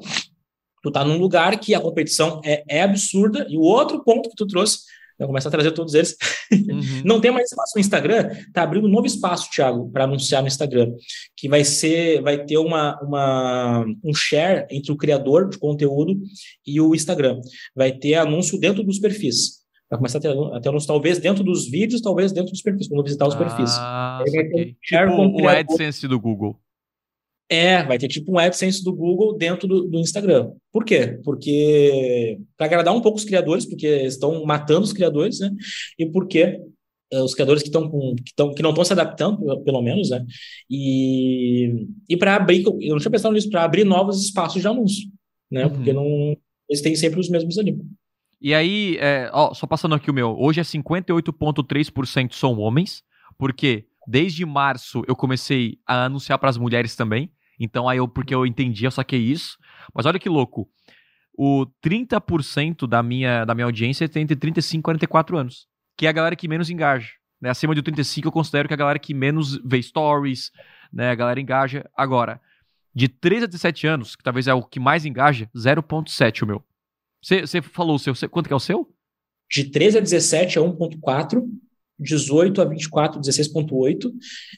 tu 0.85 0.91
tá 0.91 1.03
num 1.03 1.17
lugar 1.17 1.59
que 1.59 1.73
a 1.73 1.81
competição 1.81 2.39
é, 2.45 2.63
é 2.69 2.83
absurda. 2.83 3.47
E 3.49 3.57
o 3.57 3.61
outro 3.61 4.03
ponto 4.03 4.29
que 4.29 4.35
tu 4.35 4.45
trouxe, 4.45 4.81
eu 5.17 5.25
começar 5.25 5.49
a 5.49 5.51
trazer 5.51 5.71
todos 5.71 5.95
eles, 5.95 6.15
uhum. 6.51 7.01
não 7.03 7.19
tem 7.19 7.31
mais 7.31 7.49
espaço 7.49 7.71
no 7.75 7.81
Instagram, 7.81 8.29
tá 8.53 8.61
abrindo 8.61 8.85
um 8.85 8.91
novo 8.91 9.07
espaço, 9.07 9.49
Thiago, 9.49 9.89
para 9.91 10.03
anunciar 10.03 10.43
no 10.43 10.47
Instagram, 10.47 10.93
que 11.35 11.49
vai 11.49 11.63
ser, 11.63 12.21
vai 12.21 12.45
ter 12.45 12.59
uma, 12.59 13.01
uma, 13.01 13.83
um 14.03 14.13
share 14.13 14.67
entre 14.69 14.91
o 14.91 14.97
criador 14.97 15.49
de 15.49 15.57
conteúdo 15.57 16.19
e 16.67 16.79
o 16.79 16.93
Instagram. 16.93 17.41
Vai 17.75 17.91
ter 17.91 18.13
anúncio 18.13 18.59
dentro 18.59 18.83
dos 18.83 18.99
perfis. 18.99 19.65
Vai 19.89 19.97
começar 19.97 20.19
a 20.19 20.21
ter, 20.21 20.29
a 20.29 20.59
ter 20.59 20.69
anúncio, 20.69 20.87
talvez 20.87 21.17
dentro 21.17 21.43
dos 21.43 21.67
vídeos, 21.67 22.01
talvez 22.01 22.31
dentro 22.31 22.51
dos 22.51 22.61
perfis, 22.61 22.87
quando 22.87 23.03
visitar 23.03 23.27
os 23.27 23.35
perfis. 23.35 23.71
Ah, 23.79 24.21
okay. 24.21 24.75
tipo 24.83 25.41
o 25.41 25.47
AdSense 25.47 26.07
do 26.07 26.19
Google. 26.19 26.59
É, 27.49 27.83
vai 27.83 27.97
ter 27.97 28.07
tipo 28.07 28.31
um 28.31 28.39
AdSense 28.39 28.83
do 28.83 28.93
Google 28.93 29.37
dentro 29.37 29.67
do, 29.67 29.83
do 29.83 29.99
Instagram. 29.99 30.51
Por 30.71 30.83
quê? 30.83 31.19
Porque 31.23 32.39
para 32.57 32.65
agradar 32.65 32.95
um 32.95 33.01
pouco 33.01 33.17
os 33.17 33.23
criadores, 33.23 33.65
porque 33.65 33.87
estão 33.87 34.43
matando 34.45 34.81
os 34.81 34.93
criadores, 34.93 35.39
né? 35.39 35.51
E 35.99 36.07
porque 36.07 36.59
uh, 37.13 37.23
os 37.23 37.35
criadores 37.35 37.61
que 37.61 37.69
estão 37.69 37.87
que, 38.15 38.33
tão, 38.35 38.53
que 38.53 38.63
não 38.63 38.71
estão 38.71 38.83
se 38.83 38.93
adaptando, 38.93 39.61
pelo 39.63 39.81
menos, 39.81 40.09
né? 40.09 40.25
E, 40.69 41.85
e 42.09 42.17
para 42.17 42.35
abrir, 42.35 42.63
eu 42.65 42.89
não 42.89 42.99
tinha 42.99 43.11
pensado 43.11 43.35
nisso, 43.35 43.49
para 43.49 43.63
abrir 43.63 43.83
novos 43.83 44.23
espaços 44.23 44.59
de 44.59 44.67
anúncio, 44.67 45.07
né? 45.51 45.65
Uhum. 45.65 45.71
Porque 45.71 45.93
não 45.93 46.35
eles 46.67 46.81
têm 46.81 46.95
sempre 46.95 47.19
os 47.19 47.29
mesmos 47.29 47.57
ali. 47.57 47.77
E 48.41 48.53
aí, 48.53 48.97
é, 48.99 49.29
ó, 49.33 49.53
só 49.53 49.65
passando 49.65 49.95
aqui 49.95 50.09
o 50.09 50.13
meu, 50.13 50.35
hoje 50.37 50.59
é 50.59 50.63
58,3% 50.63 52.33
são 52.33 52.57
homens, 52.59 53.03
porque 53.37 53.85
desde 54.07 54.45
março 54.45 55.03
eu 55.07 55.15
comecei 55.15 55.79
a 55.85 56.05
anunciar 56.05 56.37
para 56.37 56.49
as 56.49 56.57
mulheres 56.57 56.95
também. 56.95 57.29
Então 57.59 57.87
aí 57.87 57.97
eu, 57.97 58.07
porque 58.07 58.33
eu 58.33 58.45
entendi, 58.45 58.85
eu 58.85 58.91
saquei 58.91 59.19
isso. 59.19 59.57
Mas 59.93 60.05
olha 60.05 60.19
que 60.19 60.29
louco. 60.29 60.69
O 61.37 61.65
30% 61.83 62.87
da 62.87 63.03
minha, 63.03 63.43
da 63.45 63.53
minha 63.53 63.65
audiência 63.65 64.07
tem 64.07 64.23
entre 64.23 64.35
35 64.35 64.79
e 64.79 64.83
44 64.83 65.37
anos. 65.37 65.67
Que 65.97 66.05
é 66.05 66.09
a 66.09 66.13
galera 66.13 66.35
que 66.35 66.47
menos 66.47 66.69
engaja. 66.69 67.11
Né? 67.41 67.49
Acima 67.49 67.75
de 67.75 67.81
35 67.81 68.27
eu 68.27 68.31
considero 68.31 68.67
que 68.67 68.73
é 68.73 68.75
a 68.75 68.77
galera 68.77 68.99
que 68.99 69.13
menos 69.13 69.57
vê 69.63 69.81
stories, 69.81 70.51
né? 70.91 71.11
A 71.11 71.15
galera 71.15 71.39
engaja. 71.39 71.89
Agora, 71.95 72.41
de 72.93 73.09
13 73.09 73.43
a 73.43 73.47
17 73.47 73.87
anos, 73.87 74.15
que 74.15 74.23
talvez 74.23 74.47
é 74.47 74.53
o 74.53 74.63
que 74.63 74.79
mais 74.79 75.05
engaja, 75.05 75.49
0.7 75.55 76.43
o 76.43 76.47
meu. 76.47 76.63
Você 77.21 77.61
falou 77.61 77.95
o 77.95 77.99
seu, 77.99 78.15
cê, 78.15 78.27
quanto 78.27 78.47
que 78.47 78.53
é 78.53 78.55
o 78.55 78.59
seu? 78.59 78.89
De 79.49 79.69
13 79.69 79.97
a 79.97 80.01
17 80.01 80.57
é 80.57 80.61
1.4 80.61 81.43
18 81.99 82.61
a 82.61 82.65
24, 82.65 83.19
16,8. 83.21 84.11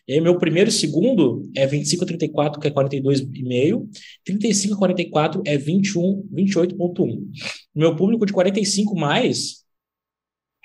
E 0.07 0.13
aí, 0.13 0.21
meu 0.21 0.38
primeiro 0.38 0.69
e 0.69 0.73
segundo 0.73 1.43
é 1.55 1.65
25 1.67 2.03
a 2.03 2.07
34, 2.07 2.59
que 2.59 2.67
é 2.67 2.71
42,5. 2.71 3.88
35 4.25 4.75
a 4.75 4.77
44 4.77 5.43
é 5.45 5.57
21, 5.57 6.27
28,1. 6.33 7.27
Meu 7.75 7.95
público 7.95 8.25
de 8.25 8.33
45 8.33 8.95
mais 8.95 9.63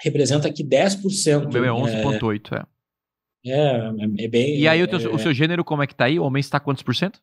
representa 0.03 0.49
aqui 0.49 0.65
10%. 0.65 1.47
O 1.47 1.53
meu 1.53 1.65
é 1.65 1.69
11,8, 1.69 2.59
é. 2.59 2.73
É, 3.45 3.53
é, 3.53 4.25
é 4.25 4.29
bem. 4.29 4.59
E 4.59 4.69
aí, 4.69 4.83
o, 4.83 4.89
teu, 4.89 5.01
é, 5.01 5.15
o 5.15 5.19
seu 5.19 5.35
gênero, 5.35 5.65
como 5.65 5.83
é 5.83 5.87
que 5.87 5.95
tá 5.95 6.05
aí? 6.05 6.19
O 6.19 6.25
homem 6.25 6.41
está 6.41 6.61
quantos 6.61 6.83
por 6.83 6.95
cento? 6.95 7.21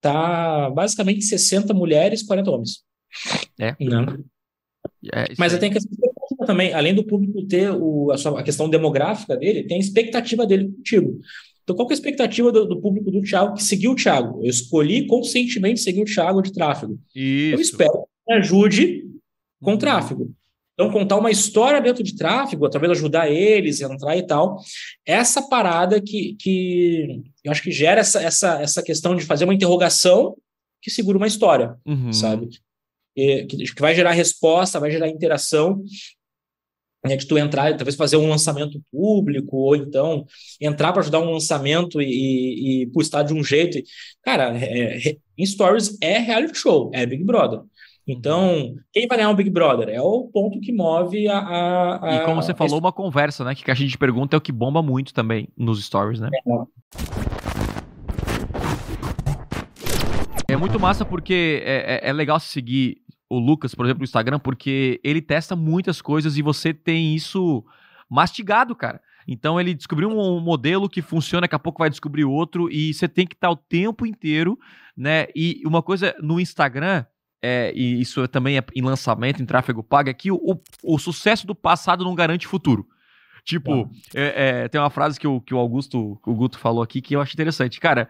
Tá 0.00 0.68
basicamente 0.70 1.22
60 1.22 1.72
mulheres, 1.72 2.22
40 2.22 2.50
homens. 2.50 2.84
É. 3.58 3.74
Não. 3.80 4.24
É, 5.12 5.32
Mas 5.38 5.52
eu 5.52 5.58
tenho 5.58 5.72
que 5.72 5.78
também, 6.44 6.72
além 6.72 6.94
do 6.94 7.04
público 7.04 7.46
ter 7.46 7.70
o, 7.70 8.10
a, 8.10 8.18
sua, 8.18 8.40
a 8.40 8.42
questão 8.42 8.68
demográfica 8.68 9.36
dele, 9.36 9.64
tem 9.64 9.76
a 9.76 9.80
expectativa 9.80 10.46
dele 10.46 10.70
contigo. 10.70 11.20
Então, 11.62 11.74
qual 11.74 11.88
é 11.88 11.92
a 11.92 11.94
expectativa 11.94 12.52
do, 12.52 12.66
do, 12.66 12.80
público 12.80 13.10
do 13.10 13.22
Thiago 13.22 13.54
que 13.54 13.62
seguiu 13.62 13.92
o 13.92 13.96
Thiago? 13.96 14.40
Eu 14.44 14.50
escolhi 14.50 15.06
conscientemente 15.06 15.80
seguir 15.80 16.02
o 16.02 16.04
Thiago 16.04 16.42
de 16.42 16.52
tráfego. 16.52 16.98
Isso. 17.14 17.54
Eu 17.54 17.60
espero 17.60 17.92
que 17.92 18.32
me 18.32 18.34
ajude 18.36 19.04
com 19.62 19.72
uhum. 19.72 19.78
tráfego. 19.78 20.30
Então, 20.74 20.90
contar 20.90 21.16
uma 21.16 21.30
história 21.30 21.80
dentro 21.80 22.02
de 22.02 22.16
tráfego, 22.16 22.68
talvez 22.68 22.90
ajudar 22.92 23.30
eles 23.30 23.80
a 23.80 23.92
entrar 23.92 24.16
e 24.16 24.26
tal. 24.26 24.58
Essa 25.06 25.40
parada 25.48 26.02
que, 26.02 26.36
que 26.38 27.22
eu 27.42 27.52
acho 27.52 27.62
que 27.62 27.70
gera 27.70 28.00
essa, 28.00 28.20
essa, 28.20 28.60
essa 28.60 28.82
questão 28.82 29.14
de 29.14 29.24
fazer 29.24 29.44
uma 29.44 29.54
interrogação 29.54 30.36
que 30.82 30.90
segura 30.90 31.16
uma 31.16 31.28
história, 31.28 31.76
uhum. 31.86 32.12
sabe? 32.12 32.48
E, 33.16 33.46
que, 33.46 33.56
que 33.56 33.80
vai 33.80 33.94
gerar 33.94 34.10
resposta, 34.10 34.80
vai 34.80 34.90
gerar 34.90 35.08
interação 35.08 35.82
né, 37.06 37.16
de 37.16 37.26
tu 37.26 37.36
entrar, 37.36 37.76
talvez 37.76 37.96
fazer 37.96 38.16
um 38.16 38.28
lançamento 38.28 38.80
público, 38.90 39.56
ou 39.56 39.76
então 39.76 40.24
entrar 40.60 40.92
para 40.92 41.02
ajudar 41.02 41.20
um 41.20 41.32
lançamento 41.32 42.00
e, 42.00 42.06
e, 42.06 42.82
e 42.82 42.86
postar 42.86 43.22
de 43.22 43.34
um 43.34 43.44
jeito. 43.44 43.78
Cara, 44.22 44.56
é, 44.56 45.08
é, 45.08 45.16
em 45.36 45.44
Stories 45.44 45.98
é 46.00 46.18
reality 46.18 46.58
show, 46.58 46.90
é 46.94 47.04
Big 47.04 47.22
Brother. 47.24 47.60
Então, 48.06 48.74
quem 48.92 49.06
vai 49.06 49.16
ganhar 49.16 49.30
o 49.30 49.34
Big 49.34 49.48
Brother? 49.48 49.88
É 49.88 50.00
o 50.00 50.24
ponto 50.24 50.60
que 50.60 50.72
move 50.72 51.26
a. 51.26 51.38
a, 51.38 52.06
a 52.06 52.16
e 52.16 52.24
como 52.26 52.42
você 52.42 52.52
falou, 52.52 52.78
uma 52.78 52.92
conversa, 52.92 53.44
né? 53.44 53.54
Que 53.54 53.70
a 53.70 53.74
gente 53.74 53.96
pergunta 53.96 54.36
é 54.36 54.38
o 54.38 54.42
que 54.42 54.52
bomba 54.52 54.82
muito 54.82 55.14
também 55.14 55.48
nos 55.56 55.82
stories, 55.82 56.20
né? 56.20 56.28
É, 60.46 60.52
é 60.52 60.56
muito 60.56 60.78
massa 60.78 61.02
porque 61.02 61.62
é, 61.64 62.06
é, 62.06 62.10
é 62.10 62.12
legal 62.12 62.38
seguir 62.38 62.98
o 63.28 63.38
Lucas, 63.38 63.74
por 63.74 63.86
exemplo, 63.86 64.00
no 64.00 64.04
Instagram, 64.04 64.38
porque 64.38 65.00
ele 65.02 65.20
testa 65.22 65.56
muitas 65.56 66.00
coisas 66.02 66.36
e 66.36 66.42
você 66.42 66.72
tem 66.74 67.14
isso 67.14 67.64
mastigado, 68.08 68.74
cara. 68.74 69.00
Então 69.26 69.58
ele 69.58 69.74
descobriu 69.74 70.10
um 70.10 70.40
modelo 70.40 70.88
que 70.88 71.00
funciona, 71.00 71.42
daqui 71.42 71.54
a 71.54 71.58
pouco 71.58 71.78
vai 71.78 71.90
descobrir 71.90 72.24
outro, 72.24 72.70
e 72.70 72.92
você 72.92 73.08
tem 73.08 73.26
que 73.26 73.34
estar 73.34 73.50
o 73.50 73.56
tempo 73.56 74.06
inteiro, 74.06 74.58
né? 74.96 75.26
E 75.34 75.62
uma 75.64 75.82
coisa 75.82 76.14
no 76.20 76.38
Instagram, 76.38 77.04
é, 77.42 77.72
e 77.74 78.00
isso 78.00 78.26
também 78.28 78.58
é 78.58 78.64
em 78.74 78.82
lançamento, 78.82 79.42
em 79.42 79.46
tráfego 79.46 79.82
pago, 79.82 80.10
é 80.10 80.14
que 80.14 80.30
o, 80.30 80.60
o, 80.82 80.98
sucesso 80.98 81.46
do 81.46 81.54
passado 81.54 82.04
não 82.04 82.14
garante 82.14 82.46
futuro. 82.46 82.86
Tipo, 83.44 83.90
é, 84.14 84.62
é, 84.62 84.68
tem 84.68 84.80
uma 84.80 84.90
frase 84.90 85.20
que 85.20 85.26
o, 85.26 85.40
que 85.40 85.54
o 85.54 85.58
Augusto, 85.58 86.18
o 86.24 86.34
Guto 86.34 86.58
falou 86.58 86.82
aqui 86.82 87.02
que 87.02 87.14
eu 87.14 87.20
acho 87.20 87.34
interessante. 87.34 87.78
Cara, 87.78 88.08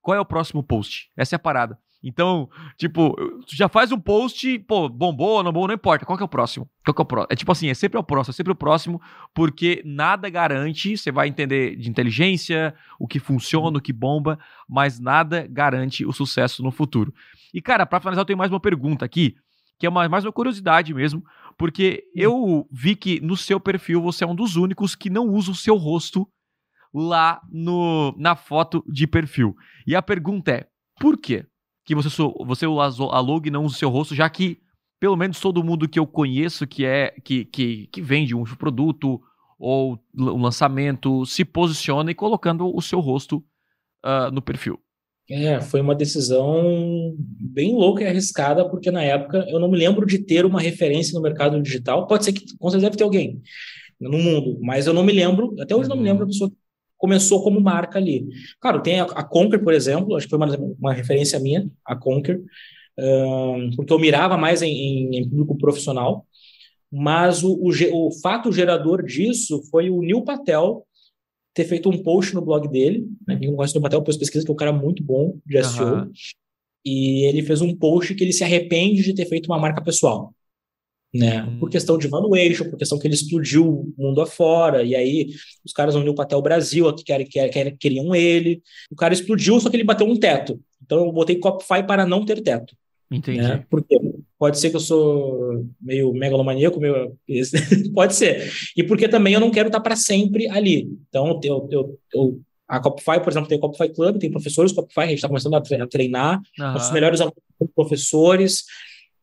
qual 0.00 0.16
é 0.16 0.20
o 0.20 0.24
próximo 0.24 0.62
post? 0.62 1.10
Essa 1.16 1.34
é 1.34 1.36
a 1.36 1.40
parada. 1.40 1.76
Então, 2.02 2.48
tipo, 2.76 3.14
tu 3.46 3.56
já 3.56 3.68
faz 3.68 3.90
um 3.90 3.98
post, 3.98 4.58
pô, 4.60 4.88
bombou, 4.88 5.42
não 5.42 5.52
bombou, 5.52 5.68
não 5.68 5.74
importa. 5.74 6.04
Qual 6.04 6.16
que 6.16 6.22
é 6.22 6.26
o 6.26 6.28
próximo? 6.28 6.68
Qual 6.84 6.94
que 6.94 7.00
é 7.00 7.02
o 7.02 7.06
próximo? 7.06 7.28
É 7.30 7.36
tipo 7.36 7.50
assim, 7.50 7.68
é 7.68 7.74
sempre 7.74 7.98
o 7.98 8.02
próximo, 8.02 8.30
é 8.30 8.34
sempre 8.34 8.52
o 8.52 8.56
próximo, 8.56 9.00
porque 9.34 9.82
nada 9.84 10.30
garante, 10.30 10.96
você 10.96 11.10
vai 11.10 11.28
entender 11.28 11.76
de 11.76 11.90
inteligência, 11.90 12.74
o 12.98 13.08
que 13.08 13.18
funciona, 13.18 13.78
o 13.78 13.80
que 13.80 13.92
bomba, 13.92 14.38
mas 14.68 15.00
nada 15.00 15.46
garante 15.50 16.04
o 16.04 16.12
sucesso 16.12 16.62
no 16.62 16.70
futuro. 16.70 17.12
E, 17.52 17.60
cara, 17.60 17.86
pra 17.86 17.98
finalizar, 18.00 18.22
eu 18.22 18.26
tenho 18.26 18.38
mais 18.38 18.52
uma 18.52 18.60
pergunta 18.60 19.04
aqui, 19.04 19.34
que 19.78 19.86
é 19.86 19.88
uma, 19.88 20.08
mais 20.08 20.24
uma 20.24 20.32
curiosidade 20.32 20.94
mesmo, 20.94 21.24
porque 21.58 22.04
hum. 22.08 22.10
eu 22.14 22.68
vi 22.70 22.94
que 22.94 23.20
no 23.20 23.36
seu 23.36 23.58
perfil 23.58 24.00
você 24.00 24.24
é 24.24 24.26
um 24.26 24.34
dos 24.34 24.56
únicos 24.56 24.94
que 24.94 25.10
não 25.10 25.26
usa 25.26 25.50
o 25.50 25.56
seu 25.56 25.76
rosto 25.76 26.28
lá 26.92 27.40
no, 27.50 28.14
na 28.16 28.34
foto 28.36 28.84
de 28.86 29.06
perfil. 29.06 29.56
E 29.86 29.94
a 29.94 30.02
pergunta 30.02 30.50
é, 30.50 30.66
por 30.98 31.18
quê? 31.18 31.46
Que 31.86 31.94
você, 31.94 32.08
você 32.44 32.66
alugue 33.12 33.48
e 33.48 33.52
não 33.52 33.64
use 33.64 33.76
o 33.76 33.78
seu 33.78 33.88
rosto, 33.88 34.14
já 34.14 34.28
que 34.28 34.58
pelo 34.98 35.16
menos 35.16 35.38
todo 35.38 35.62
mundo 35.62 35.88
que 35.88 35.98
eu 35.98 36.06
conheço 36.06 36.66
que 36.66 36.84
é 36.84 37.14
que, 37.22 37.44
que, 37.44 37.86
que 37.86 38.02
vende 38.02 38.34
um 38.34 38.44
produto 38.44 39.20
ou 39.58 39.98
um 40.14 40.42
lançamento 40.42 41.24
se 41.24 41.44
posiciona 41.44 42.10
e 42.10 42.14
colocando 42.14 42.74
o 42.74 42.82
seu 42.82 42.98
rosto 42.98 43.38
uh, 44.04 44.30
no 44.32 44.42
perfil. 44.42 44.78
É, 45.28 45.60
foi 45.60 45.80
uma 45.80 45.94
decisão 45.94 47.14
bem 47.18 47.74
louca 47.74 48.02
e 48.02 48.06
arriscada, 48.06 48.68
porque 48.68 48.90
na 48.90 49.02
época 49.02 49.44
eu 49.48 49.58
não 49.58 49.68
me 49.68 49.76
lembro 49.76 50.06
de 50.06 50.18
ter 50.18 50.44
uma 50.44 50.60
referência 50.60 51.14
no 51.14 51.22
mercado 51.22 51.60
digital. 51.60 52.06
Pode 52.06 52.24
ser 52.24 52.32
que 52.32 52.56
com 52.56 52.70
certeza 52.70 52.86
deve 52.86 52.96
ter 52.96 53.04
alguém 53.04 53.42
no 54.00 54.18
mundo, 54.18 54.58
mas 54.60 54.86
eu 54.86 54.92
não 54.92 55.02
me 55.02 55.12
lembro, 55.12 55.54
até 55.58 55.74
hoje 55.74 55.88
não 55.88 55.96
me 55.96 56.02
lembro 56.02 56.24
a 56.24 56.26
pessoa 56.26 56.50
que 56.50 56.56
começou 56.96 57.42
como 57.42 57.60
marca 57.60 57.98
ali. 57.98 58.26
Claro, 58.60 58.82
tem 58.82 59.00
a, 59.00 59.04
a 59.04 59.24
Conquer, 59.24 59.62
por 59.62 59.72
exemplo, 59.72 60.16
acho 60.16 60.26
que 60.26 60.30
foi 60.30 60.38
uma, 60.38 60.56
uma 60.78 60.92
referência 60.92 61.38
minha, 61.38 61.68
a 61.84 61.94
Conquer, 61.94 62.40
um, 62.98 63.70
porque 63.76 63.92
eu 63.92 63.98
mirava 63.98 64.36
mais 64.36 64.62
em, 64.62 64.70
em, 64.70 65.18
em 65.18 65.28
público 65.28 65.56
profissional, 65.58 66.26
mas 66.90 67.42
o, 67.42 67.52
o, 67.52 68.06
o 68.06 68.12
fato 68.20 68.52
gerador 68.52 69.04
disso 69.04 69.62
foi 69.70 69.90
o 69.90 70.00
Neil 70.00 70.22
Patel, 70.22 70.86
ter 71.52 71.64
feito 71.64 71.88
um 71.88 72.02
post 72.02 72.34
no 72.34 72.42
blog 72.42 72.68
dele, 72.68 73.06
né? 73.26 73.38
Quem 73.38 73.48
não 73.48 73.56
gosta 73.56 73.78
do 73.78 73.82
Patel, 73.82 74.00
depois 74.00 74.18
pesquisa, 74.18 74.44
que 74.44 74.50
é 74.50 74.52
um 74.52 74.56
cara 74.56 74.72
muito 74.72 75.02
bom 75.02 75.38
de 75.44 75.62
SEO. 75.64 75.86
Uhum. 75.86 76.12
E 76.84 77.24
ele 77.26 77.42
fez 77.42 77.62
um 77.62 77.74
post 77.74 78.14
que 78.14 78.22
ele 78.22 78.32
se 78.32 78.44
arrepende 78.44 79.02
de 79.02 79.14
ter 79.14 79.26
feito 79.26 79.46
uma 79.46 79.58
marca 79.58 79.82
pessoal. 79.82 80.34
Né? 81.14 81.42
Uhum. 81.42 81.58
Por 81.58 81.70
questão 81.70 81.96
de 81.96 82.08
valuation, 82.08 82.68
por 82.68 82.78
questão 82.78 82.98
que 82.98 83.06
ele 83.06 83.14
explodiu 83.14 83.66
o 83.66 83.94
mundo 83.96 84.20
afora, 84.20 84.82
e 84.82 84.94
aí 84.94 85.30
os 85.64 85.72
caras 85.72 85.94
iam 85.94 86.14
para 86.14 86.36
o 86.36 86.42
Brasil, 86.42 86.88
aqui 86.88 87.04
queriam, 87.04 87.76
queriam 87.78 88.14
ele. 88.14 88.62
O 88.90 88.96
cara 88.96 89.14
explodiu, 89.14 89.58
só 89.60 89.70
que 89.70 89.76
ele 89.76 89.84
bateu 89.84 90.06
um 90.06 90.16
teto. 90.16 90.60
Então 90.84 91.04
eu 91.04 91.12
botei 91.12 91.36
Copify 91.36 91.82
para 91.86 92.06
não 92.06 92.24
ter 92.24 92.42
teto. 92.42 92.74
Entendi. 93.10 93.38
Né? 93.38 93.64
Porque 93.70 93.98
pode 94.38 94.58
ser 94.58 94.70
que 94.70 94.76
eu 94.76 94.80
sou 94.80 95.64
meio 95.80 96.12
megalomaníaco, 96.12 96.80
meio... 96.80 97.16
pode 97.94 98.14
ser. 98.14 98.50
E 98.76 98.82
porque 98.82 99.08
também 99.08 99.34
eu 99.34 99.40
não 99.40 99.50
quero 99.50 99.68
estar 99.68 99.80
para 99.80 99.96
sempre 99.96 100.48
ali. 100.48 100.88
Então, 101.08 101.40
eu, 101.42 101.68
eu, 101.70 101.98
eu, 102.12 102.40
a 102.68 102.80
Copify, 102.80 103.20
por 103.22 103.30
exemplo, 103.30 103.48
tem 103.48 103.58
o 103.58 103.60
Copify 103.60 103.88
Club, 103.88 104.18
tem 104.18 104.30
professores 104.30 104.72
Copify, 104.72 105.00
a 105.00 105.06
gente 105.06 105.16
está 105.16 105.28
começando 105.28 105.54
a 105.54 105.60
treinar, 105.86 106.40
uhum. 106.58 106.74
os 106.74 106.90
melhores 106.90 107.20
professores. 107.74 108.64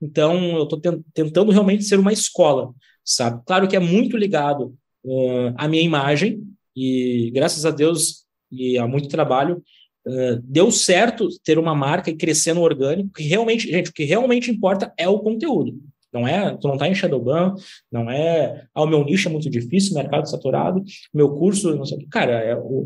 Então, 0.03 0.57
eu 0.57 0.63
estou 0.63 0.81
tentando 1.13 1.51
realmente 1.51 1.83
ser 1.83 1.97
uma 1.97 2.11
escola, 2.11 2.73
sabe? 3.05 3.41
Claro 3.45 3.67
que 3.69 3.75
é 3.75 3.79
muito 3.79 4.17
ligado 4.17 4.75
uh, 5.05 5.53
à 5.57 5.67
minha 5.67 5.81
imagem, 5.81 6.43
e 6.75 7.31
graças 7.33 7.65
a 7.65 7.71
Deus 7.71 8.25
e 8.51 8.77
há 8.77 8.87
muito 8.87 9.07
trabalho, 9.07 9.63
Uh, 10.05 10.35
deu 10.43 10.69
certo 10.69 11.29
ter 11.45 11.57
uma 11.57 11.73
marca 11.73 12.09
e 12.09 12.17
crescer 12.17 12.53
no 12.53 12.59
orgânico, 12.59 13.13
que 13.13 13.23
realmente, 13.23 13.71
gente, 13.71 13.89
o 13.89 13.93
que 13.93 14.03
realmente 14.03 14.51
importa 14.51 14.93
é 14.97 15.07
o 15.07 15.19
conteúdo. 15.19 15.79
Não 16.11 16.27
é, 16.27 16.57
tu 16.57 16.67
não 16.67 16.77
tá 16.77 16.89
em 16.89 16.93
Shadowban, 16.93 17.55
não 17.89 18.11
é, 18.11 18.67
ah, 18.75 18.83
o 18.83 18.85
meu 18.85 19.03
nicho 19.05 19.29
é 19.29 19.31
muito 19.31 19.49
difícil, 19.49 19.95
mercado 19.95 20.29
saturado, 20.29 20.83
meu 21.13 21.29
curso, 21.29 21.73
não 21.75 21.85
sei 21.85 21.97
o 21.97 21.99
que. 22.01 22.07
Cara, 22.07 22.33
é 22.33 22.53
o, 22.53 22.85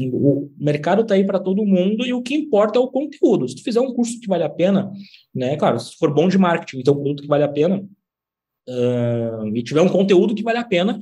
o 0.00 0.50
mercado 0.58 1.04
tá 1.04 1.14
aí 1.14 1.24
para 1.24 1.38
todo 1.38 1.66
mundo 1.66 2.06
e 2.06 2.12
o 2.12 2.22
que 2.22 2.34
importa 2.34 2.78
é 2.78 2.82
o 2.82 2.88
conteúdo. 2.88 3.48
Se 3.48 3.56
tu 3.56 3.62
fizer 3.62 3.80
um 3.80 3.92
curso 3.92 4.18
que 4.20 4.26
vale 4.26 4.44
a 4.44 4.48
pena, 4.48 4.90
né, 5.34 5.56
claro, 5.56 5.78
se 5.78 5.96
for 5.96 6.12
bom 6.12 6.28
de 6.28 6.38
marketing, 6.38 6.80
então 6.80 6.94
um 6.94 7.02
produto 7.02 7.22
que 7.22 7.28
vale 7.28 7.44
a 7.44 7.48
pena, 7.48 7.86
uh, 8.68 9.56
e 9.56 9.62
tiver 9.62 9.82
um 9.82 9.88
conteúdo 9.88 10.34
que 10.34 10.42
vale 10.42 10.58
a 10.58 10.64
pena, 10.64 10.98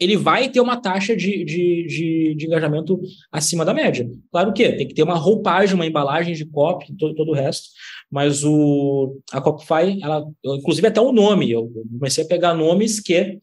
ele 0.00 0.16
vai 0.16 0.48
ter 0.48 0.60
uma 0.60 0.76
taxa 0.76 1.16
de, 1.16 1.44
de, 1.44 1.86
de, 1.86 2.34
de, 2.36 2.46
engajamento 2.46 3.00
acima 3.32 3.64
da 3.64 3.74
média. 3.74 4.08
Claro 4.30 4.52
que 4.52 4.72
tem 4.72 4.86
que 4.86 4.94
ter 4.94 5.02
uma 5.02 5.16
roupagem, 5.16 5.74
uma 5.74 5.86
embalagem 5.86 6.34
de 6.34 6.44
copy, 6.44 6.94
todo, 6.96 7.14
todo 7.14 7.30
o 7.30 7.34
resto, 7.34 7.68
mas 8.10 8.44
o, 8.44 9.18
a 9.32 9.40
Copify, 9.40 10.00
ela, 10.00 10.24
inclusive 10.44 10.86
até 10.86 11.00
o 11.00 11.12
nome, 11.12 11.50
eu 11.50 11.68
comecei 11.98 12.24
a 12.24 12.28
pegar 12.28 12.54
nomes 12.54 13.00
que 13.00 13.38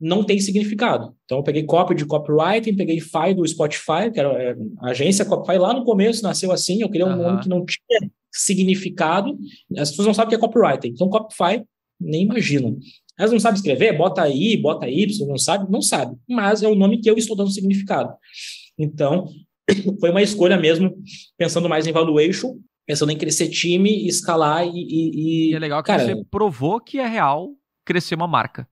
não 0.00 0.24
tem 0.24 0.40
significado. 0.40 1.14
Então, 1.24 1.38
eu 1.38 1.44
peguei 1.44 1.64
copy 1.64 1.94
de 1.94 2.06
copywriting, 2.06 2.74
peguei 2.74 3.00
Fi 3.00 3.34
do 3.34 3.46
Spotify, 3.46 4.10
que 4.12 4.18
era 4.18 4.30
é, 4.42 4.56
a 4.80 4.90
agência 4.90 5.24
Copify, 5.24 5.58
lá 5.58 5.74
no 5.74 5.84
começo 5.84 6.22
nasceu 6.22 6.50
assim, 6.50 6.80
eu 6.80 6.88
queria 6.88 7.06
um 7.06 7.10
uhum. 7.10 7.22
nome 7.22 7.42
que 7.42 7.48
não 7.48 7.64
tinha 7.64 8.10
significado, 8.32 9.36
as 9.76 9.90
pessoas 9.90 10.06
não 10.06 10.14
sabem 10.14 10.28
o 10.28 10.30
que 10.30 10.36
é 10.36 10.48
copywriting. 10.48 10.88
Então, 10.88 11.08
Copify, 11.08 11.62
nem 12.00 12.22
imaginam. 12.22 12.78
Elas 13.18 13.32
não 13.32 13.40
sabem 13.40 13.56
escrever, 13.56 13.98
bota 13.98 14.26
I, 14.28 14.56
bota 14.56 14.88
Y, 14.88 15.28
não 15.28 15.36
sabe? 15.36 15.70
Não 15.70 15.82
sabe. 15.82 16.16
Mas 16.26 16.62
é 16.62 16.68
o 16.68 16.74
nome 16.74 17.00
que 17.00 17.10
eu 17.10 17.16
estou 17.16 17.36
dando 17.36 17.50
significado. 17.50 18.14
Então, 18.78 19.26
foi 20.00 20.10
uma 20.10 20.22
escolha 20.22 20.56
mesmo, 20.56 20.94
pensando 21.36 21.68
mais 21.68 21.86
em 21.86 21.92
valuation, 21.92 22.56
pensando 22.86 23.12
em 23.12 23.18
crescer 23.18 23.48
time, 23.48 24.06
escalar 24.06 24.66
e. 24.66 24.70
e, 24.70 25.50
e 25.50 25.54
é 25.54 25.58
legal 25.58 25.82
que 25.82 25.88
cara, 25.88 26.04
você 26.04 26.24
provou 26.30 26.80
que 26.80 26.98
é 26.98 27.06
real 27.06 27.50
crescer 27.84 28.14
uma 28.14 28.26
marca. 28.26 28.66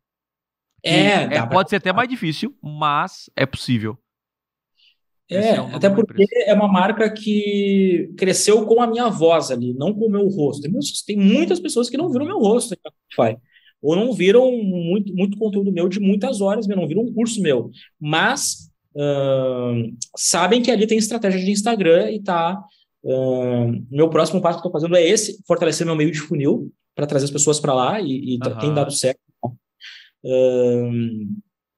É, 0.84 1.24
é 1.24 1.46
pode 1.46 1.48
pra... 1.48 1.68
ser 1.68 1.76
até 1.76 1.92
mais 1.92 2.08
difícil, 2.08 2.54
mas 2.62 3.30
é 3.36 3.44
possível. 3.44 3.98
É, 5.30 5.36
é 5.36 5.58
até 5.74 5.90
porque 5.90 6.24
é 6.46 6.54
uma 6.54 6.68
marca 6.68 7.10
que 7.10 8.10
cresceu 8.16 8.64
com 8.64 8.80
a 8.80 8.86
minha 8.86 9.08
voz 9.10 9.50
ali, 9.50 9.74
não 9.74 9.92
com 9.92 10.06
o 10.06 10.10
meu 10.10 10.26
rosto. 10.28 10.62
Tem, 10.62 10.72
tem 11.06 11.16
muitas 11.16 11.60
pessoas 11.60 11.90
que 11.90 11.98
não 11.98 12.10
viram 12.10 12.24
meu 12.24 12.38
rosto 12.38 12.74
ou 13.80 13.94
não 13.94 14.12
viram 14.12 14.50
muito, 14.62 15.14
muito 15.14 15.38
conteúdo 15.38 15.72
meu 15.72 15.88
de 15.88 16.00
muitas 16.00 16.40
horas, 16.40 16.66
não 16.66 16.86
viram 16.86 17.02
um 17.02 17.12
curso 17.12 17.40
meu, 17.40 17.70
mas 18.00 18.70
uh, 18.94 19.94
sabem 20.16 20.62
que 20.62 20.70
ali 20.70 20.86
tem 20.86 20.98
estratégia 20.98 21.40
de 21.40 21.50
Instagram 21.50 22.10
e 22.10 22.22
tá. 22.22 22.60
Uh, 23.04 23.86
meu 23.90 24.10
próximo 24.10 24.40
passo 24.40 24.58
que 24.58 24.66
estou 24.66 24.72
fazendo 24.72 24.96
é 24.96 25.06
esse: 25.06 25.40
fortalecer 25.46 25.86
meu 25.86 25.94
meio 25.94 26.10
de 26.10 26.18
funil 26.18 26.72
para 26.94 27.06
trazer 27.06 27.26
as 27.26 27.30
pessoas 27.30 27.60
para 27.60 27.72
lá 27.72 28.00
e, 28.00 28.34
e 28.34 28.38
uhum. 28.44 28.58
tem 28.58 28.74
dado 28.74 28.90
certo. 28.90 29.20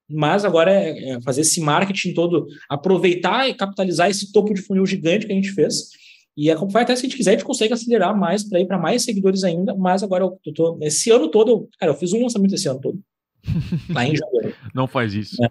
Mas 0.09 0.45
agora 0.45 0.73
é, 0.73 1.11
é 1.11 1.21
fazer 1.23 1.43
esse 1.43 1.61
marketing 1.61 2.15
todo, 2.15 2.47
aproveitar 2.69 3.49
e 3.49 3.55
capitalizar 3.55 4.11
esse 4.11 4.33
topo 4.33 4.53
de 4.53 4.61
funil 4.61 4.85
gigante 4.85 5.27
que 5.27 5.33
a 5.33 5.37
gente 5.37 5.53
fez 5.53 5.91
e 6.37 6.51
a 6.51 6.57
Compify, 6.57 6.79
até 6.79 6.97
se 6.97 7.01
a 7.01 7.09
gente 7.09 7.17
quiser, 7.17 7.31
a 7.31 7.35
gente 7.35 7.45
consegue 7.45 7.75
acelerar 7.75 8.19
mais 8.19 8.43
para 8.43 8.61
ir 8.61 8.67
para 8.67 8.79
mais 8.79 9.03
seguidores 9.03 9.45
ainda. 9.45 9.75
Mas 9.75 10.03
agora, 10.03 10.25
eu 10.25 10.55
tô, 10.55 10.79
esse 10.81 11.11
ano 11.11 11.29
todo, 11.29 11.51
eu, 11.51 11.69
cara, 11.79 11.93
eu 11.93 11.97
fiz 11.97 12.15
um 12.15 12.23
lançamento 12.23 12.55
esse 12.55 12.67
ano 12.67 12.81
todo. 12.81 12.99
Lá 13.91 14.07
em 14.07 14.17
janeiro. 14.17 14.55
Não 14.75 14.87
faz 14.87 15.13
isso. 15.13 15.37
É. 15.45 15.51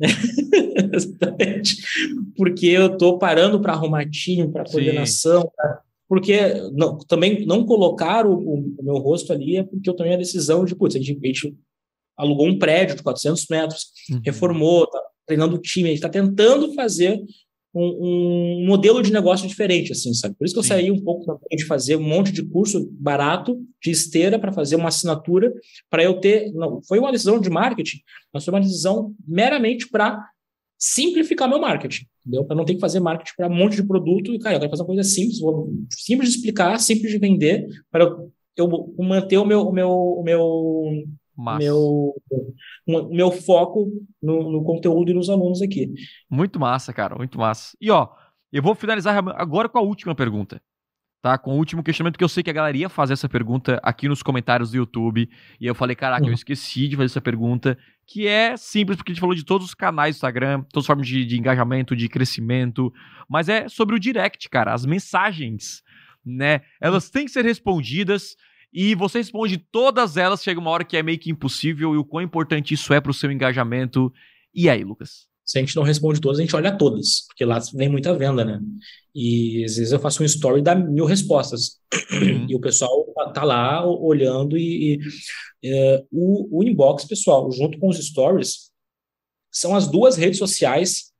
Exatamente. 0.96 1.76
Porque 2.36 2.66
eu 2.66 2.96
tô 2.96 3.18
parando 3.18 3.60
para 3.60 3.74
arrumar 3.74 4.08
time, 4.08 4.50
para 4.50 4.64
coordenação, 4.64 5.50
pra, 5.54 5.80
porque 6.08 6.38
não, 6.72 6.96
também 6.98 7.44
não 7.44 7.66
colocar 7.66 8.26
o, 8.26 8.34
o, 8.34 8.82
meu 8.82 8.96
rosto 8.96 9.32
ali 9.32 9.58
é 9.58 9.62
porque 9.62 9.90
eu 9.90 9.94
tomei 9.94 10.14
a 10.14 10.18
decisão 10.18 10.64
de, 10.64 10.74
putz, 10.74 10.96
a 10.96 10.98
gente, 10.98 11.18
a 11.22 11.26
gente 11.26 11.56
alugou 12.16 12.46
um 12.46 12.58
prédio 12.58 12.96
de 12.96 13.02
400 13.02 13.46
metros, 13.50 13.86
uhum. 14.10 14.20
reformou, 14.24 14.86
tá 14.86 15.00
treinando 15.26 15.56
o 15.56 15.60
time, 15.60 15.88
a 15.88 15.92
gente 15.92 15.96
está 15.96 16.08
tentando 16.08 16.74
fazer 16.74 17.20
um, 17.74 18.62
um, 18.62 18.66
modelo 18.66 19.02
de 19.02 19.12
negócio 19.12 19.48
diferente, 19.48 19.90
assim, 19.90 20.14
sabe? 20.14 20.36
Por 20.36 20.44
isso 20.44 20.54
que 20.54 20.60
eu 20.60 20.62
Sim. 20.62 20.68
saí 20.68 20.90
um 20.90 21.02
pouco 21.02 21.26
também 21.26 21.56
de 21.56 21.64
fazer 21.64 21.96
um 21.96 22.02
monte 22.02 22.30
de 22.30 22.42
curso 22.44 22.88
barato 22.92 23.60
de 23.82 23.90
esteira 23.90 24.38
para 24.38 24.52
fazer 24.52 24.76
uma 24.76 24.88
assinatura 24.88 25.52
para 25.90 26.04
eu 26.04 26.20
ter. 26.20 26.52
Não, 26.52 26.80
foi 26.86 27.00
uma 27.00 27.10
decisão 27.10 27.40
de 27.40 27.50
marketing, 27.50 27.98
mas 28.32 28.44
foi 28.44 28.54
uma 28.54 28.60
decisão 28.60 29.12
meramente 29.26 29.88
para 29.88 30.24
simplificar 30.78 31.48
meu 31.48 31.58
marketing, 31.58 32.04
entendeu? 32.20 32.44
Para 32.44 32.56
não 32.56 32.64
ter 32.64 32.74
que 32.74 32.80
fazer 32.80 33.00
marketing 33.00 33.32
para 33.36 33.48
um 33.48 33.54
monte 33.54 33.76
de 33.76 33.82
produto 33.82 34.32
e, 34.32 34.38
cara, 34.38 34.56
eu 34.56 34.60
quero 34.60 34.70
fazer 34.70 34.82
uma 34.82 34.88
coisa 34.88 35.02
simples, 35.02 35.38
simples 35.90 36.28
de 36.28 36.36
explicar, 36.36 36.78
simples 36.78 37.10
de 37.10 37.18
vender, 37.18 37.66
para 37.90 38.04
eu, 38.04 38.32
eu 38.56 38.94
manter 38.98 39.38
o 39.38 39.44
meu, 39.44 39.62
o 39.62 39.72
meu, 39.72 39.90
o 39.90 40.22
meu 40.22 41.04
Massa. 41.36 41.58
meu, 41.58 42.14
meu 43.10 43.30
foco 43.32 43.90
no, 44.22 44.52
no, 44.52 44.64
conteúdo 44.64 45.10
e 45.10 45.14
nos 45.14 45.28
alunos 45.28 45.60
aqui. 45.60 45.92
Muito 46.30 46.60
massa, 46.60 46.92
cara, 46.92 47.16
muito 47.16 47.38
massa. 47.38 47.76
E 47.80 47.90
ó, 47.90 48.08
eu 48.52 48.62
vou 48.62 48.74
finalizar 48.74 49.16
agora 49.36 49.68
com 49.68 49.78
a 49.78 49.82
última 49.82 50.14
pergunta. 50.14 50.62
Tá, 51.20 51.38
com 51.38 51.52
o 51.54 51.56
último 51.56 51.82
questionamento, 51.82 52.18
que 52.18 52.24
eu 52.24 52.28
sei 52.28 52.42
que 52.42 52.50
a 52.50 52.52
galera 52.52 52.76
ia 52.76 52.90
fazer 52.90 53.14
essa 53.14 53.26
pergunta 53.30 53.80
aqui 53.82 54.06
nos 54.06 54.22
comentários 54.22 54.72
do 54.72 54.76
YouTube. 54.76 55.26
E 55.58 55.66
eu 55.66 55.74
falei, 55.74 55.96
caraca, 55.96 56.22
uhum. 56.22 56.28
eu 56.28 56.34
esqueci 56.34 56.86
de 56.86 56.96
fazer 56.96 57.06
essa 57.06 57.20
pergunta, 57.20 57.78
que 58.06 58.26
é 58.26 58.58
simples, 58.58 58.98
porque 58.98 59.10
a 59.10 59.14
gente 59.14 59.22
falou 59.22 59.34
de 59.34 59.42
todos 59.42 59.68
os 59.68 59.72
canais 59.72 60.14
do 60.14 60.18
Instagram, 60.18 60.60
todas 60.70 60.84
as 60.84 60.86
formas 60.86 61.06
de, 61.06 61.24
de 61.24 61.38
engajamento, 61.38 61.96
de 61.96 62.10
crescimento. 62.10 62.92
Mas 63.26 63.48
é 63.48 63.70
sobre 63.70 63.96
o 63.96 63.98
direct, 63.98 64.50
cara, 64.50 64.74
as 64.74 64.84
mensagens, 64.84 65.82
né? 66.22 66.60
Elas 66.78 67.08
têm 67.08 67.24
que 67.24 67.30
ser 67.30 67.42
respondidas 67.42 68.36
e 68.74 68.92
você 68.96 69.18
responde 69.18 69.56
todas 69.56 70.16
elas, 70.16 70.42
chega 70.42 70.58
uma 70.58 70.70
hora 70.70 70.84
que 70.84 70.96
é 70.96 71.02
meio 71.02 71.18
que 71.18 71.30
impossível 71.30 71.94
e 71.94 71.96
o 71.96 72.04
quão 72.04 72.20
importante 72.20 72.74
isso 72.74 72.92
é 72.92 73.00
para 73.00 73.12
o 73.12 73.14
seu 73.14 73.30
engajamento. 73.30 74.12
E 74.52 74.68
aí, 74.68 74.82
Lucas? 74.82 75.28
Se 75.44 75.58
a 75.58 75.60
gente 75.60 75.76
não 75.76 75.84
responde 75.84 76.20
todas, 76.20 76.40
a 76.40 76.42
gente 76.42 76.56
olha 76.56 76.76
todas, 76.76 77.24
porque 77.28 77.44
lá 77.44 77.60
vem 77.72 77.88
muita 77.88 78.16
venda, 78.16 78.44
né? 78.44 78.60
E 79.14 79.62
às 79.64 79.76
vezes 79.76 79.92
eu 79.92 80.00
faço 80.00 80.22
um 80.22 80.26
story 80.26 80.58
e 80.58 80.64
dá 80.64 80.74
mil 80.74 81.04
respostas. 81.04 81.78
Uhum. 82.10 82.46
E 82.50 82.56
o 82.56 82.60
pessoal 82.60 83.04
tá 83.32 83.44
lá 83.44 83.86
olhando 83.86 84.58
e, 84.58 84.98
e 85.62 85.68
é, 85.68 86.04
o, 86.10 86.58
o 86.58 86.64
inbox, 86.64 87.04
pessoal, 87.04 87.50
junto 87.52 87.78
com 87.78 87.88
os 87.88 87.98
stories, 88.04 88.70
são 89.52 89.76
as 89.76 89.86
duas 89.86 90.16
redes 90.16 90.38
sociais 90.38 91.12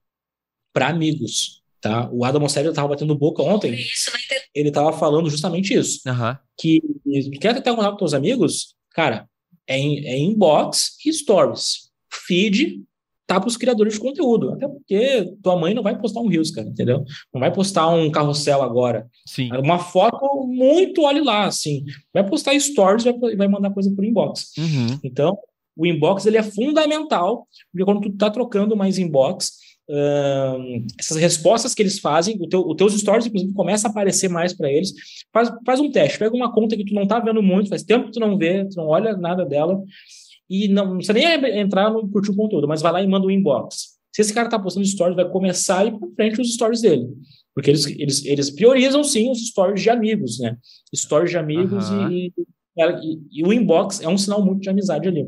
para 0.73 0.89
amigos. 0.89 1.63
Tá? 1.81 2.11
O 2.11 2.25
Adam 2.25 2.41
Mosseri 2.41 2.69
estava 2.69 2.89
batendo 2.89 3.17
boca 3.17 3.43
ontem. 3.43 3.79
Ele 4.55 4.69
estava 4.69 4.93
falando 4.93 5.29
justamente 5.29 5.75
isso. 5.75 6.01
Uhum. 6.07 6.37
Que 6.59 6.81
quer 7.41 7.61
ter 7.61 7.75
contato 7.75 7.99
com 7.99 8.05
os 8.05 8.15
amigos, 8.15 8.75
cara, 8.91 9.29
é, 9.67 9.79
em, 9.79 10.07
é 10.07 10.19
inbox 10.19 10.97
e 11.05 11.13
stories. 11.13 11.91
Feed 12.11 12.83
tá 13.27 13.41
para 13.41 13.49
os 13.49 13.57
criadores 13.57 13.95
de 13.95 14.01
conteúdo. 14.01 14.53
Até 14.53 14.69
porque 14.69 15.35
tua 15.43 15.57
mãe 15.59 15.75
não 15.75 15.83
vai 15.83 15.99
postar 15.99 16.21
um 16.21 16.29
Reels, 16.29 16.51
cara, 16.51 16.69
entendeu? 16.69 17.05
Não 17.33 17.41
vai 17.41 17.53
postar 17.53 17.89
um 17.89 18.11
carrossel 18.11 18.63
agora. 18.63 19.09
Sim. 19.27 19.51
Uma 19.57 19.79
foto 19.79 20.47
muito, 20.47 21.03
olhe 21.03 21.21
lá, 21.21 21.47
assim. 21.47 21.85
Vai 22.13 22.25
postar 22.29 22.59
stories 22.59 23.07
e 23.07 23.37
vai, 23.37 23.49
mandar 23.49 23.71
coisa 23.71 23.91
por 23.95 24.05
inbox. 24.05 24.53
Uhum. 24.59 24.99
Então, 25.03 25.39
o 25.77 25.87
inbox 25.87 26.27
ele 26.27 26.37
é 26.37 26.43
fundamental, 26.43 27.49
porque 27.73 27.85
quando 27.85 28.01
tu 28.03 28.13
tá 28.17 28.31
trocando 28.31 28.77
mais 28.77 28.99
inbox, 28.99 29.55
essas 30.99 31.19
respostas 31.19 31.75
que 31.75 31.83
eles 31.83 31.99
fazem, 31.99 32.37
o 32.41 32.49
teu, 32.49 32.67
os 32.67 32.77
teus 32.77 32.95
stories, 32.95 33.27
inclusive, 33.27 33.53
começa 33.53 33.87
a 33.87 33.91
aparecer 33.91 34.29
mais 34.29 34.53
para 34.53 34.71
eles. 34.71 34.93
Faz, 35.33 35.51
faz 35.65 35.81
um 35.81 35.91
teste, 35.91 36.19
pega 36.19 36.35
uma 36.35 36.53
conta 36.53 36.77
que 36.77 36.85
tu 36.85 36.95
não 36.95 37.07
tá 37.07 37.21
vendo 37.21 37.43
muito, 37.43 37.69
faz 37.69 37.83
tempo 37.83 38.07
que 38.07 38.13
tu 38.13 38.21
não 38.21 38.39
vê, 38.39 38.65
tu 38.67 38.77
não 38.77 38.89
olha 38.89 39.17
nada 39.17 39.45
dela, 39.45 39.83
e 40.49 40.69
não, 40.69 40.87
não 40.87 40.97
precisa 40.97 41.13
nem 41.13 41.59
entrar 41.59 41.91
no 41.91 42.09
curtir 42.09 42.31
o 42.31 42.37
conteúdo, 42.37 42.69
mas 42.69 42.83
vai 42.83 42.93
lá 42.93 43.03
e 43.03 43.07
manda 43.07 43.27
um 43.27 43.31
inbox. 43.31 43.95
Se 44.15 44.23
esse 44.23 44.33
cara 44.33 44.49
tá 44.49 44.59
postando 44.59 44.87
stories, 44.87 45.17
vai 45.17 45.29
começar 45.29 45.81
a 45.81 45.87
ir 45.87 45.99
para 45.99 46.09
frente 46.15 46.41
os 46.41 46.55
stories 46.55 46.81
dele. 46.81 47.09
Porque 47.55 47.71
eles, 47.71 47.87
eles, 47.87 48.25
eles 48.25 48.51
priorizam 48.51 49.03
sim 49.03 49.31
os 49.31 49.49
stories 49.49 49.83
de 49.83 49.91
amigos, 49.91 50.39
né? 50.39 50.57
Stories 50.95 51.31
de 51.31 51.39
amigos 51.39 51.89
uhum. 51.91 52.11
e, 52.11 52.33
e, 52.77 53.41
e, 53.41 53.45
o 53.45 53.53
inbox 53.53 54.01
é 54.01 54.09
um 54.09 54.19
sinal 54.19 54.45
muito 54.45 54.61
de 54.61 54.71
amizade 54.71 55.09
ali. 55.09 55.27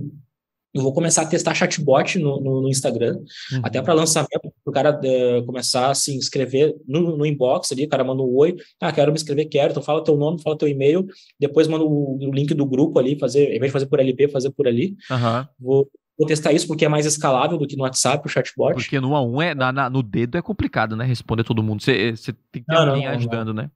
Eu 0.76 0.82
vou 0.82 0.92
começar 0.92 1.22
a 1.22 1.26
testar 1.26 1.54
chatbot 1.54 2.18
no, 2.18 2.38
no, 2.38 2.60
no 2.60 2.68
Instagram, 2.68 3.16
uhum. 3.50 3.60
até 3.62 3.80
para 3.80 3.94
lançamento, 3.94 4.28
para 4.42 4.52
o 4.66 4.70
cara 4.70 4.90
uh, 4.90 5.46
começar 5.46 5.90
a 5.90 5.94
se 5.94 6.14
inscrever 6.14 6.74
no, 6.86 7.16
no, 7.16 7.24
inbox 7.24 7.72
ali, 7.72 7.84
o 7.84 7.88
cara 7.88 8.04
manda 8.04 8.22
um 8.22 8.36
oi, 8.36 8.54
ah, 8.78 8.92
quero 8.92 9.10
me 9.10 9.16
inscrever, 9.16 9.48
quero, 9.48 9.70
então 9.70 9.82
fala 9.82 10.04
teu 10.04 10.18
nome, 10.18 10.42
fala 10.42 10.58
teu 10.58 10.68
e-mail, 10.68 11.06
depois 11.40 11.66
manda 11.66 11.82
o, 11.82 12.18
o 12.18 12.30
link 12.30 12.52
do 12.52 12.66
grupo 12.66 12.98
ali, 12.98 13.18
fazer, 13.18 13.54
em 13.54 13.58
vez 13.58 13.70
de 13.70 13.72
fazer 13.72 13.86
por 13.86 13.98
LP, 13.98 14.28
fazer 14.28 14.50
por 14.50 14.68
ali. 14.68 14.94
Uhum. 15.10 15.46
Vou, 15.58 15.90
vou 16.18 16.28
testar 16.28 16.52
isso 16.52 16.66
porque 16.66 16.84
é 16.84 16.88
mais 16.90 17.06
escalável 17.06 17.56
do 17.56 17.66
que 17.66 17.74
no 17.74 17.84
WhatsApp, 17.84 18.26
o 18.26 18.28
chatbot. 18.28 18.74
Porque 18.74 19.00
no 19.00 19.12
A1 19.12 19.42
é, 19.44 19.54
na, 19.54 19.72
na, 19.72 19.88
no 19.88 20.02
dedo 20.02 20.36
é 20.36 20.42
complicado, 20.42 20.94
né? 20.94 21.06
Responder 21.06 21.42
todo 21.42 21.62
mundo. 21.62 21.80
Você 21.80 22.12
tem 22.52 22.60
que 22.60 22.66
ter 22.66 22.74
não, 22.74 22.90
alguém 22.90 23.06
não, 23.06 23.12
ajudando, 23.14 23.54
não. 23.54 23.62
né? 23.62 23.70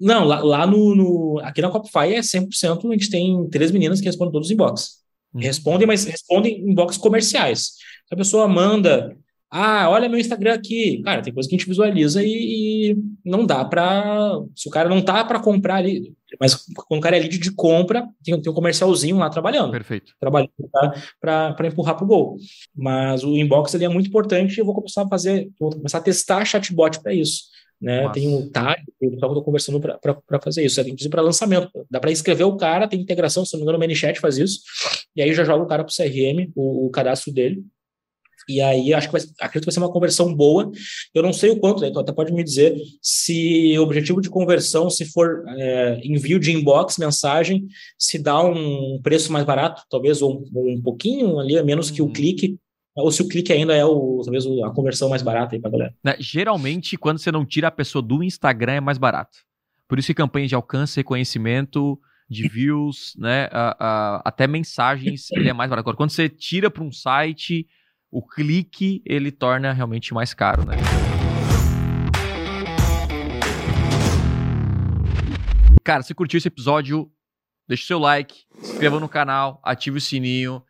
Não, 0.00 0.24
lá, 0.24 0.40
lá 0.40 0.66
no, 0.66 0.96
no, 0.96 1.40
Aqui 1.44 1.60
na 1.62 1.70
Copify 1.70 2.14
é 2.14 2.20
100%, 2.20 2.88
a 2.88 2.92
gente 2.92 3.10
tem 3.10 3.48
três 3.50 3.70
meninas 3.70 4.00
que 4.00 4.06
respondem 4.06 4.32
todos 4.32 4.48
os 4.48 4.52
inbox. 4.52 4.98
Uhum. 5.38 5.44
Respondem, 5.44 5.86
mas 5.86 6.04
respondem 6.04 6.58
em 6.58 6.74
box 6.74 6.96
comerciais. 6.96 7.72
A 8.10 8.16
pessoa 8.16 8.48
manda, 8.48 9.16
ah, 9.50 9.88
olha 9.88 10.08
meu 10.08 10.18
Instagram 10.18 10.54
aqui, 10.54 11.00
cara, 11.02 11.22
tem 11.22 11.32
coisa 11.32 11.48
que 11.48 11.54
a 11.54 11.58
gente 11.58 11.68
visualiza 11.68 12.22
e, 12.22 12.90
e 12.90 12.96
não 13.24 13.46
dá 13.46 13.64
para. 13.64 14.40
Se 14.54 14.68
o 14.68 14.70
cara 14.70 14.88
não 14.88 15.00
tá 15.00 15.24
para 15.24 15.40
comprar 15.40 15.76
ali, 15.76 16.14
mas 16.40 16.54
quando 16.88 17.00
o 17.00 17.02
cara 17.02 17.16
é 17.16 17.20
lead 17.20 17.38
de 17.38 17.52
compra, 17.52 18.06
tem, 18.22 18.40
tem 18.40 18.52
um 18.52 18.54
comercialzinho 18.54 19.16
lá 19.16 19.30
trabalhando. 19.30 19.70
Perfeito. 19.70 20.12
Trabalhando 20.18 20.50
para 21.20 21.66
empurrar 21.66 21.96
para 21.96 22.04
o 22.04 22.08
gol. 22.08 22.36
Mas 22.76 23.22
o 23.22 23.36
inbox 23.36 23.74
ali 23.74 23.84
é 23.84 23.88
muito 23.88 24.08
importante 24.08 24.56
e 24.56 24.60
eu 24.60 24.64
vou 24.64 24.74
começar 24.74 25.04
a 25.04 25.08
fazer, 25.08 25.50
vou 25.58 25.70
começar 25.70 25.98
a 25.98 26.02
testar 26.02 26.44
chatbot 26.44 27.00
para 27.00 27.14
isso 27.14 27.57
né? 27.80 28.10
Tem 28.12 28.28
um 28.28 28.48
tag, 28.50 28.82
eu 29.00 29.14
estou 29.14 29.42
conversando 29.42 29.80
para 29.80 30.40
fazer 30.42 30.64
isso, 30.64 30.80
inclusive 30.80 31.10
para 31.10 31.22
lançamento. 31.22 31.70
Dá 31.90 32.00
para 32.00 32.10
escrever 32.10 32.44
o 32.44 32.56
cara, 32.56 32.88
tem 32.88 33.00
integração, 33.00 33.44
se 33.44 33.52
não 33.52 33.60
me 33.60 33.62
engano, 33.62 33.78
o 33.78 33.80
ManyChat 33.80 34.18
faz 34.20 34.36
isso, 34.36 34.60
e 35.14 35.22
aí 35.22 35.32
já 35.32 35.44
joga 35.44 35.62
o 35.62 35.66
cara 35.66 35.84
para 35.84 35.92
o 35.92 35.94
CRM, 35.94 36.50
o, 36.56 36.90
cadastro 36.90 37.32
dele. 37.32 37.62
E 38.48 38.62
aí 38.62 38.94
acho 38.94 39.08
que 39.08 39.12
vai, 39.12 39.20
acredito 39.40 39.60
que 39.60 39.66
vai 39.66 39.74
ser 39.74 39.80
uma 39.80 39.92
conversão 39.92 40.34
boa. 40.34 40.70
Eu 41.14 41.22
não 41.22 41.34
sei 41.34 41.50
o 41.50 41.60
quanto, 41.60 41.82
né? 41.82 41.88
então 41.88 42.00
até 42.00 42.12
pode 42.12 42.32
me 42.32 42.42
dizer 42.42 42.74
se 43.02 43.78
o 43.78 43.82
objetivo 43.82 44.22
de 44.22 44.30
conversão, 44.30 44.88
se 44.88 45.04
for 45.04 45.44
é, 45.46 46.00
envio 46.02 46.38
de 46.38 46.50
inbox, 46.50 46.96
mensagem, 46.96 47.66
se 47.98 48.18
dá 48.18 48.42
um 48.42 48.98
preço 49.02 49.30
mais 49.30 49.44
barato, 49.44 49.82
talvez, 49.90 50.22
ou 50.22 50.42
um, 50.54 50.76
um 50.76 50.82
pouquinho 50.82 51.38
ali, 51.38 51.58
a 51.58 51.62
menos 51.62 51.90
que 51.90 52.00
o 52.00 52.06
uhum. 52.06 52.12
clique 52.12 52.58
ou 52.98 53.12
se 53.12 53.22
o 53.22 53.28
clique 53.28 53.52
ainda 53.52 53.74
é 53.74 53.84
o, 53.84 54.20
talvez 54.24 54.44
a 54.64 54.70
conversão 54.70 55.08
mais 55.08 55.22
barata 55.22 55.54
aí 55.54 55.60
pra 55.60 55.70
galera. 55.70 55.94
Né, 56.02 56.16
geralmente, 56.18 56.96
quando 56.96 57.18
você 57.18 57.30
não 57.30 57.46
tira 57.46 57.68
a 57.68 57.70
pessoa 57.70 58.02
do 58.02 58.22
Instagram, 58.22 58.72
é 58.72 58.80
mais 58.80 58.98
barato. 58.98 59.38
Por 59.86 59.98
isso 59.98 60.06
que 60.06 60.14
campanhas 60.14 60.48
de 60.48 60.54
alcance, 60.54 60.96
reconhecimento, 60.96 61.98
de 62.28 62.46
views, 62.50 63.14
né, 63.16 63.48
a, 63.52 63.76
a, 63.78 64.22
até 64.24 64.46
mensagens, 64.46 65.30
ele 65.30 65.48
é 65.48 65.52
mais 65.52 65.70
barato. 65.70 65.84
Agora, 65.84 65.96
quando 65.96 66.10
você 66.10 66.28
tira 66.28 66.70
para 66.70 66.82
um 66.82 66.90
site, 66.92 67.66
o 68.10 68.20
clique, 68.20 69.00
ele 69.06 69.30
torna 69.30 69.72
realmente 69.72 70.12
mais 70.12 70.34
caro, 70.34 70.64
né? 70.66 70.76
Cara, 75.84 76.02
se 76.02 76.14
curtiu 76.14 76.36
esse 76.36 76.48
episódio, 76.48 77.10
deixa 77.66 77.84
o 77.84 77.86
seu 77.86 77.98
like, 77.98 78.34
se 78.60 78.72
inscreva 78.72 79.00
no 79.00 79.08
canal, 79.08 79.60
ative 79.64 79.98
o 79.98 80.00
sininho 80.00 80.62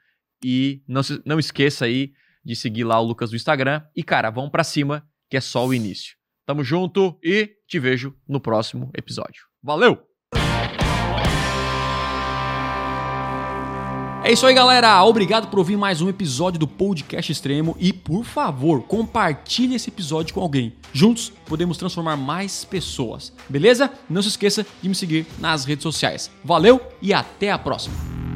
e 0.42 0.82
não, 0.86 1.02
se, 1.02 1.20
não 1.24 1.38
esqueça 1.38 1.84
aí 1.84 2.12
de 2.44 2.56
seguir 2.56 2.84
lá 2.84 3.00
o 3.00 3.04
Lucas 3.04 3.30
no 3.30 3.36
Instagram. 3.36 3.82
E, 3.94 4.02
cara, 4.02 4.30
vamos 4.30 4.50
para 4.50 4.64
cima, 4.64 5.06
que 5.28 5.36
é 5.36 5.40
só 5.40 5.66
o 5.66 5.74
início. 5.74 6.16
Tamo 6.46 6.64
junto 6.64 7.18
e 7.22 7.50
te 7.66 7.78
vejo 7.78 8.14
no 8.26 8.40
próximo 8.40 8.90
episódio. 8.94 9.42
Valeu! 9.62 10.08
É 14.24 14.32
isso 14.32 14.44
aí, 14.46 14.52
galera. 14.52 15.02
Obrigado 15.04 15.48
por 15.48 15.58
ouvir 15.58 15.76
mais 15.76 16.02
um 16.02 16.08
episódio 16.08 16.58
do 16.58 16.66
Podcast 16.66 17.30
Extremo 17.30 17.76
e, 17.78 17.92
por 17.92 18.24
favor, 18.24 18.82
compartilhe 18.82 19.74
esse 19.74 19.88
episódio 19.88 20.34
com 20.34 20.40
alguém. 20.40 20.74
Juntos 20.92 21.32
podemos 21.46 21.78
transformar 21.78 22.16
mais 22.16 22.64
pessoas. 22.64 23.32
Beleza? 23.48 23.90
Não 24.10 24.20
se 24.20 24.28
esqueça 24.28 24.66
de 24.82 24.88
me 24.88 24.94
seguir 24.94 25.24
nas 25.38 25.64
redes 25.64 25.82
sociais. 25.82 26.30
Valeu 26.44 26.80
e 27.00 27.14
até 27.14 27.50
a 27.50 27.58
próxima. 27.58 28.27